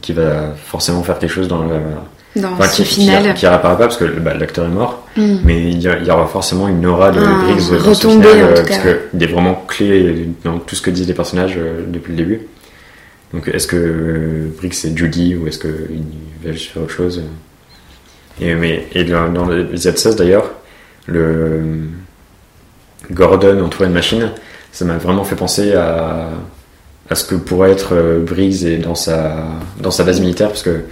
qui 0.00 0.12
va 0.12 0.54
forcément 0.56 1.02
faire 1.02 1.18
quelque 1.18 1.32
chose 1.32 1.48
dans 1.48 1.62
le. 1.64 1.76
Dans 2.36 2.52
Enfin, 2.52 2.68
ce 2.68 2.76
qui, 2.76 2.82
qui, 2.88 3.00
final. 3.00 3.34
qui 3.34 3.46
réapparaît 3.46 3.76
pas 3.76 3.84
parce 3.86 3.96
que 3.96 4.04
bah, 4.04 4.34
l'acteur 4.34 4.64
est 4.64 4.68
mort, 4.68 5.06
Mm. 5.16 5.36
mais 5.44 5.62
il 5.70 5.80
y, 5.80 5.88
a- 5.88 5.98
il 5.98 6.06
y 6.06 6.10
aura 6.12 6.26
forcément 6.28 6.68
une 6.68 6.86
aura 6.86 7.10
de 7.10 7.18
Ah, 7.20 7.42
Briggs 7.44 7.82
dans 7.84 7.92
ce 7.94 8.06
final, 8.06 8.28
en 8.28 8.46
euh, 8.46 8.54
parce 8.64 8.78
qu'il 8.78 9.22
est 9.22 9.26
vraiment 9.26 9.64
clé 9.66 10.28
dans 10.44 10.58
tout 10.60 10.76
ce 10.76 10.82
que 10.82 10.90
disent 10.90 11.08
les 11.08 11.14
personnages 11.14 11.54
euh, 11.58 11.82
depuis 11.88 12.12
le 12.12 12.16
début. 12.18 12.40
Donc 13.34 13.48
est-ce 13.48 13.66
que 13.66 13.76
euh, 13.76 14.48
Briggs 14.58 14.72
c'est 14.74 14.96
Judy 14.96 15.34
ou 15.34 15.48
est-ce 15.48 15.58
qu'il 15.58 15.72
va 16.44 16.52
juste 16.52 16.70
faire 16.70 16.82
autre 16.82 16.92
chose 16.92 17.22
Et, 18.40 18.54
mais, 18.54 18.86
et 18.94 19.02
dans, 19.04 19.28
dans 19.32 19.48
l'épisode 19.48 19.98
16 19.98 20.14
d'ailleurs, 20.16 20.50
le 21.06 21.60
Gordon 23.10 23.60
entouré 23.64 23.88
de 23.88 23.92
machines, 23.94 24.30
ça 24.72 24.84
m'a 24.84 24.98
vraiment 24.98 25.24
fait 25.24 25.34
penser 25.36 25.72
à, 25.74 26.28
à 27.08 27.14
ce 27.14 27.24
que 27.24 27.34
pourrait 27.34 27.72
être 27.72 27.94
euh, 27.94 28.20
Briggs 28.24 28.64
et 28.64 28.76
dans 28.78 28.94
sa, 28.94 29.36
dans 29.80 29.90
sa 29.90 30.04
base 30.04 30.20
militaire, 30.20 30.48
parce 30.48 30.62
que 30.62 30.82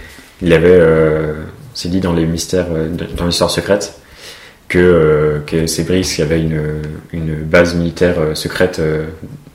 il 0.41 0.53
avait, 0.53 0.69
euh, 0.71 1.33
c'est 1.73 1.89
dit 1.89 1.99
dans 1.99 2.13
les 2.13 2.25
mystères, 2.25 2.67
euh, 2.71 2.89
dans 3.17 3.25
l'histoire 3.25 3.49
secrète, 3.51 3.93
que, 4.67 4.77
euh, 4.79 5.39
que 5.47 5.67
c'est 5.67 5.83
Briggs 5.83 6.05
qui 6.05 6.21
avait 6.21 6.39
une, 6.41 6.61
une 7.11 7.35
base 7.35 7.75
militaire 7.75 8.15
secrète 8.35 8.81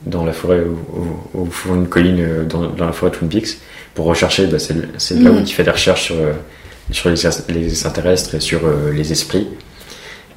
dans 0.05 0.25
la 0.25 0.33
forêt, 0.33 0.59
au, 0.61 1.37
au- 1.39 1.41
au 1.41 1.45
fond 1.45 1.75
d'une 1.75 1.87
colline, 1.87 2.45
dans, 2.47 2.67
dans 2.69 2.85
la 2.85 2.91
forêt 2.91 3.11
de 3.11 3.15
Twin 3.15 3.29
Peaks, 3.29 3.57
pour 3.93 4.05
rechercher, 4.05 4.47
bah, 4.47 4.59
c'est 4.59 4.73
là 4.75 5.31
où 5.31 5.35
Mhm. 5.35 5.43
il 5.45 5.51
fait 5.53 5.63
des 5.63 5.71
recherches 5.71 6.03
sur, 6.03 6.15
sur 6.91 7.09
les, 7.09 7.15
les 7.53 7.67
extraterrestres 7.69 8.35
et 8.35 8.39
sur 8.39 8.65
euh, 8.65 8.91
les 8.93 9.11
esprits, 9.11 9.47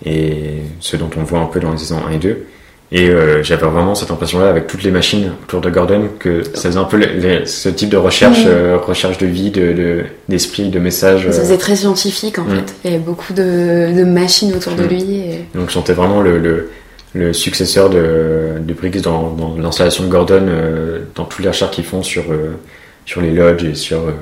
et 0.04 0.62
ce 0.80 0.96
dont 0.96 1.10
on 1.16 1.24
voit 1.24 1.40
un 1.40 1.46
peu 1.46 1.58
dans 1.60 1.72
les 1.72 1.78
saisons 1.78 2.00
1 2.06 2.12
et 2.12 2.18
2. 2.18 2.46
Et 2.90 3.10
euh, 3.10 3.42
j'avais 3.42 3.66
vraiment 3.66 3.94
cette 3.94 4.10
impression-là 4.10 4.48
avec 4.48 4.66
toutes 4.66 4.82
les 4.82 4.90
machines 4.90 5.32
autour 5.42 5.60
de 5.60 5.68
Gordon 5.68 6.08
que 6.18 6.42
ça 6.54 6.68
faisait 6.70 6.78
un 6.78 6.84
peu 6.84 6.98
ce 7.44 7.68
type 7.68 7.90
de 7.90 7.98
recherche, 7.98 8.40
Mhm. 8.44 8.50
euh, 8.50 8.78
recherche 8.78 9.18
de 9.18 9.26
vie, 9.26 9.50
de 9.50 9.72
de- 9.74 10.04
d'esprit, 10.28 10.70
de, 10.70 10.78
messages. 10.78 11.22
Ça 11.30 11.38
euh, 11.40 11.42
faisait 11.42 11.58
très 11.58 11.76
scientifique 11.76 12.38
en 12.38 12.44
Mm. 12.44 12.50
fait. 12.56 12.74
Il 12.84 12.90
y 12.90 12.94
avait 12.94 13.02
beaucoup 13.02 13.34
de, 13.34 13.92
de 13.94 14.04
machines 14.04 14.54
autour 14.54 14.72
de 14.74 14.84
Mm. 14.84 14.88
lui. 14.88 15.02
Et... 15.20 15.44
Donc 15.54 15.68
je 15.68 15.74
sentais 15.74 15.92
vraiment 15.92 16.22
le, 16.22 16.38
le, 16.38 16.70
le 17.14 17.32
successeur 17.34 17.90
de, 17.90 18.52
de 18.58 18.72
Briggs 18.72 19.02
dans, 19.02 19.32
dans 19.34 19.54
l'installation 19.60 20.04
de 20.04 20.08
Gordon, 20.08 20.46
euh, 20.48 21.00
dans 21.14 21.24
tous 21.24 21.42
les 21.42 21.48
recherches 21.48 21.72
qu'ils 21.72 21.84
font 21.84 22.02
sur, 22.02 22.24
euh, 22.30 22.52
sur 23.04 23.20
les 23.20 23.32
lodges 23.32 23.64
et 23.64 23.74
sur, 23.74 23.98
euh, 23.98 24.12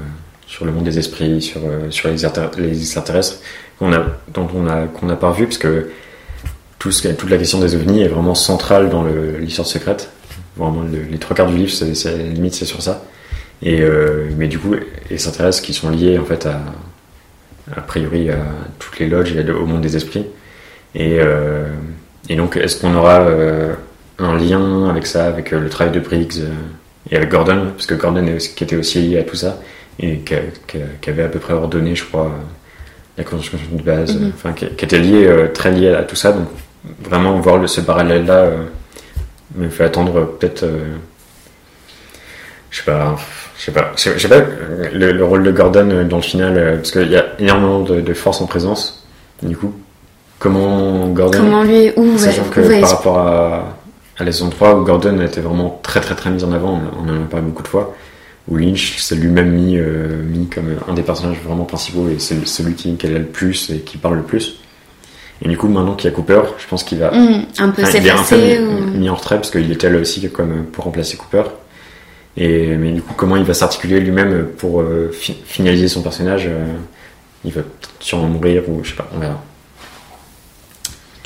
sur 0.48 0.64
le 0.64 0.72
monde 0.72 0.84
des 0.84 0.98
esprits, 0.98 1.40
sur, 1.40 1.60
euh, 1.64 1.88
sur 1.90 2.08
les, 2.08 2.14
extrater- 2.14 2.60
les 2.60 2.80
extraterrestres, 2.80 3.36
qu'on 3.78 3.92
a, 3.92 4.06
dont 4.34 4.48
on 4.56 4.66
a, 4.66 4.86
qu'on 4.88 5.06
n'a 5.06 5.14
pas 5.16 5.30
revu, 5.30 5.44
parce 5.46 5.58
que 5.58 5.88
tout 6.78 6.92
ce, 6.92 7.08
toute 7.08 7.30
la 7.30 7.38
question 7.38 7.58
des 7.60 7.74
ovnis 7.74 8.02
est 8.02 8.08
vraiment 8.08 8.34
centrale 8.34 8.90
dans 8.90 9.04
l'histoire 9.38 9.66
secrète. 9.66 10.10
Vraiment, 10.56 10.82
le- 10.82 11.02
les 11.10 11.18
trois 11.18 11.36
quarts 11.36 11.46
du 11.48 11.56
livre, 11.56 11.70
c'est, 11.72 11.94
c'est- 11.94 12.16
limite, 12.16 12.54
c'est 12.54 12.64
sur 12.64 12.82
ça. 12.82 13.02
Et, 13.62 13.80
euh, 13.80 14.28
mais 14.36 14.48
du 14.48 14.58
coup, 14.58 14.74
les 14.74 14.82
extraterrestres 15.14 15.62
qui 15.62 15.72
sont 15.72 15.90
liés 15.90 16.18
en 16.18 16.24
fait 16.24 16.46
à, 16.46 16.60
a 17.76 17.80
priori 17.80 18.30
à 18.30 18.36
toutes 18.78 18.98
les 18.98 19.08
lodges 19.08 19.34
et 19.34 19.50
au 19.50 19.66
monde 19.66 19.80
des 19.80 19.96
esprits. 19.96 20.26
Et, 20.94 21.18
euh, 21.20 21.66
et 22.28 22.36
donc, 22.36 22.56
est-ce 22.56 22.80
qu'on 22.80 22.94
aura 22.94 23.20
euh, 23.20 23.72
un 24.18 24.36
lien 24.36 24.88
avec 24.88 25.06
ça, 25.06 25.26
avec 25.26 25.50
le 25.50 25.68
travail 25.68 25.92
de 25.94 26.00
Briggs 26.00 26.42
et 27.10 27.16
avec 27.16 27.30
Gordon? 27.30 27.68
Parce 27.74 27.86
que 27.86 27.94
Gordon 27.94 28.26
est 28.26 28.54
qui 28.54 28.64
était 28.64 28.76
aussi 28.76 29.00
lié 29.00 29.18
à 29.18 29.22
tout 29.22 29.36
ça 29.36 29.60
et 29.98 30.18
qui, 30.20 31.08
avait 31.10 31.22
à 31.24 31.28
peu 31.28 31.38
près 31.38 31.54
ordonné, 31.54 31.94
je 31.96 32.04
crois, 32.04 32.30
la 33.16 33.24
construction 33.24 33.58
de 33.72 33.82
base, 33.82 34.14
Mhm. 34.16 34.24
euh, 34.26 34.30
enfin, 34.34 34.52
qui, 34.52 34.66
qui 34.68 34.84
était 34.84 34.98
lié, 34.98 35.46
très 35.54 35.70
lié 35.72 35.88
à 35.88 36.02
tout 36.02 36.16
ça. 36.16 36.32
Donc, 36.32 36.48
vraiment, 37.02 37.38
voir 37.40 37.58
le, 37.58 37.66
ce 37.66 37.80
parallèle-là 37.80 38.34
euh, 38.34 38.64
me 39.56 39.68
fait 39.68 39.84
attendre 39.84 40.36
peut-être. 40.38 40.62
euh, 40.64 40.94
je 42.70 42.78
sais 42.78 42.84
pas, 42.84 43.16
je 43.56 43.64
sais 43.64 43.72
pas, 43.72 43.92
je 43.96 44.18
sais, 44.18 44.28
pas 44.28 44.40
le, 44.92 45.12
le 45.12 45.24
rôle 45.24 45.42
de 45.42 45.50
Gordon 45.52 45.88
euh, 45.90 46.04
dans 46.04 46.16
le 46.16 46.22
final, 46.22 46.56
euh, 46.58 46.76
parce 46.76 46.90
qu'il 46.90 47.08
y 47.10 47.16
a 47.16 47.24
énormément 47.38 47.80
de, 47.80 48.00
de 48.00 48.14
force 48.14 48.40
en 48.40 48.46
présence. 48.46 49.06
Du 49.42 49.56
coup, 49.56 49.72
comment 50.38 51.06
Gordon, 51.08 51.38
Comment 51.38 51.62
lui, 51.62 51.92
où 51.96 52.18
sachant 52.18 52.44
que 52.44 52.60
où 52.60 52.64
va 52.64 52.80
par 52.80 52.90
rapport 52.90 53.18
à, 53.18 53.76
à 54.18 54.24
la 54.24 54.32
saison 54.32 54.50
3, 54.50 54.74
où 54.76 54.84
Gordon 54.84 55.20
était 55.20 55.40
vraiment 55.40 55.80
très 55.82 56.00
très 56.00 56.14
très 56.14 56.30
mis 56.30 56.42
en 56.44 56.52
avant, 56.52 56.80
on 56.98 57.08
en 57.08 57.22
a 57.22 57.26
parlé 57.26 57.46
beaucoup 57.46 57.62
de 57.62 57.68
fois, 57.68 57.94
où 58.48 58.56
Lynch 58.56 58.98
s'est 58.98 59.14
lui-même 59.16 59.50
mis, 59.52 59.76
euh, 59.78 60.22
mis 60.22 60.48
comme 60.48 60.76
un 60.88 60.94
des 60.94 61.02
personnages 61.02 61.38
vraiment 61.44 61.64
principaux 61.64 62.08
et 62.08 62.18
c'est 62.18 62.46
celui 62.46 62.74
qui, 62.74 62.94
qui 62.96 63.06
là 63.08 63.18
le 63.18 63.24
plus 63.26 63.70
et 63.70 63.78
qui 63.80 63.96
parle 63.96 64.16
le 64.16 64.22
plus. 64.22 64.58
Et 65.42 65.48
du 65.48 65.58
coup, 65.58 65.68
maintenant 65.68 65.94
qu'il 65.94 66.08
y 66.10 66.12
a 66.12 66.16
Cooper, 66.16 66.40
je 66.58 66.66
pense 66.66 66.82
qu'il 66.82 66.98
va 66.98 67.10
Mm, 67.10 67.44
un 67.58 67.68
peu 67.70 67.82
Enfin, 67.82 67.98
il 67.98 68.06
est 68.06 68.10
un 68.10 68.22
peu 68.22 68.36
mis, 68.36 68.58
ou- 68.58 68.80
mis 68.98 69.08
en 69.10 69.14
retrait 69.14 69.36
parce 69.36 69.50
qu'il 69.50 69.70
était 69.70 69.90
là 69.90 69.98
aussi 69.98 70.30
comme 70.30 70.64
pour 70.64 70.84
remplacer 70.84 71.16
Cooper. 71.16 71.42
Et 72.38 72.76
mais 72.76 72.92
du 72.92 73.02
coup, 73.02 73.14
comment 73.16 73.36
il 73.36 73.44
va 73.44 73.54
s'articuler 73.54 74.00
lui-même 74.00 74.46
pour 74.58 74.80
euh, 74.80 75.10
fi- 75.12 75.36
finaliser 75.44 75.88
son 75.88 76.02
personnage 76.02 76.44
euh, 76.48 76.66
Il 77.44 77.52
va 77.52 77.62
sûrement 78.00 78.28
mourir 78.28 78.62
ou 78.68 78.82
je 78.82 78.90
sais 78.90 78.96
pas, 78.96 79.08
on 79.14 79.18
verra. 79.18 79.42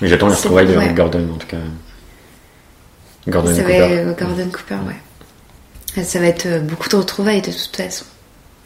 Mais 0.03 0.09
j'attends 0.09 0.29
les 0.29 0.35
retrouvailles 0.35 0.67
de 0.69 0.77
ouais. 0.77 0.93
Gordon 0.95 1.29
en 1.35 1.37
tout 1.37 1.47
cas. 1.47 1.57
Gordon 3.29 3.55
Ça 3.55 3.61
et 3.61 3.65
va 3.65 3.71
Cooper. 3.73 3.95
être 3.95 4.19
Gordon 4.19 4.49
Cooper, 4.51 4.77
ouais. 4.87 6.03
Ça 6.05 6.19
va 6.21 6.27
être 6.27 6.47
euh, 6.47 6.61
beaucoup 6.61 6.89
de 6.89 6.97
retrouvailles 6.97 7.43
de 7.43 7.51
toute 7.53 7.77
façon. 7.77 8.05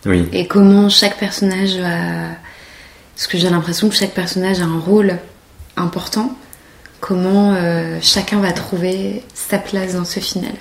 Oui, 0.07 0.29
Et 0.33 0.47
comment 0.47 0.89
chaque 0.89 1.17
personnage 1.19 1.77
va. 1.79 2.29
Parce 3.17 3.27
que 3.27 3.39
j'ai 3.39 3.49
l'impression 3.49 3.89
que 3.89 3.95
chaque 3.95 4.13
personnage 4.13 4.61
a 4.61 4.65
un 4.65 4.79
rôle 4.79 5.17
important. 5.77 6.37
Comment 7.01 7.55
euh, 7.55 7.99
chacun 8.01 8.41
va 8.41 8.53
trouver 8.53 9.23
sa 9.35 9.59
place 9.59 9.95
dans 9.95 10.05
ce 10.05 10.21
final. 10.21 10.53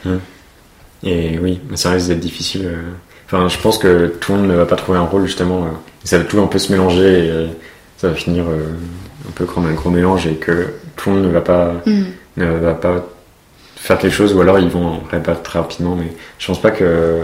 et 1.03 1.39
oui, 1.39 1.59
ça 1.76 1.91
risque 1.91 2.07
d'être 2.07 2.20
difficile. 2.20 2.66
euh. 2.66 2.82
Enfin, 3.26 3.47
je 3.47 3.57
pense 3.57 3.78
que 3.78 4.07
tout 4.20 4.34
le 4.34 4.39
monde 4.39 4.47
ne 4.49 4.55
va 4.55 4.66
pas 4.66 4.76
trouver 4.76 4.97
un 4.97 5.03
rôle 5.05 5.26
justement. 5.26 5.64
euh. 5.66 5.70
Ça 6.03 6.18
va 6.18 6.26
tout 6.26 6.39
un 6.41 6.47
peu 6.47 6.59
se 6.59 6.72
mélanger 6.72 7.28
et 7.28 7.47
ça 7.97 8.09
va 8.09 8.16
finir 8.16 8.43
un 8.45 9.32
peu 9.36 9.45
comme 9.45 9.66
un 9.68 9.72
gros 9.74 9.89
mélange 9.89 10.28
et 10.28 10.36
que 10.36 10.74
tout 10.97 11.09
le 11.09 11.16
monde 11.16 11.26
ne 11.26 11.32
va 11.32 11.39
pas 11.41 11.74
Mm. 11.86 12.03
ne 12.38 12.45
va 12.45 12.74
pas 12.74 13.07
faire 13.78 13.97
quelque 13.97 14.11
chose 14.14 14.34
ou 14.34 14.41
alors 14.41 14.59
ils 14.59 14.68
vont 14.70 14.99
réparer 15.11 15.38
très 15.43 15.59
rapidement 15.59 15.95
mais 15.95 16.07
je 16.39 16.47
pense 16.47 16.61
pas 16.61 16.72
que 16.72 17.22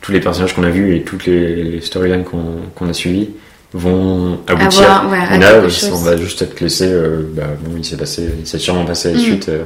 tous 0.00 0.12
les 0.12 0.20
personnages 0.20 0.54
qu'on 0.54 0.62
a 0.62 0.70
vus 0.70 0.94
et 0.96 1.02
toutes 1.02 1.26
les, 1.26 1.80
storylines 1.80 2.22
qu'on 2.24 2.60
qu'on 2.76 2.88
a 2.88 2.92
suivies 2.92 3.30
vont 3.76 4.40
aboutir 4.46 4.82
Avoir, 4.82 5.10
ouais, 5.10 5.18
à 5.18 5.38
là 5.38 5.52
euh, 5.52 5.70
on 5.92 6.02
va 6.02 6.16
juste 6.16 6.42
être 6.42 6.60
laissé 6.60 6.86
euh, 6.86 7.22
bah, 7.32 7.48
bon 7.60 7.76
il 7.76 7.84
s'est 7.84 7.96
passé 7.96 8.28
il 8.38 8.46
s'est 8.46 8.58
sûrement 8.58 8.84
passé 8.84 9.12
la 9.12 9.18
Mm. 9.18 9.22
suite 9.22 9.48
euh, 9.48 9.64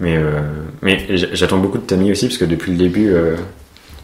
mais 0.00 0.16
euh, 0.16 0.40
mais 0.82 1.06
j'attends 1.32 1.58
beaucoup 1.58 1.78
de 1.78 1.82
Tammy 1.82 2.10
aussi 2.12 2.26
parce 2.26 2.38
que 2.38 2.44
depuis 2.44 2.72
le 2.72 2.78
début 2.78 3.12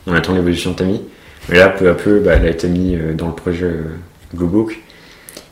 on 0.06 0.14
attend 0.14 0.34
l'évolution 0.34 0.72
de 0.72 0.76
Tammy 0.76 1.00
mais 1.48 1.58
là 1.58 1.68
peu 1.68 1.88
à 1.88 1.94
peu 1.94 2.20
bah, 2.20 2.32
elle 2.36 2.46
a 2.46 2.50
été 2.50 2.68
mise 2.68 2.98
dans 3.16 3.28
le 3.28 3.34
projet 3.34 3.70
Blue 4.32 4.46
Book 4.46 4.80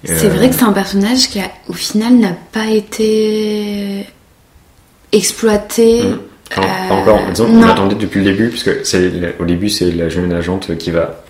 C'est 0.05 0.29
vrai 0.29 0.49
que 0.49 0.55
c'est 0.55 0.65
un 0.65 0.73
personnage 0.73 1.29
qui, 1.29 1.39
a, 1.39 1.51
au 1.69 1.73
final, 1.73 2.15
n'a 2.15 2.37
pas 2.53 2.67
été 2.67 4.05
exploité. 5.13 6.03
Mm. 6.03 6.19
Enfin, 6.51 6.63
pas 6.89 6.95
encore. 6.95 7.21
Disons 7.31 7.47
qu'on 7.47 7.53
non. 7.53 7.69
attendait 7.69 7.95
depuis 7.95 8.19
le 8.19 8.25
début, 8.25 8.49
parce 8.49 8.63
que 8.63 9.41
au 9.41 9.45
début 9.47 9.69
c'est 9.71 9.91
la 9.91 10.09
jeune 10.09 10.33
agente 10.33 10.77
qui 10.77 10.91
va 10.91 11.25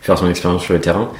faire 0.00 0.16
son 0.16 0.30
expérience 0.30 0.62
sur 0.62 0.74
le 0.74 0.80
terrain, 0.80 1.10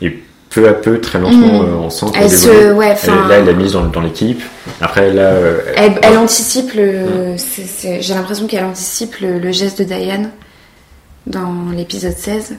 et 0.00 0.22
peu 0.50 0.68
à 0.68 0.72
peu, 0.72 1.00
très 1.00 1.18
lentement, 1.18 1.62
Mm. 1.62 1.88
euh, 1.90 2.10
Elle 2.14 2.30
se, 2.30 2.72
ouais, 2.72 2.86
Elle- 2.86 2.92
enfin, 2.92 3.28
là, 3.28 3.36
elle 3.38 3.46
l'a 3.46 3.52
mise 3.52 3.72
dans, 3.72 3.84
dans 3.86 4.00
l'équipe. 4.00 4.40
Après, 4.80 5.12
là, 5.12 5.22
euh, 5.22 5.60
elle, 5.76 5.94
elle 6.02 6.16
anticipe 6.18 6.72
le. 6.74 7.36
c'est- 7.36 8.00
J'ai 8.00 8.14
l'impression 8.14 8.46
qu'elle 8.46 8.64
anticipe 8.64 9.16
le, 9.20 9.38
le 9.38 9.52
geste 9.52 9.78
de 9.80 9.84
Diane 9.84 10.30
dans 11.26 11.52
l'épisode 11.76 12.16
16. 12.16 12.54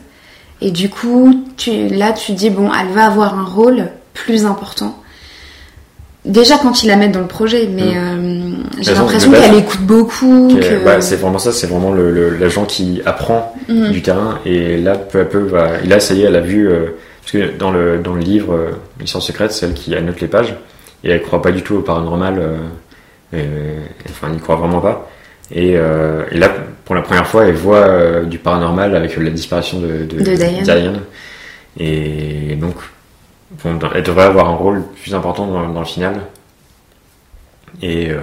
Et 0.61 0.71
du 0.71 0.89
coup, 0.89 1.43
tu, 1.55 1.87
là, 1.87 2.11
tu 2.13 2.33
dis, 2.33 2.49
bon, 2.49 2.69
elle 2.73 2.93
va 2.93 3.05
avoir 3.05 3.37
un 3.37 3.45
rôle 3.45 3.89
plus 4.13 4.45
important. 4.45 4.97
Déjà 6.25 6.57
quand 6.57 6.83
ils 6.83 6.87
la 6.87 6.97
mettent 6.97 7.13
dans 7.13 7.21
le 7.21 7.27
projet, 7.27 7.69
mais 7.73 7.95
euh, 7.95 8.51
j'ai 8.81 8.93
l'impression 8.93 9.31
qu'elle 9.31 9.55
écoute 9.55 9.79
beaucoup. 9.81 10.49
est- 10.49 10.59
que- 10.79 10.83
bah, 10.83 10.99
c'est 10.99 11.15
vraiment 11.15 11.37
ça, 11.39 11.53
c'est 11.53 11.67
vraiment 11.67 11.93
le- 11.93 12.11
le- 12.11 12.35
l'agent 12.35 12.65
qui 12.65 13.01
apprend 13.05 13.55
Mm. 13.69 13.91
du 13.91 14.01
terrain, 14.01 14.39
et 14.45 14.75
là, 14.77 14.95
peu 14.97 15.21
à 15.21 15.25
peu, 15.25 15.39
va, 15.39 15.79
et 15.83 15.87
là, 15.87 15.99
ça 16.01 16.13
y 16.15 16.23
est, 16.23 16.25
elle 16.25 16.35
a 16.35 16.41
vu, 16.41 16.67
euh, 16.69 16.97
parce 17.31 17.45
que 17.45 17.57
dans 17.57 17.71
le, 17.71 17.97
dans 17.99 18.13
le 18.13 18.21
livre, 18.21 18.53
euh, 18.53 18.71
l'histoire 19.01 19.21
secrète, 19.23 19.51
c'est 19.51 19.65
elle 19.65 19.73
qui 19.73 19.93
annote 19.95 20.21
les 20.21 20.27
pages, 20.29 20.55
et 21.03 21.09
elle 21.11 21.21
croit 21.21 21.41
pas 21.41 21.51
du 21.51 21.61
tout 21.61 21.75
au 21.75 21.81
paranormal, 21.81 22.39
euh, 22.39 22.57
et- 23.33 24.09
enfin, 24.09 24.27
elle 24.27 24.33
n'y 24.35 24.39
croit 24.39 24.55
vraiment 24.55 24.79
pas. 24.79 25.09
Et, 25.51 25.73
euh, 25.75 26.23
et 26.31 26.37
là, 26.37 26.49
pour 26.85 26.95
la 26.95 27.01
première 27.01 27.27
fois, 27.27 27.45
elle 27.45 27.55
voit 27.55 27.77
euh, 27.87 28.23
du 28.23 28.37
paranormal 28.37 28.95
avec 28.95 29.15
la 29.17 29.29
disparition 29.29 29.79
de, 29.79 30.05
de, 30.05 30.23
De 30.59 30.63
Diane. 30.63 31.01
Et 31.79 32.55
donc, 32.55 32.75
bon, 33.63 33.77
elle 33.93 34.03
devrait 34.03 34.23
avoir 34.25 34.47
un 34.49 34.55
rôle 34.55 34.83
plus 35.01 35.13
important 35.13 35.47
dans, 35.47 35.67
dans 35.69 35.79
le 35.81 35.85
final. 35.85 36.21
Et, 37.81 38.09
euh, 38.09 38.19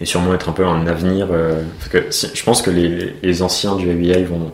et 0.00 0.04
sûrement 0.06 0.34
être 0.34 0.48
un 0.48 0.52
peu 0.52 0.64
un 0.66 0.86
avenir. 0.86 1.28
euh, 1.30 1.62
parce 1.78 1.88
que 1.90 2.10
si- 2.10 2.30
je 2.34 2.42
pense 2.42 2.62
que 2.62 2.70
les, 2.70 3.14
les 3.22 3.42
anciens 3.42 3.76
du 3.76 3.88
FBI 3.90 4.24
vont 4.24 4.52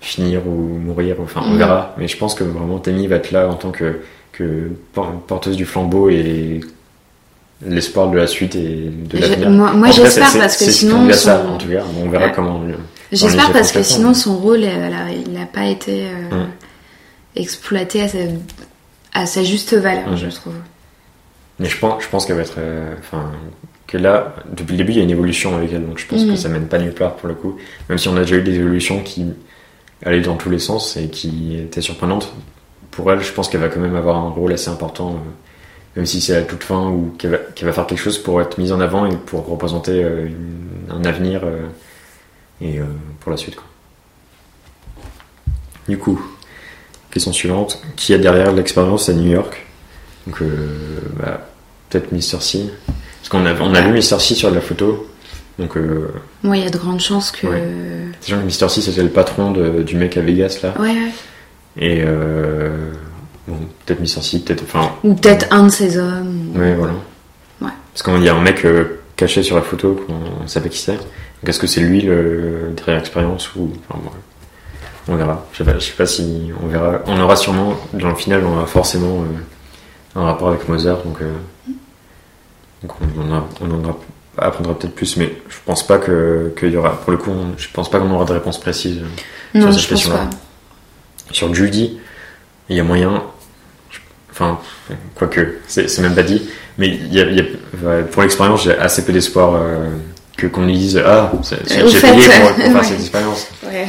finir 0.00 0.46
ou 0.46 0.50
mourir, 0.78 1.16
enfin 1.22 1.42
on 1.44 1.50
Mhm. 1.50 1.58
verra. 1.58 1.94
Mais 1.98 2.08
je 2.08 2.16
pense 2.16 2.34
que 2.34 2.44
vraiment 2.44 2.78
Tammy 2.78 3.06
va 3.06 3.16
être 3.16 3.30
là 3.32 3.48
en 3.48 3.54
tant 3.54 3.70
que, 3.70 4.00
que 4.32 4.70
por- 4.92 5.20
porteuse 5.26 5.56
du 5.56 5.64
flambeau 5.64 6.08
et 6.10 6.60
l'espoir 7.64 8.10
de 8.10 8.16
la 8.18 8.26
suite 8.26 8.54
et 8.56 8.90
de 8.90 9.18
l'avenir. 9.18 9.50
moi- 9.50 9.72
moi, 9.72 9.90
j'espère, 9.90 10.32
parce 10.38 10.56
que 10.58 10.64
sinon, 10.66 11.06
c'est 11.08 11.14
ça, 11.14 11.42
son- 11.42 11.54
en 11.54 11.58
tout 11.58 11.68
cas, 11.68 11.82
on 12.04 12.08
verra 12.10 12.26
Ouais. 12.26 12.32
comment. 12.34 12.60
J'espère 13.12 13.52
parce 13.52 13.72
que 13.72 13.82
sinon 13.82 14.08
concrètement, 14.08 14.14
son 14.14 14.36
rôle, 14.38 14.64
elle 14.64 14.92
a- 14.92 15.10
il 15.10 15.32
n'a 15.32 15.46
pas 15.46 15.64
été 15.66 16.06
euh, 16.06 16.44
Mm. 16.44 16.48
exploité 17.36 18.02
à 18.02 18.08
sa, 18.08 18.18
à 19.14 19.26
sa 19.26 19.42
juste 19.42 19.74
valeur, 19.74 20.10
Mm. 20.12 20.16
je 20.16 20.26
trouve. 20.28 20.54
Mais 21.58 21.68
je 21.68 21.78
pense, 21.78 22.02
je 22.02 22.08
pense 22.08 22.26
qu'elle 22.26 22.36
va 22.36 22.42
être. 22.42 22.56
euh, 22.58 22.94
Enfin, 22.98 23.30
que 23.86 23.96
là, 23.96 24.34
depuis 24.52 24.72
le 24.72 24.78
début, 24.78 24.92
il 24.92 24.98
y 24.98 25.00
a 25.00 25.04
une 25.04 25.10
évolution 25.10 25.56
avec 25.56 25.72
elle, 25.72 25.86
donc 25.86 25.98
je 25.98 26.06
pense 26.06 26.24
que 26.24 26.34
ça 26.36 26.48
mène 26.48 26.66
pas 26.66 26.78
nulle 26.78 26.92
part 26.92 27.14
pour 27.14 27.28
le 27.28 27.34
coup. 27.34 27.56
Même 27.88 27.96
si 27.98 28.08
on 28.08 28.16
a 28.16 28.20
déjà 28.20 28.36
eu 28.36 28.42
des 28.42 28.56
évolutions 28.56 29.00
qui 29.02 29.24
allaient 30.04 30.20
dans 30.20 30.36
tous 30.36 30.50
les 30.50 30.58
sens 30.58 30.96
et 30.96 31.08
qui 31.08 31.56
étaient 31.56 31.80
surprenantes. 31.80 32.32
pour 32.90 33.10
elle, 33.12 33.22
je 33.22 33.32
pense 33.32 33.48
qu'elle 33.48 33.60
va 33.60 33.68
quand 33.68 33.80
même 33.80 33.96
avoir 33.96 34.16
un 34.16 34.30
rôle 34.30 34.52
assez 34.52 34.70
important, 34.70 35.10
euh, 35.10 35.30
même 35.96 36.06
si 36.06 36.20
c'est 36.20 36.36
à 36.36 36.42
toute 36.42 36.64
fin, 36.64 36.88
ou 36.88 37.14
qu'elle 37.18 37.30
va, 37.30 37.72
faire 37.72 37.86
quelque 37.86 37.98
chose 37.98 38.18
pour 38.18 38.40
être 38.40 38.58
mise 38.58 38.72
en 38.72 38.80
avant 38.80 39.06
et 39.06 39.16
pour 39.16 39.46
représenter 39.46 40.02
euh, 40.02 40.28
un 40.90 41.04
avenir 41.04 41.42
euh, 41.44 41.66
et 42.60 42.80
pour 43.20 43.30
la 43.30 43.36
suite. 43.36 43.56
Quoi. 43.56 43.64
Du 45.88 45.98
coup, 45.98 46.20
question 47.10 47.32
suivante 47.32 47.82
qui 47.96 48.14
a 48.14 48.18
derrière 48.18 48.52
l'expérience 48.52 49.10
à 49.10 49.12
New 49.12 49.30
York? 49.30 49.66
Donc, 50.26 50.42
bah, 51.18 51.46
peut-être 51.90 52.12
Mr. 52.12 52.40
C. 52.40 52.70
Parce 52.86 53.28
qu'on 53.28 53.44
a, 53.44 53.52
on 53.60 53.74
a 53.74 53.82
vu 53.82 53.92
Mr. 53.92 54.18
C 54.18 54.34
sur 54.34 54.50
la 54.50 54.62
photo. 54.62 55.06
Donc, 55.58 55.76
euh, 55.76 56.12
Moi, 56.42 56.58
il 56.58 56.64
y 56.64 56.66
a 56.66 56.70
de 56.70 56.76
grandes 56.78 57.00
chances 57.00 57.30
que. 57.30 57.46
Ouais. 57.46 57.62
sachant 58.20 58.40
que 58.40 58.44
Mr. 58.44 58.68
C 58.68 58.80
c'était 58.82 59.02
le 59.02 59.08
patron 59.08 59.52
de- 59.52 59.82
du 59.82 59.96
mec 59.96 60.16
à 60.16 60.20
Vegas 60.20 60.58
là. 60.62 60.74
Ouais, 60.78 60.90
ouais. 60.90 61.10
Et 61.78 62.02
euh, 62.04 62.92
bon, 63.48 63.56
peut-être 63.84 64.00
Mr. 64.00 64.22
C, 64.22 64.38
peut-être. 64.40 64.62
Enfin, 64.64 64.92
Ou 65.04 65.14
peut-être 65.14 65.46
un 65.50 65.64
de 65.64 65.68
ces 65.70 65.96
hommes. 65.98 66.52
ou- 66.54 66.58
ouais, 66.58 66.74
voilà. 66.74 66.92
Ouais. 67.62 67.70
Parce 67.92 68.02
qu'il 68.02 68.22
y 68.24 68.28
a 68.28 68.34
un 68.34 68.40
mec 68.42 68.64
euh, 68.66 69.00
caché 69.16 69.42
sur 69.42 69.56
la 69.56 69.62
photo, 69.62 70.04
on 70.10 70.42
ne 70.42 70.46
sait 70.46 70.60
pas 70.60 70.68
qui 70.68 70.78
c'est. 70.78 70.92
Donc 70.96 71.48
est-ce 71.48 71.58
que 71.58 71.66
c'est 71.66 71.80
lui 71.80 72.02
le 72.02 72.72
derrière 72.76 72.96
l'expérience 72.96 73.54
ou. 73.56 73.70
Enfin, 73.88 74.00
bon, 74.04 74.10
on 75.08 75.16
verra. 75.16 75.46
Je 75.52 75.58
sais, 75.58 75.64
pas, 75.64 75.78
je 75.78 75.84
sais 75.84 75.92
pas 75.92 76.06
si 76.06 76.50
on 76.62 76.66
verra. 76.66 77.00
On 77.06 77.18
aura 77.20 77.36
sûrement, 77.36 77.74
dans 77.94 78.08
le 78.08 78.14
final, 78.14 78.42
on 78.44 78.56
aura 78.56 78.66
forcément 78.66 79.22
euh, 79.22 80.18
un 80.20 80.24
rapport 80.24 80.48
avec 80.48 80.68
Mozart. 80.68 80.98
Donc, 81.02 81.18
donc 82.82 82.92
on, 83.16 83.22
en 83.22 83.34
a- 83.38 83.48
on 83.62 83.70
en 83.70 83.84
aura- 83.84 83.98
apprendra 84.38 84.78
peut-être 84.78 84.94
plus, 84.94 85.16
mais 85.16 85.34
je 85.48 85.56
pense 85.64 85.86
pas 85.86 85.98
que- 85.98 86.52
qu'il 86.58 86.70
y 86.70 86.76
aura. 86.76 87.00
Pour 87.00 87.12
le 87.12 87.18
coup, 87.18 87.30
on- 87.30 87.56
je 87.58 87.68
pense 87.72 87.90
pas 87.90 87.98
qu'on 87.98 88.10
aura 88.10 88.24
de 88.24 88.32
réponse 88.32 88.60
précise. 88.60 88.98
euh, 88.98 89.58
Non, 89.58 89.72
sur 89.72 89.72
cette 89.72 89.82
je 89.82 89.88
pense 89.88 90.02
question-là. 90.02 90.18
pas. 90.30 91.32
Sur 91.34 91.54
Judy, 91.54 91.98
il 92.68 92.76
y 92.76 92.80
a 92.80 92.84
moyen. 92.84 93.22
je- 93.90 93.98
Enfin, 94.30 94.58
quoique, 95.14 95.58
c'est 95.66 95.88
c'est 95.88 96.02
même 96.02 96.14
pas 96.14 96.22
dit. 96.22 96.42
Mais 96.78 96.88
il 96.88 97.12
y 97.14 97.20
a, 97.20 97.24
il 97.24 97.36
y 97.36 97.40
a- 97.40 97.86
ouais, 97.88 98.02
pour 98.04 98.22
l'expérience, 98.22 98.64
j'ai 98.64 98.76
assez 98.76 99.04
peu 99.04 99.12
d'espoir 99.12 99.54
euh, 99.54 99.88
que 100.36 100.46
qu'on 100.46 100.66
dise 100.66 101.00
Ah, 101.04 101.32
c'est- 101.42 101.56
j'ai 101.68 101.82
Au 101.82 101.88
j'ai 101.88 101.98
fait, 101.98 102.12
payé 102.12 102.28
pour, 102.40 102.54
pour 102.54 102.56
faire 102.72 102.84
cette 102.84 103.00
expérience. 103.00 103.46
Ouais. 103.64 103.86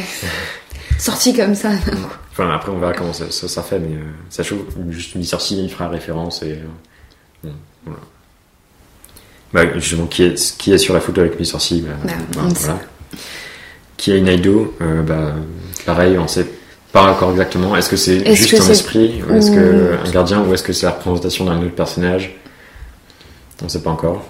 Sorti 0.98 1.36
comme 1.36 1.54
ça. 1.54 1.70
Enfin, 2.32 2.50
après, 2.52 2.72
on 2.72 2.80
verra 2.80 2.94
comment 2.94 3.14
ça, 3.14 3.26
ça, 3.30 3.48
ça 3.48 3.62
fait, 3.62 3.78
mais 3.80 3.96
euh, 3.96 4.02
ça 4.30 4.42
chauffe. 4.44 4.60
Juste 4.90 5.16
une 5.16 5.24
sortie, 5.24 5.62
il 5.64 5.70
fera 5.70 5.90
référence 5.90 6.42
et. 6.44 6.54
euh, 6.54 6.58
bon, 7.44 7.52
voilà. 7.86 8.00
Bah, 9.54 9.62
justement, 9.76 10.06
qui 10.06 10.24
est, 10.24 10.58
qui 10.58 10.74
est 10.74 10.78
sur 10.78 10.94
la 10.94 11.00
photo 11.00 11.22
avec 11.22 11.40
Miss 11.40 11.52
Sorcy 11.52 11.82
bah, 11.82 11.94
Bah, 12.36 12.42
voilà. 12.54 12.80
Qui 13.96 14.12
est 14.12 14.20
Inaido 14.20 14.76
euh, 14.82 15.02
bah, 15.02 15.34
Pareil, 15.86 16.18
on 16.18 16.28
sait 16.28 16.46
pas 16.92 17.04
encore 17.12 17.32
exactement. 17.32 17.76
Est-ce 17.76 17.90
que 17.90 17.96
c'est 17.96 18.36
juste 18.36 18.58
que 18.58 18.62
un 18.62 18.70
esprit 18.70 19.22
ou 19.28 19.36
est-ce 19.36 19.52
que 19.52 19.98
un 20.06 20.12
gardien 20.12 20.42
ou 20.42 20.54
est-ce 20.54 20.64
que 20.64 20.74
c'est 20.74 20.86
la 20.86 20.94
représentation 20.94 21.46
d'un 21.46 21.62
autre 21.62 21.76
personnage? 21.76 22.36
On 23.64 23.70
sait 23.70 23.82
pas 23.82 23.90
encore. 23.90 24.26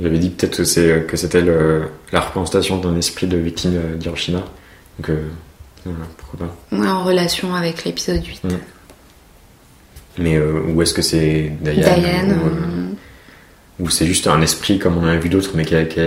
J'avais 0.00 0.18
dit 0.18 0.30
peut-être 0.30 0.56
que 0.56 0.64
c'est 0.64 1.06
que 1.06 1.16
c'était 1.16 1.42
la 2.12 2.20
représentation 2.20 2.78
d'un 2.78 2.96
esprit 2.96 3.26
de 3.26 3.36
victime 3.36 3.74
euh, 3.76 3.96
d'Hiroshima. 3.96 4.38
Donc 4.98 5.10
euh, 5.10 5.28
voilà, 5.84 6.06
pourquoi 6.16 6.46
pas. 6.46 6.76
Ouais, 6.76 6.88
en 6.88 7.04
relation 7.04 7.54
avec 7.54 7.84
l'épisode 7.84 8.24
8. 8.24 8.42
Mais 10.18 10.36
euh, 10.36 10.62
ou 10.72 10.80
est-ce 10.82 10.94
que 10.94 11.02
c'est 11.02 11.52
Diane, 11.60 12.00
Diane, 12.00 12.32
ou, 12.32 12.89
euh, 13.80 13.82
euh, 13.82 13.84
ou 13.84 13.90
c'est 13.90 14.06
juste 14.06 14.26
un 14.26 14.40
esprit 14.42 14.78
comme 14.78 14.96
on 14.98 15.02
en 15.04 15.08
a 15.08 15.16
vu 15.16 15.28
d'autres, 15.28 15.50
mais 15.54 15.64
qui, 15.64 15.74
a- 15.74 15.84
qui, 15.84 16.00
a- 16.00 16.04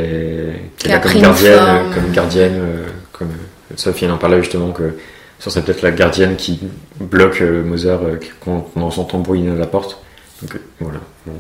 qui 0.78 0.88
est 0.88 0.90
là 0.90 0.96
a 0.96 1.00
comme 1.00 1.22
gardienne, 1.22 1.58
forme. 1.60 1.94
comme 1.94 2.12
gardienne, 2.12 2.54
euh, 2.56 2.86
comme 3.12 3.28
euh, 3.30 3.74
Sophie 3.76 4.06
elle 4.06 4.12
en 4.12 4.18
parlait 4.18 4.40
justement 4.42 4.72
que 4.72 4.96
ça 5.40 5.50
serait 5.50 5.64
peut-être 5.66 5.82
la 5.82 5.92
gardienne 5.92 6.36
qui 6.36 6.60
bloque 7.00 7.42
euh, 7.42 7.64
Mozart 7.64 8.02
euh, 8.04 8.20
quand 8.44 8.70
on 8.76 8.82
entend 8.82 9.04
tambouiner 9.04 9.52
à 9.52 9.56
la 9.56 9.68
porte. 9.68 9.98
Donc 10.42 10.56
euh, 10.56 10.60
voilà. 10.80 11.00
Bon. 11.26 11.34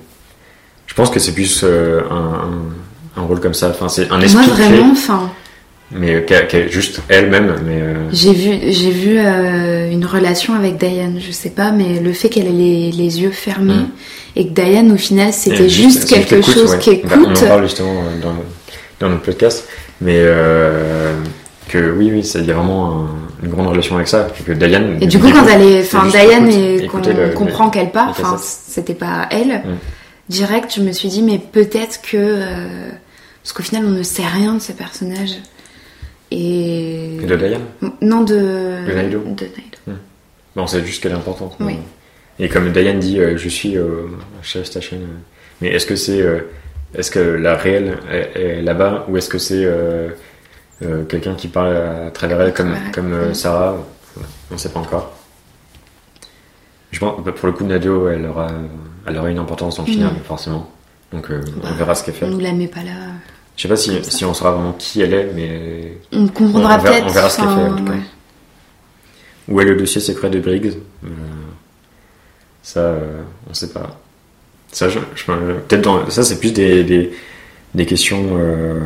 Je 0.88 0.94
pense 0.96 1.10
que 1.10 1.20
c'est 1.20 1.34
plus 1.34 1.62
euh, 1.64 2.02
un, 2.12 2.16
un, 2.16 3.22
un 3.22 3.26
rôle 3.26 3.40
comme 3.40 3.54
ça. 3.54 3.70
Enfin, 3.70 3.88
c'est 3.90 4.12
un 4.12 4.20
esprit 4.22 4.46
Moi, 4.48 4.56
vraiment, 4.56 4.92
enfin, 4.92 5.32
mais 5.96 6.16
euh, 6.16 6.68
juste 6.70 7.02
elle-même. 7.10 7.56
Mais 7.66 7.82
euh, 7.82 7.94
j'ai 8.12 8.34
vu, 8.34 8.52
j'ai 8.72 8.92
vu 8.92 9.18
euh, 9.20 9.92
une 9.92 10.06
relation 10.06 10.54
avec 10.56 10.78
Diane, 10.78 11.20
je 11.20 11.32
sais 11.32 11.50
pas, 11.52 11.72
mais 11.72 12.00
le 12.00 12.14
fait 12.14 12.30
qu'elle 12.30 12.48
ait 12.48 12.52
les, 12.52 12.92
les 12.92 13.22
yeux 13.22 13.32
fermés 13.32 13.74
Mm. 13.74 13.90
et 14.36 14.48
que 14.48 14.54
Diane, 14.54 14.92
au 14.92 14.98
final, 14.98 15.32
c'était 15.34 15.70
juste 15.70 16.08
quelque 16.10 16.36
écoute, 16.36 16.54
chose 16.54 16.72
ouais. 16.72 16.80
qui 16.80 16.96
Bah, 17.04 17.16
on 17.18 17.26
en 17.26 17.32
écoute. 17.34 17.48
parle 17.48 17.64
justement 17.64 18.02
euh, 18.04 18.22
dans, 18.22 18.36
dans 19.00 19.10
notre 19.10 19.24
podcast, 19.24 19.68
mais 20.02 20.24
que 21.70 21.92
oui, 21.98 22.10
oui, 22.12 22.20
il 22.36 22.46
y 22.46 22.52
a 22.52 22.54
vraiment 22.56 23.02
un- 23.04 23.10
une 23.44 23.50
grande 23.50 23.68
relation 23.68 23.96
avec 23.96 24.08
ça. 24.08 24.28
Que 24.46 24.52
Diane, 24.54 24.98
Et 25.02 25.08
du 25.08 25.20
coup, 25.20 25.30
quand 25.32 25.46
elle 25.48 25.62
est, 25.62 25.82
enfin, 25.82 26.08
Diane, 26.10 26.50
écoute- 26.50 27.08
et 27.08 27.34
qu'on 27.34 27.46
comprend 27.46 27.70
qu'elle 27.70 27.92
part, 27.92 28.10
enfin, 28.10 28.38
c'était 28.42 28.94
pas 28.94 29.28
elle. 29.32 29.48
Mm. 29.66 29.78
Direct, 30.30 30.74
je 30.76 30.82
me 30.82 30.92
suis 30.92 31.10
dit, 31.10 31.22
mais 31.22 31.40
peut-être 31.40 32.02
que, 32.02 32.40
parce 33.44 33.54
qu'au 33.54 33.64
final, 33.64 33.84
on 33.86 33.90
ne 33.92 34.04
sait 34.04 34.24
rien 34.26 34.54
de 34.54 34.62
ce 34.62 34.72
personnage. 34.72 35.32
Et 36.36 37.16
Et 37.22 37.26
de 37.26 37.36
Diane 37.36 37.62
non 38.02 38.22
de 38.24 38.34
De 38.36 38.90
de 38.90 38.94
Naïdo. 38.96 39.22
Bon, 40.56 40.68
c'est 40.68 40.84
juste 40.86 41.02
qu'elle 41.02 41.12
est 41.12 41.16
importante. 41.16 41.56
Oui. 41.60 41.76
Et 42.40 42.50
comme 42.50 42.72
Diane 42.72 43.00
dit, 43.00 43.20
euh, 43.20 43.38
je 43.38 43.50
suis 43.50 43.78
euh, 43.78 44.08
Sheriff 44.42 44.68
Station. 44.68 44.98
euh, 44.98 45.06
mais 45.62 45.70
est-ce 45.70 45.86
que 45.86 45.96
c'est, 45.96 46.22
euh, 46.22 46.40
est-ce 46.96 47.12
que 47.12 47.20
la 47.20 47.56
réelle 47.56 47.98
est, 48.12 48.40
est 48.40 48.62
là-bas 48.62 49.06
ou 49.08 49.18
est-ce 49.18 49.30
que 49.30 49.38
c'est 49.38 49.68
quelqu'un 51.10 51.36
qui 51.36 51.48
parle 51.48 51.76
à 52.08 52.12
travers 52.12 52.42
elle 52.42 52.54
comme, 52.54 52.76
comme 52.94 53.14
euh, 53.14 53.30
Mm. 53.30 53.34
Sarah 53.36 53.76
On 54.52 54.54
ne 54.56 54.60
sait 54.60 54.70
pas 54.70 54.80
encore. 54.80 55.14
Je 56.92 57.00
pense, 57.00 57.24
bah, 57.24 57.32
pour 57.32 57.48
le 57.48 57.54
coup, 57.54 57.64
Nadio, 57.64 58.10
elle 58.10 58.26
aura, 58.26 58.48
elle 59.08 59.18
aura 59.18 59.30
une 59.32 59.40
importance 59.40 59.78
dans 59.78 59.84
le 59.86 59.92
final, 59.92 60.14
Mm. 60.14 60.24
forcément. 60.26 60.70
Donc, 61.12 61.30
euh, 61.32 61.42
Bah, 61.62 61.70
on 61.72 61.76
verra 61.76 61.96
ce 61.96 62.04
qu'elle 62.04 62.16
fait. 62.16 62.26
On 62.26 62.30
nous 62.32 62.40
la 62.40 62.54
met 62.54 62.68
pas 62.68 62.84
là. 62.84 62.92
Je 63.56 63.62
sais 63.64 63.68
pas 63.68 63.76
si, 63.76 63.92
si 64.04 64.26
on 64.26 64.34
saura 64.34 64.52
vraiment 64.54 64.74
qui 64.74 65.02
elle 65.02 65.14
est, 65.14 65.30
mais 65.36 65.98
On 66.12 66.28
comprendra 66.28 66.80
peut-être. 66.80 67.06
on 67.06 67.10
verra 67.10 67.30
ce 67.30 67.38
qu'elle 67.38 67.46
fait, 67.50 67.54
en 67.54 67.76
tout 67.76 67.86
cas. 67.86 67.92
ouais. 67.92 68.00
Où 69.50 69.62
est 69.62 69.66
le 69.66 69.76
dossier 69.76 70.02
secret 70.02 70.30
de 70.30 70.40
Briggs? 70.40 70.74
Euh, 71.04 71.08
Ça, 72.64 72.80
euh, 72.80 73.22
on 73.50 73.54
sait 73.54 73.70
pas. 73.70 74.00
Ça, 74.72 74.90
je, 74.90 75.00
je- 75.16 75.26
peut-être 75.68 75.82
dans, 75.82 76.10
ça 76.10 76.24
c'est 76.24 76.40
plus 76.40 76.52
des, 76.52 76.84
des, 76.84 77.12
des 77.76 77.86
questions 77.86 78.24
euh, 78.40 78.80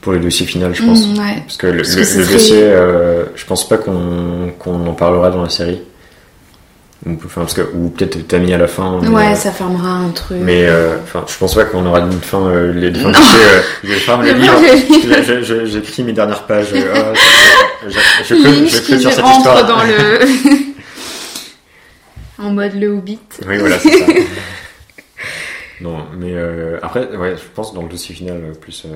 pour 0.00 0.12
le 0.12 0.18
dossier 0.18 0.46
final, 0.46 0.74
je 0.74 0.82
pense. 0.82 1.06
Mm, 1.06 1.18
ouais. 1.18 1.40
Parce 1.44 1.56
que 1.58 1.66
le, 1.68 1.76
Parce 1.82 1.94
que 1.94 2.00
le- 2.00 2.04
ce 2.06 2.18
le 2.18 2.24
serait- 2.24 2.32
dossier, 2.34 2.62
euh, 2.62 3.24
je 3.36 3.44
pense 3.44 3.68
pas 3.68 3.76
qu'on 3.78 4.50
qu'on 4.58 4.84
en 4.86 4.94
parlera 4.94 5.30
dans 5.30 5.42
la 5.42 5.48
série. 5.50 5.80
Ou, 7.06 7.12
enfin, 7.24 7.42
parce 7.42 7.54
que, 7.54 7.60
ou 7.74 7.90
peut-être 7.90 8.26
Tammy 8.26 8.52
à 8.52 8.58
la 8.58 8.66
fin. 8.66 8.98
Ouais, 9.08 9.28
euh, 9.28 9.34
ça 9.36 9.52
fermera 9.52 9.88
un 9.88 10.10
truc. 10.10 10.38
mais 10.42 10.66
euh, 10.66 10.98
enfin, 11.02 11.24
je 11.28 11.36
pense 11.38 11.54
pas 11.54 11.64
qu'on 11.64 11.86
aura 11.86 12.00
une 12.00 12.12
fin. 12.20 12.44
euh, 12.48 12.72
les 12.72 12.92
fins 12.92 13.10
euh, 13.10 13.60
je 13.84 13.92
ferme 13.94 14.22
le 14.22 14.30
Je 14.30 14.34
livre. 14.34 14.52
ferme 14.58 14.64
le 14.64 15.40
livre. 15.40 15.64
J'ai 15.66 15.80
pris 15.80 16.02
mes 16.02 16.12
dernières 16.12 16.44
pages. 16.46 16.74
ah, 16.74 17.12
je, 17.88 18.34
je, 18.34 18.80
clôture 18.80 19.12
cette 19.12 19.20
rentre 19.24 19.38
histoire. 19.38 19.66
dans 19.68 19.84
le. 19.84 20.18
en 22.44 22.50
mode 22.50 22.74
le 22.74 22.88
Hobbit. 22.88 23.20
Oui, 23.46 23.58
voilà, 23.58 23.78
c'est 23.78 23.90
ça. 23.96 24.06
non, 25.80 26.04
mais 26.18 26.34
après, 26.82 27.16
ouais, 27.16 27.36
je 27.36 27.42
pense 27.54 27.74
dans 27.74 27.82
le 27.82 27.88
dossier 27.88 28.12
final, 28.14 28.52
plus. 28.60 28.86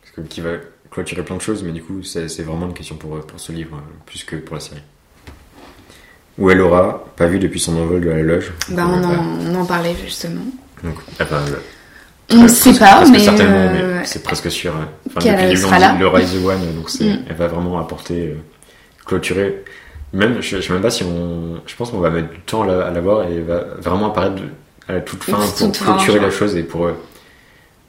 parce 0.00 0.12
que, 0.14 0.20
qui 0.32 0.40
va 0.40 0.50
clôturer 0.92 1.24
plein 1.24 1.36
de 1.36 1.42
choses, 1.42 1.64
mais 1.64 1.72
du 1.72 1.82
coup, 1.82 2.04
c'est 2.04 2.26
vraiment 2.42 2.66
une 2.66 2.74
question 2.74 2.94
pour, 2.94 3.18
pour 3.26 3.40
ce 3.40 3.50
livre, 3.50 3.82
plus 4.06 4.22
que 4.22 4.36
pour 4.36 4.54
la 4.54 4.60
série. 4.60 4.82
Où 6.38 6.50
elle 6.50 6.60
aura, 6.60 7.04
pas 7.16 7.26
vu 7.26 7.38
depuis 7.38 7.60
son 7.60 7.76
envol 7.76 8.00
de 8.00 8.08
la 8.10 8.22
loge. 8.22 8.52
Bah, 8.70 8.84
on 8.88 9.02
en, 9.04 9.12
on 9.50 9.60
en 9.60 9.64
parlait 9.66 9.94
justement. 10.04 10.40
Donc, 10.82 10.94
On 12.30 12.42
ne 12.44 12.48
sait 12.48 12.72
pas, 12.78 12.96
presque 12.96 13.12
mais. 13.12 13.18
certainement, 13.18 13.56
euh, 13.58 13.98
mais 14.00 14.04
c'est 14.06 14.22
presque 14.22 14.50
sûr. 14.50 14.72
hein. 14.74 14.88
Enfin, 15.14 15.48
le 15.50 15.56
sera 15.56 15.78
là. 15.78 15.94
Rise 16.00 16.32
the 16.32 16.44
One, 16.46 16.74
donc 16.74 16.88
Mm. 17.00 17.24
elle 17.28 17.36
va 17.36 17.46
vraiment 17.48 17.78
apporter, 17.78 18.28
euh, 18.28 18.36
clôturer. 19.04 19.62
Même, 20.14 20.36
je, 20.40 20.56
je 20.56 20.60
sais 20.62 20.72
même 20.72 20.82
pas 20.82 20.90
si 20.90 21.04
on, 21.04 21.60
je 21.66 21.74
pense 21.76 21.90
qu'on 21.90 21.98
va 21.98 22.10
mettre 22.10 22.30
du 22.30 22.40
temps 22.40 22.62
à 22.62 22.66
la, 22.66 22.86
à 22.86 22.90
la 22.90 23.00
voir 23.00 23.24
et 23.24 23.34
elle 23.36 23.44
va 23.44 23.64
vraiment 23.80 24.08
apparaître 24.08 24.36
de- 24.36 24.48
à 24.88 24.94
la 24.94 25.00
toute 25.00 25.22
fin 25.24 25.36
pour 25.38 25.54
Toute 25.54 25.78
clôturer 25.78 26.18
la 26.20 26.30
chose 26.30 26.56
et 26.56 26.62
pour 26.62 26.86
euh, 26.86 26.92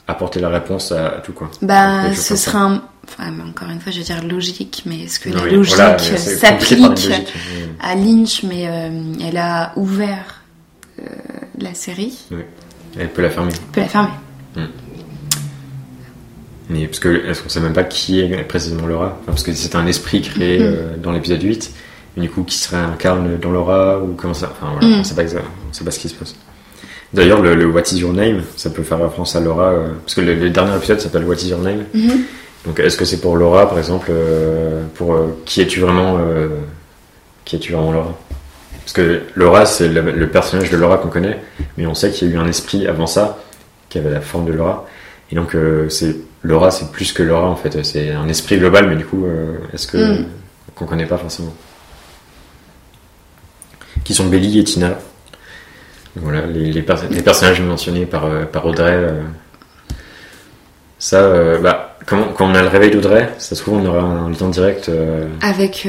apporter 0.08 0.40
la 0.40 0.50
réponse 0.50 0.92
à, 0.92 1.08
à 1.08 1.20
tout 1.22 1.34
quoi. 1.34 1.50
Bah, 1.62 2.14
ce 2.14 2.36
sera 2.36 2.60
un. 2.60 2.82
Enfin, 3.06 3.32
mais 3.32 3.44
encore 3.44 3.70
une 3.70 3.80
fois, 3.82 3.92
je 3.92 3.98
vais 4.00 4.04
dire 4.04 4.24
logique, 4.24 4.84
mais 4.86 5.02
est-ce 5.04 5.20
que 5.20 5.30
la 5.30 5.44
Oui, 5.44 5.52
logique 5.52 5.76
voilà, 5.76 5.98
s'applique 6.00 6.80
mais- 7.10 7.26
à 7.82 7.96
Lynch, 7.96 8.44
mais 8.44 8.66
euh, 8.68 8.90
elle 9.22 9.38
a 9.38 9.74
ouvert 9.76 10.42
euh, 11.00 11.04
la 11.60 11.74
série 11.74 12.18
Elle 12.98 13.10
peut 13.10 13.22
la 13.22 13.30
fermer. 13.30 13.52
Elle 13.54 13.72
peut 13.74 13.82
la 13.82 13.88
fermer. 13.88 14.10
Mais 16.70 16.88
parce 16.88 17.00
que 17.00 17.26
est-ce 17.28 17.42
qu'on 17.44 17.50
sait 17.50 17.60
même 17.60 17.74
pas 17.74 17.84
qui 17.84 18.22
est 18.22 18.44
précisément 18.48 18.88
Laura? 18.88 19.08
Enfin, 19.22 19.24
Parce 19.28 19.44
que 19.44 19.54
c'est 19.54 19.76
un 19.76 19.86
esprit 19.86 20.22
créé 20.22 20.60
Mhm. 20.60 20.66
euh, 20.66 20.98
dans 20.98 21.12
l'épisode 21.12 21.42
8, 21.44 21.72
et 22.16 22.22
du 22.22 22.30
coup 22.30 22.44
qui 22.44 22.58
serait 22.58 22.78
incarne 22.78 23.38
dans 23.38 23.52
Laura 23.52 24.00
ou 24.00 24.14
comment 24.16 24.34
ça 24.34 24.52
Enfin 24.56 24.72
voilà, 24.72 24.88
Mhm. 24.88 25.00
on 25.02 25.04
sait 25.04 25.16
pas 25.16 25.24
on 25.70 25.74
sait 25.74 25.84
pas 25.84 25.92
ce 25.92 26.00
qui 26.00 26.10
se 26.10 26.16
passe. 26.16 26.36
D'ailleurs 27.14 27.42
le, 27.42 27.54
le 27.56 27.68
What 27.68 27.84
is 27.92 28.00
your 28.00 28.12
name, 28.14 28.42
ça 28.56 28.70
peut 28.72 28.82
faire 28.84 28.98
référence 29.02 29.36
à 29.36 29.40
Laura 29.40 29.70
euh, 29.72 29.88
parce 30.04 30.16
que 30.16 30.22
le, 30.22 30.34
le 30.36 30.50
dernier 30.50 30.76
épisode 30.76 31.00
s'appelle 31.00 31.26
What 31.26 31.36
is 31.36 31.50
your 31.50 31.60
name. 31.60 31.84
Mhm. 31.94 32.22
Donc 32.66 32.80
est-ce 32.80 32.98
que 32.98 33.06
c'est 33.06 33.22
pour 33.22 33.36
Laura 33.38 33.68
par 33.70 33.78
exemple 33.78 34.08
euh, 34.10 34.84
pour 34.96 35.14
euh, 35.14 35.38
qui 35.46 35.62
es-tu 35.62 35.80
vraiment 35.82 36.18
qui 37.46 37.56
es-tu 37.58 37.74
vraiment 37.74 37.92
Laura? 37.92 38.18
Parce 38.80 38.94
que 38.94 39.22
Laura, 39.36 39.66
c'est 39.66 39.88
le, 39.88 40.02
le 40.12 40.28
personnage 40.28 40.70
de 40.70 40.76
Laura 40.78 40.98
qu'on 40.98 41.08
connaît, 41.10 41.40
mais 41.78 41.86
on 41.86 41.94
sait 41.94 42.10
qu'il 42.12 42.28
y 42.28 42.32
a 42.32 42.36
eu 42.36 42.38
un 42.38 42.48
esprit 42.48 42.86
avant 42.88 43.08
ça 43.08 43.38
qui 43.90 43.98
avait 43.98 44.10
la 44.10 44.20
forme 44.22 44.46
de 44.46 44.52
Laura. 44.54 44.86
Et 45.32 45.36
donc, 45.36 45.56
c'est 45.88 46.18
Laura, 46.42 46.70
c'est 46.70 46.92
plus 46.92 47.14
que 47.14 47.24
Laura 47.24 47.48
en 47.48 47.56
fait. 47.56 47.82
C'est 47.84 48.12
un 48.12 48.28
esprit 48.28 48.58
global, 48.58 48.90
mais 48.90 48.98
du 48.98 49.06
coup, 49.06 49.26
est-ce 49.74 49.88
que 49.88 49.98
Mm. 50.22 50.26
qu'on 50.76 50.86
connaît 50.86 51.06
pas 51.06 51.18
forcément? 51.18 51.54
Qui 54.04 54.14
sont 54.14 54.26
Belly 54.28 54.60
et 54.60 54.64
Tina. 54.66 54.98
Voilà, 56.16 56.46
les, 56.46 56.72
les, 56.72 56.82
pers- 56.84 57.10
les 57.10 57.22
personnages 57.22 57.60
mentionnés 57.62 58.06
par, 58.06 58.26
euh, 58.26 58.44
par 58.46 58.66
Audrey. 58.66 58.92
euh. 58.94 59.22
Ça, 61.00 61.18
euh, 61.22 61.60
bah, 61.60 61.98
quand, 62.06 62.34
quand 62.36 62.46
on 62.50 62.56
a 62.56 62.62
le 62.62 62.68
réveil 62.70 62.92
d'Audrey, 62.92 63.30
ça 63.38 63.56
se 63.56 63.62
trouve, 63.62 63.80
on 63.82 63.86
aura 63.86 64.02
un 64.02 64.30
lien 64.30 64.50
direct. 64.50 64.90
Avec, 65.42 65.88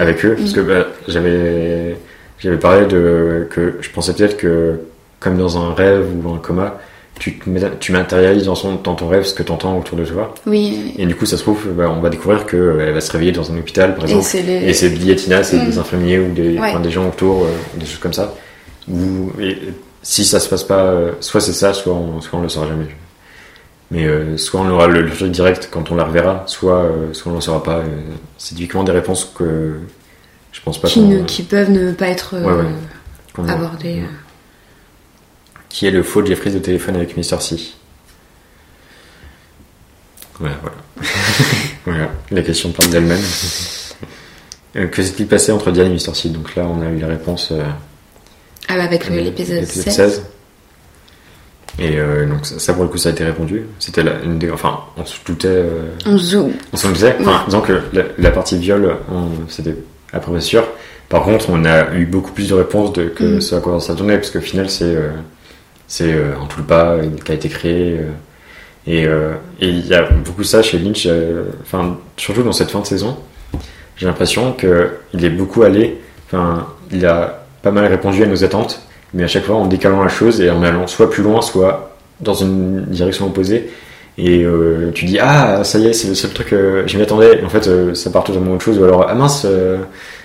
avec, 0.00 0.24
eux 0.24 0.34
parce 0.36 0.50
Mm. 0.50 0.54
que 0.54 0.60
bah, 0.60 0.86
j'avais 1.08 1.96
j'avais 2.38 2.56
parlé 2.56 2.86
de 2.86 3.46
que 3.50 3.78
je 3.80 3.90
pensais 3.90 4.14
peut-être 4.14 4.36
que 4.36 4.80
comme 5.20 5.36
dans 5.36 5.58
un 5.58 5.74
rêve 5.74 6.06
ou 6.24 6.32
un 6.32 6.38
coma 6.38 6.78
tu 7.18 7.40
tu 7.80 7.90
matérialises 7.90 8.44
dans, 8.44 8.54
son, 8.54 8.76
dans 8.76 8.94
ton 8.94 9.08
rêve 9.08 9.24
ce 9.24 9.34
que 9.34 9.42
tu 9.42 9.50
entends 9.50 9.76
autour 9.76 9.98
de 9.98 10.04
toi 10.04 10.32
Oui, 10.46 10.94
et 10.96 11.04
du 11.04 11.16
coup 11.16 11.26
ça 11.26 11.36
se 11.36 11.42
trouve 11.42 11.66
bah, 11.76 11.92
on 11.94 12.00
va 12.00 12.10
découvrir 12.10 12.46
que 12.46 12.78
elle 12.80 12.94
va 12.94 13.00
se 13.00 13.10
réveiller 13.10 13.32
dans 13.32 13.50
un 13.50 13.56
hôpital 13.58 13.96
par 13.96 14.04
exemple 14.04 14.24
les. 14.46 14.68
et 14.68 14.72
c'est 14.72 14.86
à 15.10 15.14
Tina 15.16 15.42
c'est 15.42 15.56
Mm. 15.56 15.66
des 15.66 15.78
infirmiers 15.78 16.18
ou 16.20 16.32
des, 16.32 16.58
Ouais. 16.60 16.68
enfin, 16.70 16.78
des 16.80 16.92
gens 16.92 17.08
autour 17.08 17.42
euh, 17.44 17.48
des 17.76 17.86
choses 17.86 17.98
comme 17.98 18.12
ça 18.12 18.32
et 19.40 19.58
si 20.02 20.24
ça 20.24 20.40
se 20.40 20.48
passe 20.48 20.64
pas 20.64 20.82
euh, 20.84 21.12
soit 21.20 21.40
c'est 21.40 21.52
ça 21.52 21.74
soit 21.74 21.92
on, 21.92 22.20
soit 22.20 22.38
on 22.38 22.42
le 22.42 22.48
saura 22.48 22.68
jamais 22.68 22.86
mais 23.90 24.06
euh, 24.06 24.36
soit 24.36 24.60
on 24.60 24.68
aura 24.70 24.86
le, 24.86 25.02
le 25.02 25.10
truc 25.10 25.30
direct 25.30 25.68
quand 25.70 25.90
on 25.90 25.94
la 25.96 26.04
reverra 26.04 26.44
soit 26.46 26.84
euh, 26.84 27.12
soit 27.12 27.32
on 27.32 27.34
le 27.34 27.40
saura 27.40 27.62
pas 27.62 27.82
c'est 28.38 28.54
typiquement 28.54 28.84
des 28.84 28.92
réponses 28.92 29.30
que 29.36 29.74
je 30.52 30.60
pense 30.62 30.80
pas 30.80 30.88
qui, 30.88 31.00
ne, 31.00 31.22
peuvent 31.48 31.70
ne 31.70 31.92
pas 31.92 32.08
être 32.08 32.34
Ouais, 32.36 32.64
ouais. 33.44 33.50
abordées. 33.50 34.02
qui 35.68 35.86
est 35.86 35.90
le 35.90 36.02
faux 36.02 36.24
Jeffries 36.24 36.52
de 36.52 36.58
téléphone 36.58 36.96
avec 36.96 37.16
Mr. 37.16 37.40
C 37.40 37.56
Ouais, 40.40 40.50
voilà. 40.62 40.76
voilà, 41.84 42.10
la 42.30 42.42
question 42.42 42.70
parle 42.70 42.90
d'elle-même. 42.90 43.20
Que 44.72 45.02
s'est-il 45.02 45.26
passé 45.26 45.50
entre 45.50 45.72
Diane 45.72 45.88
et 45.88 45.94
Mr. 45.94 46.14
C? 46.14 46.28
Donc 46.28 46.54
là, 46.54 46.64
on 46.64 46.80
a 46.80 46.88
eu 46.90 46.98
la 47.00 47.08
réponse 47.08 47.52
Ah, 48.68 48.76
bah, 48.76 48.84
avec 48.84 49.08
le- 49.08 49.16
euh, 49.16 49.20
l'épisode 49.22 49.60
l'épisode 49.60 49.92
16. 49.92 50.22
Et 51.80 51.96
euh, 51.98 52.26
donc 52.26 52.44
ça, 52.44 52.58
ça, 52.58 52.74
pour 52.74 52.82
le 52.82 52.88
coup, 52.88 52.98
ça 52.98 53.08
a 53.10 53.12
été 53.12 53.24
répondu. 53.24 53.62
C'était 53.78 54.02
une 54.24 54.38
des... 54.38 54.50
Enfin, 54.50 54.80
on 54.96 55.04
se 55.04 55.16
doutait... 55.24 55.48
euh, 55.48 55.86
On 56.06 56.18
zoom. 56.18 56.52
On 56.72 56.76
s'en 56.76 56.88
doutait. 56.90 57.14
Enfin, 57.20 57.42
disons 57.46 57.60
que 57.60 57.80
la, 57.92 58.02
la 58.18 58.30
partie 58.30 58.58
viol, 58.58 58.96
c'était 59.48 59.76
à 60.12 60.18
peu 60.18 60.32
près 60.32 60.40
sûr. 60.40 60.64
Par 61.08 61.22
contre, 61.22 61.46
on 61.50 61.64
a 61.64 61.94
eu 61.94 62.04
beaucoup 62.06 62.32
plus 62.32 62.48
de 62.48 62.54
réponses 62.54 62.92
de, 62.94 63.04
que 63.04 63.36
Mm. 63.36 63.40
ce 63.40 63.54
à 63.54 63.60
quoi 63.60 63.74
on 63.74 63.80
s'attendait, 63.80 64.16
parce 64.18 64.30
qu'au 64.30 64.40
final, 64.40 64.68
c'est 64.68 64.84
euh, 64.84 65.10
c'est 65.86 66.12
euh, 66.12 66.32
un 66.42 66.46
tout 66.46 66.62
pas 66.64 66.92
euh, 66.94 67.06
qui 67.24 67.32
a 67.32 67.34
été 67.34 67.48
créé. 67.48 67.96
euh, 67.98 68.10
et 68.86 69.06
euh, 69.06 69.32
il 69.60 69.86
y 69.86 69.94
a 69.94 70.02
beaucoup 70.10 70.44
ça 70.44 70.62
chez 70.62 70.78
Lynch, 70.78 71.04
euh, 71.06 71.44
enfin, 71.62 71.96
surtout 72.16 72.42
dans 72.42 72.52
cette 72.52 72.70
fin 72.70 72.80
de 72.80 72.86
saison. 72.86 73.16
J'ai 73.96 74.06
l'impression 74.06 74.52
qu'il 74.52 75.24
est 75.24 75.30
beaucoup 75.30 75.62
allé, 75.62 75.98
enfin, 76.26 76.66
il 76.90 77.04
a 77.06 77.37
pas 77.62 77.70
mal 77.70 77.86
répondu 77.86 78.22
à 78.22 78.26
nos 78.26 78.44
attentes, 78.44 78.80
mais 79.14 79.24
à 79.24 79.28
chaque 79.28 79.44
fois 79.44 79.56
en 79.56 79.66
décalant 79.66 80.02
la 80.02 80.08
chose 80.08 80.40
et 80.40 80.50
en 80.50 80.62
allant 80.62 80.86
soit 80.86 81.10
plus 81.10 81.22
loin, 81.22 81.40
soit 81.42 81.96
dans 82.20 82.34
une 82.34 82.82
direction 82.86 83.26
opposée. 83.26 83.70
Et 84.20 84.42
euh, 84.42 84.90
tu 84.92 85.04
dis, 85.04 85.18
ah, 85.20 85.62
ça 85.62 85.78
y 85.78 85.86
est, 85.86 85.92
c'est 85.92 86.08
le 86.08 86.14
seul 86.16 86.32
truc, 86.32 86.52
euh, 86.52 86.82
je 86.86 86.96
m'y 86.96 87.02
attendais. 87.04 87.38
Et 87.40 87.44
en 87.44 87.48
fait, 87.48 87.68
euh, 87.68 87.94
ça 87.94 88.10
part 88.10 88.24
totalement 88.24 88.52
autre 88.54 88.64
chose. 88.64 88.76
Ou 88.78 88.84
alors, 88.84 89.06
ah 89.08 89.14
mince, 89.14 89.42
euh, 89.48 89.78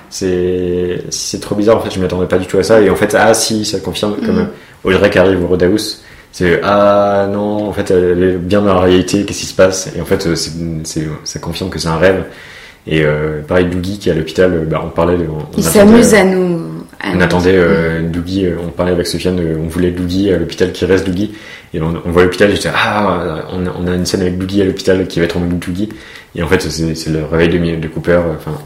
c'est 0.10 1.04
c'est 1.10 1.40
trop 1.40 1.54
bizarre, 1.56 1.78
en 1.78 1.82
fait, 1.82 1.92
je 1.94 2.00
m'y 2.00 2.06
attendais 2.06 2.26
pas 2.26 2.40
du 2.40 2.48
tout 2.48 2.58
à 2.58 2.64
ça. 2.64 2.82
Et 2.82 2.90
en 2.90 2.96
fait, 2.96 3.16
ah 3.18 3.34
si, 3.36 3.66
ça 3.66 3.80
confirme, 3.80 4.16
comme 4.26 4.40
euh, 4.40 4.46
Audrey 4.84 5.10
qui 5.12 5.20
arrive 5.20 5.44
au 5.44 5.48
Roadhouse. 5.48 6.02
C'est 6.32 6.60
ah 6.64 7.28
non, 7.32 7.68
en 7.68 7.74
fait, 7.74 7.92
elle 7.92 8.24
est 8.24 8.38
bien 8.38 8.62
dans 8.64 8.74
la 8.74 8.80
réalité, 8.82 9.24
qu'est-ce 9.26 9.42
qui 9.42 9.46
se 9.46 9.54
passe? 9.54 9.90
Et 9.96 10.02
en 10.02 10.06
fait, 10.06 10.24
c'est 10.36 10.52
c'est- 10.84 11.08
ça 11.24 11.38
confirme 11.38 11.70
que 11.70 11.78
c'est 11.78 11.88
un 11.90 11.98
rêve. 11.98 12.24
Et 12.88 13.04
pareil, 13.48 13.68
Doogie 13.68 14.00
qui 14.00 14.10
est 14.10 14.12
à 14.12 14.16
l'hôpital, 14.16 14.66
bah, 14.68 14.82
on 14.84 14.90
parlait 14.90 15.18
de. 15.18 15.26
on 15.26 15.38
Il 15.56 15.64
s'amuse 15.64 16.14
à 16.16 16.24
nous. 16.24 16.73
On 17.12 17.16
nous- 17.16 17.24
attendait 17.24 17.56
euh, 17.56 18.02
Doogie, 18.08 18.46
euh, 18.46 18.56
on 18.64 18.70
parlait 18.70 18.92
avec 18.94 19.08
Sofiane, 19.08 19.40
euh, 19.40 19.58
on 19.60 19.68
voulait 19.68 19.92
Doogie 19.92 20.32
à 20.32 20.38
l'hôpital 20.38 20.72
qui 20.72 20.86
reste 20.86 21.06
Doogie. 21.08 21.34
Et 21.74 21.82
on, 21.82 21.94
on 22.06 22.12
voit 22.12 22.24
l'hôpital, 22.24 22.52
et 22.52 22.56
j'étais 22.56 22.70
ah, 22.74 23.46
on 23.52 23.66
a, 23.66 23.70
on 23.80 23.88
a 23.88 23.96
une 23.96 24.06
scène 24.06 24.22
avec 24.22 24.38
Doogie 24.38 24.62
à 24.62 24.66
l'hôpital 24.66 25.06
qui 25.08 25.20
va 25.20 25.26
être 25.26 25.38
en 25.38 25.42
mode 25.42 25.60
Doogie. 25.60 25.90
Et 26.36 26.44
en 26.44 26.48
fait, 26.48 26.62
c'est 26.62 27.10
le 27.10 27.26
réveil 27.26 27.50
de, 27.78 27.88
Cooper. 27.88 28.12
euh, 28.12 28.34
Enfin, 28.38 28.58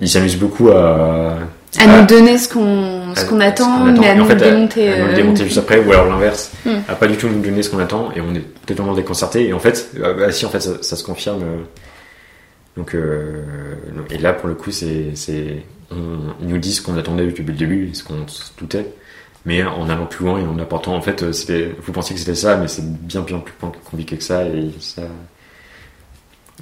il 0.00 0.08
s'amuse 0.08 0.36
beaucoup 0.36 0.70
à. 0.70 1.36
à 1.78 1.86
nous 1.86 2.06
donner 2.06 2.36
ce 2.38 2.48
qu'on 2.48 3.14
ce 3.14 3.24
attend, 3.40 3.84
mais 3.84 4.08
à 4.08 4.10
Et 4.10 4.12
en 4.12 4.16
nous 4.22 4.24
fait, 4.26 4.36
démonter. 4.36 4.88
à 4.92 4.98
nous 4.98 5.04
le 5.06 5.12
euh, 5.12 5.16
démonter 5.16 5.44
juste 5.44 5.58
après, 5.58 5.78
ou 5.84 5.92
alors 5.92 6.06
l'inverse. 6.06 6.50
Mm. 6.64 6.70
À 6.88 6.94
pas 6.94 7.06
du 7.06 7.16
tout 7.16 7.28
nous 7.28 7.40
donner 7.40 7.62
ce 7.62 7.70
qu'on 7.70 7.78
attend, 7.78 8.10
et 8.16 8.20
on 8.20 8.34
est 8.34 8.44
totalement 8.66 8.94
déconcerté. 8.94 9.48
Et 9.48 9.52
en 9.52 9.58
fait, 9.60 9.90
bah, 10.00 10.30
si, 10.32 10.46
en 10.46 10.48
fait, 10.50 10.60
ça, 10.60 10.70
ça 10.82 10.96
se 10.96 11.04
confirme. 11.04 11.42
euh, 11.42 11.62
donc, 12.76 12.94
euh, 12.94 13.42
et 14.10 14.18
là, 14.18 14.32
pour 14.32 14.48
le 14.48 14.54
coup, 14.54 14.70
c'est, 14.70 15.14
c'est, 15.14 15.62
on- 15.90 16.34
ils 16.40 16.48
nous 16.48 16.58
disent 16.58 16.78
ce 16.78 16.82
qu'on 16.82 16.96
attendait 16.96 17.26
depuis 17.26 17.44
le 17.44 17.52
début, 17.52 17.94
ce 17.94 18.02
qu'on 18.04 18.26
se 18.28 18.50
doutait, 18.58 18.86
mais 19.44 19.62
en 19.62 19.88
allant 19.88 20.06
plus 20.06 20.24
loin 20.26 20.38
et 20.38 20.42
en 20.46 20.58
apportant, 20.58 20.94
en 20.96 21.00
fait, 21.00 21.22
euh, 21.22 21.32
c'était, 21.32 21.74
vous 21.80 21.92
pensiez 21.92 22.14
que 22.14 22.20
c'était 22.20 22.34
ça, 22.34 22.56
mais 22.56 22.66
c'est 22.68 22.84
bien, 22.84 23.20
bien 23.22 23.38
plus 23.38 23.54
compliqué 23.84 24.16
que 24.16 24.24
ça, 24.24 24.44
et 24.44 24.70
ça, 24.80 25.02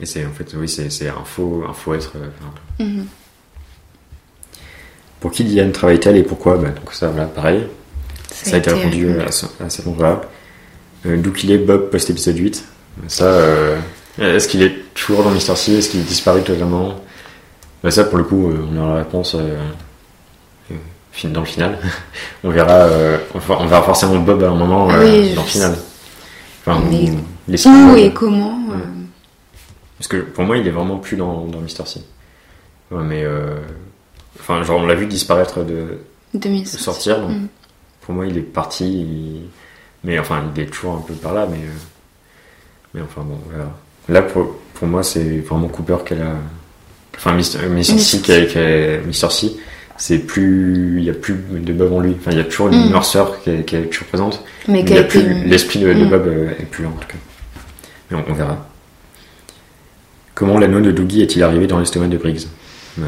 et 0.01 0.07
c'est, 0.07 0.25
en 0.27 0.33
fait, 0.33 0.53
oui, 0.57 0.69
c'est, 0.69 0.91
c'est 0.91 1.09
un 1.09 1.25
faux, 1.25 1.65
un 1.69 1.73
faux 1.73 1.95
être. 1.95 2.13
euh, 2.17 2.29
enfin, 2.41 2.85
Mhm. 2.85 3.07
Pour 5.21 5.31
qui 5.31 5.45
Diane 5.45 5.71
travaille-t-elle 5.73 6.17
et 6.17 6.23
pourquoi? 6.25 6.57
Bah, 6.57 6.71
Donc 6.71 6.93
ça, 6.93 7.09
voilà, 7.09 7.27
pareil. 7.27 7.65
Ça 8.31 8.57
a 8.57 8.59
été 8.59 8.71
répondu 8.73 9.07
répondu. 9.07 9.25
à, 9.27 9.31
ce- 9.31 9.47
à 9.61 9.71
cet 9.71 9.87
endroit-là. 9.87 10.21
Euh, 11.07 11.17
D'où 11.17 11.31
qu'il 11.33 11.51
est 11.53 11.59
Bob 11.59 11.91
post-épisode 11.91 12.39
8. 12.39 12.65
Ça, 13.07 13.25
euh, 13.27 13.79
est-ce 14.19 14.49
qu'il 14.49 14.63
est 14.63 14.75
toujours 14.95 15.23
dans 15.25 15.31
Mister 15.31 15.55
C 15.57 15.73
Est-ce 15.79 15.91
qu'il 15.91 16.01
est 16.01 16.05
disparu 16.05 16.43
totalement? 16.43 16.95
Bah, 17.83 17.91
Ça, 17.91 18.05
pour 18.05 18.19
le 18.19 18.25
coup, 18.25 18.51
euh, 18.51 18.67
on 18.73 18.77
aura 18.79 18.89
la 18.91 18.99
réponse 18.99 19.35
euh, 19.35 19.59
euh, 20.71 21.29
dans 21.29 21.41
le 21.41 21.47
final. 21.47 21.79
on, 22.45 22.51
verra, 22.51 22.87
on 23.35 23.67
verra 23.67 23.83
forcément 23.83 24.17
Bob 24.21 24.43
à 24.43 24.49
un 24.51 24.55
moment 24.55 24.87
Oui, 24.89 25.35
dans 25.35 25.43
le 25.43 25.47
final. 25.49 25.77
Enfin, 26.67 26.81
les 27.49 27.67
Où 27.67 27.97
et 27.97 28.13
comment 28.13 28.59
Parce 29.99 30.09
que 30.09 30.19
pour 30.19 30.45
moi, 30.45 30.57
il 30.59 30.67
est 30.67 30.71
vraiment 30.71 30.99
plus 30.99 31.17
dans, 31.17 31.45
dans 31.47 31.59
Mister 31.61 31.85
C. 31.87 32.01
Ouais, 32.91 33.03
mais. 33.03 33.23
euh, 33.25 33.57
Enfin, 34.41 34.63
genre, 34.65 34.81
on 34.81 34.87
l'a 34.87 34.95
vu 34.95 35.07
disparaître 35.07 35.63
de, 35.63 35.99
2000. 36.35 36.67
sortir. 36.67 37.21
Donc, 37.21 37.31
Mm. 37.31 37.47
Pour 38.01 38.15
moi, 38.15 38.27
il 38.27 38.37
est 38.39 38.41
parti. 38.43 38.85
il- 39.03 39.43
Mais 40.03 40.19
enfin, 40.19 40.43
il 40.57 40.63
est 40.63 40.67
toujours 40.67 40.95
un 40.95 41.01
peu 41.01 41.15
par 41.15 41.33
là, 41.35 41.47
mais. 41.49 41.59
euh, 41.59 41.71
Mais 42.95 43.01
enfin, 43.03 43.23
bon, 43.23 43.39
voilà. 43.49 43.71
Là, 44.09 44.23
pour, 44.23 44.57
pour 44.83 44.89
moi, 44.91 45.05
c'est 45.05 45.39
vraiment 45.39 45.69
Cooper 45.69 45.99
qu'elle 46.05 46.23
a. 46.23 46.35
Enfin, 47.15 47.35
Mr. 47.35 47.43
C, 47.45 47.69
Mr. 49.07 49.31
C, 49.31 49.53
c'est 49.97 50.19
plus. 50.19 50.95
Il 50.99 51.05
n'y 51.05 51.11
a 51.11 51.15
plus 51.15 51.35
de 51.51 51.73
Bob 51.73 51.93
en 51.93 52.01
lui. 52.01 52.17
Enfin, 52.19 52.33
il 52.33 52.39
y 52.39 52.41
a 52.41 52.45
toujours 52.45 52.67
une 52.69 52.87
Mm. 52.87 52.91
noirceur 52.91 53.41
qui 53.43 53.51
est, 53.51 53.63
toujours 53.91 54.09
présente. 54.09 54.43
Mais 54.67 54.75
Mais 54.75 54.85
qui 54.85 54.93
il 54.93 54.97
y 54.97 54.99
a 54.99 55.03
a 55.03 55.05
plus, 55.05 55.21
été. 55.21 55.35
l'esprit 55.45 55.79
de, 55.79 55.93
de 55.93 56.05
Mm. 56.05 56.11
Bob 56.11 56.27
euh, 56.27 56.51
est 56.59 56.65
plus 56.65 56.83
là, 56.83 56.89
en 56.91 56.99
tout 56.99 57.07
cas. 57.07 57.15
Mais 58.11 58.17
on, 58.17 58.33
on 58.33 58.35
verra. 58.35 58.67
Comment 60.35 60.59
l'anneau 60.59 60.81
de 60.81 60.91
Doogie 60.91 61.23
est-il 61.23 61.45
arrivé 61.45 61.69
dans 61.69 61.79
l'estomac 61.79 62.09
de 62.09 62.17
Briggs? 62.17 62.47
Bah, 62.97 63.07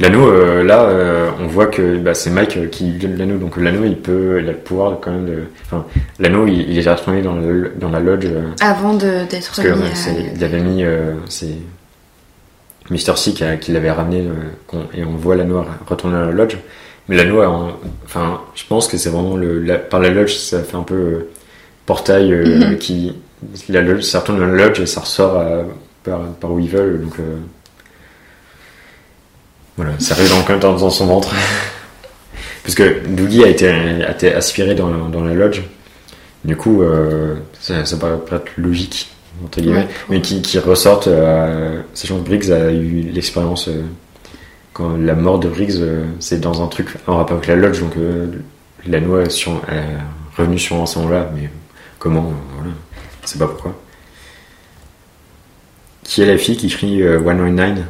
L'anneau, 0.00 0.26
euh, 0.26 0.64
là, 0.64 0.84
euh, 0.84 1.30
on 1.40 1.46
voit 1.46 1.66
que 1.66 1.96
bah, 1.98 2.14
c'est 2.14 2.30
Mike 2.30 2.56
euh, 2.56 2.66
qui 2.66 2.90
donne 2.92 3.16
l'anneau. 3.16 3.36
Donc 3.36 3.56
l'anneau, 3.56 3.84
il 3.84 3.96
peut, 3.96 4.38
il 4.42 4.48
a 4.48 4.52
le 4.52 4.58
pouvoir 4.58 4.98
quand 5.00 5.12
même 5.12 5.26
de. 5.26 5.38
Enfin, 5.64 5.84
l'anneau, 6.18 6.46
il, 6.46 6.70
il 6.70 6.78
est 6.86 6.90
retourné 6.90 7.22
dans, 7.22 7.34
le- 7.34 7.72
dans 7.78 7.90
la 7.90 8.00
lodge. 8.00 8.24
euh, 8.26 8.48
Avant 8.60 8.94
d'être 8.94 9.28
parce 9.30 9.60
que 9.60 9.68
mis 9.68 9.80
ouais, 9.82 9.90
à- 9.90 9.94
c'est- 9.94 10.32
il 10.34 10.42
avait 10.44 10.60
mis. 10.60 10.82
euh, 10.82 11.12
c'est 11.28 11.56
Mister 12.90 13.12
C 13.16 13.32
qui, 13.60 13.72
l'avait 13.72 13.90
ramené. 13.90 14.24
et 14.94 15.04
on 15.04 15.12
voit 15.16 15.36
l'anneau 15.36 15.64
retourner 15.86 16.16
dans 16.16 16.24
la 16.26 16.32
lodge. 16.32 16.56
Mais 17.08 17.16
l'anneau, 17.16 17.42
enfin, 18.04 18.40
je 18.54 18.64
pense 18.68 18.88
que 18.88 18.96
c'est 18.96 19.10
vraiment 19.10 19.36
le, 19.36 19.60
la- 19.60 19.78
par 19.78 20.00
la 20.00 20.08
lodge, 20.10 20.34
ça 20.34 20.62
fait 20.62 20.76
un 20.76 20.82
peu 20.82 21.26
portail 21.86 22.32
Mhm. 22.32 22.78
qui. 22.78 23.14
La 23.68 23.82
lodge, 23.82 24.02
ça 24.02 24.20
retourne 24.20 24.38
dans 24.40 24.46
la 24.46 24.66
lodge 24.66 24.80
et 24.80 24.86
ça 24.86 25.00
ressort 25.00 25.36
à- 25.38 25.62
par, 26.02 26.20
par 26.40 26.52
où 26.52 26.58
ils 26.58 26.68
veulent. 26.70 27.02
Donc. 27.02 27.14
Voilà, 29.76 29.92
ça 29.98 30.14
arrive 30.14 30.28
dans, 30.30 30.58
dans, 30.58 30.76
dans 30.78 30.90
son 30.90 31.06
ventre. 31.06 31.34
Parce 32.62 32.74
que 32.74 33.06
Doogie 33.08 33.42
a 33.44 33.48
été, 33.48 33.68
a 33.68 34.10
été 34.12 34.32
aspiré 34.34 34.74
dans, 34.74 34.88
la- 34.90 35.08
dans 35.08 35.24
la 35.24 35.34
lodge. 35.34 35.62
Du 36.44 36.56
coup, 36.56 36.82
euh, 36.82 37.36
ça, 37.60 37.84
ça 37.84 37.96
paraît 37.96 38.18
pas 38.18 38.36
être 38.36 38.50
logique, 38.56 39.10
entre 39.44 39.60
guillemets. 39.60 39.80
Ouais. 39.80 39.88
Mais 40.10 40.20
qui, 40.20 40.42
qui 40.42 40.58
ressortent, 40.58 41.06
euh, 41.08 41.80
sachant 41.94 42.18
que 42.18 42.24
Briggs 42.28 42.50
a 42.52 42.70
eu 42.72 43.00
l'expérience. 43.12 43.68
euh, 43.68 43.82
quand 44.72 44.96
la 44.96 45.14
mort 45.14 45.38
de 45.38 45.48
Briggs, 45.48 45.82
c'est 46.18 46.40
dans 46.40 46.62
un 46.62 46.66
truc 46.66 46.88
en 47.06 47.18
rapport 47.18 47.36
avec 47.36 47.46
la 47.48 47.56
lodge, 47.56 47.80
donc 47.80 47.92
la 48.86 49.00
noix 49.00 49.20
est, 49.22 49.30
sur, 49.30 49.52
est 49.70 50.38
revenue 50.38 50.58
sur 50.58 50.88
ce 50.88 50.98
moment-là, 51.00 51.30
mais 51.36 51.50
comment, 51.98 52.32
voilà, 52.56 52.70
sais 53.24 53.38
pas 53.38 53.46
pourquoi. 53.48 53.74
Qui 56.04 56.22
est 56.22 56.26
la 56.26 56.38
fille 56.38 56.56
qui 56.56 56.68
crie 56.68 57.02
euh, 57.02 57.18
199 57.22 57.84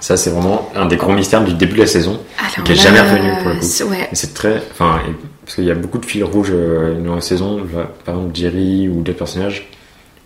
Ça, 0.00 0.16
c'est 0.16 0.30
vraiment 0.30 0.70
un 0.76 0.86
des 0.86 0.96
gros 0.96 1.12
mystères 1.12 1.42
du 1.44 1.54
début 1.54 1.74
de 1.74 1.80
la 1.80 1.86
saison. 1.86 2.20
Alors 2.38 2.64
Qui 2.64 2.72
est 2.72 2.76
là, 2.76 2.82
jamais 2.82 3.00
revenu, 3.00 3.30
pour 3.42 3.48
le 3.50 3.54
coup. 3.56 3.62
c'est- 3.62 3.84
Ouais. 3.84 4.08
Et 4.12 4.14
c'est 4.14 4.32
très. 4.34 4.56
Enfin, 4.70 5.00
parce 5.44 5.56
qu'il 5.56 5.64
y 5.64 5.70
a 5.70 5.74
beaucoup 5.74 5.98
de 5.98 6.06
fils 6.06 6.22
rouges 6.22 6.50
euh, 6.52 7.00
dans 7.02 7.16
la 7.16 7.20
saison. 7.20 7.60
Par 8.04 8.14
exemple, 8.14 8.34
Jerry 8.36 8.88
ou 8.88 9.02
d'autres 9.02 9.18
personnages, 9.18 9.68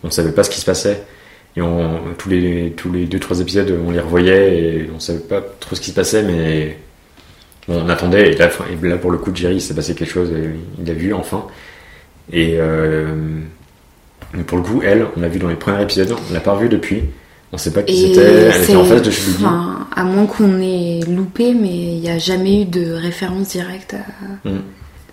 on 0.03 0.11
savait 0.11 0.31
pas 0.31 0.43
ce 0.43 0.49
qui 0.51 0.59
se 0.59 0.65
passait. 0.65 1.03
Et 1.55 1.61
on, 1.61 1.99
tous 2.17 2.29
les 2.29 2.73
tous 2.75 2.91
les 2.91 3.05
deux 3.05 3.19
trois 3.19 3.39
épisodes, 3.39 3.71
on 3.87 3.91
les 3.91 3.99
revoyait 3.99 4.57
et 4.57 4.89
on 4.95 4.99
savait 4.99 5.19
pas 5.19 5.41
trop 5.59 5.75
ce 5.75 5.81
qui 5.81 5.89
se 5.91 5.95
passait, 5.95 6.23
mais 6.23 6.77
on 7.67 7.87
attendait. 7.89 8.31
Et 8.33 8.35
là, 8.35 8.47
enfin, 8.47 8.65
et 8.71 8.87
là, 8.87 8.97
pour 8.97 9.11
le 9.11 9.17
coup, 9.17 9.31
Jerry, 9.33 9.55
il 9.55 9.61
s'est 9.61 9.73
passé 9.75 9.95
quelque 9.95 10.11
chose. 10.11 10.29
Et 10.31 10.49
il 10.83 10.89
a 10.89 10.93
vu 10.93 11.13
enfin. 11.13 11.45
Et 12.31 12.55
euh, 12.59 13.07
mais 14.33 14.43
pour 14.43 14.57
le 14.57 14.63
coup, 14.63 14.81
elle, 14.83 15.05
on 15.15 15.19
l'a 15.21 15.27
vu 15.27 15.39
dans 15.39 15.47
les 15.49 15.55
premiers 15.55 15.81
épisodes. 15.83 16.13
On 16.29 16.33
l'a 16.33 16.39
pas 16.39 16.53
revu 16.53 16.69
depuis. 16.69 17.03
On 17.53 17.57
sait 17.57 17.71
pas 17.71 17.83
qui 17.83 17.95
c'était. 18.07 18.21
Elle 18.21 18.63
était 18.63 18.75
en 18.75 18.83
face 18.83 19.01
de 19.03 19.11
à 19.95 20.03
moins 20.03 20.25
qu'on 20.25 20.59
ait 20.59 21.01
loupé, 21.07 21.53
mais 21.53 21.69
il 21.69 21.99
n'y 21.99 22.09
a 22.09 22.17
jamais 22.17 22.63
eu 22.63 22.65
de 22.65 22.93
référence 22.93 23.49
directe 23.49 23.93
à... 23.93 24.49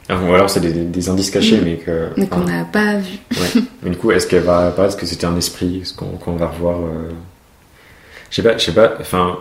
Ah, 0.08 0.18
Ou 0.18 0.34
alors 0.34 0.48
c'est 0.50 0.60
des, 0.60 0.72
des 0.72 1.08
indices 1.08 1.30
cachés, 1.30 1.58
Mm. 1.58 1.64
mais 1.64 1.76
que. 1.76 2.08
mais 2.16 2.26
qu'on 2.26 2.40
n'a 2.40 2.64
pas 2.64 2.96
vu. 2.96 3.18
Ouais. 3.30 3.62
Mais 3.82 3.90
du 3.90 3.96
coup, 3.96 4.10
est-ce 4.10 4.26
qu'elle 4.26 4.42
va 4.42 4.68
apparaître 4.68 4.94
Est-ce 4.94 5.00
que 5.00 5.06
c'était 5.06 5.26
un 5.26 5.36
esprit? 5.36 5.80
Est-ce 5.82 5.94
qu'on 5.94 6.06
qu'on 6.16 6.32
va 6.32 6.48
revoir 6.48 6.78
euh, 6.80 7.10
Je 8.30 8.36
sais 8.36 8.42
pas, 8.42 8.56
je 8.58 8.64
sais 8.64 8.72
pas. 8.72 8.94
Enfin, 9.00 9.36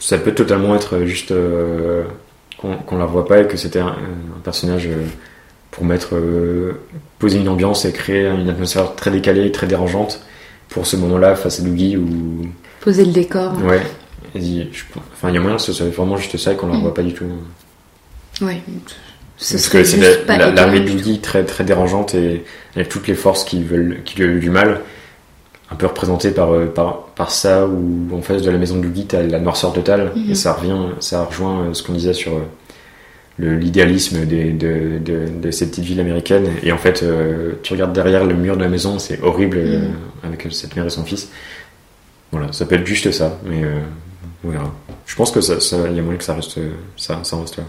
ça 0.00 0.18
peut 0.18 0.32
totalement 0.34 0.74
être 0.74 1.04
juste 1.04 1.30
euh, 1.30 2.02
qu'on 2.56 2.74
qu'on 2.78 2.96
la 2.98 3.04
revoit 3.04 3.26
pas 3.26 3.40
et 3.42 3.46
que 3.46 3.56
c'était 3.56 3.78
un, 3.78 3.88
un 3.88 4.40
personnage 4.42 4.86
euh, 4.88 5.04
pour 5.70 5.84
mettre 5.84 6.16
euh, 6.16 6.80
poser 7.20 7.38
une 7.38 7.48
ambiance 7.48 7.84
et 7.84 7.92
créer 7.92 8.26
une 8.26 8.48
atmosphère 8.48 8.96
très 8.96 9.10
décalée, 9.12 9.52
très 9.52 9.66
dérangeante 9.68 10.20
pour 10.68 10.86
ce 10.86 10.96
moment-là 10.96 11.34
face 11.34 11.60
à 11.60 11.62
Dougie 11.62 11.96
ou 11.96 12.46
Poser 12.80 13.04
le 13.04 13.12
décor. 13.12 13.52
ouais. 13.64 13.82
Je- 14.34 14.62
Enfin, 15.12 15.30
il 15.30 15.34
y 15.34 15.38
a 15.38 15.40
moyen 15.40 15.56
que 15.56 15.62
ce 15.62 15.72
soit 15.72 15.86
vraiment 15.88 16.16
juste 16.16 16.36
ça 16.36 16.52
et 16.52 16.56
qu'on 16.56 16.66
la 16.68 16.76
revoit 16.76 16.94
pas 16.94 17.02
du 17.02 17.12
tout. 17.14 17.24
Ouais. 18.42 18.60
Ce 19.36 19.54
Parce 19.54 19.68
que 19.68 19.84
c'est 19.84 19.96
juste 19.98 20.26
la- 20.26 20.50
de. 20.50 20.78
Dougie 20.80 21.18
très, 21.20 21.44
très 21.44 21.64
dérangeante 21.64 22.14
et 22.14 22.44
avec 22.76 22.88
toutes 22.88 23.06
les 23.08 23.14
forces 23.14 23.44
qui, 23.44 23.62
veulent, 23.62 24.00
qui 24.04 24.16
lui 24.18 24.26
veulent 24.26 24.40
du 24.40 24.50
mal, 24.50 24.80
un 25.70 25.76
peu 25.76 25.86
représentée 25.86 26.30
par, 26.30 26.52
euh, 26.52 26.66
par, 26.66 27.06
par 27.16 27.30
ça, 27.30 27.66
où 27.66 28.08
en 28.16 28.20
face 28.22 28.42
de 28.42 28.50
la 28.50 28.58
maison 28.58 28.76
de 28.76 28.82
Dougie, 28.86 29.06
t'as 29.06 29.22
la 29.22 29.38
noirceur 29.40 29.72
totale, 29.72 30.12
et 30.28 30.34
ça 30.34 30.52
revient, 30.54 30.76
ça 31.00 31.24
rejoint 31.24 31.60
euh, 31.66 31.74
ce 31.74 31.82
qu'on 31.82 31.92
disait 31.94 32.12
sur 32.14 32.32
euh, 32.32 32.40
le- 32.40 32.44
l'idéalisme 33.38 34.26
de, 34.26 34.98
de, 34.98 35.28
de 35.40 35.50
ces 35.50 35.68
petites 35.70 35.84
villes 35.84 36.00
américaines. 36.00 36.48
Et 36.62 36.72
en 36.72 36.78
fait, 36.78 37.02
euh, 37.02 37.52
tu 37.62 37.72
regardes 37.72 37.92
derrière 37.92 38.24
le 38.24 38.34
mur 38.34 38.56
de 38.56 38.62
la 38.62 38.68
maison, 38.68 38.98
c'est 38.98 39.22
horrible 39.22 39.58
euh, 39.58 39.78
Mhm. 39.78 39.94
avec 40.24 40.46
cette 40.50 40.74
mère 40.76 40.86
et 40.86 40.90
son 40.90 41.04
fils. 41.04 41.28
Voilà, 42.32 42.52
ça 42.52 42.66
peut 42.66 42.74
être 42.74 42.86
juste 42.86 43.10
ça, 43.12 43.38
mais 43.44 43.62
euh, 43.64 43.78
on 44.44 44.50
verra. 44.50 44.74
Je 45.06 45.14
pense 45.14 45.30
que 45.30 45.40
ça, 45.40 45.60
ça- 45.60 45.76
y 45.88 45.98
a 45.98 46.02
moyen 46.02 46.18
que 46.18 46.24
ça 46.24 46.34
reste, 46.34 46.58
ça, 46.96 47.20
ça 47.22 47.36
reste 47.38 47.56
là. 47.58 47.64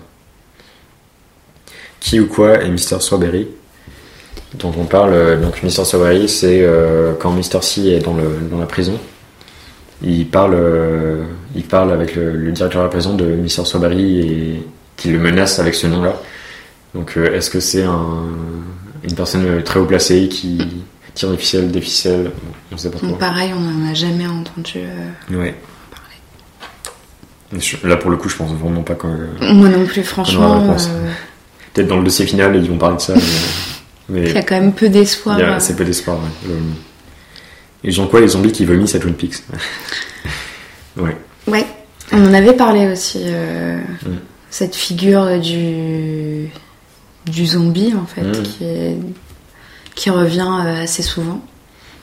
Qui 1.99 2.19
ou 2.19 2.27
quoi 2.27 2.55
est 2.63 2.69
Mr. 2.69 2.99
Strawberry 2.99 3.47
dont 4.55 4.71
on 4.79 4.85
parle. 4.85 5.39
Donc 5.41 5.61
Mr. 5.61 5.85
Strawberry, 5.85 6.27
c'est 6.27 6.65
quand 7.19 7.31
Mr. 7.31 7.61
C 7.61 7.87
est 7.89 7.99
dans, 7.99 8.15
le, 8.15 8.23
dans 8.49 8.57
la 8.57 8.65
prison. 8.65 8.97
Il 10.01 10.25
parle, 10.27 10.57
il 11.55 11.63
parle 11.63 11.91
avec 11.91 12.15
le, 12.15 12.31
le 12.35 12.51
directeur 12.51 12.81
de 12.81 12.85
la 12.87 12.89
prison 12.91 13.15
de 13.15 13.25
Mr. 13.25 13.65
Strawberry 13.65 14.19
et 14.19 14.63
qui 14.99 15.09
le 15.09 15.19
menace 15.19 15.59
avec 15.59 15.73
ce 15.75 15.87
nom-là. 15.87 16.15
Donc 16.93 17.13
euh, 17.17 17.33
est-ce 17.35 17.49
que 17.49 17.59
c'est 17.59 17.83
un, 17.83 18.27
une 19.03 19.15
personne 19.15 19.63
très 19.63 19.79
haut 19.79 19.85
placée 19.85 20.27
qui 20.27 20.83
tire 21.15 21.29
des 21.31 21.37
ficelles, 21.37 21.71
des 21.71 21.81
ficelles 21.81 22.31
On 22.71 22.77
sait 22.77 22.89
pas 22.91 22.97
trop. 22.97 23.07
Donc, 23.07 23.19
pareil, 23.19 23.51
on 23.55 23.59
n'en 23.61 23.89
a 23.89 23.93
jamais 23.93 24.27
entendu 24.27 24.77
euh, 24.77 25.37
Ouais. 25.37 25.55
Je- 27.57 27.87
Là 27.87 27.97
pour 27.97 28.11
le 28.11 28.17
coup, 28.17 28.29
je 28.29 28.35
pense 28.35 28.51
vraiment 28.53 28.83
pas 28.83 28.95
quand. 28.95 29.11
Moi 29.41 29.69
non 29.69 29.85
plus, 29.85 30.03
franchement. 30.03 30.69
euh, 30.69 31.11
Peut-être 31.73 31.87
dans 31.87 31.97
le 31.97 32.03
dossier 32.03 32.25
final, 32.25 32.55
ils 32.55 32.69
vont 32.69 32.77
parler 32.77 32.97
de 32.97 33.01
ça. 33.01 33.13
mais- 33.15 33.21
mais... 34.21 34.29
Il 34.29 34.35
y 34.35 34.37
a 34.37 34.43
quand 34.43 34.59
même 34.59 34.73
peu 34.73 34.89
d'espoir. 34.89 35.37
Il 35.39 35.41
y 35.41 35.45
a 35.45 35.53
euh, 35.53 35.55
assez 35.57 35.75
peu 35.75 35.83
d'espoir, 35.85 36.17
ouais. 36.17 36.53
Et 37.83 37.87
ils 37.89 38.01
ont 38.01 38.07
quoi 38.07 38.19
les 38.21 38.27
zombies 38.29 38.51
qui 38.51 38.65
vomissent 38.65 38.95
à 38.95 38.99
Twin 38.99 39.13
Peaks? 39.13 39.43
Ouais. 40.97 41.15
Ouais, 41.47 41.65
on 42.11 42.25
en 42.25 42.33
avait 42.33 42.53
parlé 42.53 42.91
aussi. 42.91 43.21
euh. 43.25 43.79
Cette 44.49 44.75
figure 44.75 45.39
du 45.39 46.49
du 47.25 47.45
zombie 47.45 47.93
en 47.95 48.05
fait, 48.05 48.21
Mm. 48.23 48.43
qui 48.43 48.63
est- 48.63 48.97
qui 49.95 50.09
revient 50.09 50.47
euh, 50.65 50.83
assez 50.83 51.03
souvent. 51.03 51.41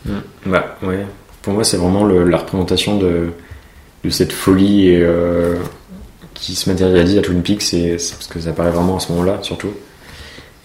Mm. 0.04 0.12
Bah 0.46 0.76
ouais. 0.82 1.04
Pour 1.42 1.54
moi, 1.54 1.64
c'est 1.64 1.76
vraiment 1.78 2.04
le- 2.04 2.24
la 2.28 2.36
représentation 2.38 2.98
de, 2.98 3.30
de 4.04 4.10
cette 4.10 4.32
folie 4.32 4.88
et, 4.88 5.00
euh, 5.02 5.56
qui 6.34 6.54
se 6.54 6.68
matérialise 6.70 7.18
à 7.18 7.22
Twin 7.22 7.42
Peaks, 7.42 7.62
c'est 7.62 7.92
parce 7.96 8.26
que 8.28 8.38
ça 8.40 8.50
apparaît 8.50 8.70
vraiment 8.70 8.96
à 8.96 9.00
ce 9.00 9.10
moment-là, 9.12 9.38
surtout. 9.42 9.70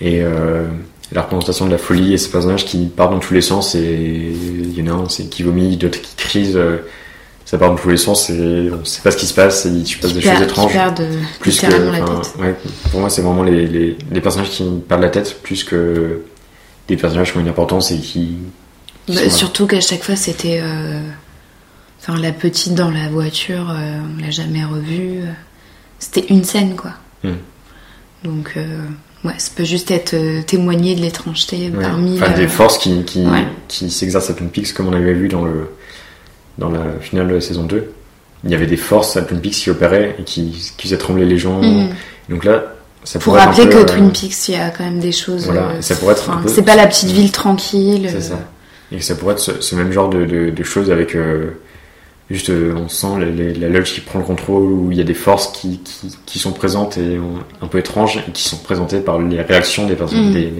Et 0.01 0.21
euh, 0.21 0.67
la 1.11 1.21
représentation 1.21 1.65
de 1.65 1.71
la 1.71 1.77
folie 1.77 2.13
et 2.13 2.17
ces 2.17 2.29
personnages 2.29 2.65
qui 2.65 2.85
partent 2.87 3.11
dans 3.11 3.19
tous 3.19 3.33
les 3.33 3.41
sens, 3.41 3.73
et 3.75 3.79
il 4.33 4.77
y 4.77 4.81
en 4.83 4.93
a 4.93 4.97
un 5.03 5.09
c'est 5.09 5.29
qui 5.29 5.43
vomit, 5.43 5.77
d'autres 5.77 6.01
qui 6.01 6.15
crisent. 6.15 6.57
euh, 6.57 6.77
ça 7.52 7.57
part 7.57 7.69
dans 7.72 7.76
tous 7.76 7.90
les 7.90 7.98
sens 7.98 8.30
et 8.30 8.72
on 8.72 8.86
sait 8.86 9.02
pas 9.02 9.11
ce 9.11 9.18
qui 9.18 9.26
se 9.26 9.34
passe 9.34 9.65
et 9.65 9.69
il 9.69 9.86
se 9.86 9.98
passe 9.98 10.14
des 10.14 10.22
choses 10.22 10.41
étranges. 10.41 10.73
de, 10.95 11.06
plus 11.41 11.60
que 11.60 11.65
la 11.68 11.99
tête. 11.99 12.36
ouais, 12.40 12.56
pour 12.91 13.02
moi 13.02 13.10
c'est 13.10 13.22
vraiment 13.22 13.44
les, 13.44 13.68
les, 13.68 13.98
les 14.10 14.22
personnages 14.22 14.49
qui 14.52 14.64
perdent 14.88 15.02
la 15.02 15.10
tête 15.10 15.38
plus 15.44 15.65
que 15.65 16.22
des 16.88 16.95
personnages 16.95 17.32
qui 17.34 17.38
ont 17.38 17.41
une 17.41 17.49
importance 17.49 17.91
et 17.91 17.98
qui, 17.99 18.38
qui 19.06 19.15
Bah, 19.15 19.30
surtout 19.30 19.68
qu'à 19.68 19.82
chaque 19.82 20.03
fois 20.03 20.15
c'était. 20.15 20.60
euh, 20.64 21.02
Enfin, 22.03 22.18
la 22.18 22.32
petite 22.32 22.73
dans 22.73 22.90
la 22.90 23.10
voiture, 23.10 23.69
euh, 23.69 23.99
on 24.18 24.22
l'a 24.23 24.32
jamais 24.32 24.65
revue. 24.65 25.22
C'était 25.99 26.26
une 26.34 26.44
scène 26.44 26.76
quoi. 26.76 26.94
Hmm. 27.23 27.36
Donc, 28.23 28.53
euh, 28.57 28.86
ouais, 29.23 29.36
ça 29.38 29.52
peut 29.56 29.65
juste 29.65 29.91
être 29.91 30.15
euh, 30.15 30.41
témoigner 30.41 30.95
de 30.95 31.02
l'étrangeté 31.02 31.69
Ouais. 31.69 31.80
parmi. 31.84 32.19
Enfin, 32.19 32.32
des 32.32 32.48
forces 32.48 32.80
qui, 32.80 33.03
qui, 33.03 33.23
Ouais. 33.23 33.45
qui 33.68 33.91
s'exercent 33.91 34.32
à 34.32 34.34
Twin 34.34 34.49
Peaks 34.49 34.73
comme 34.73 34.88
on 34.88 34.94
avait 34.94 35.14
vu 35.14 35.28
dans, 35.28 35.45
le, 35.45 35.69
dans 36.57 36.69
la 36.69 36.84
finale 36.99 37.28
de 37.30 37.36
la 37.36 37.41
saison 37.41 37.64
2 37.64 37.91
il 38.44 38.49
y 38.49 38.56
avait 38.56 38.65
des 38.68 38.78
forces 38.78 39.18
à 39.18 39.22
Twin 39.22 39.40
Peaks 39.40 39.53
qui 39.53 39.69
opéraient 39.69 40.15
et 40.19 40.23
qui, 40.23 40.52
qui 40.78 40.88
faisaient 40.88 40.98
trembler 40.98 41.26
les 41.26 41.38
gens 41.38 41.61
Mhm. 41.61 41.90
donc 42.30 42.44
là 42.45 42.64
ça 43.03 43.18
Pour 43.19 43.34
pourrait 43.34 43.41
être 43.41 43.48
un 43.48 43.52
rappeler 43.52 43.69
que 43.69 43.78
euh, 43.78 43.86
Twin 43.86 44.11
Peaks, 44.11 44.48
il 44.49 44.52
y 44.53 44.57
a 44.57 44.69
quand 44.69 44.84
même 44.84 44.99
des 44.99 45.11
choses. 45.11 45.45
Voilà, 45.45 45.69
euh, 45.72 45.82
ça 45.82 45.95
pourrait 45.95 46.14
être 46.14 46.30
enfin, 46.30 46.41
peu- 46.44 46.49
C'est 46.49 46.61
pas 46.61 46.76
la 46.76 46.86
petite 46.86 47.10
ville 47.10 47.32
tranquille. 47.32 48.06
c'est 48.10 48.15
euh, 48.18 48.22
ça 48.22 48.40
et 48.91 48.99
ça 49.02 49.15
pourrait 49.15 49.34
être 49.34 49.40
ce, 49.40 49.60
ce 49.61 49.76
même 49.76 49.91
genre 49.91 50.10
de, 50.10 50.26
de, 50.26 50.49
de 50.52 50.64
choses 50.64 50.91
avec 50.91 51.15
euh, 51.15 51.52
juste 52.30 52.49
on 52.52 52.88
sent 52.90 53.07
la 53.19 53.69
lodge 53.69 53.94
qui 53.94 54.02
prend 54.02 54.19
le 54.19 54.26
contrôle 54.26 54.64
où 54.64 54.91
il 54.91 54.98
y 54.98 55.02
a 55.02 55.03
des 55.03 55.14
forces 55.15 55.52
qui, 55.52 55.80
qui, 55.80 56.15
qui 56.26 56.38
sont 56.40 56.52
présentes 56.52 56.98
et 56.98 57.18
un 57.61 57.68
peu 57.68 57.78
étranges 57.80 58.18
et 58.28 58.32
qui 58.32 58.44
sont 58.44 58.57
représentées 58.57 58.99
par 58.99 59.18
les 59.19 59.41
réactions 59.41 59.88
des 59.88 59.95
personnes 59.95 60.32
des, 60.32 60.53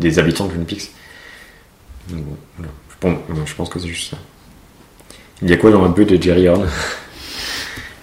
des 0.00 0.18
habitants 0.18 0.46
de 0.46 0.50
Twin 0.52 0.64
Peaks 0.64 0.90
Donc, 2.10 2.20
bon, 2.24 2.36
voilà. 2.58 2.72
Bon, 3.02 3.18
je 3.44 3.54
pense 3.54 3.68
que 3.68 3.78
c'est 3.78 3.88
juste 3.88 4.10
ça 4.10 4.16
il 5.42 5.50
y 5.50 5.52
a 5.52 5.56
quoi 5.56 5.70
dans 5.70 5.84
un 5.84 5.90
peu 5.90 6.04
de 6.04 6.20
Jerry 6.20 6.48
Horn? 6.48 6.66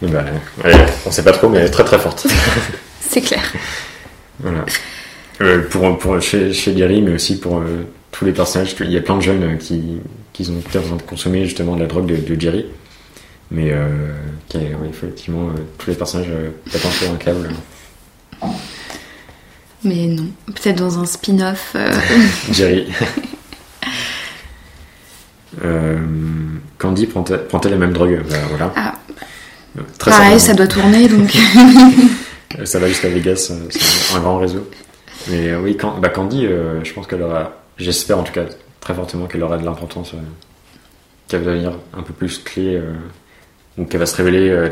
Eh 0.02 0.08
ben, 0.08 0.26
ouais, 0.64 0.74
on 1.06 1.12
sait 1.12 1.24
pas 1.24 1.32
trop 1.32 1.48
mais 1.50 1.60
elle 1.60 1.68
est 1.68 1.72
très 1.72 1.86
très 1.86 2.00
forte 2.00 2.28
C'est 3.00 3.22
clair. 3.22 3.44
voilà. 4.40 4.66
Euh, 5.42 5.62
pour, 5.70 5.98
pour, 5.98 6.22
chez, 6.22 6.54
chez 6.54 6.76
Jerry, 6.78 7.02
mais 7.02 7.14
aussi 7.14 7.40
pour 7.40 7.60
euh, 7.60 7.86
tous 8.12 8.26
les 8.26 8.32
personnages. 8.32 8.76
Il 8.80 8.92
y 8.92 8.98
a 8.98 9.02
plein 9.02 9.18
de 9.18 9.22
jeunes 9.22 9.58
qui, 9.58 10.00
qui 10.32 10.50
ont 10.50 10.62
peut-être 10.62 10.84
besoin 10.84 10.98
de 10.98 11.02
consommer 11.04 11.44
justement 11.46 11.76
de 11.76 11.82
la 11.82 11.88
drogue 11.88 12.06
de, 12.06 12.16
de 12.16 12.40
Jerry. 12.40 12.66
Mais 13.52 13.72
euh, 13.72 13.88
qui, 14.48 14.58
ouais, 14.58 14.90
effectivement, 14.90 15.50
tous 15.78 15.90
les 15.90 15.96
personnages 15.96 16.30
euh, 16.30 16.50
pètent 16.72 16.86
un 17.12 17.16
câble. 17.18 17.50
Mais 19.84 20.08
non. 20.08 20.28
Peut-être 20.48 20.78
dans 20.78 21.00
un 21.00 21.06
spin-off. 21.06 21.76
Jerry. 22.52 22.88
euh, 25.64 25.98
Candy 26.78 27.08
prend-elle 27.08 27.46
prend 27.48 27.62
la 27.64 27.76
même 27.78 27.94
drogue 27.94 28.22
Bah, 28.30 28.36
voilà. 28.50 28.74
Ah, 28.76 28.94
Très 29.98 30.12
pareil, 30.12 30.40
ça 30.40 30.54
doit 30.54 30.68
tourner 30.68 31.08
donc. 31.08 31.36
Euh, 31.36 31.96
Ça 32.66 32.78
va 32.80 32.88
jusqu'à 32.88 33.10
Vegas, 33.10 33.50
euh, 33.52 33.66
c'est 33.72 34.16
un 34.16 34.20
grand 34.20 34.38
réseau. 34.38 34.70
Mais 35.30 35.50
euh, 35.50 35.60
oui, 35.62 35.76
quand, 35.78 35.98
bah 36.00 36.10
Candy, 36.10 36.46
euh, 36.46 36.84
je 36.84 36.94
pense 36.94 37.08
qu'elle 37.08 37.24
aura, 37.24 37.54
j'espère 37.78 38.20
en 38.20 38.24
tout 38.24 38.34
cas 38.34 38.46
très 38.80 38.94
fortement 38.94 39.26
qu'elle 39.26 39.42
aura 39.44 39.58
de 39.58 39.66
l'importance, 39.66 40.14
euh, 40.14 40.18
qu'elle 41.28 41.42
va 41.42 41.52
devenir 41.52 41.74
un 41.98 42.04
peu 42.04 42.14
plus 42.14 42.38
clé, 42.38 42.76
euh, 42.76 42.94
ou 43.78 43.86
qu'elle 43.86 44.00
va 44.02 44.06
se 44.06 44.16
révéler 44.16 44.50
euh, 44.50 44.70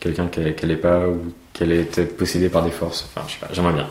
quelqu'un 0.00 0.26
qu'elle 0.26 0.56
qu'elle 0.56 0.70
est 0.72 0.76
pas, 0.76 1.06
ou 1.08 1.32
qu'elle 1.52 1.70
est 1.70 1.84
peut-être 1.84 2.16
possédée 2.16 2.48
par 2.48 2.64
des 2.64 2.70
forces. 2.72 3.08
Enfin, 3.14 3.24
je 3.28 3.34
sais 3.34 3.38
pas, 3.40 3.48
j'aimerais 3.52 3.74
bien 3.74 3.88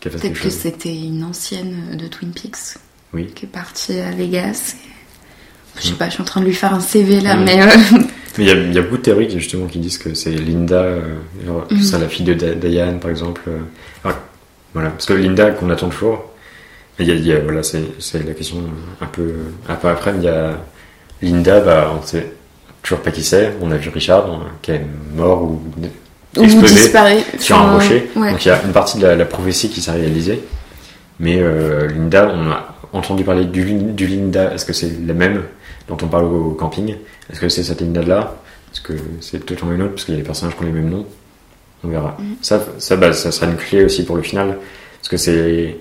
Peut-être 0.00 0.40
que 0.40 0.50
c'était 0.50 0.94
une 0.96 1.22
ancienne 1.22 1.96
de 1.96 2.08
Twin 2.08 2.32
Peaks 2.32 2.76
Oui. 3.12 3.26
qui 3.34 3.44
est 3.44 3.48
partie 3.48 4.00
à 4.00 4.10
Vegas. 4.10 4.74
et- 4.74 4.88
Je 5.80 5.88
sais 5.88 5.94
pas, 5.94 6.06
je 6.08 6.12
suis 6.14 6.22
en 6.22 6.26
train 6.26 6.40
de 6.40 6.46
lui 6.46 6.54
faire 6.54 6.74
un 6.74 6.80
CV 6.80 7.20
là, 7.20 7.36
Mm. 7.36 7.44
mais 7.44 7.62
euh, 7.62 7.66
il 8.38 8.44
y, 8.44 8.50
a- 8.50 8.54
il 8.54 8.72
y 8.74 8.78
a 8.78 8.82
beaucoup 8.82 8.98
de 8.98 9.02
théories 9.02 9.28
qui, 9.28 9.38
justement 9.40 9.66
qui 9.66 9.78
disent 9.78 9.98
que 9.98 10.14
c'est 10.14 10.30
Linda, 10.30 10.76
euh, 10.76 11.00
Mhm. 11.70 12.00
la 12.00 12.08
fille 12.08 12.26
de 12.26 12.34
Diane 12.34 13.00
par 13.00 13.10
exemple. 13.10 13.42
euh. 13.48 14.10
Voilà, 14.74 14.88
parce 14.90 15.04
que 15.06 15.12
Linda 15.12 15.50
qu'on 15.50 15.68
attend 15.70 15.88
toujours. 15.90 16.24
Il 16.98 17.06
y 17.06 17.10
a, 17.10 17.14
il 17.14 17.26
y 17.26 17.32
a- 17.32 17.40
voilà, 17.40 17.62
c'est 17.62 17.82
la 18.26 18.32
question 18.34 18.58
un 19.00 19.06
peu 19.06 19.32
un 19.68 19.74
peu 19.74 19.88
après. 19.88 20.12
Il 20.16 20.22
y 20.22 20.28
a 20.28 20.52
Linda, 21.20 21.60
bah, 21.60 21.92
on 21.98 22.04
sait, 22.06 22.32
toujours 22.82 23.00
pas 23.00 23.10
qui 23.10 23.22
c'est. 23.22 23.54
On 23.60 23.70
a 23.70 23.76
vu 23.76 23.88
Richard 23.90 24.26
euh, 24.30 24.36
qui 24.62 24.70
est 24.72 24.82
mort 25.14 25.42
ou 25.42 25.60
explosé 26.40 26.90
sur 27.38 27.56
un 27.58 27.74
rocher. 27.74 28.10
ouais. 28.16 28.30
Donc 28.32 28.44
il 28.44 28.48
y 28.48 28.50
a 28.50 28.62
une 28.64 28.72
partie 28.72 28.98
de 28.98 29.06
la, 29.06 29.14
la 29.16 29.24
prophétie 29.26 29.68
qui 29.68 29.80
s'est 29.82 29.90
réalisée. 29.90 30.40
Mais 31.20 31.36
euh, 31.38 31.86
Linda, 31.88 32.30
on 32.34 32.50
a 32.50 32.74
entendu 32.94 33.24
parler 33.24 33.44
du 33.44 33.64
Linda. 34.06 34.52
Est-ce 34.54 34.64
que 34.64 34.72
c'est 34.72 34.90
la 35.06 35.12
même 35.14 35.42
dont 35.96 36.06
on 36.06 36.08
parle 36.08 36.24
au 36.24 36.50
camping 36.52 36.96
Est-ce 37.30 37.40
que 37.40 37.48
c'est 37.48 37.62
cette 37.62 37.80
Linda-là 37.80 38.36
Est-ce 38.72 38.80
que 38.80 38.92
c'est 39.20 39.44
totalement 39.44 39.74
une 39.74 39.82
autre? 39.82 39.92
Parce 39.92 40.04
qu'il 40.04 40.14
y 40.14 40.16
a 40.16 40.20
des 40.20 40.26
personnages 40.26 40.56
qui 40.56 40.62
ont 40.62 40.66
les 40.66 40.72
mêmes 40.72 40.90
noms. 40.90 41.06
On 41.84 41.88
verra. 41.88 42.16
Mm. 42.18 42.24
Ça, 42.42 42.64
ça, 42.78 42.96
bah, 42.96 43.12
ça 43.12 43.30
sera 43.32 43.46
une 43.46 43.56
clé 43.56 43.84
aussi 43.84 44.04
pour 44.04 44.16
le 44.16 44.22
final. 44.22 44.58
Parce 44.98 45.08
que 45.08 45.16
c'est. 45.16 45.76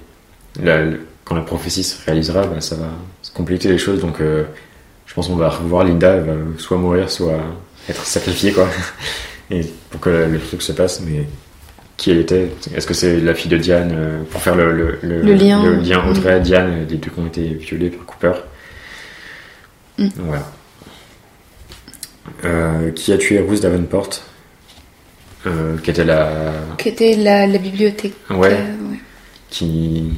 la- 0.61 0.83
quand 1.23 1.35
la 1.35 1.41
prophétie 1.43 1.83
se 1.83 2.03
réalisera, 2.05 2.45
bah, 2.47 2.59
ça 2.59 2.75
va 2.75 2.87
se 3.21 3.31
compléter 3.31 3.69
les 3.69 3.77
choses. 3.77 4.01
Donc 4.01 4.19
euh, 4.19 4.43
je 5.05 5.13
pense 5.13 5.27
qu'on 5.27 5.35
va 5.35 5.49
revoir 5.49 5.83
Linda. 5.85 6.15
Elle 6.15 6.23
va 6.23 6.33
soit 6.57 6.77
mourir, 6.77 7.09
soit 7.09 7.39
être 7.87 8.03
sacrifiée, 8.05 8.51
quoi. 8.51 8.67
Et 9.51 9.61
pour 9.89 9.99
que 10.01 10.09
le 10.09 10.39
truc 10.39 10.61
se 10.61 10.71
passe. 10.73 11.01
Mais 11.01 11.25
qui 11.97 12.09
elle 12.11 12.17
était? 12.17 12.49
Est-ce 12.75 12.87
que 12.87 12.93
c'est 12.95 13.19
la 13.19 13.35
fille 13.35 13.51
de 13.51 13.57
Diane 13.57 13.91
euh, 13.95 14.23
Pour 14.31 14.41
faire 14.41 14.55
le, 14.55 14.71
le, 14.73 14.97
Le 15.01 15.33
lien. 15.35 15.63
le 15.63 15.75
lien. 15.75 16.03
Audrey, 16.09 16.39
Diane, 16.41 16.85
les 16.89 16.97
deux 16.97 17.09
qui 17.11 17.19
ont 17.19 17.27
été 17.27 17.43
violés 17.53 17.89
par 17.91 18.05
Cooper? 18.07 18.31
Mm. 19.97 20.07
Voilà. 20.17 20.51
Euh, 22.45 22.91
qui 22.91 23.11
a 23.13 23.17
tué 23.17 23.39
Ruth 23.39 23.61
Davenport 23.61 24.09
euh, 25.47 25.77
Qui 25.77 25.89
était 25.89 26.03
la. 26.05 26.53
Qui 26.77 26.89
était 26.89 27.15
la, 27.15 27.47
la 27.47 27.57
bibliothèque. 27.57 28.13
Ouais. 28.29 28.53
euh, 28.53 28.91
ouais. 28.91 28.99
qui 29.49 30.13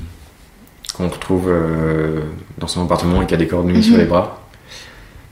qu'on 0.96 1.10
retrouve 1.10 1.52
dans 2.60 2.68
son 2.68 2.84
appartement 2.84 3.22
et 3.24 3.26
qui 3.26 3.34
a 3.34 3.38
des 3.38 3.48
cordes 3.48 3.66
nues 3.66 3.82
sur 3.82 3.94
Mhm. 3.94 4.00
les 4.00 4.06
bras. 4.06 4.48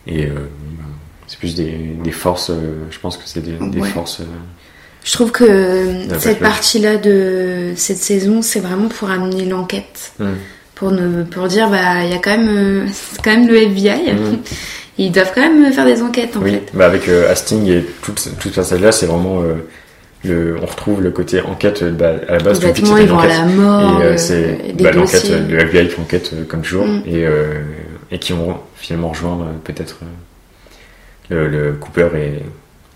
Et 0.07 0.25
euh, 0.25 0.49
c'est 1.27 1.37
plus 1.37 1.53
des, 1.53 1.71
des 2.03 2.11
forces, 2.11 2.51
je 2.89 2.97
pense 2.99 3.15
que 3.17 3.23
c'est 3.25 3.41
des, 3.41 3.57
des 3.69 3.79
Ouais. 3.79 3.89
forces. 3.89 4.21
Je 5.03 5.11
trouve 5.13 5.31
que 5.31 6.07
cette 6.19 6.39
partie-là 6.39 6.97
de 6.97 7.73
cette 7.75 7.97
saison, 7.99 8.41
c'est 8.41 8.59
vraiment 8.59 8.87
pour 8.87 9.11
amener 9.11 9.45
l'enquête. 9.45 10.13
hmm. 10.19 10.33
Pour, 10.81 10.91
ne, 10.91 11.21
pour 11.23 11.47
dire, 11.47 11.69
bah, 11.69 12.03
il 12.03 12.09
y 12.09 12.13
a 12.15 12.17
quand 12.17 12.31
même, 12.35 12.47
euh, 12.49 12.85
c'est 12.91 13.21
quand 13.21 13.29
même 13.29 13.47
le 13.47 13.55
FBI. 13.55 14.13
Mhm. 14.13 14.39
Ils 14.97 15.11
doivent 15.11 15.31
quand 15.33 15.41
même 15.41 15.71
faire 15.71 15.85
des 15.85 16.01
enquêtes, 16.01 16.35
en 16.35 16.41
Oui, 16.41 16.53
fait. 16.53 16.63
bah 16.73 16.87
avec 16.87 17.07
euh, 17.07 17.29
Hastings 17.31 17.67
et 17.69 17.85
tout, 18.01 18.13
tout 18.39 18.49
ce 18.49 18.55
passage-là, 18.55 18.91
c'est 18.91 19.05
vraiment. 19.05 19.43
euh, 19.43 19.53
le, 20.23 20.57
on 20.59 20.65
retrouve 20.65 21.01
le 21.03 21.11
côté 21.11 21.39
enquête. 21.41 21.83
Bah, 21.95 22.13
à 22.27 22.31
la 22.33 22.39
base, 22.39 22.57
Complètement, 22.59 22.87
c'était 22.97 23.03
ils 23.03 23.09
vont 23.09 23.19
à 23.19 23.27
la 23.27 23.45
mort, 23.45 24.01
Et 24.01 24.05
euh, 24.05 24.17
c'est 24.17 24.73
bah, 24.81 24.91
l'enquête, 24.91 25.31
le 25.49 25.59
FBI 25.59 25.87
qui 25.87 26.01
enquête 26.01 26.47
comme 26.47 26.61
toujours, 26.63 26.87
Mm. 26.87 27.03
et, 27.05 27.25
et 28.11 28.17
qui 28.19 28.33
ont 28.33 28.57
finalement 28.75 29.09
rejoint 29.09 29.39
euh, 29.39 29.51
peut-être 29.63 29.99
le, 31.29 31.47
le 31.47 31.73
Cooper 31.73 32.09
et 32.15 32.39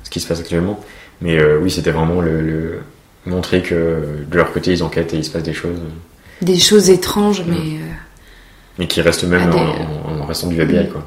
ce 0.03 0.09
qui 0.09 0.19
se 0.19 0.27
passe 0.27 0.39
actuellement. 0.39 0.79
Mais 1.21 1.37
oui, 1.61 1.69
c'était 1.71 1.91
vraiment 1.91 2.19
le, 2.19 2.41
le- 2.41 2.79
montrer 3.27 3.61
que 3.61 3.75
de 4.29 4.37
leur 4.37 4.51
côté, 4.51 4.71
ils 4.71 4.83
enquêtent 4.83 5.13
et 5.13 5.17
il 5.17 5.23
se 5.23 5.29
passe 5.31 5.43
des 5.43 5.53
choses, 5.53 5.77
Des 6.41 6.59
choses 6.59 6.89
étranges, 6.89 7.43
mais. 7.47 7.55
Mm. 7.55 7.81
euh, 7.81 7.93
mais 8.79 8.87
qui 8.87 9.01
restent 9.01 9.23
même 9.23 9.49
Ah, 9.49 9.51
des- 9.51 9.57
en, 9.57 10.11
en- 10.17 10.21
en 10.21 10.25
restant 10.25 10.47
du 10.47 10.59
FBI. 10.61 10.89
Quoi. 10.89 11.03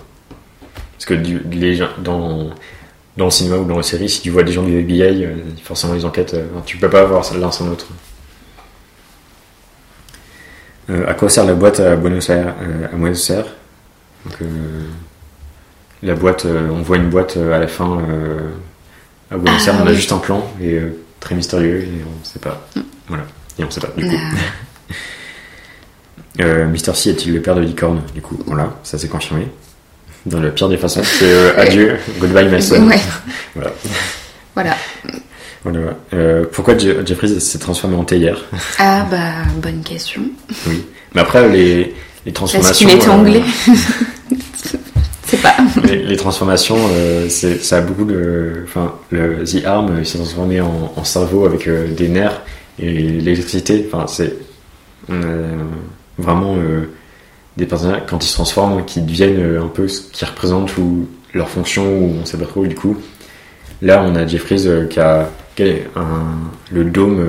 Parce 0.95 1.05
que 1.05 1.15
du- 1.15 1.43
les 1.51 1.77
gens, 1.77 1.89
dans, 2.03 2.51
dans 3.17 3.25
le 3.27 3.31
cinéma 3.31 3.57
ou 3.57 3.65
dans 3.65 3.77
les 3.77 3.83
séries, 3.83 4.09
si 4.09 4.21
tu 4.23 4.31
vois 4.31 4.43
des 4.43 4.53
gens 4.53 4.63
du 4.63 4.79
FBI, 4.79 5.25
euh, 5.25 5.35
forcément 5.63 5.95
ils 5.95 6.07
enquêtent, 6.07 6.35
euh, 6.35 6.47
tu 6.67 6.77
peux 6.79 6.89
pas 6.91 7.03
avoir 7.03 7.23
l'un 7.37 7.51
sans 7.51 7.67
l'autre. 7.67 7.87
Euh, 10.91 11.07
à 11.07 11.15
quoi 11.15 11.29
sert 11.29 11.45
la 11.45 11.55
boîte 11.55 11.81
à 11.81 11.97
Buenos 11.97 12.31
Aires, 12.31 12.55
à 12.93 12.97
Buenos 12.97 13.29
Aires? 13.31 13.47
Donc, 14.25 14.49
La 16.03 16.15
boîte, 16.15 16.45
on 16.47 16.81
voit 16.83 16.97
une 16.97 17.11
boîte 17.11 17.37
à 17.37 17.59
la 17.59 17.67
fin 17.69 17.99
à 19.31 19.37
Buenos 19.37 19.61
Ah, 19.67 19.71
Aires, 19.71 19.81
on 19.83 19.87
a 19.87 19.91
oui. 19.91 19.97
juste 19.97 20.13
un 20.13 20.19
plan 20.19 20.49
et 20.63 20.81
très 21.21 21.35
mystérieux 21.35 21.83
et 21.83 21.89
on 22.07 22.25
sait 22.25 22.39
pas. 22.39 22.67
Voilà, 23.09 23.25
et 23.59 23.65
on 23.65 23.71
sait 23.71 23.81
pas 23.81 23.89
du 23.97 24.07
coup. 24.09 24.17
Euh, 26.41 26.67
Mister 26.69 26.95
C 26.95 27.11
est-il 27.11 27.35
le 27.35 27.41
père 27.43 27.55
de 27.57 27.61
licorne 27.63 28.01
Du 28.15 28.21
coup, 28.21 28.39
voilà, 28.47 28.75
ça 28.85 28.97
s'est 28.99 29.09
confirmé. 29.09 29.49
Dans 30.27 30.41
la 30.41 30.51
pire 30.51 30.69
des 30.69 30.77
façons, 30.77 31.03
c'est 31.03 31.25
euh, 31.33 31.53
adieu, 31.57 31.97
goodbye 32.19 32.49
my 32.49 32.63
son. 32.63 32.87
Ouais. 32.87 32.99
Voilà. 33.55 33.73
Voilà. 34.55 34.77
Voilà. 35.65 35.79
Euh, 36.15 36.45
pourquoi 36.53 36.77
Je- 36.79 37.05
Jeffries 37.05 37.41
s'est 37.41 37.59
transformé 37.59 37.97
en 37.97 38.05
théière? 38.05 38.45
Ah, 38.79 39.07
bah, 39.11 39.33
bonne 39.63 39.83
question. 39.83 40.23
Oui. 40.69 40.85
Mais 41.15 41.21
après, 41.23 41.49
les, 41.49 41.77
les 41.77 42.33
Parce 42.33 42.35
transformations. 42.35 42.87
qu'il 42.89 42.97
était 42.97 43.09
euh, 43.09 43.13
anglais. 43.13 43.43
C'est 45.27 45.43
pas. 45.43 45.57
les, 45.85 46.05
les 46.05 46.17
transformations, 46.17 46.79
euh, 46.91 47.29
ça 47.29 47.77
a 47.77 47.81
beaucoup 47.83 48.05
de. 48.05 48.63
Enfin, 48.65 48.95
le 49.11 49.45
The 49.45 49.65
Arm, 49.67 49.97
il 49.99 50.07
s'est 50.07 50.17
transformé 50.19 50.61
en, 50.61 50.93
en 50.97 51.05
cerveau 51.05 51.45
avec 51.45 51.67
euh, 51.69 51.87
des 51.89 52.09
nerfs 52.09 52.41
et 52.79 52.91
l'électricité. 52.93 53.87
Enfin, 53.93 54.07
c'est 54.07 54.35
euh, 55.11 55.57
vraiment 56.19 56.57
euh, 56.57 56.89
des 57.57 57.67
personnages, 57.67 58.03
quand 58.09 58.25
ils 58.25 58.29
se 58.29 58.35
transforment, 58.35 58.85
qui 58.85 59.01
deviennent 59.03 59.41
euh, 59.41 59.63
un 59.63 59.69
peu 59.69 59.89
ce 59.89 60.03
qui 60.03 60.25
représentent 60.25 60.77
ou 60.79 61.07
leur 61.35 61.49
fonction, 61.49 61.85
ou 61.99 62.15
on 62.23 62.25
sait 62.25 62.39
pas 62.39 62.47
trop 62.47 62.67
du 62.67 62.75
coup. 62.75 62.97
Là, 63.83 64.03
on 64.07 64.15
a 64.17 64.27
Jeffries 64.27 64.65
euh, 64.67 64.87
qui 64.87 64.99
a 65.01 65.29
un- 65.97 66.39
le 66.71 66.85
dôme, 66.85 67.21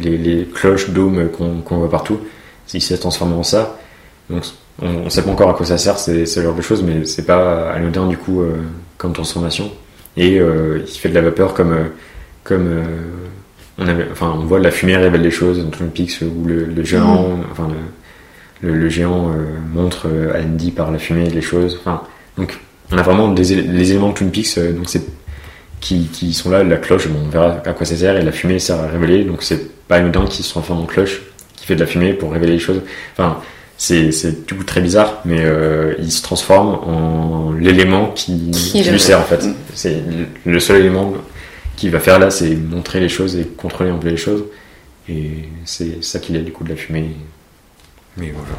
les, 0.00 0.16
les 0.16 0.44
cloches 0.44 0.90
dômes 0.90 1.28
qu'on 1.30 1.78
voit 1.78 1.90
partout. 1.90 2.18
Il 2.74 2.80
s'est 2.80 2.96
transformé 2.96 3.34
en 3.34 3.42
ça. 3.42 3.76
Donc, 4.30 4.44
on, 4.80 4.86
on 5.06 5.10
sait 5.10 5.22
pas 5.22 5.30
encore 5.30 5.50
à 5.50 5.54
quoi 5.54 5.66
ça 5.66 5.78
sert, 5.78 5.98
c'est 5.98 6.24
ce 6.26 6.40
genre 6.40 6.54
de 6.54 6.62
choses, 6.62 6.82
mais 6.82 7.04
c'est 7.06 7.26
pas 7.26 7.70
anodin 7.72 8.06
du 8.06 8.16
coup 8.16 8.40
euh, 8.40 8.54
comme 8.98 9.12
transformation. 9.12 9.70
Et 10.16 10.38
euh, 10.38 10.80
il 10.86 10.92
fait 10.98 11.08
de 11.08 11.14
la 11.14 11.22
vapeur 11.22 11.54
comme 11.54 11.72
euh, 11.72 11.84
comme 12.44 12.68
on 13.78 13.86
avait, 13.88 14.06
enfin 14.12 14.32
on 14.36 14.44
voit 14.44 14.58
la 14.60 14.70
fumée 14.70 14.96
révèle 14.96 15.22
des 15.22 15.30
choses 15.30 15.62
dans 15.62 15.70
Twin 15.70 15.90
Peaks 15.90 16.20
où 16.22 16.46
le, 16.46 16.64
le 16.66 16.84
géant, 16.84 17.40
enfin 17.50 17.68
le, 17.68 17.74
le, 18.62 18.74
le 18.74 18.88
géant 18.88 19.28
euh, 19.30 19.44
montre 19.72 20.06
euh, 20.08 20.34
à 20.34 20.40
Andy 20.42 20.70
par 20.70 20.90
la 20.90 20.98
fumée 20.98 21.28
les 21.30 21.42
choses. 21.42 21.78
Enfin 21.80 22.02
donc 22.38 22.58
on 22.90 22.98
a 22.98 23.02
vraiment 23.02 23.28
des, 23.28 23.44
les 23.62 23.90
éléments 23.90 24.10
de 24.10 24.14
Twin 24.14 24.30
Peaks 24.30 24.58
euh, 24.58 24.72
donc 24.72 24.88
c'est 24.88 25.02
qui, 25.80 26.04
qui 26.12 26.32
sont 26.32 26.48
là, 26.50 26.62
la 26.62 26.76
cloche, 26.76 27.08
bon, 27.08 27.18
on 27.26 27.28
verra 27.28 27.60
à 27.64 27.72
quoi 27.72 27.84
ça 27.84 27.96
sert, 27.96 28.16
et 28.16 28.22
la 28.22 28.30
fumée 28.30 28.60
sert 28.60 28.78
à 28.78 28.86
révéler, 28.86 29.24
donc 29.24 29.42
c'est 29.42 29.68
pas 29.88 29.96
anodin 29.96 30.26
qu'il 30.26 30.44
se 30.44 30.50
transforme 30.50 30.80
en 30.82 30.86
cloche, 30.86 31.22
qui 31.56 31.66
fait 31.66 31.74
de 31.74 31.80
la 31.80 31.86
fumée 31.86 32.12
pour 32.12 32.30
révéler 32.30 32.52
les 32.52 32.58
choses. 32.60 32.82
Enfin, 33.14 33.38
c'est, 33.76 34.12
c'est 34.12 34.46
du 34.46 34.54
coup 34.54 34.62
très 34.62 34.80
bizarre, 34.80 35.20
mais 35.24 35.38
euh, 35.40 35.94
il 35.98 36.12
se 36.12 36.22
transforme 36.22 36.68
en 36.88 37.50
l'élément 37.58 38.12
qui, 38.14 38.52
Qui 38.52 38.80
qui 38.84 38.90
lui 38.90 39.00
sert 39.00 39.18
en 39.18 39.24
fait. 39.24 39.44
Mm. 39.44 39.54
C'est 39.74 40.00
le- 40.46 40.60
seul 40.60 40.76
élément 40.82 41.14
qu'il 41.74 41.90
va 41.90 41.98
faire 41.98 42.20
là, 42.20 42.30
c'est 42.30 42.54
montrer 42.54 43.00
les 43.00 43.08
choses 43.08 43.34
et 43.34 43.42
contrôler 43.44 43.90
un 43.90 43.96
peu 43.98 44.08
les 44.08 44.16
choses. 44.16 44.44
Et 45.08 45.48
c'est 45.64 46.04
ça 46.04 46.20
qu'il 46.20 46.36
est 46.36 46.42
du 46.42 46.52
coup 46.52 46.62
de 46.62 46.68
la 46.68 46.76
fumée. 46.76 47.08
Mais 48.16 48.30
voilà. 48.34 48.58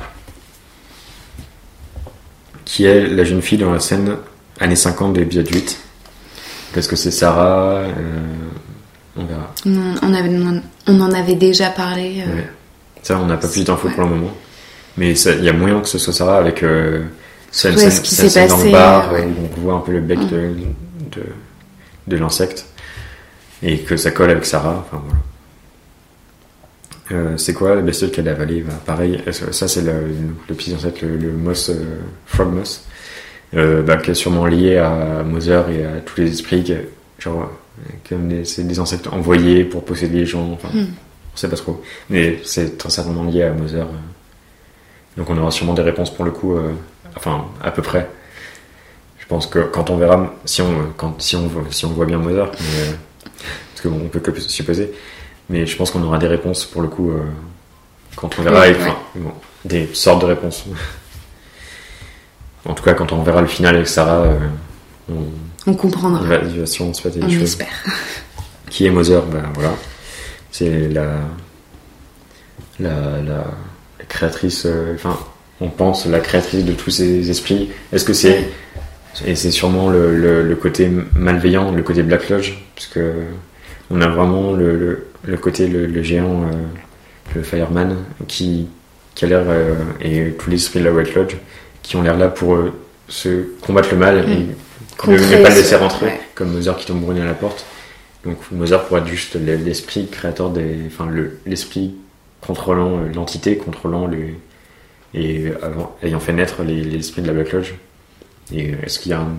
Qui 2.65 2.85
est 2.85 3.07
la 3.07 3.23
jeune 3.23 3.41
fille 3.41 3.57
dans 3.57 3.71
la 3.71 3.79
scène 3.79 4.15
années 4.59 4.75
50 4.75 5.13
de 5.13 5.19
l'épisode 5.19 5.47
8 5.53 5.79
Est-ce 6.75 6.87
que 6.89 6.95
c'est 6.95 7.11
Sarah 7.11 7.81
Euh, 7.81 7.89
On 9.17 9.25
verra. 9.25 9.53
On, 9.65 9.95
on 10.01 10.13
avait, 10.13 10.31
on 10.87 11.01
en 11.01 11.11
avait 11.11 11.35
déjà 11.35 11.69
parlé. 11.69 12.23
euh, 12.27 12.35
Ouais. 12.35 12.49
Ça, 13.01 13.17
on 13.19 13.25
n'a 13.25 13.37
pas 13.37 13.47
plus 13.49 13.63
d'infos 13.65 13.89
pour 13.89 14.03
le 14.03 14.09
moment. 14.09 14.31
Mais 14.97 15.11
il 15.13 15.43
y 15.43 15.49
a 15.49 15.53
moyen 15.53 15.81
que 15.81 15.87
ce 15.87 15.97
soit 15.97 16.13
Sarah 16.13 16.37
avec 16.37 16.63
euh, 16.63 17.03
cette 17.51 17.75
Ouais, 17.75 17.81
scène, 17.81 17.91
ce 17.91 18.01
qui 18.01 18.15
s'est 18.15 18.29
scène 18.29 18.47
dans 18.47 18.55
passé, 18.55 18.67
le 18.67 18.71
bar 18.71 19.13
euh, 19.13 19.21
où 19.25 19.49
on 19.57 19.61
voit 19.61 19.73
un 19.75 19.79
peu 19.79 19.91
le 19.91 19.99
bec 20.01 20.19
de, 20.19 20.53
de, 21.11 21.23
de 22.07 22.17
l'insecte 22.17 22.65
et 23.61 23.79
que 23.79 23.97
ça 23.97 24.11
colle 24.11 24.29
avec 24.31 24.45
Sarah. 24.45 24.85
Enfin, 24.87 25.01
voilà. 25.05 25.19
Euh, 27.11 27.35
c'est 27.37 27.53
quoi 27.53 27.75
la 27.75 27.81
bestiole 27.81 28.11
qu'elle 28.11 28.29
a 28.29 28.31
avalée 28.31 28.61
bah, 28.61 28.73
Pareil, 28.85 29.21
ça 29.31 29.67
c'est 29.67 29.81
le, 29.81 29.91
le 30.47 30.55
petit 30.55 30.73
insecte, 30.73 31.01
le, 31.01 31.17
le 31.17 31.31
moss, 31.33 31.69
euh, 31.69 31.99
frog 32.25 32.53
moss, 32.53 32.85
euh, 33.55 33.81
bah, 33.81 33.97
qui 33.97 34.11
est 34.11 34.13
sûrement 34.15 34.45
lié 34.45 34.77
à 34.77 35.21
Mother 35.23 35.69
et 35.69 35.85
à 35.85 35.99
tous 35.99 36.21
les 36.21 36.31
esprits, 36.31 36.63
que- 36.63 37.21
genre 37.21 37.51
comme 38.07 38.27
des, 38.29 38.45
c'est 38.45 38.63
des 38.65 38.79
insectes 38.79 39.07
envoyés 39.07 39.65
pour 39.65 39.83
posséder 39.83 40.19
les 40.19 40.25
gens. 40.25 40.51
Enfin, 40.53 40.69
Hmm. 40.73 40.85
on 41.33 41.37
sait 41.37 41.49
pas 41.49 41.57
trop, 41.57 41.81
mais 42.09 42.39
c'est 42.45 42.77
très 42.77 42.89
certainement 42.89 43.25
lié 43.25 43.43
à 43.43 43.51
Mother. 43.51 43.87
Donc 45.17 45.29
on 45.29 45.37
aura 45.37 45.51
sûrement 45.51 45.73
des 45.73 45.81
réponses 45.81 46.13
pour 46.13 46.23
le 46.25 46.31
coup, 46.31 46.57
enfin 47.17 47.45
à 47.61 47.71
peu 47.71 47.81
près. 47.81 48.09
Je 49.19 49.25
pense 49.27 49.45
que 49.47 49.59
quand 49.59 49.89
on 49.89 49.97
verra, 49.97 50.33
si 50.45 50.61
on, 50.61 50.73
quand, 50.97 51.21
si 51.21 51.35
on, 51.35 51.47
voit, 51.47 51.63
si 51.69 51.85
on 51.85 51.89
voit 51.89 52.05
bien 52.05 52.17
Mother, 52.17 52.49
mais, 52.59 52.95
parce 53.73 53.81
qu'on 53.81 54.07
peut 54.09 54.19
que 54.19 54.39
supposer, 54.39 54.91
mais 55.49 55.65
je 55.65 55.75
pense 55.77 55.91
qu'on 55.91 56.03
aura 56.03 56.17
des 56.17 56.27
réponses 56.27 56.65
pour 56.65 56.81
le 56.81 56.87
coup 56.87 57.11
euh, 57.11 57.21
quand 58.15 58.37
on 58.39 58.41
verra, 58.43 58.61
Oui, 58.61 58.67
et, 58.67 58.75
enfin, 58.81 58.97
bon, 59.15 59.31
des 59.65 59.89
sortes 59.93 60.21
de 60.21 60.27
réponses. 60.27 60.65
en 62.65 62.73
tout 62.73 62.83
cas, 62.83 62.93
quand 62.93 63.11
on 63.11 63.23
verra 63.23 63.41
le 63.41 63.47
final 63.47 63.75
avec 63.75 63.87
Sarah, 63.87 64.21
euh, 64.23 64.37
on, 65.11 65.25
On 65.67 65.73
comprendra. 65.73 66.19
il 66.23 66.27
va, 66.29 66.37
il 66.37 66.59
va 66.61 66.65
sûrement 66.65 66.93
se 66.93 67.01
passer 67.01 67.19
des 67.19 67.25
on 67.25 67.29
choses. 67.29 67.41
espère. 67.43 67.67
Qui 68.69 68.85
est 68.85 68.89
Mother? 68.91 69.21
Ben 69.23 69.43
voilà. 69.55 69.73
C'est 70.51 70.87
la, 70.89 71.17
la, 72.79 72.89
la, 73.21 73.43
la 73.99 74.05
créatrice, 74.07 74.65
euh, 74.65 74.93
enfin, 74.95 75.17
on 75.61 75.69
pense 75.69 76.05
la 76.05 76.19
créatrice 76.19 76.63
de 76.65 76.73
tous 76.73 76.89
ces 76.91 77.29
esprits. 77.29 77.69
Est-ce 77.91 78.05
que 78.05 78.13
c'est 78.13 78.49
Et 79.25 79.35
c'est 79.35 79.51
sûrement 79.51 79.89
le, 79.89 80.15
le- 80.15 80.43
le 80.43 80.55
côté 80.55 80.89
malveillant, 81.15 81.71
le 81.71 81.81
côté 81.83 82.01
Black 82.03 82.29
Lodge, 82.29 82.53
parce 82.75 82.87
que 82.87 83.13
on 83.91 84.01
a 84.01 84.07
vraiment 84.07 84.53
le, 84.53 84.77
le, 84.77 85.07
le 85.23 85.37
côté 85.37 85.67
le, 85.67 85.85
le 85.85 86.03
géant, 86.03 86.43
euh, 86.43 86.51
le 87.35 87.43
Fireman, 87.43 87.97
qui, 88.27 88.67
qui 89.15 89.25
a 89.25 89.27
l'air 89.27 89.43
euh, 89.47 89.75
et 90.01 90.31
tout 90.37 90.49
l'esprit 90.49 90.79
de 90.79 90.85
la 90.85 90.91
White 90.91 91.15
Lodge, 91.15 91.35
qui 91.81 91.95
ont 91.95 92.01
l'air 92.01 92.17
là 92.17 92.27
pour 92.27 92.55
euh, 92.55 92.73
se 93.07 93.47
combattre 93.61 93.89
le 93.91 93.97
mal 93.97 94.17
et 94.29 94.35
ne, 94.35 94.45
Contrer 94.97 95.37
ne 95.37 95.43
pas 95.43 95.49
le 95.49 95.55
laisser 95.55 95.75
rentrer, 95.75 96.05
ouais. 96.05 96.19
comme 96.35 96.51
Mozart 96.53 96.77
qui 96.77 96.85
tombe 96.85 97.01
brûlé 97.01 97.21
à 97.21 97.25
la 97.25 97.33
porte. 97.33 97.65
Donc 98.25 98.37
Mozart 98.51 98.85
pourrait 98.85 99.01
être 99.01 99.07
juste 99.07 99.35
le- 99.35 99.55
l'esprit 99.55 100.07
créateur 100.07 100.49
des, 100.49 100.77
enfin 100.87 101.07
le- 101.07 101.39
l'esprit 101.45 101.95
contrôlant 102.41 102.99
l'entité, 103.13 103.57
contrôlant 103.57 104.07
le 104.07 104.19
et 105.15 105.51
avant, 105.61 105.95
ayant 106.01 106.19
fait 106.19 106.33
naître 106.33 106.63
les, 106.63 106.81
les 106.83 106.97
esprits 106.99 107.21
de 107.21 107.27
la 107.27 107.33
Black 107.33 107.51
Lodge. 107.51 107.73
Et 108.53 108.73
est-ce 108.83 108.99
qu'il 108.99 109.11
y 109.11 109.13
a 109.13 109.19
un 109.19 109.35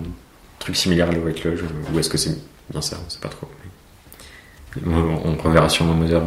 truc 0.59 0.75
similaire 0.75 1.09
à 1.09 1.11
la 1.11 1.19
White 1.19 1.43
Lodge 1.43 1.61
ou 1.93 1.99
est-ce 1.99 2.09
que 2.09 2.17
c'est 2.17 2.35
bien 2.71 2.81
ça? 2.81 2.97
On 3.05 3.09
sait 3.09 3.19
pas 3.19 3.29
trop. 3.29 3.47
On, 4.85 5.35
reverra 5.43 5.69
sûrement 5.69 5.95
euh, 6.05 6.19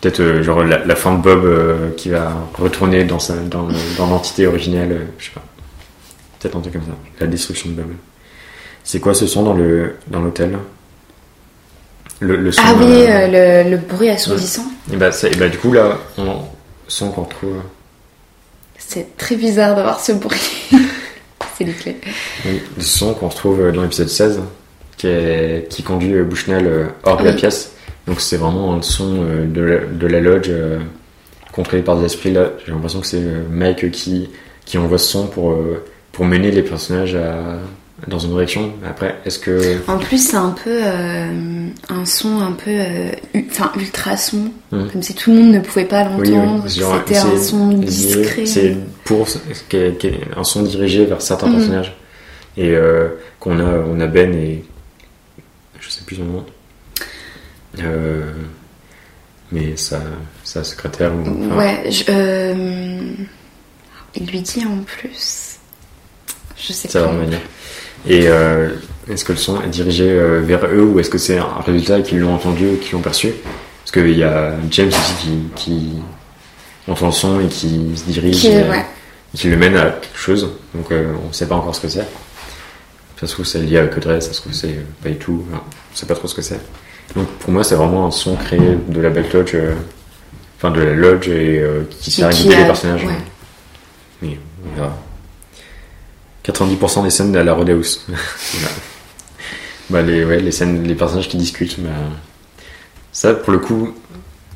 Peut-être 0.00 0.20
euh, 0.20 0.42
genre 0.42 0.64
la, 0.64 0.84
la 0.84 0.96
fin 0.96 1.14
de 1.14 1.22
Bob 1.22 1.44
euh, 1.44 1.90
qui 1.96 2.08
va 2.08 2.32
retourner 2.58 3.04
dans, 3.04 3.18
sa, 3.18 3.34
dans, 3.36 3.68
dans 3.98 4.06
l'entité 4.06 4.46
originelle, 4.46 4.92
euh, 4.92 5.04
je 5.18 5.26
sais 5.26 5.30
pas. 5.32 5.42
Peut-être 6.40 6.56
un 6.56 6.60
truc 6.60 6.72
comme 6.74 6.82
ça. 6.82 6.96
La 7.20 7.26
destruction 7.26 7.70
de 7.70 7.74
Bob. 7.74 7.86
C'est 8.84 8.98
quoi 9.00 9.14
ce 9.14 9.26
son 9.26 9.44
dans 9.44 9.52
le 9.54 9.96
dans 10.08 10.20
l'hôtel? 10.20 10.58
Le, 12.20 12.36
le 12.36 12.52
son, 12.52 12.62
Ah 12.64 12.74
oui, 12.78 12.84
euh, 13.08 13.64
le, 13.64 13.70
le 13.70 13.76
bruit 13.76 14.08
assourdissant. 14.08 14.64
et 14.92 14.96
bah, 14.96 15.12
ça- 15.12 15.28
et 15.28 15.34
bah, 15.36 15.48
du 15.48 15.58
coup 15.58 15.72
là, 15.72 15.98
on 16.18 16.38
son 16.88 17.10
qu'on 17.10 17.22
retrouve. 17.24 17.60
C'est 18.78 19.16
très 19.16 19.36
bizarre 19.36 19.74
d'avoir 19.76 20.00
ce 20.00 20.12
bruit. 20.12 20.40
c'est 21.58 21.64
les 21.64 21.72
clés. 21.72 21.96
Oui, 22.44 22.60
le 22.76 22.82
son 22.82 23.14
qu'on 23.14 23.28
retrouve 23.28 23.70
dans 23.72 23.82
l'épisode 23.82 24.08
16, 24.08 24.40
qui, 24.96 25.06
est- 25.08 25.68
qui 25.70 25.82
conduit 25.82 26.14
euh, 26.14 26.24
Bushnell 26.24 26.66
euh, 26.66 26.84
hors 27.04 27.16
de 27.18 27.24
la 27.24 27.30
Oui. 27.30 27.36
pièce. 27.36 27.72
Donc 28.06 28.20
c'est 28.20 28.36
vraiment 28.36 28.74
un 28.74 28.82
son 28.82 29.22
euh, 29.22 29.46
de, 29.46 29.60
la, 29.62 29.78
de 29.78 30.06
la 30.06 30.20
lodge 30.20 30.50
contrôlé 31.52 31.82
par 31.82 31.96
des 31.98 32.06
esprits. 32.06 32.32
Là, 32.32 32.50
j'ai 32.64 32.72
l'impression 32.72 33.00
que 33.00 33.06
c'est 33.06 33.22
Mike 33.50 33.90
qui, 33.90 34.28
qui 34.64 34.78
envoie 34.78 34.98
ce 34.98 35.08
son 35.08 35.26
pour, 35.26 35.56
pour 36.12 36.24
mener 36.24 36.50
les 36.50 36.62
personnages 36.62 37.14
à, 37.14 37.58
dans 38.08 38.18
une 38.18 38.30
direction. 38.30 38.72
Après, 38.88 39.16
est-ce 39.24 39.38
que. 39.38 39.76
En 39.86 39.98
plus, 39.98 40.18
c'est 40.30 40.36
un 40.36 40.50
peu 40.64 40.70
euh, 40.82 41.66
un 41.90 42.04
son 42.04 42.40
un 42.40 42.52
peu, 42.52 42.70
enfin 43.50 43.70
ultra 43.78 44.16
son, 44.16 44.50
Mhm. 44.72 44.88
comme 44.90 45.02
si 45.02 45.14
tout 45.14 45.30
le 45.30 45.36
monde 45.36 45.52
ne 45.52 45.60
pouvait 45.60 45.84
pas 45.84 46.04
l'entendre. 46.04 46.64
C'était 46.66 47.16
un 47.18 47.36
son 47.36 47.68
discret. 47.68 48.46
C'est 48.46 48.74
pour 49.04 49.26
un 50.36 50.44
son 50.44 50.62
dirigé 50.62 51.04
vers 51.04 51.20
certains 51.20 51.48
Mhm. 51.48 51.56
personnages. 51.56 51.96
Et 52.56 52.70
euh, 52.70 53.08
qu'on 53.38 53.58
a, 53.60 53.78
on 53.90 54.00
a 54.00 54.06
Ben 54.06 54.34
et. 54.34 54.64
Plus 56.12 56.16
son 56.22 56.24
nom. 56.24 56.44
Euh, 57.80 58.32
mais 59.50 59.76
sa, 59.76 60.00
sa 60.44 60.62
secrétaire. 60.64 61.12
ou- 61.14 61.20
enfin, 61.46 61.56
Ouais, 61.56 61.90
je- 61.90 62.04
euh, 62.10 63.00
il 64.14 64.26
lui 64.26 64.40
dit 64.42 64.64
en 64.66 64.82
plus. 64.82 65.56
Je 66.58 66.72
sais 66.72 66.88
Ça 66.88 67.00
va 67.00 67.06
pas. 67.08 67.12
revenir. 67.14 67.38
Et 68.06 68.26
euh, 68.28 68.70
est-ce 69.08 69.24
que 69.24 69.32
le 69.32 69.38
son 69.38 69.62
est 69.62 69.68
dirigé 69.68 70.08
euh, 70.10 70.40
vers 70.42 70.66
eux 70.66 70.82
ou 70.82 70.98
est-ce 71.00 71.10
que 71.10 71.18
c'est 71.18 71.38
un 71.38 71.60
résultat 71.64 72.02
qu'ils 72.02 72.18
l'ont 72.20 72.34
entendu 72.34 72.66
ou 72.68 72.76
qu'ils 72.76 72.92
l'ont 72.92 73.00
perçu? 73.00 73.32
Parce 73.80 73.92
qu'il 73.92 74.16
y 74.18 74.22
a 74.22 74.54
James 74.70 74.88
aussi 74.88 75.14
qui, 75.18 75.38
qui 75.56 75.92
entend 76.88 77.06
le 77.06 77.12
son 77.12 77.40
et 77.40 77.46
qui 77.46 77.90
se 77.96 78.04
dirige 78.04 78.36
Qui- 78.36 78.48
et, 78.48 78.62
ouais. 78.68 78.84
et 79.34 79.38
qui 79.38 79.48
le 79.48 79.56
mène 79.56 79.76
à 79.76 79.90
quelque 79.92 80.18
chose. 80.18 80.50
Donc 80.74 80.86
on 80.90 81.28
ne 81.28 81.32
sait 81.32 81.46
pas 81.48 81.54
encore 81.56 81.74
ce 81.74 81.80
que 81.80 81.88
c'est. 81.88 82.06
Ça 83.22 83.28
se 83.28 83.34
trouve 83.34 83.46
c'est 83.46 83.60
lié 83.60 83.78
à 83.78 83.86
Codress, 83.86 84.26
ça 84.26 84.32
se 84.32 84.40
trouve 84.40 84.52
c'est 84.52 84.70
euh, 84.70 84.82
pas 85.00 85.08
du 85.08 85.14
tout. 85.14 85.44
Enfin, 85.48 85.62
on 85.92 85.96
sait 85.96 86.06
pas 86.06 86.16
trop 86.16 86.26
ce 86.26 86.34
que 86.34 86.42
c'est. 86.42 86.58
Donc 87.14 87.28
pour 87.38 87.52
moi 87.52 87.62
c'est 87.62 87.76
vraiment 87.76 88.08
un 88.08 88.10
son 88.10 88.34
créé 88.34 88.58
de 88.88 89.00
la 89.00 89.10
Belle 89.10 89.30
Lodge, 89.32 89.52
euh, 89.54 89.76
enfin 90.58 90.72
de 90.72 90.80
la 90.80 90.92
Lodge 90.92 91.28
et 91.28 91.60
euh, 91.60 91.84
qui 91.88 92.10
sert 92.10 92.26
à 92.26 92.30
guider 92.32 92.56
les 92.56 92.64
personnages. 92.64 93.04
ouais. 93.04 93.12
Mais 94.22 94.38
on 94.66 94.74
verra. 94.74 94.98
90% 96.44 97.04
des 97.04 97.10
scènes 97.10 97.36
à 97.36 97.44
la 97.44 97.54
Rodehouse. 97.54 98.04
Voilà. 98.08 98.68
bah, 99.90 100.02
les, 100.02 100.24
ouais, 100.24 100.40
les 100.40 100.50
scènes, 100.50 100.82
les 100.82 100.96
personnages 100.96 101.28
qui 101.28 101.36
discutent. 101.36 101.78
Bah, 101.78 101.90
ça, 103.12 103.34
pour 103.34 103.52
le 103.52 103.60
coup, 103.60 103.94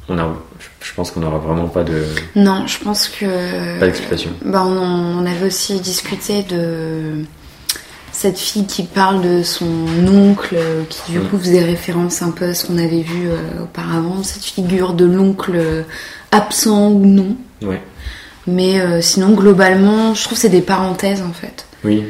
on 0.08 0.18
a, 0.18 0.36
je 0.80 0.92
pense 0.92 1.12
qu'on 1.12 1.20
n'aura 1.20 1.38
vraiment 1.38 1.68
pas 1.68 1.84
de 1.84 2.02
Non, 2.34 2.66
je 2.66 2.78
pense 2.78 3.06
que. 3.08 3.78
pas 3.78 3.86
d'explication. 3.86 4.30
Bah, 4.44 4.64
on 4.64 5.24
avait 5.24 5.46
aussi 5.46 5.78
discuté 5.78 6.42
de 6.42 7.24
cette 8.18 8.38
fille 8.38 8.66
qui 8.66 8.82
parle 8.84 9.20
de 9.20 9.42
son 9.42 9.66
oncle, 10.08 10.54
euh, 10.56 10.82
qui 10.88 11.12
du 11.12 11.18
Mm. 11.18 11.28
coup 11.28 11.38
faisait 11.38 11.62
référence 11.64 12.22
un 12.22 12.30
peu 12.30 12.46
à 12.46 12.54
ce 12.54 12.66
qu'on 12.66 12.78
avait 12.78 13.02
vu 13.02 13.28
euh, 13.28 13.64
auparavant, 13.64 14.22
cette 14.22 14.44
figure 14.44 14.94
de 14.94 15.04
l'oncle 15.04 15.52
euh, 15.54 15.82
absent 16.32 16.90
ou 16.92 17.04
non. 17.04 17.36
Ouais. 17.62 17.82
Mais 18.46 18.80
euh, 18.80 19.00
sinon, 19.02 19.32
globalement, 19.34 20.14
je 20.14 20.22
trouve 20.24 20.36
que 20.36 20.40
c'est 20.40 20.48
des 20.48 20.62
parenthèses 20.62 21.22
en 21.22 21.32
fait. 21.32 21.66
Oui. 21.84 22.04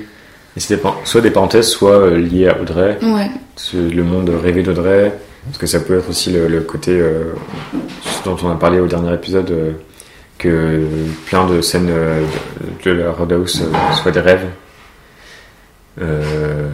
Et 0.70 0.76
pas- 0.76 0.96
soit 1.04 1.20
des 1.20 1.30
parenthèses, 1.30 1.66
soit 1.68 2.10
liées 2.10 2.48
à 2.48 2.60
Audrey, 2.60 2.98
Ouais. 3.02 3.30
le 3.74 4.02
monde 4.02 4.30
rêvé 4.42 4.62
d'Audrey, 4.62 5.12
parce 5.46 5.58
que 5.58 5.66
ça 5.66 5.80
peut 5.80 5.98
être 5.98 6.08
aussi 6.08 6.30
le, 6.30 6.46
le 6.46 6.60
côté 6.60 6.92
euh, 6.92 7.32
dont 8.24 8.36
on 8.42 8.50
a 8.50 8.54
parlé 8.54 8.78
au 8.80 8.86
dernier 8.86 9.12
épisode, 9.12 9.50
euh, 9.50 9.72
que 10.38 10.84
plein 11.26 11.46
de 11.46 11.60
scènes 11.62 11.88
euh, 11.90 12.22
de, 12.84 12.90
de 12.90 12.96
la 12.96 13.10
Roadhouse 13.10 13.62
soient 14.00 14.12
des 14.12 14.20
rêves. 14.20 14.46
Euh, 16.00 16.68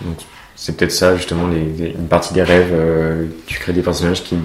donc 0.00 0.16
c'est 0.56 0.76
peut-être 0.76 0.92
ça 0.92 1.16
justement, 1.16 1.46
les, 1.48 1.64
les- 1.64 1.90
une 1.92 2.08
partie 2.08 2.34
des 2.34 2.42
rêves, 2.42 2.70
euh, 2.72 3.26
tu 3.46 3.58
crées 3.58 3.72
des 3.72 3.82
personnages 3.82 4.22
qui, 4.24 4.36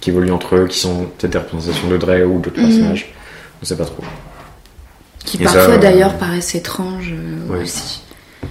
qui 0.00 0.10
évoluent 0.10 0.30
entre 0.32 0.56
eux, 0.56 0.66
qui 0.66 0.78
sont 0.78 1.06
peut-être 1.18 1.32
des 1.32 1.38
représentations 1.38 1.88
d'Audrey 1.88 2.22
ou 2.22 2.38
d'autres 2.38 2.58
Mhm. 2.60 2.66
personnages, 2.68 3.12
on 3.62 3.64
sait 3.66 3.76
pas 3.76 3.84
trop. 3.84 4.02
Qui 5.24 5.36
Et 5.40 5.44
parfois 5.44 5.62
euh, 5.74 5.78
d'ailleurs 5.78 6.14
paraissent 6.14 6.54
étranges 6.54 7.12
euh, 7.12 7.52
ouais. 7.52 7.62
aussi. 7.62 8.02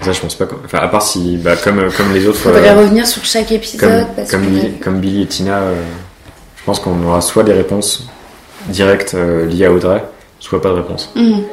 Ça 0.01 0.11
je 0.11 0.19
pense 0.19 0.35
pas, 0.35 0.45
enfin 0.65 0.79
à 0.79 0.87
part 0.89 1.01
si, 1.01 1.37
bah, 1.37 1.55
comme, 1.55 1.91
comme 1.95 2.13
les 2.13 2.27
autres... 2.27 2.37
Faudrait 2.39 2.69
euh, 2.69 2.75
revenir 2.79 3.07
sur 3.07 3.23
chaque 3.25 3.51
épisode 3.51 3.79
comme, 3.79 4.15
parce 4.15 4.29
comme, 4.31 4.41
que 4.41 4.47
Billy, 4.47 4.71
comme 4.79 4.99
Billy 4.99 5.21
et 5.23 5.27
Tina, 5.27 5.61
je 6.57 6.63
pense 6.65 6.79
qu'on 6.79 7.01
aura 7.03 7.21
soit 7.21 7.43
des 7.43 7.53
réponses 7.53 8.07
directes 8.67 9.13
liées 9.49 9.65
à 9.65 9.71
Audrey, 9.71 10.03
soit 10.39 10.61
pas 10.61 10.69
de 10.69 10.73
réponse. 10.75 11.09
Mhm. 11.15 11.43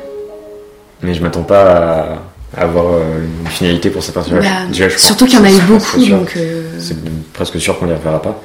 Mais 1.03 1.15
je 1.15 1.23
m'attends 1.23 1.43
pas 1.45 1.71
à 1.71 2.23
avoir 2.57 2.95
euh, 2.95 3.25
une 3.43 3.47
finalité 3.49 3.91
pour 3.91 4.03
ces 4.03 4.13
personnages. 4.13 4.45
Bah, 4.45 4.67
Déjà, 4.69 4.91
surtout 4.97 5.27
qu'il 5.27 5.39
y 5.39 5.43
en 5.43 5.45
a 5.45 5.51
eu 5.51 5.61
beaucoup, 5.63 6.05
donc. 6.07 6.35
euh, 6.37 6.63
C'est 6.79 6.97
presque 7.33 7.61
sûr 7.61 7.79
qu'on 7.79 7.87
les 7.87 7.95
reverra 7.95 8.21
pas. 8.23 8.43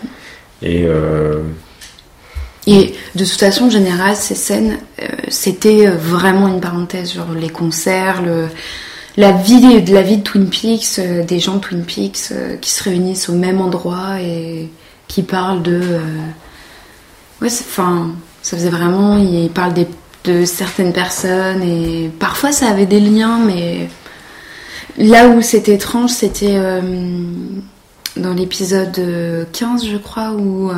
Et 0.61 0.83
euh, 0.85 1.41
Et 2.67 2.93
de 3.15 3.25
toute 3.25 3.39
façon, 3.39 3.65
en 3.65 3.69
général, 3.69 4.15
ces 4.15 4.35
scènes, 4.35 4.77
euh, 5.01 5.07
c'était 5.29 5.87
vraiment 5.87 6.47
une 6.47 6.59
parenthèse, 6.61 7.13
genre 7.13 7.33
les 7.33 7.49
concerts, 7.49 8.21
le, 8.21 8.47
la 9.17 9.31
vie 9.31 9.81
de 9.81 9.93
la 9.93 10.01
vie 10.01 10.17
de 10.17 10.23
Twin 10.23 10.49
Peaks, 10.49 10.99
euh, 10.99 11.23
des 11.23 11.39
gens 11.39 11.55
de 11.55 11.59
Twin 11.61 11.83
Peaks 11.83 12.31
euh, 12.31 12.57
qui 12.57 12.69
se 12.71 12.83
réunissent 12.83 13.29
au 13.29 13.33
même 13.33 13.61
endroit 13.61 14.19
et 14.21 14.69
qui 15.07 15.23
parlent 15.23 15.61
de, 15.63 15.79
ouais, 17.41 17.47
enfin, 17.47 18.11
ça 18.41 18.57
faisait 18.57 18.69
vraiment, 18.69 19.17
ils 19.17 19.49
parlent 19.49 19.73
des, 19.73 19.87
de 20.25 20.45
certaines 20.45 20.93
personnes 20.93 21.63
et 21.63 22.11
parfois 22.19 22.51
ça 22.51 22.67
avait 22.67 22.85
des 22.85 22.99
liens, 22.99 23.39
mais 23.43 23.89
là 24.99 25.27
où 25.29 25.41
c'était 25.41 25.73
étrange, 25.73 26.11
c'était 26.11 26.55
euh, 26.55 26.81
dans 28.17 28.33
l'épisode 28.33 28.97
euh, 28.99 29.45
15, 29.53 29.85
je 29.87 29.97
crois, 29.97 30.31
où 30.31 30.69
euh, 30.69 30.73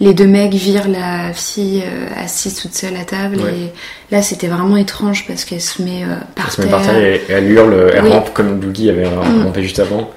les 0.00 0.14
deux 0.14 0.26
mecs 0.26 0.54
virent 0.54 0.88
la 0.88 1.32
fille 1.32 1.82
euh, 1.84 2.06
assise 2.16 2.54
toute 2.60 2.74
seule 2.74 2.96
à 2.96 3.04
table. 3.04 3.36
Ouais. 3.40 3.50
Et 3.54 3.72
là, 4.14 4.22
c'était 4.22 4.46
vraiment 4.48 4.76
étrange 4.76 5.26
parce 5.26 5.44
qu'elle 5.44 5.60
se 5.60 5.82
met 5.82 6.02
euh, 6.04 6.14
par 6.34 6.46
elle 6.46 6.52
se 6.52 6.60
met 6.62 6.70
par 6.70 6.82
terre 6.82 6.96
et, 6.96 7.14
et 7.28 7.32
elle 7.32 7.50
hurle, 7.50 7.90
elle 7.94 8.04
Oui. 8.04 8.10
rampe 8.10 8.32
comme 8.32 8.58
Dougie 8.60 8.88
avait 8.90 9.08
Mm. 9.08 9.42
rampé 9.44 9.62
juste 9.62 9.78
avant. 9.80 10.10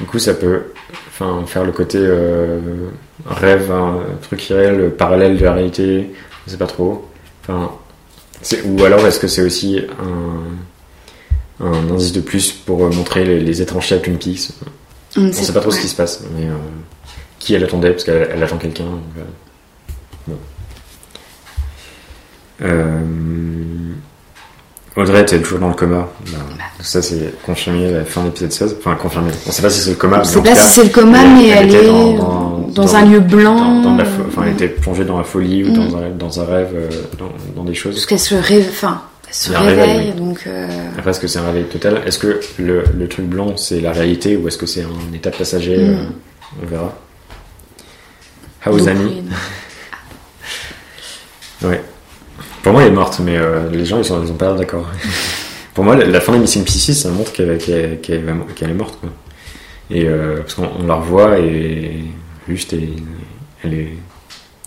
Du 0.00 0.06
coup, 0.06 0.18
ça 0.18 0.34
peut 0.34 0.62
faire 1.46 1.64
le 1.64 1.72
côté 1.72 1.96
euh, 2.00 2.58
rêve, 3.24 3.72
un 3.72 4.00
truc 4.22 4.48
irréel, 4.50 4.90
parallèle 4.96 5.38
de 5.38 5.44
la 5.44 5.54
réalité, 5.54 6.12
je 6.46 6.52
sais 6.52 6.58
pas 6.58 6.66
trop. 6.66 7.08
Enfin, 7.42 7.70
ou 8.66 8.84
alors 8.84 9.06
est-ce 9.06 9.18
que 9.18 9.26
c'est 9.26 9.40
aussi 9.42 9.80
un, 9.98 10.42
un 11.60 11.90
indice 11.90 12.12
de 12.12 12.20
plus 12.20 12.52
pour 12.52 12.84
euh, 12.84 12.90
montrer 12.90 13.24
les, 13.24 13.40
les 13.40 13.62
étrangetés 13.62 13.94
à 13.94 13.98
Twin 13.98 14.18
Peaks 14.18 14.50
On 15.16 15.22
ne 15.22 15.32
sait 15.32 15.52
pas 15.52 15.60
trop 15.60 15.70
ce 15.70 15.80
qui 15.80 15.88
se 15.88 15.96
passe, 15.96 16.22
mais 16.36 16.46
euh, 16.46 16.52
qui 17.38 17.54
elle 17.54 17.64
attendait, 17.64 17.90
parce 17.90 18.04
qu'elle 18.04 18.28
elle 18.32 18.42
attend 18.42 18.58
quelqu'un. 18.58 18.84
euh, 19.18 20.28
bon. 20.28 20.36
Audrey 24.96 25.20
était 25.22 25.38
toujours 25.40 25.58
dans 25.58 25.68
le 25.68 25.74
coma. 25.74 26.08
Bah, 26.32 26.38
ça, 26.80 27.02
c'est 27.02 27.34
confirmé 27.44 27.88
à 27.88 27.90
la 27.98 28.04
fin 28.06 28.22
de 28.22 28.26
l'épisode 28.28 28.50
16. 28.52 28.76
Enfin, 28.78 28.94
confirmé. 28.94 29.30
On 29.46 29.50
sait 29.50 29.60
pas 29.60 29.68
si 29.68 29.80
c'est 29.80 29.90
le 29.90 29.96
coma. 29.96 30.16
On 30.16 30.18
mais 30.20 30.24
sait 30.24 30.42
pas 30.42 30.54
si 30.54 30.68
c'est 30.80 30.84
le 30.84 30.88
coma, 30.90 31.22
mais 31.22 31.48
elle 31.48 31.74
est 31.74 31.86
dans- 31.86 32.12
dans, 32.14 32.58
dans- 32.60 32.82
dans- 32.84 32.94
un 32.96 33.04
lieu 33.04 33.20
blanc. 33.20 33.82
dans, 33.82 33.94
la 33.96 34.04
fo- 34.04 34.24
enfin, 34.28 34.42
elle 34.46 34.52
était 34.54 34.68
plongée 34.68 35.04
dans 35.04 35.18
la 35.18 35.24
folie 35.24 35.64
ou 35.64 35.68
Mm. 35.70 35.74
dans, 35.74 35.96
un, 35.98 36.08
dans 36.10 36.40
un 36.40 36.44
rêve, 36.46 36.74
dans, 37.18 37.30
dans 37.54 37.64
des 37.64 37.74
choses. 37.74 37.94
Parce 37.94 38.06
qu'elle 38.06 38.18
se 38.20 38.34
rêve, 38.36 38.68
enfin, 38.70 39.02
se 39.36 39.52
réveil, 39.52 39.80
réveille, 39.80 40.12
oui. 40.14 40.20
donc 40.20 40.44
euh, 40.46 40.68
Après, 40.98 41.10
est-ce 41.10 41.20
que 41.20 41.26
c'est 41.26 41.38
un 41.38 41.46
réveil 41.46 41.64
total? 41.64 42.02
Est-ce 42.06 42.18
que 42.18 42.40
le, 42.58 42.84
le 42.96 43.08
truc 43.08 43.26
blanc, 43.26 43.56
c'est 43.56 43.80
la 43.80 43.92
réalité 43.92 44.36
ou 44.36 44.48
est-ce 44.48 44.58
que 44.58 44.66
c'est 44.66 44.82
un 44.82 45.14
état 45.14 45.30
passager? 45.30 45.76
Mm. 45.76 45.90
euh, 45.90 46.04
On 46.62 46.66
verra. 46.66 46.94
Donc, 48.66 48.88
Annie? 48.88 49.22
Oui. 49.22 49.30
Ouais. 51.68 51.82
Pour 52.62 52.72
moi, 52.72 52.82
elle 52.82 52.88
est 52.88 52.94
morte, 52.94 53.18
mais 53.24 53.36
euh, 53.38 53.70
les 53.70 53.86
gens, 53.86 53.98
ils, 53.98 54.04
sont, 54.04 54.22
ils 54.22 54.30
ont 54.30 54.36
pas 54.36 54.52
d'accord. 54.52 54.86
Pour 55.74 55.84
moi, 55.84 55.96
la, 55.96 56.04
la 56.04 56.20
fin 56.20 56.32
de 56.34 56.38
Missing 56.38 56.64
Pieces, 56.64 56.92
ça 57.02 57.08
montre 57.10 57.32
qu'elle 57.32 57.50
est 57.50 58.74
morte. 58.74 58.98
Quoi. 59.00 59.10
Et 59.90 60.06
parce 60.06 60.54
qu'on 60.54 60.68
on 60.80 60.86
la 60.86 60.94
revoit 60.94 61.38
et 61.38 62.04
juste, 62.48 62.72
et, 62.74 62.90
elle, 63.64 63.74
est, 63.74 63.88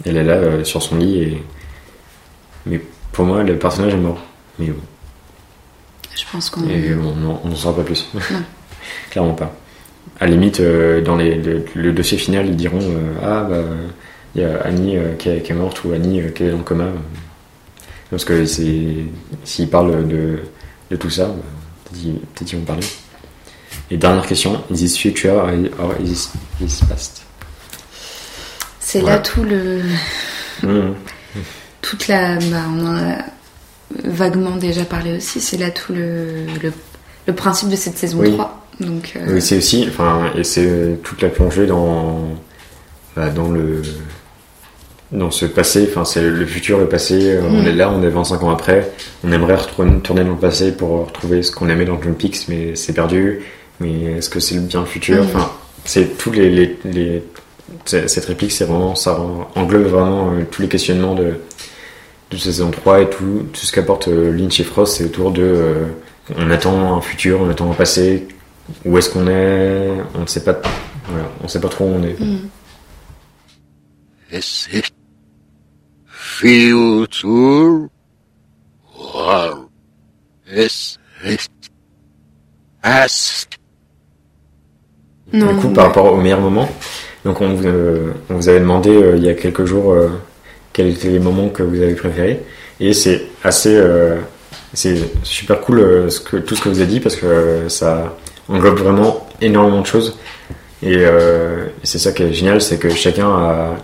elle 0.06 0.18
est 0.18 0.24
là 0.24 0.64
sur 0.64 0.82
son 0.82 0.96
lit. 0.98 1.22
Et, 1.22 1.44
mais 2.66 2.82
pour 3.12 3.26
moi, 3.26 3.44
le 3.44 3.58
personnage 3.58 3.94
est 3.94 3.98
mort. 3.98 4.20
Mais 4.60 4.68
bon. 4.68 4.82
Je 6.16 6.24
pense 6.32 6.50
qu'on. 6.50 6.68
Et 6.70 6.94
on 6.94 7.16
n'en- 7.16 7.56
saura 7.56 7.78
pas 7.78 7.84
plus. 7.84 8.06
Non. 8.14 8.20
Clairement 9.10 9.34
pas. 9.34 9.56
À 10.20 10.26
la 10.26 10.32
limite, 10.32 10.60
euh, 10.60 11.02
dans 11.02 11.16
les, 11.16 11.36
le, 11.36 11.64
le 11.76 11.92
dossier 11.94 12.18
final, 12.18 12.46
ils 12.48 12.56
diront 12.56 12.80
euh, 12.82 13.14
Ah, 13.24 13.48
bah, 13.50 13.62
il 14.36 14.42
y 14.42 14.44
a 14.44 14.62
Annie 14.64 14.98
euh, 14.98 15.16
qui, 15.16 15.30
est, 15.30 15.42
qui 15.42 15.52
est 15.52 15.56
morte 15.56 15.84
ou 15.86 15.94
Annie 15.94 16.22
qui 16.36 16.44
est 16.44 16.52
dans 16.52 16.58
le 16.58 16.64
coma. 16.64 16.86
Parce 18.10 18.26
que 18.26 18.44
s'ils 18.46 19.70
parlent 19.72 20.08
de, 20.08 20.40
de 20.92 20.96
tout 20.98 21.10
ça, 21.10 21.26
bah, 21.28 21.34
peut-être 21.86 22.04
ils- 22.04 22.14
peut-être 22.20 22.48
qu'ils 22.50 22.60
vont 22.60 22.66
parler. 22.66 22.86
Et 23.92 23.98
dernière 23.98 24.26
question 24.26 24.64
Is 24.72 24.76
this 24.78 24.98
future 24.98 25.36
or 25.80 25.94
is 26.02 26.06
this, 26.10 26.32
is 26.62 26.86
past? 26.90 27.22
C'est 28.80 29.02
là 29.02 29.20
tout 29.20 29.44
le. 29.44 29.82
Mhm. 30.64 30.96
Toute 31.82 32.08
la. 32.08 32.36
Bah, 32.38 32.64
on 32.76 32.86
en 32.88 32.98
a 32.98 33.18
vaguement 34.04 34.56
déjà 34.56 34.84
parlé 34.86 35.18
aussi. 35.18 35.40
C'est 35.42 35.58
là 35.58 35.72
tout 35.72 35.94
le, 35.94 36.46
le, 36.62 36.72
le 37.28 37.34
principe 37.34 37.70
de 37.70 37.76
cette 37.76 37.98
saison 37.98 38.20
Oui. 38.20 38.34
3. 38.34 38.56
Donc, 38.80 39.14
euh, 39.16 39.34
Oui, 39.34 39.42
c'est 39.42 39.58
aussi, 39.58 39.86
enfin, 39.90 40.32
et 40.38 40.44
c'est 40.44 41.00
toute 41.04 41.22
la 41.22 41.30
plongée 41.30 41.66
dans, 41.66 42.30
bah, 43.16 43.30
dans 43.30 43.50
le, 43.50 43.82
dans 45.12 45.32
ce 45.32 45.46
passé, 45.46 45.88
enfin, 45.90 46.06
c'est 46.06 46.22
le 46.22 46.46
futur, 46.46 46.78
le 46.80 46.88
passé. 46.88 47.32
euh, 47.32 47.42
On 47.44 47.62
Mm. 47.64 47.68
est 47.68 47.72
là, 47.74 47.92
on 47.92 48.02
est 48.04 48.10
25 48.10 48.44
ans 48.44 48.52
après. 48.52 48.90
On 49.24 49.32
aimerait 49.32 49.56
retourner 49.56 50.00
tourner 50.02 50.24
dans 50.24 50.32
le 50.32 50.38
passé 50.38 50.72
pour 50.72 51.08
retrouver 51.08 51.42
ce 51.44 51.52
qu'on 51.52 51.68
aimait 51.68 51.86
dans 51.86 51.98
Twin 51.98 52.14
Peaks, 52.16 52.48
mais 52.48 52.76
c'est 52.76 52.94
perdu. 52.94 53.42
Mais 53.82 54.04
est-ce 54.18 54.30
que 54.30 54.40
c'est 54.40 54.58
bien 54.66 54.82
le 54.82 54.86
futur? 54.86 55.24
Mm. 55.24 55.28
Enfin, 55.28 55.52
c'est 55.84 56.18
tous 56.18 56.32
les, 56.32 56.50
les, 56.50 56.78
les- 56.86 57.24
c'est- 57.86 58.08
cette 58.08 58.26
réplique, 58.26 58.52
c'est 58.52 58.66
vraiment, 58.66 58.96
ça 58.96 59.20
englobe 59.56 59.88
vraiment 59.88 60.32
euh, 60.32 60.44
tous 60.50 60.62
les 60.62 60.68
questionnements 60.70 61.16
de, 61.16 61.34
de 62.30 62.38
saison 62.38 62.70
3 62.72 63.02
et 63.02 63.10
tout, 63.10 63.48
tout 63.52 63.62
ce 63.66 63.72
qu'apporte 63.72 64.08
euh, 64.08 64.32
Lynch 64.32 64.60
et 64.60 64.64
Frost, 64.64 64.98
c'est 64.98 65.06
autour 65.06 65.32
de, 65.32 65.42
euh, 65.44 65.86
on 66.38 66.50
attend 66.52 66.96
un 66.98 67.02
futur, 67.02 67.42
on 67.42 67.50
attend 67.50 67.72
un 67.72 67.74
passé, 67.74 68.28
où 68.86 68.98
est-ce 68.98 69.10
qu'on 69.10 69.28
est? 69.28 69.90
On 70.16 70.22
ne 70.22 70.28
sait 70.28 70.44
pas. 70.44 70.62
Voilà, 71.08 71.28
on 71.44 71.48
sait 71.48 71.60
pas 71.60 71.70
trop 71.70 71.86
où 71.86 71.94
on 71.96 72.04
est. 72.04 72.20
mm. 72.20 72.50
Is 74.32 74.68
it 74.72 74.92
future 76.06 77.90
or 78.96 79.70
is 80.48 80.98
it 81.26 81.50
past? 82.84 83.48
Non, 85.34 85.54
du 85.54 85.60
coup, 85.60 85.70
par 85.70 85.88
rapport 85.88 86.14
au 86.14 86.18
meilleur 86.18 86.42
moment, 86.42 86.70
donc 87.26 87.42
on 87.42 87.54
vous, 87.56 87.66
euh, 87.68 88.14
on 88.30 88.36
vous 88.36 88.50
avait 88.50 88.60
demandé 88.60 88.90
euh, 88.92 89.18
il 89.18 89.24
y 89.24 89.30
a 89.30 89.34
quelques 89.34 89.66
jours 89.66 89.94
euh, 89.94 90.10
quels 90.74 90.90
étaient 90.90 91.10
les 91.10 91.20
moments 91.20 91.50
que 91.50 91.64
vous 91.64 91.82
avez 91.82 91.96
préférés, 91.96 92.42
et 92.80 92.94
c'est 92.94 93.24
assez, 93.44 93.76
euh, 93.76 94.18
c'est 94.74 94.96
super 95.24 95.60
cool 95.62 95.80
euh, 95.80 96.10
tout 96.46 96.56
ce 96.56 96.62
que 96.62 96.70
vous 96.70 96.80
avez 96.80 96.92
dit 96.92 97.00
parce 97.00 97.16
que 97.16 97.26
euh, 97.26 97.70
ça 97.70 98.16
englobe 98.48 98.80
vraiment 98.80 99.28
énormément 99.42 99.82
de 99.82 99.88
choses, 99.88 100.18
et, 100.82 101.04
c'est 101.84 102.00
ça 102.00 102.14
qui 102.14 102.24
est 102.24 102.34
génial, 102.34 102.62
c'est 102.62 102.78
que 102.78 102.90
chacun 102.90 103.28
a, 103.28 103.76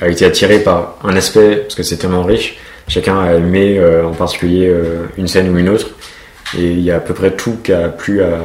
a 0.00 0.08
été 0.08 0.26
attiré 0.26 0.58
par 0.58 0.98
un 1.02 1.16
aspect 1.16 1.56
parce 1.56 1.74
que 1.74 1.82
c'est 1.82 1.96
tellement 1.96 2.22
riche. 2.22 2.58
Chacun 2.86 3.18
a 3.18 3.32
aimé 3.34 3.80
en 4.04 4.12
particulier 4.12 4.70
une 5.16 5.26
scène 5.26 5.48
ou 5.48 5.58
une 5.58 5.70
autre, 5.70 5.88
et 6.56 6.70
il 6.70 6.80
y 6.80 6.90
a 6.90 6.96
à 6.96 7.00
peu 7.00 7.14
près 7.14 7.30
tout 7.30 7.56
qui 7.64 7.72
a 7.72 7.88
plu 7.88 8.22
à, 8.22 8.38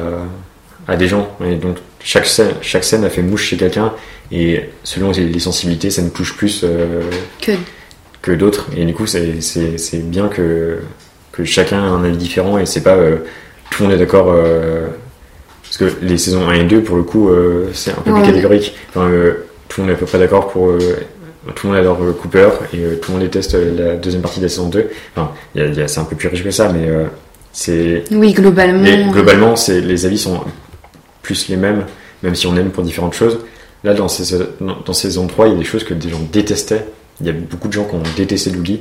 à 0.88 0.96
des 0.96 1.08
gens. 1.08 1.28
Et 1.44 1.56
donc 1.56 1.76
chaque 2.02 2.26
scène, 2.26 2.50
chaque 2.60 2.84
scène 2.84 3.04
a 3.04 3.10
fait 3.10 3.22
mouche 3.22 3.44
chez 3.44 3.56
quelqu'un, 3.56 3.92
et 4.32 4.60
selon 4.82 5.10
les 5.12 5.24
les 5.26 5.38
sensibilités, 5.40 5.90
ça 5.90 6.02
nous 6.02 6.10
touche 6.10 6.36
plus 6.36 6.62
euh, 6.64 7.00
Que. 7.40 7.52
que 8.22 8.32
d'autres. 8.32 8.66
Et 8.76 8.84
du 8.84 8.92
coup, 8.94 9.06
c'est 9.06 9.40
c'est- 9.40 9.78
c'est 9.78 9.98
bien 10.08 10.28
que, 10.28 10.78
que 11.32 11.44
chacun 11.44 11.78
a 11.78 11.86
un 11.86 12.04
avis 12.04 12.16
différent, 12.16 12.58
et 12.58 12.66
c'est 12.66 12.82
pas 12.82 12.96
euh, 12.96 13.16
tout 13.70 13.82
le 13.82 13.88
monde 13.88 13.96
est 13.96 13.98
d'accord. 14.00 14.30
euh, 14.30 14.88
parce 15.62 15.78
que 15.78 15.96
les 16.04 16.18
saisons 16.18 16.46
1 16.48 16.52
et 16.54 16.64
2, 16.64 16.82
pour 16.82 16.96
le 16.96 17.02
coup, 17.02 17.30
c'est 17.72 17.90
un 17.90 17.94
peu 18.04 18.10
Ouais. 18.12 18.20
plus 18.22 18.30
catégorique. 18.30 18.76
Enfin, 18.90 19.08
tout 19.68 19.80
le 19.80 19.86
monde 19.86 19.90
est 19.90 19.96
à 19.96 19.98
peu 19.98 20.06
près 20.06 20.18
d'accord 20.18 20.48
pour. 20.48 20.72
tout 21.56 21.66
le 21.66 21.72
monde 21.72 21.80
adore 21.80 21.98
Cooper 22.22 22.48
et 22.72 22.98
tout 23.00 23.10
le 23.10 23.18
monde 23.18 23.22
déteste 23.22 23.54
la 23.54 23.96
deuxième 23.96 24.22
partie 24.22 24.38
de 24.38 24.44
la 24.44 24.48
saison 24.50 24.68
2. 24.68 24.88
Enfin, 25.16 25.32
y 25.56 25.60
a- 25.62 25.66
y 25.66 25.80
a- 25.82 25.88
c'est 25.88 25.98
un 26.00 26.04
peu 26.04 26.14
plus 26.16 26.28
riche 26.28 26.44
que 26.44 26.50
ça, 26.52 26.70
mais 26.72 26.86
c'est. 27.52 28.04
Oui, 28.12 28.32
globalement. 28.34 28.82
Mais 28.82 29.04
globalement, 29.10 29.56
c'est, 29.56 29.80
les 29.80 30.06
avis 30.06 30.18
sont 30.18 30.40
plus 31.24 31.48
les 31.48 31.56
mêmes, 31.56 31.86
même 32.22 32.36
si 32.36 32.46
on 32.46 32.56
aime 32.56 32.70
pour 32.70 32.84
différentes 32.84 33.14
choses. 33.14 33.40
Là, 33.82 33.92
dans, 33.94 34.08
ces, 34.08 34.36
dans, 34.60 34.92
saison 34.92 35.26
3, 35.26 35.48
il 35.48 35.52
y 35.52 35.56
a 35.56 35.58
des 35.58 35.64
choses 35.64 35.82
que 35.84 35.92
des 35.92 36.08
gens 36.08 36.20
détestaient. 36.32 36.86
Il 37.20 37.26
y 37.26 37.30
a 37.30 37.32
beaucoup 37.32 37.68
de 37.68 37.72
gens 37.72 37.84
qui 37.84 37.96
ont 37.96 38.02
détesté 38.16 38.50
Doogie 38.50 38.80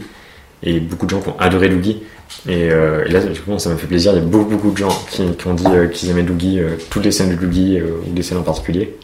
et 0.61 0.79
beaucoup 0.79 1.05
de 1.05 1.11
gens 1.11 1.19
qui 1.19 1.29
ont 1.29 1.39
adoré 1.39 1.67
Doogie. 1.69 2.03
Et, 2.47 2.69
euh, 2.71 3.03
et 3.05 3.09
là, 3.11 3.19
du 3.19 3.39
coup, 3.41 3.57
ça 3.59 3.69
m'a 3.69 3.75
fait 3.75 3.87
plaisir. 3.87 4.13
Il 4.13 4.19
y 4.19 4.21
a 4.21 4.25
beaucoup, 4.25 4.51
beaucoup 4.51 4.71
de 4.71 4.77
gens 4.77 4.95
qui, 5.11 5.23
qui 5.37 5.47
ont 5.47 5.53
dit 5.55 5.65
euh, 5.67 5.87
qu'ils 5.87 6.09
aimaient 6.09 6.23
Doogie, 6.23 6.59
euh, 6.59 6.69
toutes 6.89 7.03
les 7.03 7.11
scènes 7.11 7.31
de 7.31 7.35
Doogie 7.35 7.79
euh, 7.79 8.01
ou 8.07 8.13
des 8.13 8.23
scènes 8.23 8.37
en 8.37 8.43
particulier. 8.43 8.95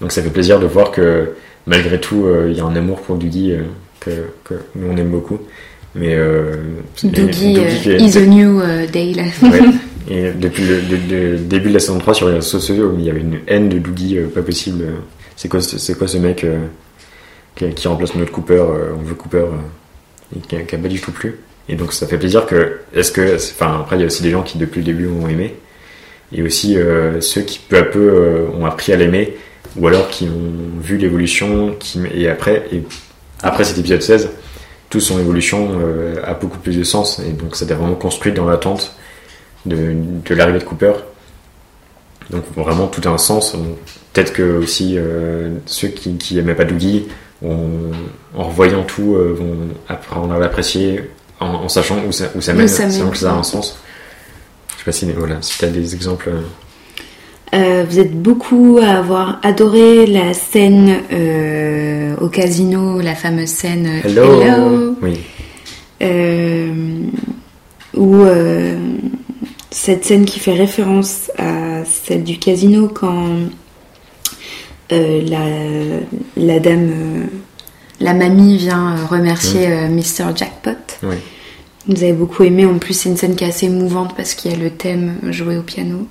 Donc 0.00 0.12
ça 0.12 0.22
fait 0.22 0.30
plaisir 0.30 0.60
de 0.60 0.66
voir 0.66 0.90
que 0.90 1.32
malgré 1.66 1.98
tout, 2.00 2.26
il 2.48 2.56
y 2.56 2.60
a 2.60 2.64
un 2.64 2.76
amour 2.76 3.00
pour 3.00 3.16
Doogie 3.16 3.52
euh, 3.52 3.62
que, 4.00 4.10
que 4.44 4.54
nous 4.74 4.88
on 4.90 4.96
aime 4.96 5.10
beaucoup. 5.10 5.38
Mais 5.94 6.16
est- 7.86 8.00
is 8.00 8.16
a 8.16 8.26
new 8.26 8.60
Dale. 8.92 9.24
Ouais. 9.42 9.60
Et 10.10 10.32
depuis 10.32 10.64
le, 10.64 11.36
début 11.38 11.68
de 11.68 11.74
la 11.74 11.78
saison 11.80 11.98
3 11.98 12.14
sur 12.14 12.28
les 12.28 12.34
réseaux 12.34 12.58
sociaux, 12.58 12.92
il 12.98 13.04
y 13.04 13.10
avait 13.10 13.20
une 13.20 13.38
haine 13.46 13.68
de 13.68 13.78
Doogie 13.78 14.18
euh, 14.18 14.26
pas 14.26 14.42
possible. 14.42 14.84
C'est 15.36 15.48
quoi, 15.48 15.60
ce- 15.60 15.78
c'est 15.78 15.96
quoi 15.96 16.08
ce 16.08 16.18
mec 16.18 16.42
euh, 16.42 16.58
qui, 17.54 17.86
remplace 17.86 18.16
notre 18.16 18.32
Cooper 18.32 18.54
euh, 18.54 18.90
On 18.98 19.02
veut 19.02 19.14
Cooper 19.14 19.44
et 20.36 20.40
qui, 20.40 20.56
qui 20.66 20.74
a 20.74 20.78
pas 20.78 20.88
du 20.88 21.00
tout 21.00 21.12
plu. 21.12 21.38
Et 21.68 21.76
donc 21.76 21.92
ça 21.92 22.08
fait 22.08 22.18
plaisir 22.18 22.46
que. 22.46 22.80
Est-ce 22.92 23.12
que. 23.12 23.36
Enfin, 23.36 23.78
après, 23.82 23.96
il 23.96 24.00
y 24.00 24.02
a 24.02 24.06
aussi 24.06 24.24
des 24.24 24.30
gens 24.30 24.42
qui 24.42 24.58
depuis 24.58 24.80
le 24.80 24.84
début 24.84 25.06
ont 25.06 25.28
aimé. 25.28 25.54
Et 26.32 26.42
aussi 26.42 26.76
ceux 27.20 27.40
qui 27.42 27.58
peu 27.58 27.76
à 27.76 27.82
peu 27.82 28.46
ont 28.56 28.64
appris 28.66 28.92
à 28.92 28.96
l'aimer. 28.96 29.36
Ou 29.76 29.86
alors 29.86 30.08
qui 30.08 30.24
ont 30.24 30.80
vu 30.80 30.96
l'évolution. 30.96 31.74
Qui, 31.78 32.00
et 32.14 32.28
après, 32.28 32.64
et 32.72 32.82
après 33.42 33.62
cet 33.64 33.78
épisode 33.78 34.02
16, 34.02 34.30
toute 34.90 35.00
son 35.02 35.18
évolution 35.20 35.70
a 36.24 36.34
beaucoup 36.34 36.58
plus 36.58 36.76
de 36.76 36.84
sens. 36.84 37.20
Et 37.20 37.32
donc 37.32 37.54
ça 37.56 37.64
a 37.68 37.74
vraiment 37.74 37.94
construit 37.94 38.32
dans 38.32 38.46
l'attente 38.46 38.94
de, 39.66 39.94
de 40.24 40.34
l'arrivée 40.34 40.58
de 40.58 40.64
Cooper. 40.64 40.92
Donc 42.30 42.44
vraiment 42.56 42.86
tout 42.86 43.06
a 43.08 43.12
un 43.12 43.18
sens. 43.18 43.56
Peut-être 44.12 44.32
que 44.32 44.58
aussi 44.58 44.94
euh, 44.96 45.50
ceux 45.66 45.88
qui, 45.88 46.16
qui 46.16 46.38
aimaient 46.38 46.54
pas 46.54 46.64
Doogie, 46.64 47.06
en 47.42 48.44
revoyant 48.44 48.82
tout, 48.84 49.14
euh, 49.14 49.34
vont 49.38 49.56
apprendre 49.88 50.34
à 50.34 50.38
l'apprécier 50.38 51.10
en, 51.40 51.46
en 51.46 51.68
sachant 51.68 51.96
où 52.06 52.12
ça, 52.12 52.26
où 52.34 52.40
ça 52.40 52.52
Où 52.52 52.56
mène, 52.56 52.68
sachant 52.68 53.10
que 53.10 53.16
ça 53.16 53.32
a 53.32 53.36
un 53.36 53.42
sens. 53.42 53.78
Je 54.72 54.78
sais 54.78 54.84
pas 54.84 54.92
si, 54.92 55.10
voilà, 55.12 55.36
si 55.40 55.58
tu 55.58 55.64
as 55.64 55.68
des 55.68 55.94
exemples. 55.94 56.28
euh, 56.28 56.40
Euh, 57.52 57.84
vous 57.88 57.98
êtes 57.98 58.14
beaucoup 58.22 58.78
à 58.80 58.98
avoir 58.98 59.40
adoré 59.42 60.06
la 60.06 60.34
scène 60.34 60.98
euh, 61.12 62.14
au 62.20 62.28
casino, 62.28 63.00
la 63.00 63.16
fameuse 63.16 63.48
scène 63.48 63.88
Hello, 64.04 64.40
Hello, 64.40 64.96
Oui, 65.02 65.18
euh, 66.02 66.72
où 67.96 68.22
cette 69.70 70.04
scène 70.04 70.24
qui 70.24 70.40
fait 70.40 70.54
référence 70.54 71.30
à 71.38 71.84
celle 71.84 72.24
du 72.24 72.38
casino 72.38 72.88
quand 72.88 73.36
euh, 74.92 75.22
la, 75.22 75.46
la 76.36 76.58
dame, 76.58 76.90
euh, 76.92 77.26
la 78.00 78.14
mamie 78.14 78.56
vient 78.56 78.96
euh, 78.96 79.06
remercier 79.06 79.68
euh, 79.68 79.88
Mr. 79.88 80.36
Jackpot. 80.36 80.70
oui. 81.02 81.16
Vous 81.86 82.02
avez 82.02 82.12
beaucoup 82.12 82.42
aimé, 82.42 82.66
en 82.66 82.78
plus 82.78 82.92
c'est 82.92 83.08
une 83.08 83.16
scène 83.16 83.34
qui 83.34 83.42
est 83.42 83.48
assez 83.48 83.66
émouvante 83.66 84.14
parce 84.14 84.34
qu'il 84.34 84.52
y 84.52 84.54
a 84.54 84.58
le 84.58 84.70
thème 84.70 85.16
joué 85.30 85.56
au 85.56 85.62
piano. 85.62 86.06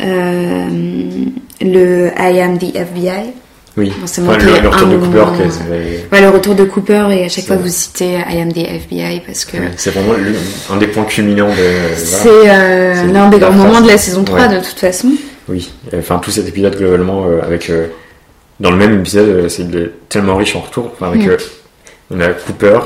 Le 0.00 2.10
I 2.18 2.40
am 2.40 2.58
the 2.58 2.74
FBI. 2.74 3.32
Oui, 3.76 3.90
Bon, 3.98 4.06
c'est 4.06 4.20
Enfin, 4.22 4.36
le, 4.36 4.60
le 4.60 4.68
retour 4.68 4.88
de 4.88 4.96
Cooper, 4.98 5.24
Ouais, 6.12 6.20
le 6.20 6.28
retour 6.28 6.54
de 6.54 6.64
Cooper 6.64 7.06
et 7.12 7.24
à 7.24 7.28
chaque 7.28 7.46
fois 7.46 7.56
vous 7.56 7.68
citez 7.68 8.18
I 8.28 8.40
am 8.40 8.52
the 8.52 8.58
FBI 8.58 9.20
parce 9.26 9.44
que 9.46 9.56
ouais, 9.56 9.70
c'est 9.76 9.90
vraiment 9.90 10.12
un 10.70 10.76
des 10.76 10.88
points 10.88 11.04
culminants 11.04 11.48
de. 11.48 11.54
voilà. 11.54 11.96
c'est 11.96 12.50
euh, 12.50 13.12
l'un 13.12 13.30
des 13.30 13.38
grands 13.38 13.52
moments 13.52 13.80
de 13.80 13.88
la 13.88 13.96
saison 13.98 14.24
3 14.24 14.38
Ouais. 14.40 14.48
de 14.58 14.64
toute 14.64 14.78
façon. 14.78 15.08
Oui, 15.48 15.72
enfin 15.96 16.18
tout 16.18 16.30
cet 16.30 16.46
épisode 16.48 16.76
globalement 16.76 17.26
euh, 17.26 17.40
avec 17.42 17.70
euh, 17.70 17.86
dans 18.60 18.70
le 18.70 18.76
même 18.76 18.98
épisode, 19.00 19.28
euh, 19.28 19.48
c'est 19.48 19.66
tellement 20.08 20.36
riche 20.36 20.54
en 20.54 20.60
retour. 20.60 20.90
Enfin, 20.92 21.08
avec 21.08 21.26
Mm. 21.26 21.36
on 22.16 22.20
a 22.20 22.28
Cooper, 22.28 22.78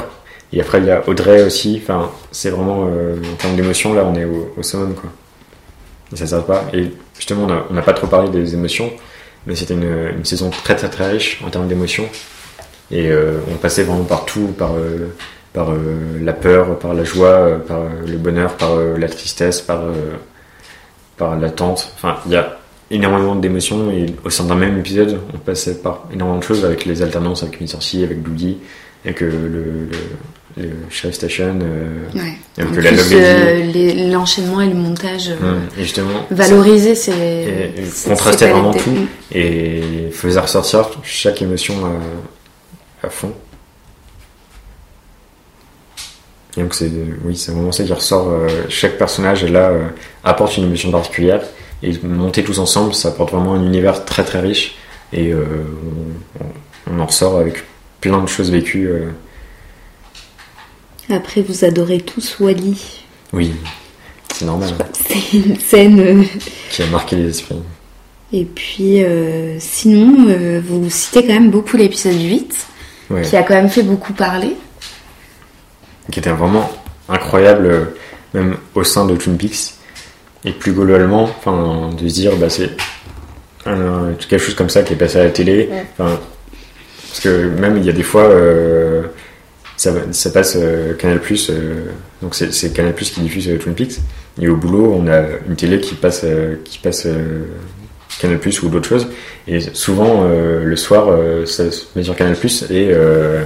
Et 0.53 0.61
après, 0.61 0.79
il 0.79 0.85
y 0.87 0.91
a 0.93 1.03
Audrey 1.09 1.43
aussi. 1.43 1.81
Enfin, 1.83 2.11
c'est 2.31 2.51
vraiment, 2.51 2.83
en 2.85 3.37
termes 3.39 3.57
d'émotion, 3.57 3.93
là, 3.93 4.05
on 4.11 4.15
est 4.15 4.25
au, 4.25 4.55
au 4.57 4.63
summum, 4.63 4.95
quoi. 4.95 5.11
Et 6.13 6.17
ça 6.17 6.27
s'arrête 6.29 6.47
pas. 6.47 6.65
Et 6.73 6.93
justement, 7.17 7.49
on 7.69 7.75
n'a 7.75 7.83
pas 7.83 7.93
trop 7.93 8.07
parlé 8.07 8.29
des 8.31 8.55
émotions, 8.55 8.91
mais 9.47 9.55
c'était 9.55 9.75
une, 9.75 10.11
une 10.17 10.25
saison 10.25 10.51
très, 10.51 10.77
très, 10.77 10.89
très 10.89 11.11
riche 11.11 11.41
en 11.45 11.51
termes 11.51 11.69
d'émotions. 11.69 12.09
Et 12.91 13.11
euh, 13.11 13.41
on 13.51 13.57
passait 13.57 13.83
vraiment 13.83 14.05
par 14.05 14.25
tout, 14.25 14.49
par, 14.59 14.75
euh, 14.75 15.13
par 15.53 15.71
euh, 15.71 16.21
la 16.23 16.33
peur, 16.33 16.79
par 16.79 16.95
la 16.95 17.05
joie, 17.05 17.59
par 17.67 17.81
le 18.07 18.17
bonheur, 18.17 18.57
par 18.57 18.77
la 18.77 19.09
tristesse, 19.09 19.61
par, 19.61 19.83
par 21.17 21.37
l'attente. 21.37 21.93
Enfin, 21.97 22.19
il 22.27 22.33
y 22.33 22.37
a 22.37 22.59
énormément 22.91 23.35
d'émotions 23.35 23.91
et 23.91 24.07
au 24.25 24.31
sein 24.31 24.45
d'un 24.45 24.55
même 24.55 24.79
épisode, 24.79 25.19
on 25.35 25.39
passait 25.39 25.83
par 25.83 26.05
énormément 26.13 26.39
de 26.39 26.45
choses 26.45 26.65
avec 26.65 26.85
les 26.85 27.03
alternances 27.03 27.43
avec 27.43 27.61
une 27.61 27.67
sorcier, 27.67 28.05
avec 28.05 28.23
Dougie, 28.23 28.59
avec 29.05 29.21
le, 29.21 29.89
le 30.57 30.71
Sheriff 30.91 31.17
Station, 31.17 31.59
euh, 31.63 32.01
Ouais. 32.15 32.33
la 32.57 32.65
Love 32.65 32.81
Lady. 33.13 33.15
euh, 33.15 34.11
l'enchaînement 34.13 34.61
et 34.63 34.69
le 34.69 34.75
montage, 34.75 35.29
euh, 35.31 35.61
justement, 35.79 36.27
valoriser, 36.31 36.95
contrastait 38.09 38.47
c'est 38.47 38.51
vraiment 38.53 38.73
tout. 38.73 39.07
et 39.33 40.09
faisait 40.13 40.41
ressortir 40.41 40.89
chaque 41.03 41.43
émotion 41.43 41.75
à, 41.85 43.07
à 43.07 43.11
fond. 43.11 43.33
Et 46.57 46.63
donc 46.63 46.75
c'est 46.75 46.91
oui 47.25 47.37
c'est 47.37 47.53
vraiment 47.53 47.73
ça 47.73 47.85
qui 47.85 47.93
ressort. 47.93 48.29
euh, 48.31 48.49
chaque 48.71 48.97
personnage 48.97 49.45
là 49.45 49.69
euh, 49.69 49.89
apporte 50.25 50.57
une 50.57 50.65
émotion 50.65 50.91
particulière 50.91 51.43
et 51.83 51.93
monter 52.03 52.43
tous 52.43 52.59
ensemble 52.59 52.95
ça 52.95 53.09
apporte 53.09 53.33
vraiment 53.33 53.53
un 53.55 53.63
univers 53.63 54.07
très 54.07 54.25
très 54.25 54.41
riche 54.41 54.77
et 55.13 55.33
euh, 55.33 55.45
on, 56.41 56.95
on 56.95 57.01
en 57.01 57.05
ressort 57.07 57.39
avec 57.39 57.63
plein 58.01 58.23
de 58.23 58.27
choses 58.27 58.51
vécues. 58.51 58.89
Après, 61.11 61.41
vous 61.43 61.65
adorez 61.65 62.01
tous 62.01 62.37
Wally. 62.41 62.77
oui 63.33 63.53
c'est 64.35 64.45
normal 64.45 64.75
C'est 64.93 65.37
une 65.39 65.59
scène. 65.59 66.01
euh, 66.01 66.23
qui 66.71 66.83
a 66.83 66.87
marqué 66.87 67.17
les 67.17 67.31
esprits. 67.31 67.57
Et 68.35 68.45
puis, 68.45 69.03
euh, 69.03 69.57
sinon, 69.61 70.27
euh, 70.29 70.61
Vous 70.63 70.91
citez 70.91 71.23
quand 71.27 71.33
même 71.33 71.51
beaucoup 71.51 71.77
l'épisode 71.79 72.21
8, 72.21 72.55
Ouais. 73.09 73.23
qui 73.23 73.37
a 73.37 73.43
quand 73.45 73.55
même 73.55 73.69
fait 73.71 73.83
beaucoup 73.85 74.13
parler. 74.13 74.57
qui 76.11 76.19
était 76.19 76.31
vraiment 76.31 76.71
incroyable, 77.09 77.67
euh, 77.67 77.85
même 78.35 78.57
au 78.75 78.85
sein 78.85 79.07
de 79.07 79.17
Twin 79.17 79.37
Peaks. 79.39 79.75
Et 80.45 80.53
plus 80.53 80.73
globalement, 80.73 81.31
de 81.99 82.09
se 82.09 82.15
dire, 82.15 82.37
bah, 82.37 82.51
c'est 82.51 82.71
quelque 83.65 84.39
chose 84.39 84.55
comme 84.55 84.69
ça 84.71 84.83
qui 84.83 84.93
est 84.93 84.97
passé 84.97 85.19
à 85.19 85.25
la 85.25 85.31
télé. 85.31 85.71
Parce 85.97 87.21
que 87.23 87.49
même 87.49 87.79
il 87.79 87.85
y 87.85 87.89
a 87.89 87.93
des 87.93 88.03
fois, 88.03 88.29
ça, 89.77 90.31
passe 90.31 90.57
euh, 90.57 90.95
Canal 90.95 91.21
euh, 91.51 91.85
donc 92.23 92.35
c'est 92.35 92.73
Canal 92.73 92.95
qui 92.95 93.21
diffuse 93.21 93.49
euh, 93.49 93.59
Twin 93.59 93.75
Peaks. 93.75 93.99
Et 94.41 94.49
au 94.49 94.57
boulot, 94.57 94.95
on 94.99 95.07
a 95.09 95.23
une 95.49 95.57
télé 95.57 95.81
qui 95.81 95.95
passe, 95.95 96.27
qui 96.65 96.79
passe 96.79 97.09
Canal 98.21 98.39
ou 98.63 98.69
d'autres 98.69 98.89
choses. 98.89 99.09
Et 99.49 99.61
souvent, 99.61 100.29
le 100.29 100.77
soir, 100.77 101.09
ça 101.47 101.71
se 101.71 101.87
met 101.97 102.03
sur 102.03 102.15
Canal 102.17 102.37
et, 102.71 102.89
euh, 102.91 103.45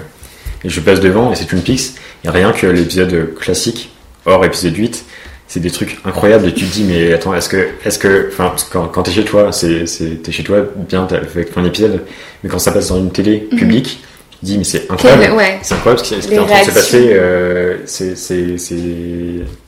et 0.65 0.69
je 0.69 0.81
passe 0.81 0.99
devant 0.99 1.31
et 1.31 1.37
c'est 1.37 1.45
Twin 1.45 1.63
Peaks. 1.63 1.93
Et 2.25 2.29
rien 2.29 2.51
que 2.51 2.67
l'épisode 2.67 3.35
classique, 3.37 3.93
hors 4.27 4.45
épisode 4.45 4.77
8, 4.77 5.05
c'est 5.47 5.61
des 5.61 5.71
trucs 5.71 5.99
incroyables 6.05 6.49
et 6.49 6.55
tu 6.55 6.65
te 6.65 6.73
dis, 6.73 6.83
mais 6.83 7.13
attends, 7.13 7.35
est-ce 7.35 7.49
que, 7.49 7.69
est-ce 7.85 8.01
que, 8.01 8.29
enfin, 8.33 8.57
quand, 8.73 8.89
quand 8.89 9.05
t'es 9.05 9.13
chez 9.13 9.25
toi, 9.25 9.51
t'es 9.53 9.87
chez 10.33 10.43
toi, 10.43 10.67
bien, 10.77 11.07
t'as 11.09 11.21
fait 11.21 11.49
un 11.55 11.65
épisode, 11.65 12.03
mais 12.43 12.51
quand 12.51 12.59
ça 12.59 12.73
passe 12.73 12.89
dans 12.89 12.99
une 12.99 13.13
télé 13.13 13.39
publique, 13.39 14.03
dis, 14.43 14.59
mais 14.59 14.65
c'est 14.65 14.91
incroyable. 14.91 15.23
Quel- 15.23 15.33
ouais. 15.33 15.59
C'est 15.63 15.75
incroyable 15.75 16.05
ce 16.05 16.15
qui 16.15 16.23
ce 16.23 16.29
qui 16.29 16.35
est 16.35 16.39
en 16.39 16.47
train 16.47 16.61
de 16.61 16.65
se 16.65 16.71
réactions. 16.71 16.75
passer, 16.99 17.13
euh, 17.13 17.77
c'est, 17.87 18.17
c'est, 18.17 18.59
c'est 18.59 18.75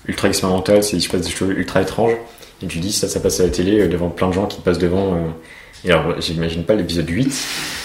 ultra 0.09 0.29
expérimental, 0.29 0.83
c'est, 0.83 0.97
il 0.97 1.01
se 1.03 1.09
passe 1.09 1.23
des 1.23 1.31
choses 1.31 1.51
ultra 1.57 1.83
étranges, 1.83 2.15
et 2.63 2.67
tu 2.67 2.79
dis, 2.79 2.93
ça, 2.93 3.09
ça 3.09 3.21
passe 3.21 3.41
à 3.41 3.45
la 3.45 3.49
télé, 3.51 3.81
euh, 3.81 3.89
devant 3.89 4.09
plein 4.09 4.29
de 4.29 4.33
gens 4.35 4.47
qui 4.47 4.61
passent 4.61 4.79
devant, 4.79 5.15
euh, 5.15 5.19
et 5.85 5.91
alors, 5.93 6.21
j'imagine 6.21 6.65
pas 6.65 6.75
l'épisode 6.75 7.09
8, 7.09 7.33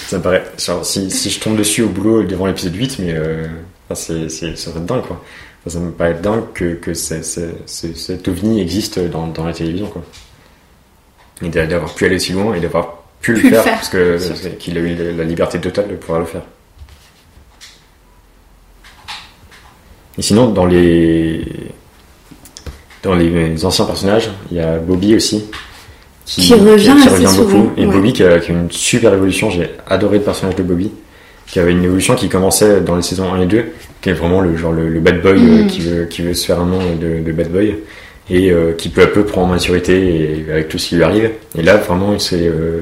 ça 0.07 0.17
me 0.17 0.21
paraît, 0.23 0.43
genre, 0.57 0.85
si, 0.85 1.09
si 1.11 1.29
je 1.29 1.39
tombe 1.39 1.57
dessus 1.57 1.81
au 1.81 1.89
boulot 1.89 2.23
devant 2.23 2.45
l'épisode 2.45 2.75
8, 2.75 2.99
mais, 2.99 3.11
euh, 3.13 3.45
c'est, 3.93 4.29
c'est, 4.29 4.55
ça 4.57 4.71
serait 4.71 4.79
dingue, 4.81 5.01
quoi. 5.03 5.23
Ça 5.65 5.79
me 5.79 5.91
paraît 5.91 6.13
dingue 6.13 6.43
que, 6.53 6.75
que 6.75 6.93
c'est- 6.93 7.23
cet 7.65 8.27
ovni 8.29 8.61
existe 8.61 8.99
dans, 8.99 9.27
dans 9.27 9.45
la 9.45 9.51
télévision, 9.53 9.87
quoi. 9.87 10.01
Et 11.41 11.49
d'a- 11.49 11.67
d'avoir 11.67 11.93
pu 11.93 12.05
aller 12.05 12.15
aussi 12.15 12.31
loin 12.33 12.53
et 12.53 12.59
d'avoir 12.61 13.03
pu 13.19 13.33
le 13.33 13.39
Pu 13.39 13.49
le 13.49 13.55
faire, 13.55 13.63
faire, 13.63 13.73
parce 13.73 13.89
que 13.89 14.47
qu'il 14.59 14.77
a 14.77 14.81
eu 14.81 14.95
la 15.17 15.23
liberté 15.25 15.59
totale 15.59 15.89
de 15.89 15.95
pouvoir 15.95 16.19
le 16.19 16.25
faire. 16.25 16.43
Et 20.17 20.21
sinon, 20.21 20.47
dans 20.49 20.65
les 20.65 21.41
dans 23.03 23.15
les 23.15 23.63
anciens 23.65 23.85
personnages, 23.85 24.29
il 24.51 24.57
y 24.57 24.59
a 24.59 24.77
Bobby 24.79 25.15
aussi. 25.15 25.45
Qui 26.25 26.53
revient 26.55 26.93
assez 27.05 27.25
souvent, 27.27 27.71
Et. 27.77 27.85
Bobby 27.85 28.11
qui 28.11 28.23
a, 28.23 28.39
qui 28.39 28.51
a 28.51 28.53
une 28.55 28.69
super 28.71 29.13
évolution. 29.13 29.49
J'ai 29.49 29.69
adoré 29.87 30.17
le 30.17 30.23
personnage 30.23 30.55
de 30.55 30.63
Bobby. 30.63 30.91
Qui 31.45 31.59
avait 31.59 31.71
une 31.71 31.83
évolution 31.85 32.15
qui 32.15 32.27
commençait 32.27 32.81
dans 32.81 32.97
les 32.97 33.01
saisons 33.01 33.31
1 33.33 33.41
et 33.43 33.45
2. 33.45 33.65
Qui 34.01 34.09
est 34.09 34.13
vraiment 34.13 34.41
le, 34.41 34.57
genre 34.57 34.73
le, 34.73 34.89
le 34.89 34.99
bad 34.99 35.21
boy 35.21 35.33
euh, 35.37 35.61
Mhm. 35.63 35.67
qui, 35.67 35.79
veut, 35.81 36.05
qui 36.05 36.21
veut 36.23 36.33
se 36.33 36.45
faire 36.45 36.59
un 36.59 36.65
nom 36.65 36.79
de, 36.99 37.23
de 37.23 37.31
bad 37.31 37.49
boy. 37.49 37.77
Et 38.29 38.51
euh, 38.51 38.73
qui 38.73 38.89
peu 38.89 39.03
à 39.03 39.07
peu 39.07 39.23
prend 39.23 39.43
en 39.43 39.47
maturité 39.47 40.45
et 40.47 40.51
avec 40.51 40.67
tout 40.67 40.77
ce 40.77 40.89
qui 40.89 40.95
lui 40.97 41.03
arrive. 41.03 41.31
Et 41.57 41.61
là, 41.61 41.77
vraiment, 41.77 42.19
c'est 42.19 42.45
euh, 42.47 42.81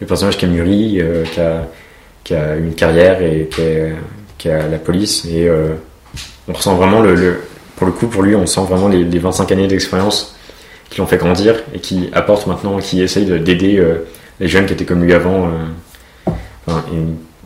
le 0.00 0.06
personnage 0.08 0.36
qui 0.36 0.46
a 0.46 0.48
mûri, 0.48 1.00
qui, 1.32 1.40
a, 1.40 1.68
qui 2.24 2.34
a 2.34 2.56
une 2.56 2.74
carrière 2.74 3.22
et 3.22 3.48
qui 4.38 4.48
a 4.48 4.66
la 4.66 4.78
police. 4.78 5.24
Et 5.26 5.48
on 6.48 6.52
ressent 6.52 6.74
vraiment 6.76 7.00
le, 7.00 7.14
le- 7.14 7.40
pour 7.76 7.86
le 7.86 7.92
coup 7.92 8.06
pour 8.06 8.22
lui 8.22 8.34
on 8.36 8.46
sent 8.46 8.60
vraiment 8.68 8.88
les, 8.88 9.04
les 9.04 9.18
25 9.18 9.50
années 9.52 9.66
d'expérience 9.68 10.34
qui 10.90 10.98
l'ont 11.00 11.06
fait 11.06 11.16
grandir 11.16 11.56
et 11.74 11.78
qui 11.80 12.10
apportent 12.12 12.46
maintenant 12.46 12.78
qui 12.78 13.00
essayent 13.02 13.26
de- 13.26 13.38
d'aider 13.38 13.78
euh, 13.78 14.04
les 14.40 14.48
jeunes 14.48 14.66
qui 14.66 14.72
étaient 14.74 14.84
comme 14.84 15.02
lui 15.04 15.14
avant 15.14 15.46
euh, 15.46 16.32
enfin, 16.66 16.84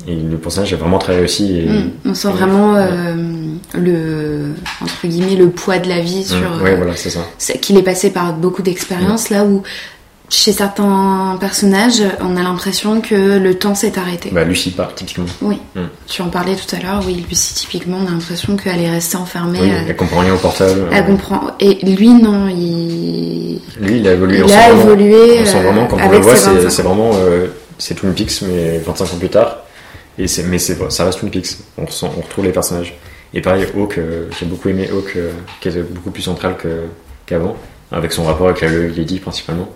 et, 0.07 0.13
et 0.13 0.17
le 0.17 0.37
personnage 0.37 0.73
est 0.73 0.77
vraiment 0.77 0.99
très 0.99 1.17
réussi 1.17 1.59
et, 1.61 1.67
Mm, 1.69 1.91
on 2.07 2.15
sent 2.15 2.29
et- 2.29 2.33
vraiment 2.33 2.77
euh, 2.77 3.15
le 3.75 4.53
entre 4.83 5.07
guillemets 5.07 5.37
le 5.37 5.49
poids 5.51 5.79
de 5.79 5.89
la 5.89 6.01
vie 6.01 6.25
sur 6.25 6.37
Mm, 6.57 6.63
ouais 6.63 6.77
voilà 6.77 6.97
c'est 6.97 7.11
ça. 7.11 7.21
qu'il 7.61 7.77
est 7.79 7.83
passé 7.83 8.11
par 8.11 8.33
beaucoup 8.35 8.63
d'expériences 8.63 9.31
là 9.31 9.45
où 9.45 9.63
chez 10.29 10.51
certains 10.53 11.37
personnages 11.39 12.03
on 12.21 12.37
a 12.37 12.43
l'impression 12.43 13.01
que 13.01 13.39
le 13.39 13.55
temps 13.55 13.75
s'est 13.77 13.97
arrêté. 13.99 14.31
bah 14.33 14.43
Lucie 14.45 14.71
part 14.73 14.95
typiquement 14.95 15.27
Oui, 15.41 15.59
Mm. 15.77 15.83
tu 16.09 16.23
en 16.23 16.29
parlais 16.29 16.57
tout 16.57 16.75
à 16.75 16.81
l'heure. 16.81 17.03
Oui, 17.07 17.25
Lucie 17.29 17.55
typiquement 17.55 17.99
on 18.03 18.07
a 18.09 18.11
l'impression 18.11 18.57
qu'elle 18.57 18.81
est 18.81 18.91
restée 18.91 19.17
enfermée. 19.17 19.61
oui, 19.61 19.71
à- 19.71 19.83
elle 19.89 19.97
comprend 19.97 20.21
rien 20.21 20.35
au 20.35 20.39
portable 20.39 20.89
elle 20.91 21.05
Euh, 21.05 21.07
comprend. 21.07 21.51
Et 21.61 21.75
lui 21.87 22.09
non, 22.09 22.49
il 22.49 23.61
lui 23.81 23.99
il 23.99 24.09
a 24.09 24.13
évolué 24.15 24.39
Il 24.45 24.53
a 24.53 24.71
évolué, 24.73 25.39
on 25.43 25.45
sent 25.47 25.57
euh, 25.59 25.63
vraiment 25.63 25.87
quand 25.87 25.99
on 26.03 26.09
le 26.11 26.19
voit 26.19 26.35
c'est 26.37 26.51
25 26.51 26.71
c'est 26.71 26.83
vraiment 26.83 27.11
euh, 27.15 27.47
c'est 27.79 27.95
Twin 27.95 28.13
Peaks 28.15 28.43
mais 28.43 28.79
25 28.79 29.05
ans 29.05 29.19
plus 29.19 29.29
tard 29.29 29.59
et 30.19 30.27
c'est 30.27 30.43
mais 30.45 30.59
c'est 30.59 30.77
ça 30.91 31.05
reste 31.05 31.19
Twin 31.21 31.31
Peaks 31.31 31.59
on 31.79 31.85
ressent 31.85 32.13
on 32.17 32.23
retrouve 32.23 32.45
les 32.47 32.53
personnages 32.53 32.95
et 33.35 33.41
pareil 33.41 33.67
Hawk 33.77 33.99
euh, 33.99 34.29
j'ai 34.41 34.47
beaucoup 34.47 34.69
aimé 34.71 34.89
Hawk 34.91 35.13
euh, 35.17 35.31
qui 35.61 35.69
était 35.69 35.83
beaucoup 35.83 36.11
plus 36.11 36.23
central 36.23 36.57
qu'avant 37.27 37.55
avec 37.93 38.13
son 38.13 38.25
rapport 38.25 38.49
avec 38.49 38.63
la 38.63 38.69
Lady 38.71 39.19
principalement 39.21 39.69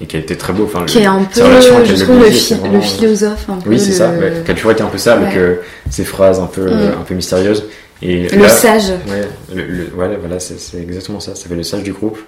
et 0.00 0.06
qui 0.06 0.16
a 0.16 0.18
été 0.20 0.36
très 0.36 0.52
beau 0.52 0.64
enfin 0.64 0.84
qui 0.84 0.98
est 0.98 1.06
un 1.06 1.22
peu, 1.24 1.40
je 1.40 2.04
trouve, 2.04 2.18
le, 2.20 2.30
phi- 2.30 2.54
vraiment- 2.54 2.74
le 2.74 2.80
philosophe 2.80 3.46
un 3.48 3.56
peu. 3.56 3.70
oui 3.70 3.78
c'est 3.80 3.92
ça 3.92 4.12
le- 4.12 4.18
ouais, 4.18 4.32
qui 4.44 4.50
a 4.50 4.54
toujours 4.54 4.72
été 4.72 4.82
un 4.82 4.88
peu 4.88 4.98
ça 4.98 5.14
avec 5.14 5.28
Ouais. 5.30 5.38
euh, 5.38 5.54
ses 5.90 6.04
phrases 6.04 6.38
un 6.38 6.46
peu 6.46 6.62
euh, 6.66 6.90
Mm. 6.92 7.00
un 7.00 7.04
peu 7.04 7.14
mystérieuses 7.14 7.64
et 8.02 8.28
le 8.28 8.42
là- 8.42 8.48
sage. 8.50 8.90
Ouais, 8.90 9.26
le, 9.54 9.62
le- 9.64 9.88
voilà, 9.94 10.16
voilà 10.18 10.38
c'est 10.38 10.78
exactement 10.78 11.18
ça. 11.20 11.34
Ça 11.34 11.48
fait 11.48 11.54
le 11.54 11.62
sage 11.62 11.82
du 11.82 11.92
groupe. 11.94 12.18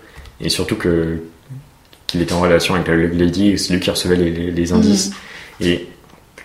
Et 0.40 0.48
surtout 0.48 0.76
que 0.76 1.18
qu'il 2.06 2.22
était 2.22 2.32
en 2.32 2.40
relation 2.40 2.74
avec 2.74 2.88
la 2.88 2.96
Lady, 2.96 3.58
c'est 3.58 3.74
lui 3.74 3.80
qui 3.80 3.90
recevait 3.90 4.16
les, 4.16 4.30
les- 4.30 4.50
les 4.50 4.72
indices. 4.72 5.10
Et 5.60 5.86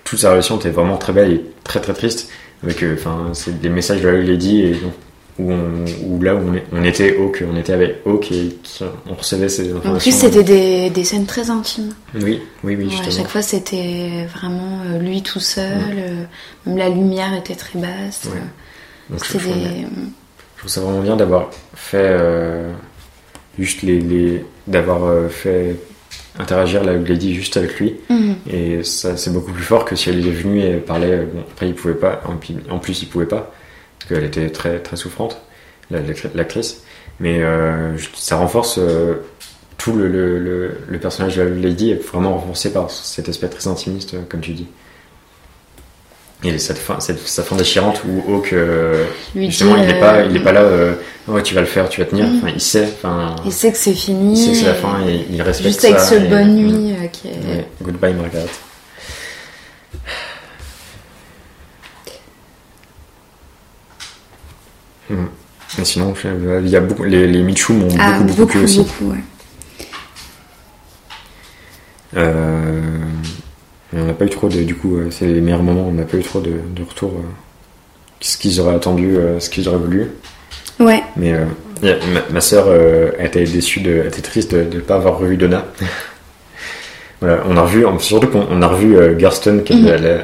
toute 0.04 0.20
sa 0.20 0.32
relation 0.32 0.58
était 0.58 0.72
vraiment 0.72 0.98
très 0.98 1.14
belle 1.14 1.32
et 1.32 1.41
très 1.64 1.80
très 1.80 1.94
triste. 1.94 2.30
Avec, 2.64 2.84
euh, 2.84 2.95
enfin, 2.98 3.30
c'est 3.34 3.62
des 3.62 3.70
messages 3.70 4.02
de 4.02 4.10
la 4.10 4.18
Lady 4.20 4.62
et 4.62 4.72
donc, 4.72 4.91
où, 5.39 5.51
on, 5.51 5.85
où 6.05 6.22
là 6.22 6.35
où 6.35 6.41
on, 6.72 6.84
était 6.84 7.18
Hawk, 7.18 7.43
on 7.51 7.57
était 7.57 7.73
avec 7.73 7.97
Hawk 8.05 8.31
et 8.31 8.55
on 9.10 9.15
recevait 9.15 9.49
ces 9.49 9.72
informations. 9.72 9.91
En 9.95 9.97
plus, 9.97 10.11
c'était 10.11 10.43
des, 10.43 10.89
des 10.91 11.03
scènes 11.03 11.26
très 11.26 11.49
intimes. 11.49 11.93
Oui, 12.15 12.41
oui, 12.64 12.76
oui, 12.76 12.85
Ouais, 12.88 13.07
à 13.07 13.10
chaque 13.10 13.27
fois, 13.30 13.41
c'était 13.41 14.26
vraiment 14.34 14.81
euh, 14.85 14.99
lui 14.99 15.23
tout 15.23 15.39
seul. 15.39 15.72
euh, 15.97 16.23
même 16.68 16.77
la 16.77 16.89
lumière 16.89 17.34
était 17.35 17.55
très 17.55 17.80
basse. 17.80 18.26
Ouais. 18.26 18.31
euh, 18.38 19.14
Donc, 19.14 19.23
je, 19.26 19.34
je 19.39 19.39
je 19.39 20.60
trouve 20.60 20.69
ça 20.72 20.81
vraiment 20.81 21.01
bien 21.01 21.15
d'avoir 21.18 21.49
fait 21.76 21.97
euh, 21.97 22.72
juste 23.60 23.81
les, 23.81 23.99
les 23.99 24.45
d'avoir 24.68 25.03
euh, 25.05 25.27
fait 25.30 25.76
interagir 26.39 26.84
la 26.84 26.93
Lady 26.93 27.34
juste 27.35 27.57
avec 27.57 27.80
lui. 27.80 27.95
Mhm. 28.10 28.35
Et 28.49 28.84
ça, 28.84 29.18
c'est 29.18 29.34
beaucoup 29.34 29.51
plus 29.51 29.64
fort 29.64 29.84
que 29.84 29.95
si 29.95 30.10
elle 30.10 30.19
est 30.26 30.31
venue 30.31 30.61
et 30.61 30.76
parlait. 30.77 31.26
Bon, 31.34 31.41
après, 31.51 31.68
il 31.69 31.73
pouvait 31.76 31.93
pas. 31.95 32.22
En, 32.27 32.38
plus- 32.38 32.55
en 32.69 32.77
plus, 32.80 33.01
il 33.01 33.07
pouvait 33.10 33.26
pas. 33.26 33.51
Parce 34.07 34.19
qu'elle 34.19 34.27
était 34.27 34.49
très, 34.49 34.80
très 34.80 34.95
souffrante, 34.97 35.38
la- 35.91 35.99
l'actri- 36.01 36.30
l'actrice. 36.35 36.84
Mais 37.19 37.41
euh, 37.41 37.95
ça 38.15 38.35
renforce 38.38 38.77
euh, 38.80 39.15
tout 39.77 39.93
le, 39.93 40.07
le, 40.07 40.39
le, 40.39 40.71
le 40.88 40.99
personnage 40.99 41.35
de 41.38 41.43
la 41.43 41.49
Lady 41.49 41.91
est 41.91 42.03
vraiment 42.07 42.34
renforcé 42.34 42.73
par 42.73 42.89
cet 42.91 43.30
aspect 43.30 43.47
très 43.47 43.67
intimiste, 43.67 44.13
euh, 44.15 44.21
comme 44.27 44.41
tu 44.41 44.51
dis. 44.53 44.67
Et 46.45 46.57
cette 46.57 46.77
fin, 46.80 46.99
cette, 46.99 47.19
sa 47.25 47.41
fin 47.43 47.55
déchirante 47.55 48.01
où 48.05 48.34
Hawk, 48.34 48.51
euh, 48.51 49.05
justement, 49.34 49.75
dit, 49.75 49.84
il 49.85 49.89
est 49.91 49.99
pas, 50.01 50.23
il 50.25 50.35
est 50.35 50.41
pas 50.41 50.51
là. 50.51 50.65
ouais, 51.30 51.41
tu 51.41 51.55
vas 51.55 51.61
le 51.61 51.67
faire, 51.67 51.88
tu 51.88 52.01
vas 52.01 52.05
tenir. 52.07 52.25
Mm. 52.27 52.38
Enfin, 52.39 52.47
il 52.53 52.59
sait. 52.59 52.84
Enfin, 52.97 53.38
Il 53.45 53.53
sait 53.53 53.71
que 53.71 53.77
c'est 53.77 53.93
fini. 53.93 54.34
il 54.34 54.38
sait 54.38 54.51
que 54.51 54.57
c'est 54.57 54.65
la 54.65 54.73
fin 54.73 55.07
et 55.07 55.25
il 55.31 55.41
respecte 55.41 55.69
Juste 55.69 55.85
avec 55.85 55.99
ça, 55.99 56.05
ce 56.07 56.15
et- 56.15 56.27
bonne 56.27 56.55
nuit 56.55 56.93
Goodbye 57.81 58.13
Margaret. 58.13 58.47
Mais 65.77 65.85
sinon, 65.85 66.14
je- 66.15 66.61
il 66.61 66.69
y 66.69 66.76
a 66.76 66.80
beaucoup, 66.81 67.03
les, 67.03 67.26
les 67.27 67.41
Michou 67.41 67.73
m'ont 67.73 67.88
Ah, 67.99 68.11
beaucoup, 68.19 68.23
beaucoup, 68.26 68.38
beaucoup, 68.41 68.52
plu 68.52 68.64
aussi. 68.64 68.77
beaucoup, 68.80 69.11
ouais. 69.11 69.18
Euh, 72.15 72.81
on 73.95 74.06
n'a 74.06 74.14
pas 74.14 74.26
eu 74.26 74.30
trop 74.30 74.49
de, 74.49 74.64
du 74.64 74.76
coup, 74.76 74.98
euh, 74.98 75.07
c'est 75.10 75.26
les 75.26 75.41
meilleurs 75.41 75.64
moments, 75.64 75.88
on 75.88 75.94
n'a 75.94 76.03
pas 76.03 76.18
eu 76.18 76.23
trop 76.23 76.40
de, 76.41 76.52
de 76.76 76.84
retour. 76.84 77.11
euh, 77.18 77.22
ce 78.19 78.38
qu'ils 78.38 78.61
auraient 78.61 78.76
attendu, 78.76 79.18
euh, 79.18 79.40
ce 79.40 79.49
qu'ils 79.49 79.68
auraient 79.68 79.77
voulu. 79.80 80.07
Ouais, 80.80 81.03
Mais 81.18 81.34
euh, 81.34 81.45
ma, 81.81 82.22
ma 82.35 82.41
soeur 82.41 82.65
euh, 82.68 83.11
était 83.19 83.44
déçue, 83.44 83.81
de, 83.81 83.91
elle 83.91 84.07
était 84.07 84.22
triste 84.22 84.53
de 84.56 84.76
ne 84.77 84.80
pas 84.81 84.95
avoir 84.95 85.18
revu 85.18 85.35
Donna. 85.38 85.65
voilà, 87.19 87.44
on 87.49 87.57
a 87.57 87.61
revu, 87.64 87.84
surtout 87.99 88.27
qu'on 88.27 88.48
on 88.49 88.61
a 88.61 88.68
revu 88.68 89.15
Garston, 89.18 89.61
qui 89.65 89.73
était 89.73 89.98
Mhm. 89.98 90.03
la, 90.03 90.18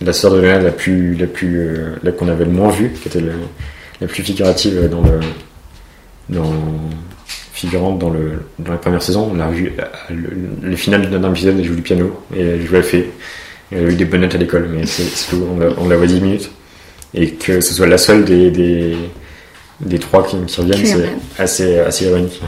la 0.00 0.12
sœur 0.14 0.30
de 0.32 0.40
Donna 0.40 0.60
la 0.60 0.70
plus, 0.70 1.14
la 1.14 1.26
plus, 1.26 1.68
la 2.02 2.12
qu'on 2.12 2.28
avait 2.28 2.44
le 2.46 2.50
moins 2.52 2.70
vue, 2.70 2.90
qui 2.90 3.08
était 3.08 3.20
le- 3.20 3.32
la 4.02 4.08
plus 4.08 4.22
figurative 4.22 4.88
dans 4.90 5.02
le, 5.02 5.20
dans 6.28 6.52
figurante 7.52 7.98
dans 7.98 8.10
le 8.10 8.42
dans 8.58 8.72
la 8.72 8.78
première 8.78 9.02
saison. 9.02 9.30
On 9.32 9.38
a 9.40 9.46
revu 9.46 9.72
euh, 9.78 9.82
le, 10.10 10.68
le 10.70 10.76
final 10.76 11.08
d'un 11.10 11.30
épisode, 11.30 11.56
elle 11.58 11.64
joue 11.64 11.74
du 11.76 11.82
piano 11.82 12.20
et 12.34 12.40
elle 12.40 12.66
jouait 12.66 12.78
la 12.78 12.82
fée. 12.84 13.10
Elle 13.70 13.86
a 13.86 13.90
eu 13.90 13.94
des 13.94 14.04
bonnes 14.04 14.20
notes 14.22 14.34
à 14.34 14.38
l'école, 14.38 14.68
mais 14.70 14.84
c'est 14.86 15.04
tout. 15.30 15.46
On 15.50 15.58
la, 15.58 15.68
on 15.78 15.88
la 15.88 15.96
voit 15.96 16.06
10 16.06 16.20
minutes. 16.20 16.50
Et 17.14 17.30
que 17.32 17.60
ce 17.60 17.74
soit 17.74 17.86
la 17.86 17.98
seule 17.98 18.24
des, 18.24 18.50
des, 18.50 18.96
des 19.80 19.98
trois 19.98 20.26
qui, 20.26 20.36
qui 20.46 20.60
reviennent, 20.60 20.84
c'est 20.86 21.42
assez, 21.42 21.78
assez 21.78 22.06
ironique. 22.06 22.40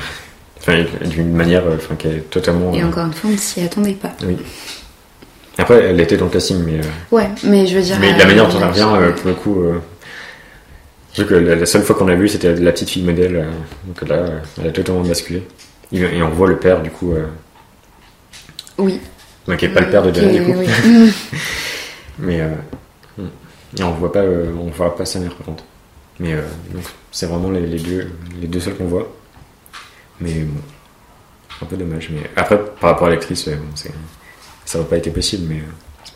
Enfin, 0.58 0.84
d'une 1.04 1.32
manière 1.32 1.62
euh, 1.66 1.76
enfin, 1.76 1.94
qui 1.96 2.08
est 2.08 2.30
totalement. 2.30 2.72
et 2.72 2.82
euh, 2.82 2.86
encore 2.86 3.06
une 3.06 3.12
fois, 3.12 3.28
on 3.30 3.34
ne 3.34 3.38
s'y 3.38 3.60
attendait 3.60 3.92
pas. 3.92 4.12
oui. 4.26 4.36
Après, 5.56 5.84
elle 5.84 6.00
était 6.00 6.16
dans 6.16 6.24
le 6.24 6.30
casting, 6.32 6.58
mais, 6.64 6.80
Ouais, 7.12 7.28
mais 7.44 7.64
je 7.66 7.76
veux 7.76 7.82
dire. 7.82 7.96
mais 8.00 8.12
euh, 8.12 8.16
la 8.18 8.26
manière 8.26 8.48
dont 8.48 8.54
elle 8.56 8.60
la- 8.62 8.68
revient, 8.68 9.12
pour 9.20 9.28
le 9.28 9.34
coup. 9.34 9.62
Trouve 11.14 11.26
que 11.26 11.34
la, 11.34 11.54
la 11.54 11.66
seule 11.66 11.82
fois 11.82 11.94
qu'on 11.96 12.08
a 12.08 12.14
vu, 12.14 12.28
c'était 12.28 12.54
la 12.54 12.72
petite 12.72 12.90
fille 12.90 13.02
modèle. 13.04 13.36
euh, 13.36 13.50
donc 13.86 14.08
là, 14.08 14.16
euh, 14.16 14.38
elle 14.60 14.68
a 14.68 14.72
totalement 14.72 15.02
basculé. 15.02 15.46
Et, 15.92 16.00
et 16.00 16.22
on 16.22 16.30
voit 16.30 16.48
le 16.48 16.58
père, 16.58 16.82
du 16.82 16.90
coup. 16.90 17.12
Euh, 17.12 17.26
Oui. 18.78 19.00
donc, 19.46 19.58
qui 19.58 19.68
n'est 19.68 19.74
pas 19.74 19.80
le 19.80 19.90
père 19.90 20.02
de 20.02 20.10
est- 20.20 20.38
du 20.38 20.44
coup. 20.44 20.58
oui. 20.58 20.68
Mais 22.18 22.40
hmm. 23.18 23.26
et 23.78 23.82
on 23.82 23.92
voit 23.92 24.12
pas, 24.12 24.22
on 24.22 24.70
voit 24.70 24.94
pas 24.96 25.04
sa 25.04 25.18
mère 25.18 25.34
par 25.34 25.46
contre. 25.46 25.64
Mais 26.20 26.32
donc 26.72 26.84
c'est 27.10 27.26
vraiment 27.26 27.50
les, 27.50 27.66
les 27.66 27.80
deux, 27.80 28.08
les 28.40 28.46
deux 28.46 28.60
seuls 28.60 28.76
qu'on 28.76 28.86
voit. 28.86 29.12
Mais 30.20 30.32
bon, 30.42 30.60
un 31.62 31.66
peu 31.66 31.76
dommage. 31.76 32.08
Mais 32.12 32.22
après, 32.36 32.56
par 32.80 32.90
rapport 32.90 33.08
à 33.08 33.10
l'actrice, 33.10 33.48
bon, 33.48 33.56
ça 34.64 34.78
aurait 34.78 34.88
pas 34.88 34.96
été 34.96 35.10
possible. 35.10 35.46
Mais 35.48 35.56
euh, 35.58 35.72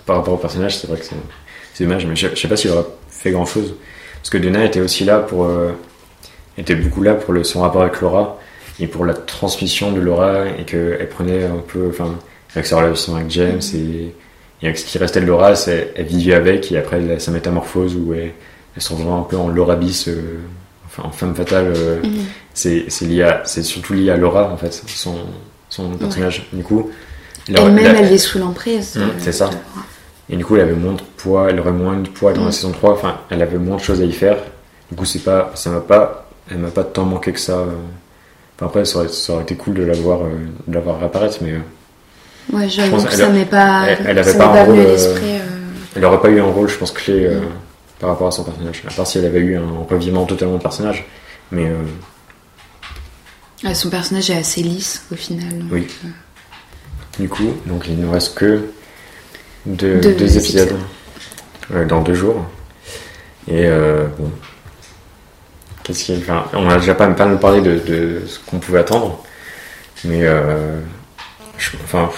par 0.07 0.17
rapport 0.17 0.35
au 0.35 0.39
personnage, 0.39 0.79
c'est 0.79 0.87
vrai 0.87 0.99
que 1.01 1.05
c'est 1.05 1.17
c'est 1.75 1.83
dommage. 1.85 2.07
Mais 2.07 2.15
je, 2.15 2.29
je 2.29 2.37
sais 2.37 2.47
pas 2.49 2.57
s'il 2.57 2.71
aurait 2.71 2.87
fait 3.11 3.33
grand 3.33 3.47
chose 3.47 3.75
parce 4.21 4.31
que 4.31 4.39
Dena 4.39 4.65
était 4.65 4.81
aussi 4.81 5.05
là 5.05 5.19
pour, 5.19 5.45
euh, 5.45 5.73
était 6.57 6.75
beaucoup 6.75 7.03
là 7.03 7.15
pour 7.15 7.33
le, 7.33 7.45
son 7.45 7.61
rapport 7.63 7.83
avec 7.83 8.01
Laura 8.01 8.39
et 8.81 8.87
pour 8.87 9.05
la 9.05 9.15
transmission 9.15 9.93
de 9.93 10.01
Laura 10.01 10.47
et 10.59 10.65
qu'elle 10.65 11.09
prenait 11.09 11.45
un 11.45 11.63
peu, 11.67 11.89
enfin, 11.89 12.15
avec 12.55 12.67
sa 12.67 12.77
relation 12.79 13.17
avec 13.17 13.31
James 13.31 13.61
et 13.75 14.15
et 14.61 14.67
avec 14.67 14.77
ce 14.77 14.85
qui 14.85 14.99
restait 14.99 15.21
de 15.21 15.27
Laura, 15.27 15.53
elle 15.69 16.05
vivait 16.05 16.35
avec, 16.35 16.73
et 16.73 16.79
après 16.79 16.97
elle 17.01 17.21
sa 17.21 17.31
métamorphose 17.31 17.95
où 17.95 18.13
elle, 18.13 18.33
elle 18.75 18.83
se 18.83 18.93
rejoint 18.93 19.21
un 19.21 19.23
peu 19.23 19.37
en 19.37 19.47
Laura 19.47 19.77
bis, 19.77 20.09
euh, 20.09 20.41
enfin 20.87 21.05
en 21.07 21.13
femme 21.13 21.33
fatale. 21.37 21.73
euh, 21.77 22.01
Mhm. 22.03 22.11
c'est 22.55 22.87
c'est 22.89 23.05
lié 23.05 23.23
à, 23.23 23.43
c'est 23.45 23.63
surtout 23.63 23.93
lié 23.95 24.11
à 24.11 24.17
Laura 24.17 24.51
en 24.53 24.57
fait, 24.57 24.73
son, 24.73 25.15
son 25.69 25.91
personnage. 25.91 26.49
Du 26.53 26.65
coup, 26.65 26.91
Elle-même, 27.47 27.95
elle 28.01 28.13
est 28.13 28.19
sous 28.19 28.41
l'emprise. 28.41 28.97
Hum, 28.97 29.11
de- 29.11 29.13
c'est 29.21 29.31
ça. 29.31 29.47
de- 29.47 29.55
et 30.31 30.37
du 30.37 30.45
coup, 30.45 30.57
elle 30.57 30.63
avait 30.63 30.73
moins 30.75 30.95
de 30.95 31.03
poids, 31.17 31.49
elle 31.51 31.59
aurait 31.61 31.73
moins 31.73 31.97
de 31.97 32.09
poids 32.09 32.33
dans 32.33 32.41
la 32.43 32.47
Mhm. 32.47 32.53
saison 32.53 32.73
3, 32.73 32.93
enfin, 32.93 33.19
elle 33.31 33.43
avait 33.43 33.59
moins 33.59 33.77
de 33.77 33.83
choses 33.83 34.01
à 34.01 34.05
y 34.05 34.13
faire. 34.13 34.37
Du 34.91 34.97
coup, 34.97 35.05
c'est 35.05 35.21
pas, 35.21 35.51
ça 35.55 35.71
m'a 35.71 35.81
pas, 35.81 36.27
elle 36.51 36.59
m'a 36.59 36.71
pas 36.71 36.85
tant 36.85 37.05
manqué 37.05 37.33
que 37.33 37.41
ça. 37.41 37.53
euh. 37.53 37.67
Enfin, 38.57 38.67
après, 38.67 38.85
ça 38.85 38.99
aurait, 38.99 39.09
ça 39.09 39.33
aurait 39.35 39.43
été 39.45 39.55
cool 39.55 39.75
de 39.75 39.83
la 39.85 39.95
voir, 39.95 40.23
euh, 40.23 40.31
de 40.67 40.75
la 40.75 40.81
voir 40.81 40.99
réapparaître, 40.99 41.39
mais 41.43 41.53
euh, 41.53 41.59
Ouais, 42.53 42.69
Je 42.69 42.77
j'avoue 42.77 42.93
pense 42.97 43.05
que 43.05 43.13
ça 43.15 43.29
m'est 43.29 43.45
pas. 43.45 43.85
elle- 43.89 43.99
elle 44.07 44.19
avait 44.19 44.37
pas 44.39 44.47
un 44.47 44.65
rôle, 44.65 44.79
euh, 44.79 45.39
Elle 45.97 46.05
aurait 46.05 46.21
pas 46.21 46.29
eu 46.31 46.41
un 46.41 46.45
rôle, 46.45 46.69
je 46.69 46.77
pense, 46.77 46.91
clé 46.93 47.27
euh, 47.27 47.41
Mm. 47.41 47.45
par 48.01 48.09
rapport 48.11 48.29
à 48.29 48.31
son 48.31 48.45
personnage. 48.45 48.83
À 48.89 48.93
part 48.93 49.07
si 49.07 49.19
elle 49.19 49.27
avait 49.27 49.39
eu 49.41 49.57
un 49.57 49.85
revirement 49.89 50.25
totalement 50.25 50.57
de 50.57 50.63
personnage. 50.63 51.05
Mais 51.53 51.67
euh, 51.69 51.75
ouais, 53.65 53.75
son 53.75 53.91
personnage 53.91 54.31
est 54.31 54.37
assez 54.37 54.63
lisse 54.63 55.05
au 55.13 55.17
final. 55.17 55.51
donc, 55.59 55.69
Oui. 55.73 55.87
du 57.19 57.29
coup, 57.29 57.53
donc 57.67 57.85
il 57.89 57.99
ne 58.01 58.09
reste 58.09 58.35
que 58.37 58.63
deux, 59.69 60.01
Deux 60.01 60.15
deux 60.15 60.37
épisodes 60.39 60.75
euh, 61.75 61.85
dans 61.85 62.01
deux 62.01 62.15
jours. 62.15 62.45
Et 63.47 63.67
euh, 63.67 64.05
bon. 64.19 64.31
Qu'est-ce 65.85 66.05
qu'il 66.05 66.19
enfin, 66.19 66.45
On 66.55 66.69
a 66.69 66.79
déjà 66.79 66.95
pas, 66.95 67.07
pas 67.09 67.27
mal 67.27 67.39
parlé 67.39 67.61
de, 67.61 67.79
de 67.79 68.23
ce 68.27 68.39
qu'on 68.41 68.59
pouvait 68.59 68.81
attendre. 68.81 69.23
Mais 70.05 70.21
euh, 70.23 70.79
je- 71.57 71.71
enfin, 71.85 72.11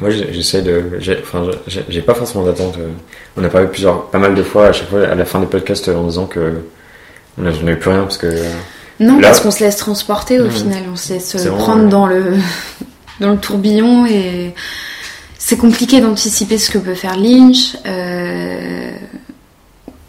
moi 0.00 0.10
j'essaie 0.10 0.62
de. 0.62 0.98
j'ai- 0.98 1.18
Enfin, 1.22 1.46
j'ai 1.66 1.84
j'ai 1.88 2.02
pas 2.02 2.14
forcément 2.14 2.44
d'attente. 2.44 2.76
euh. 2.78 2.88
On 3.36 3.44
a 3.44 3.48
parlé 3.48 3.66
plusieurs, 3.68 4.06
pas 4.10 4.18
mal 4.18 4.34
de 4.34 4.42
fois 4.42 4.66
à 4.68 4.72
chaque 4.72 4.88
fois 4.90 5.04
à 5.06 5.14
la 5.14 5.24
fin 5.24 5.40
des 5.40 5.46
podcasts 5.46 5.88
en 5.88 6.04
disant 6.06 6.26
que 6.26 6.60
on 7.38 7.42
n'avait 7.42 7.76
plus 7.76 7.90
rien 7.90 8.02
parce 8.02 8.18
que. 8.18 8.42
Non, 9.00 9.16
Là- 9.18 9.28
parce 9.28 9.40
qu'on 9.40 9.50
se 9.50 9.64
laisse 9.64 9.76
transporter 9.78 10.38
au 10.40 10.44
Mhm. 10.44 10.50
final, 10.50 10.82
on 10.92 10.96
se 10.96 11.14
laisse 11.14 11.36
prendre 11.58 11.88
dans 11.88 12.06
le 12.06 12.34
dans 13.20 13.30
le 13.32 13.38
tourbillon 13.38 14.04
et 14.06 14.54
c'est 15.44 15.56
compliqué 15.56 16.00
d'anticiper 16.00 16.56
ce 16.56 16.70
que 16.70 16.78
peut 16.78 16.94
faire 16.94 17.16
Lynch. 17.16 17.76
Euh, 17.86 18.92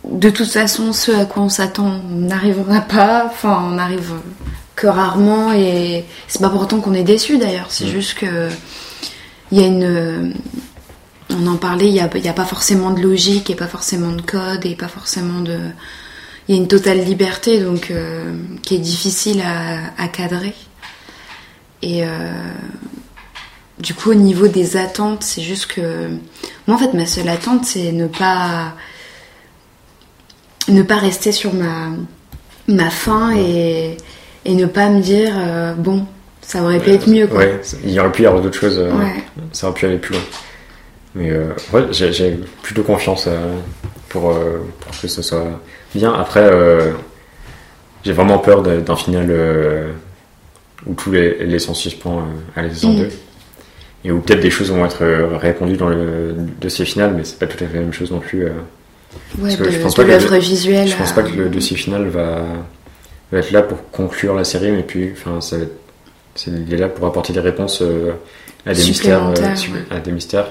De 0.06 0.30
toute 0.30 0.52
façon, 0.52 0.94
ce 0.94 1.12
à 1.12 1.26
quoi 1.26 1.42
on 1.44 1.50
s'attend, 1.50 2.00
on 2.12 2.20
n'arrivera 2.28 2.82
pas. 2.82 3.26
Enfin, 3.26 3.56
on 3.72 3.78
arrive 3.80 4.12
que 4.76 4.86
rarement 4.88 5.52
et 5.54 6.06
c'est 6.28 6.40
pas 6.42 6.50
pour 6.50 6.62
autant 6.62 6.82
qu'on 6.82 6.94
est 6.94 7.04
déçu 7.04 7.38
d'ailleurs. 7.40 7.68
C'est 7.70 7.86
Mhm. 7.86 7.92
juste 7.92 8.14
que 8.20 8.50
il 9.52 9.60
y 9.60 9.64
a 9.64 9.68
une 9.68 10.34
on 11.32 11.48
en 11.48 11.56
parlait, 11.58 11.88
il 11.88 11.94
n'y 11.94 12.28
a 12.30 12.34
pas 12.34 12.46
forcément 12.46 12.92
de 12.92 13.02
logique 13.02 13.50
et 13.50 13.56
pas 13.56 13.68
forcément 13.68 14.12
de 14.12 14.22
code 14.22 14.66
et 14.66 14.76
pas 14.76 14.88
forcément 14.88 15.40
de. 15.42 15.58
Il 16.48 16.56
y 16.56 16.58
a 16.58 16.62
une 16.62 16.68
totale 16.68 17.00
liberté 17.04 17.60
donc 17.60 17.90
euh, 17.90 18.36
qui 18.62 18.76
est 18.76 18.80
difficile 18.94 19.42
à, 19.42 20.04
à 20.04 20.08
cadrer. 20.10 20.54
Et 21.82 22.04
euh, 22.04 22.08
du 23.80 23.94
coup, 23.94 24.12
au 24.12 24.16
niveau 24.16 24.48
des 24.48 24.78
attentes, 24.78 25.24
c'est 25.24 25.42
juste 25.42 25.68
que. 25.68 26.10
Moi, 26.68 26.76
en 26.76 26.78
fait, 26.78 26.94
ma 26.94 27.06
seule 27.06 27.30
attente, 27.30 27.66
c'est 27.66 27.92
ne 27.92 28.08
pas. 28.08 28.74
ne 30.70 30.82
pas 30.82 30.96
rester 30.98 31.32
sur 31.32 31.54
ma, 31.54 31.90
ma 32.68 32.90
faim 32.90 33.34
et, 33.36 33.98
et 34.46 34.54
ne 34.56 34.66
pas 34.66 34.90
me 34.90 35.02
dire, 35.02 35.34
euh, 35.38 35.74
bon, 35.74 36.06
ça 36.42 36.64
aurait 36.64 36.80
pu 36.80 36.92
être 36.92 37.10
mieux 37.10 37.28
quoi. 37.28 37.40
Ouais, 37.40 37.60
il 37.84 37.92
y 37.92 38.00
aurait 38.00 38.12
pu 38.12 38.24
y 38.24 38.26
avoir 38.26 38.42
d'autres 38.42 38.60
choses. 38.60 38.80
euh, 38.80 38.92
Ouais. 38.94 39.24
Ça 39.52 39.68
aurait 39.68 39.76
pu 39.80 39.86
aller 39.88 39.98
plus 39.98 40.14
loin. 40.14 40.24
Mais 41.16 41.30
euh, 41.32 41.50
ouais, 41.74 41.86
j'ai 41.92 42.40
plutôt 42.62 42.84
confiance 42.84 43.28
pour, 44.10 44.34
pour 44.80 45.02
que 45.02 45.08
ce 45.08 45.22
soit 45.22 45.60
bien. 45.94 46.14
Après, 46.14 46.50
j'ai 48.04 48.14
vraiment 48.14 48.38
peur 48.40 48.62
d'un 48.64 48.96
final 48.96 49.94
où 50.86 50.94
tous 50.96 51.12
les, 51.12 51.46
les 51.46 51.60
sont 51.60 51.74
suspens 51.74 52.20
euh, 52.20 52.60
à 52.60 52.64
la 52.64 52.70
saison 52.70 52.94
Mm. 52.94 53.10
2. 54.04 54.10
Et 54.10 54.12
où 54.12 54.20
peut-être 54.20 54.42
des 54.42 54.50
choses 54.52 54.72
vont 54.72 54.86
être 54.86 55.04
euh, 55.04 55.38
répondues 55.38 55.78
dans 55.78 55.90
le 55.90 56.36
dossier 56.60 56.86
final, 56.86 57.14
mais 57.16 57.24
c'est 57.24 57.40
pas 57.40 57.48
tout 57.48 57.64
à 57.64 57.68
fait 57.68 57.76
la 57.76 57.82
même 57.82 57.94
chose 57.94 58.12
non 58.12 58.20
plus. 58.20 58.46
euh. 58.46 58.50
Ouais, 59.40 59.56
de, 59.56 59.70
je 59.70 59.80
pense 59.80 59.94
de 59.94 59.98
pas 59.98 60.04
que 60.04 60.08
le- 60.08 60.14
l'œuvre 60.18 60.38
visuelle. 60.38 60.88
Je 60.88 60.96
pense 60.96 61.12
pas 61.14 61.24
que 61.24 61.36
le 61.36 61.50
dossier 61.50 61.78
final 61.78 62.08
va, 62.08 62.42
va 63.32 63.38
être 63.40 63.52
là 63.52 63.62
pour 63.62 63.90
conclure 63.92 64.34
la 64.36 64.44
série, 64.44 64.72
mais 64.72 64.84
puis, 64.84 65.12
enfin, 65.14 65.40
ça 65.42 65.58
va 65.58 65.64
être- 65.64 66.48
il 66.48 66.74
est 66.74 66.78
là 66.78 66.88
pour 66.90 67.06
apporter 67.06 67.32
des 67.34 67.40
réponses 67.40 67.82
euh, 67.82 68.12
à 68.66 68.74
des 68.74 68.84
mystères, 68.84 69.28
euh, 69.28 69.34
ouais. 69.34 69.96
à 69.96 70.00
des 70.00 70.12
mystères. 70.12 70.48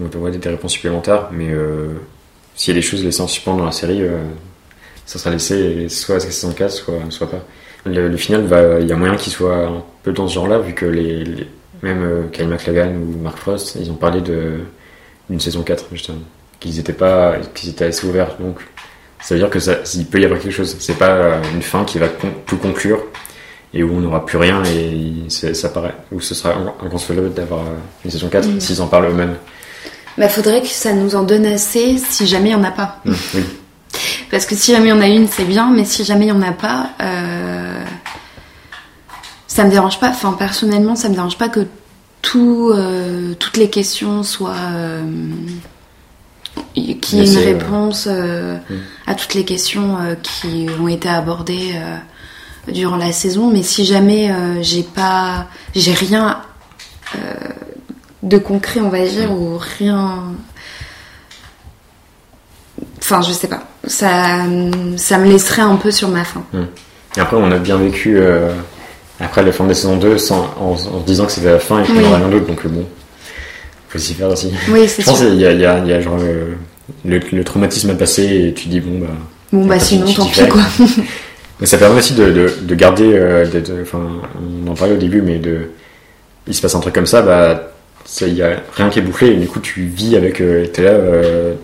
On 0.00 0.08
peut 0.08 0.16
avoir 0.18 0.30
des, 0.32 0.48
réponses 0.48 0.72
supplémentaires, 0.72 1.28
mais 1.32 1.50
euh, 1.50 1.88
s'il 2.54 2.72
y 2.74 2.78
a 2.78 2.80
des 2.80 2.86
choses 2.86 3.04
laissées 3.04 3.20
en 3.20 3.26
suspens 3.28 3.56
dans 3.56 3.66
la 3.66 3.72
série, 3.72 4.02
ça 5.06 5.18
sera 5.18 5.30
laissé 5.30 5.88
soit 5.88 6.14
à 6.16 6.18
la 6.18 6.24
saison 6.24 6.52
4, 6.52 6.70
soit, 6.70 6.94
soit 7.10 7.30
pas. 7.30 7.44
Le, 7.84 8.08
le 8.08 8.16
final, 8.16 8.42
va, 8.44 8.80
il 8.80 8.86
y 8.86 8.92
a 8.92 8.96
moyen 8.96 9.16
qu'il 9.16 9.32
soit 9.32 9.56
un 9.66 9.82
peu 10.02 10.12
dans 10.12 10.28
ce 10.28 10.34
genre-là, 10.34 10.58
vu 10.60 10.72
que 10.74 10.86
les, 10.86 11.24
les- 11.24 11.46
même 11.82 12.02
euh, 12.02 12.22
Kyle 12.32 12.48
MacLagan 12.48 12.90
ou 12.94 13.18
Mark 13.22 13.38
Frost, 13.38 13.76
ils 13.80 13.90
ont 13.90 13.94
parlé 13.94 14.20
d'une 14.20 15.40
saison 15.40 15.62
4, 15.62 15.86
justement. 15.92 16.18
Qu'ils 16.60 16.78
étaient 16.78 16.92
pas, 16.92 17.36
qu'ils 17.54 17.70
étaient 17.70 17.84
assez 17.86 18.06
ouverts, 18.06 18.36
donc 18.40 18.56
ça 19.20 19.34
veut 19.34 19.40
dire 19.40 19.50
que 19.50 19.60
ça, 19.60 19.74
il 19.94 20.06
peut 20.06 20.20
y 20.20 20.24
avoir 20.24 20.40
quelque 20.40 20.52
chose. 20.52 20.76
C'est 20.80 20.98
pas 20.98 21.10
euh, 21.10 21.40
une 21.54 21.62
fin 21.62 21.84
qui 21.84 21.98
va 21.98 22.08
con- 22.08 22.32
tout 22.46 22.56
conclure 22.56 23.02
et 23.74 23.82
où 23.82 23.94
on 23.94 24.00
n'aura 24.00 24.24
plus 24.26 24.38
rien 24.38 24.62
et 24.64 24.88
il- 24.88 25.30
ça 25.30 25.68
paraît, 25.68 25.94
où 26.10 26.20
ce 26.20 26.34
sera 26.34 26.54
in- 26.54 26.74
inconcevable 26.84 27.32
d'avoir 27.34 27.60
euh, 27.60 27.76
une 28.04 28.10
saison 28.10 28.28
4 28.28 28.48
Mm. 28.48 28.60
s'ils 28.60 28.80
en 28.82 28.86
parlent 28.86 29.06
eux-mêmes. 29.06 29.36
Bah, 30.16 30.28
faudrait 30.28 30.62
que 30.62 30.66
ça 30.68 30.92
nous 30.92 31.14
en 31.14 31.22
donne 31.22 31.46
assez 31.46 31.96
si 31.98 32.26
jamais 32.26 32.48
il 32.48 32.52
y 32.52 32.54
en 32.56 32.64
a 32.64 32.72
pas. 32.72 33.00
Mmh, 33.04 33.12
oui. 33.34 33.44
Parce 34.32 34.46
que 34.46 34.56
si 34.56 34.72
jamais 34.72 34.86
il 34.86 34.90
y 34.90 34.92
en 34.92 35.00
a 35.00 35.06
une, 35.06 35.28
c'est 35.28 35.44
bien, 35.44 35.70
mais 35.70 35.84
si 35.84 36.02
jamais 36.04 36.24
il 36.26 36.28
y 36.28 36.32
en 36.32 36.42
a 36.42 36.50
pas, 36.52 36.90
euh, 37.00 37.80
ça 39.58 39.64
me 39.64 39.70
dérange 39.72 39.98
pas. 39.98 40.10
Enfin, 40.10 40.36
personnellement, 40.38 40.94
ça 40.94 41.08
me 41.08 41.14
dérange 41.14 41.36
pas 41.36 41.48
que 41.48 41.66
tout, 42.22 42.70
euh, 42.72 43.34
toutes 43.40 43.56
les 43.56 43.68
questions 43.68 44.22
soient. 44.22 44.54
euh, 44.54 45.02
qu'il 46.74 47.18
y 47.18 47.22
ait 47.22 47.32
une 47.32 47.38
réponse 47.38 48.06
euh, 48.08 48.56
Mm. 48.70 48.74
à 49.08 49.14
toutes 49.16 49.34
les 49.34 49.44
questions 49.44 49.96
euh, 49.98 50.14
qui 50.22 50.68
ont 50.80 50.86
été 50.86 51.08
abordées 51.08 51.72
durant 52.68 52.96
la 52.96 53.10
saison. 53.10 53.50
Mais 53.50 53.64
si 53.64 53.84
jamais 53.84 54.32
j'ai 54.62 54.84
pas. 54.84 55.48
J'ai 55.74 55.92
rien 55.92 56.40
de 58.22 58.38
concret, 58.38 58.78
on 58.80 58.90
va 58.90 59.04
dire, 59.04 59.32
ou 59.32 59.58
rien. 59.78 60.22
Enfin, 63.00 63.22
je 63.22 63.32
sais 63.32 63.48
pas. 63.48 63.64
Ça, 63.88 64.44
ça 64.96 65.18
me 65.18 65.26
laisserait 65.26 65.62
un 65.62 65.76
peu 65.76 65.90
sur 65.90 66.10
ma 66.10 66.22
faim. 66.22 66.44
Et 67.16 67.20
après, 67.20 67.36
on 67.36 67.50
a 67.50 67.58
bien 67.58 67.76
vécu 67.76 68.20
après 69.20 69.42
la 69.42 69.52
fin 69.52 69.64
de 69.64 69.70
la 69.70 69.74
saison 69.74 69.96
2 69.96 70.18
sans, 70.18 70.54
en, 70.60 70.70
en 70.72 70.76
se 70.76 71.04
disant 71.06 71.26
que 71.26 71.32
c'était 71.32 71.50
la 71.52 71.58
fin 71.58 71.82
et 71.82 71.84
qu'il 71.84 71.94
n'y 71.94 72.00
Oui. 72.00 72.06
aurait 72.06 72.16
rien 72.18 72.28
d'autre. 72.28 72.46
Donc, 72.46 72.64
euh, 72.64 72.68
bon, 72.68 72.84
faut 73.88 73.98
s'y 73.98 74.14
faire 74.14 74.28
aussi. 74.28 74.52
Oui, 74.70 74.86
c'est 74.88 75.02
Je 75.02 75.06
pense 75.06 75.18
qu'il 75.20 75.34
y 75.34 75.46
a, 75.46 75.52
y 75.52 75.88
y 75.90 76.02
genre 76.02 76.18
euh, 76.20 76.54
le, 77.04 77.20
le 77.32 77.44
traumatisme 77.44 77.90
à 77.90 77.94
passer 77.94 78.24
et 78.48 78.54
tu 78.54 78.68
dis, 78.68 78.80
bon, 78.80 78.98
bah. 79.00 79.12
Bon, 79.52 79.66
bah 79.66 79.78
sinon, 79.78 80.12
tant 80.12 80.26
pis, 80.26 80.46
quoi. 80.48 80.62
Mais 81.60 81.66
ça 81.66 81.76
permet 81.78 81.98
aussi 81.98 82.14
de, 82.14 82.30
de, 82.30 82.52
de 82.62 82.74
garder, 82.76 83.10
euh, 83.14 83.44
enfin, 83.82 84.06
on 84.64 84.70
en 84.70 84.74
parlait 84.74 84.94
au 84.94 84.98
début, 84.98 85.22
mais 85.22 85.38
de, 85.38 85.70
il 86.46 86.54
se 86.54 86.62
passe 86.62 86.76
un 86.76 86.80
truc 86.80 86.94
comme 86.94 87.06
ça, 87.06 87.20
bah, 87.22 87.72
il 88.20 88.34
y 88.34 88.42
a 88.42 88.60
rien 88.76 88.88
qui 88.90 89.00
est 89.00 89.02
bouclé, 89.02 89.30
et 89.32 89.34
du 89.36 89.48
coup, 89.48 89.58
tu 89.58 89.82
vis 89.86 90.14
avec, 90.14 90.40
euh, 90.40 90.66
t'es 90.66 90.82
là, 90.82 90.90
euh, 90.90 91.54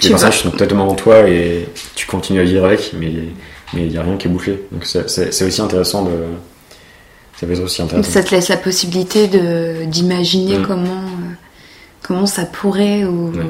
les 0.00 0.10
personnages 0.10 0.38
sont 0.42 0.50
totalement 0.52 0.86
en 0.88 0.94
toi 0.94 1.28
et 1.28 1.66
tu 1.96 2.06
continues 2.06 2.38
à 2.40 2.44
vivre 2.44 2.64
avec, 2.64 2.92
mais 2.98 3.10
mais 3.74 3.86
il 3.86 3.92
y 3.92 3.98
a 3.98 4.02
rien 4.02 4.16
qui 4.16 4.26
est 4.28 4.30
bouclé. 4.30 4.62
Donc 4.70 4.84
c'est 4.84 5.44
aussi 5.44 5.60
intéressant 5.60 6.04
de, 6.04 6.10
ça 7.42 7.46
peut 7.48 7.52
être 7.54 7.64
aussi 7.64 7.82
intéressant. 7.82 8.08
Ça 8.10 8.22
te 8.22 8.30
laisse 8.34 8.48
la 8.48 8.56
possibilité 8.56 9.26
de 9.26 9.84
d'imaginer 9.84 10.58
Mm. 10.58 10.66
comment 10.66 10.84
euh, 10.86 11.34
comment 12.02 12.26
ça 12.26 12.44
pourrait 12.46 13.04
ou 13.04 13.32
Ouais. 13.32 13.42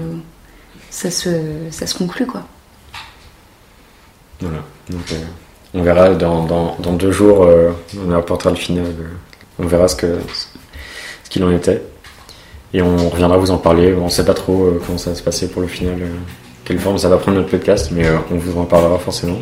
ça 0.90 1.10
se 1.10 1.28
ça 1.70 1.86
se 1.86 1.94
conclut 1.94 2.26
quoi. 2.26 2.42
Voilà. 4.40 4.58
Donc, 4.90 5.00
euh, 5.12 5.16
on 5.74 5.82
verra 5.82 6.10
dans, 6.14 6.44
dans, 6.44 6.76
dans 6.80 6.92
deux 6.94 7.12
jours, 7.12 7.44
euh, 7.44 7.70
on 8.06 8.10
apportera 8.12 8.50
le 8.50 8.56
final. 8.56 8.84
on 9.58 9.66
verra 9.66 9.86
ce 9.88 9.96
que 9.96 10.18
ce 11.24 11.30
qu'il 11.30 11.44
en 11.44 11.50
était. 11.52 11.82
Et 12.74 12.80
on 12.82 13.08
reviendra 13.10 13.36
vous 13.36 13.50
en 13.50 13.58
parler. 13.58 13.92
On 13.94 14.08
sait 14.08 14.24
pas 14.24 14.34
trop 14.34 14.70
comment 14.86 14.96
ça 14.98 15.10
va 15.10 15.16
se 15.16 15.22
passer 15.22 15.48
pour 15.48 15.60
le 15.62 15.68
final, 15.68 16.00
quelle 16.64 16.78
forme 16.78 16.96
ça 16.98 17.08
va 17.10 17.18
prendre 17.18 17.36
notre 17.38 17.50
podcast, 17.50 17.90
mais 17.92 18.06
on 18.30 18.36
vous 18.36 18.58
en 18.58 18.64
parlera 18.64 18.98
forcément. 18.98 19.38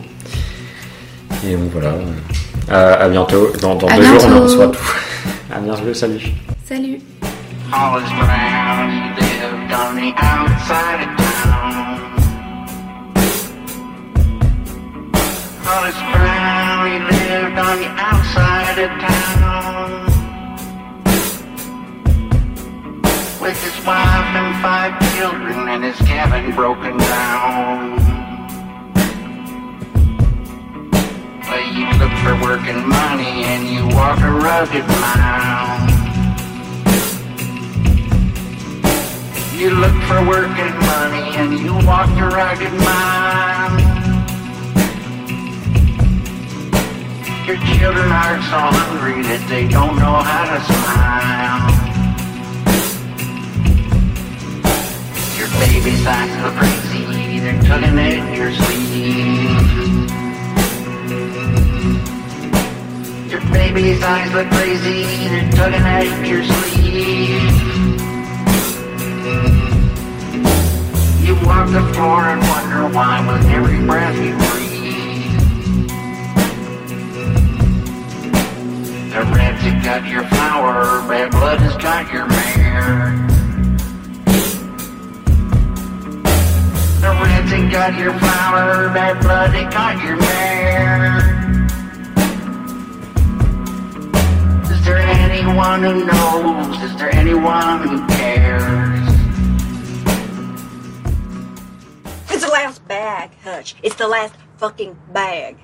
Et 1.47 1.55
donc 1.55 1.71
voilà. 1.73 1.95
Euh, 2.71 3.05
À, 3.05 3.09
bientôt. 3.09 3.51
Dans, 3.61 3.75
dans 3.75 3.87
À 3.89 3.97
deux 3.97 4.03
jours, 4.05 4.15
on 4.25 4.29
bientôt. 4.29 4.37
en 4.37 4.43
reçoit 4.43 4.69
tout. 4.69 4.79
À 5.55 5.59
bientôt, 5.61 5.95
salut. 5.95 6.21
Salut. 6.65 7.01
Hollis 15.65 16.03
Brown, 16.13 16.87
he 16.91 16.99
lived 16.99 17.59
on 17.59 17.79
the 17.81 17.89
outside 17.97 18.79
of 18.79 18.91
town. 19.01 20.07
With 23.41 23.57
his 23.65 23.87
wife 23.87 24.31
and 24.37 24.63
five 24.63 24.93
children 25.17 25.69
and 25.69 25.85
his 25.85 25.97
cabin 26.07 26.55
broken 26.55 26.97
down. 26.99 28.20
Well, 31.51 31.67
you 31.75 31.87
look 31.99 32.13
for 32.23 32.35
work 32.47 32.63
and 32.69 32.87
money 32.87 33.43
and 33.43 33.67
you 33.67 33.83
walk 33.97 34.21
a 34.21 34.31
rugged 34.31 34.87
mile. 34.87 35.83
You 39.59 39.71
look 39.71 39.97
for 40.07 40.25
work 40.29 40.57
and 40.57 40.79
money 40.79 41.35
and 41.35 41.59
you 41.59 41.75
walk 41.85 42.09
a 42.11 42.29
rugged 42.29 42.73
mile. 42.73 43.81
Your 47.49 47.57
children 47.75 48.13
are 48.13 48.41
so 48.47 48.61
hungry 48.79 49.21
that 49.25 49.45
they 49.49 49.67
don't 49.67 49.97
know 49.97 50.23
how 50.23 50.55
to 50.55 50.61
smile. 50.71 51.67
Your 55.37 55.49
baby's 55.59 56.05
look 56.45 56.55
crazy, 56.55 57.41
they're 57.41 57.61
tugging 57.63 57.99
at 57.99 58.37
your 58.37 58.53
sleeve. 58.53 60.20
Your 63.31 63.41
baby's 63.53 64.03
eyes 64.03 64.33
look 64.33 64.49
crazy, 64.49 65.05
they're 65.29 65.53
tugging 65.53 65.81
at 65.83 66.27
your 66.27 66.43
sleeve. 66.43 67.43
You 71.25 71.35
walk 71.47 71.71
the 71.71 71.95
floor 71.95 72.25
and 72.27 72.43
wonder 72.43 72.93
why 72.93 73.25
with 73.25 73.47
every 73.47 73.87
breath 73.87 74.17
you 74.17 74.33
breathe. 74.35 75.91
The 79.13 79.23
reds 79.33 79.63
have 79.63 79.85
got 79.85 80.09
your 80.11 80.25
flower, 80.25 81.09
bad 81.09 81.31
blood 81.31 81.61
has 81.61 81.77
got 81.77 82.13
your 82.13 82.27
mare. 82.27 83.15
The 87.01 87.11
reds 87.23 87.73
got 87.73 87.97
your 87.97 88.13
flower, 88.19 88.89
bad 88.93 89.21
blood 89.23 89.51
has 89.51 89.73
got 89.73 90.05
your 90.05 90.17
mare. 90.17 91.40
Anyone 95.51 95.83
who 95.83 96.05
knows? 96.05 96.83
Is 96.83 96.97
there 96.97 97.13
anyone 97.13 97.89
who 97.89 98.07
cares? 98.07 99.09
It's 102.31 102.45
the 102.45 102.51
last 102.53 102.87
bag, 102.87 103.33
Hutch. 103.43 103.75
It's 103.83 103.97
the 103.97 104.07
last 104.07 104.35
fucking 104.59 104.97
bag. 105.13 105.57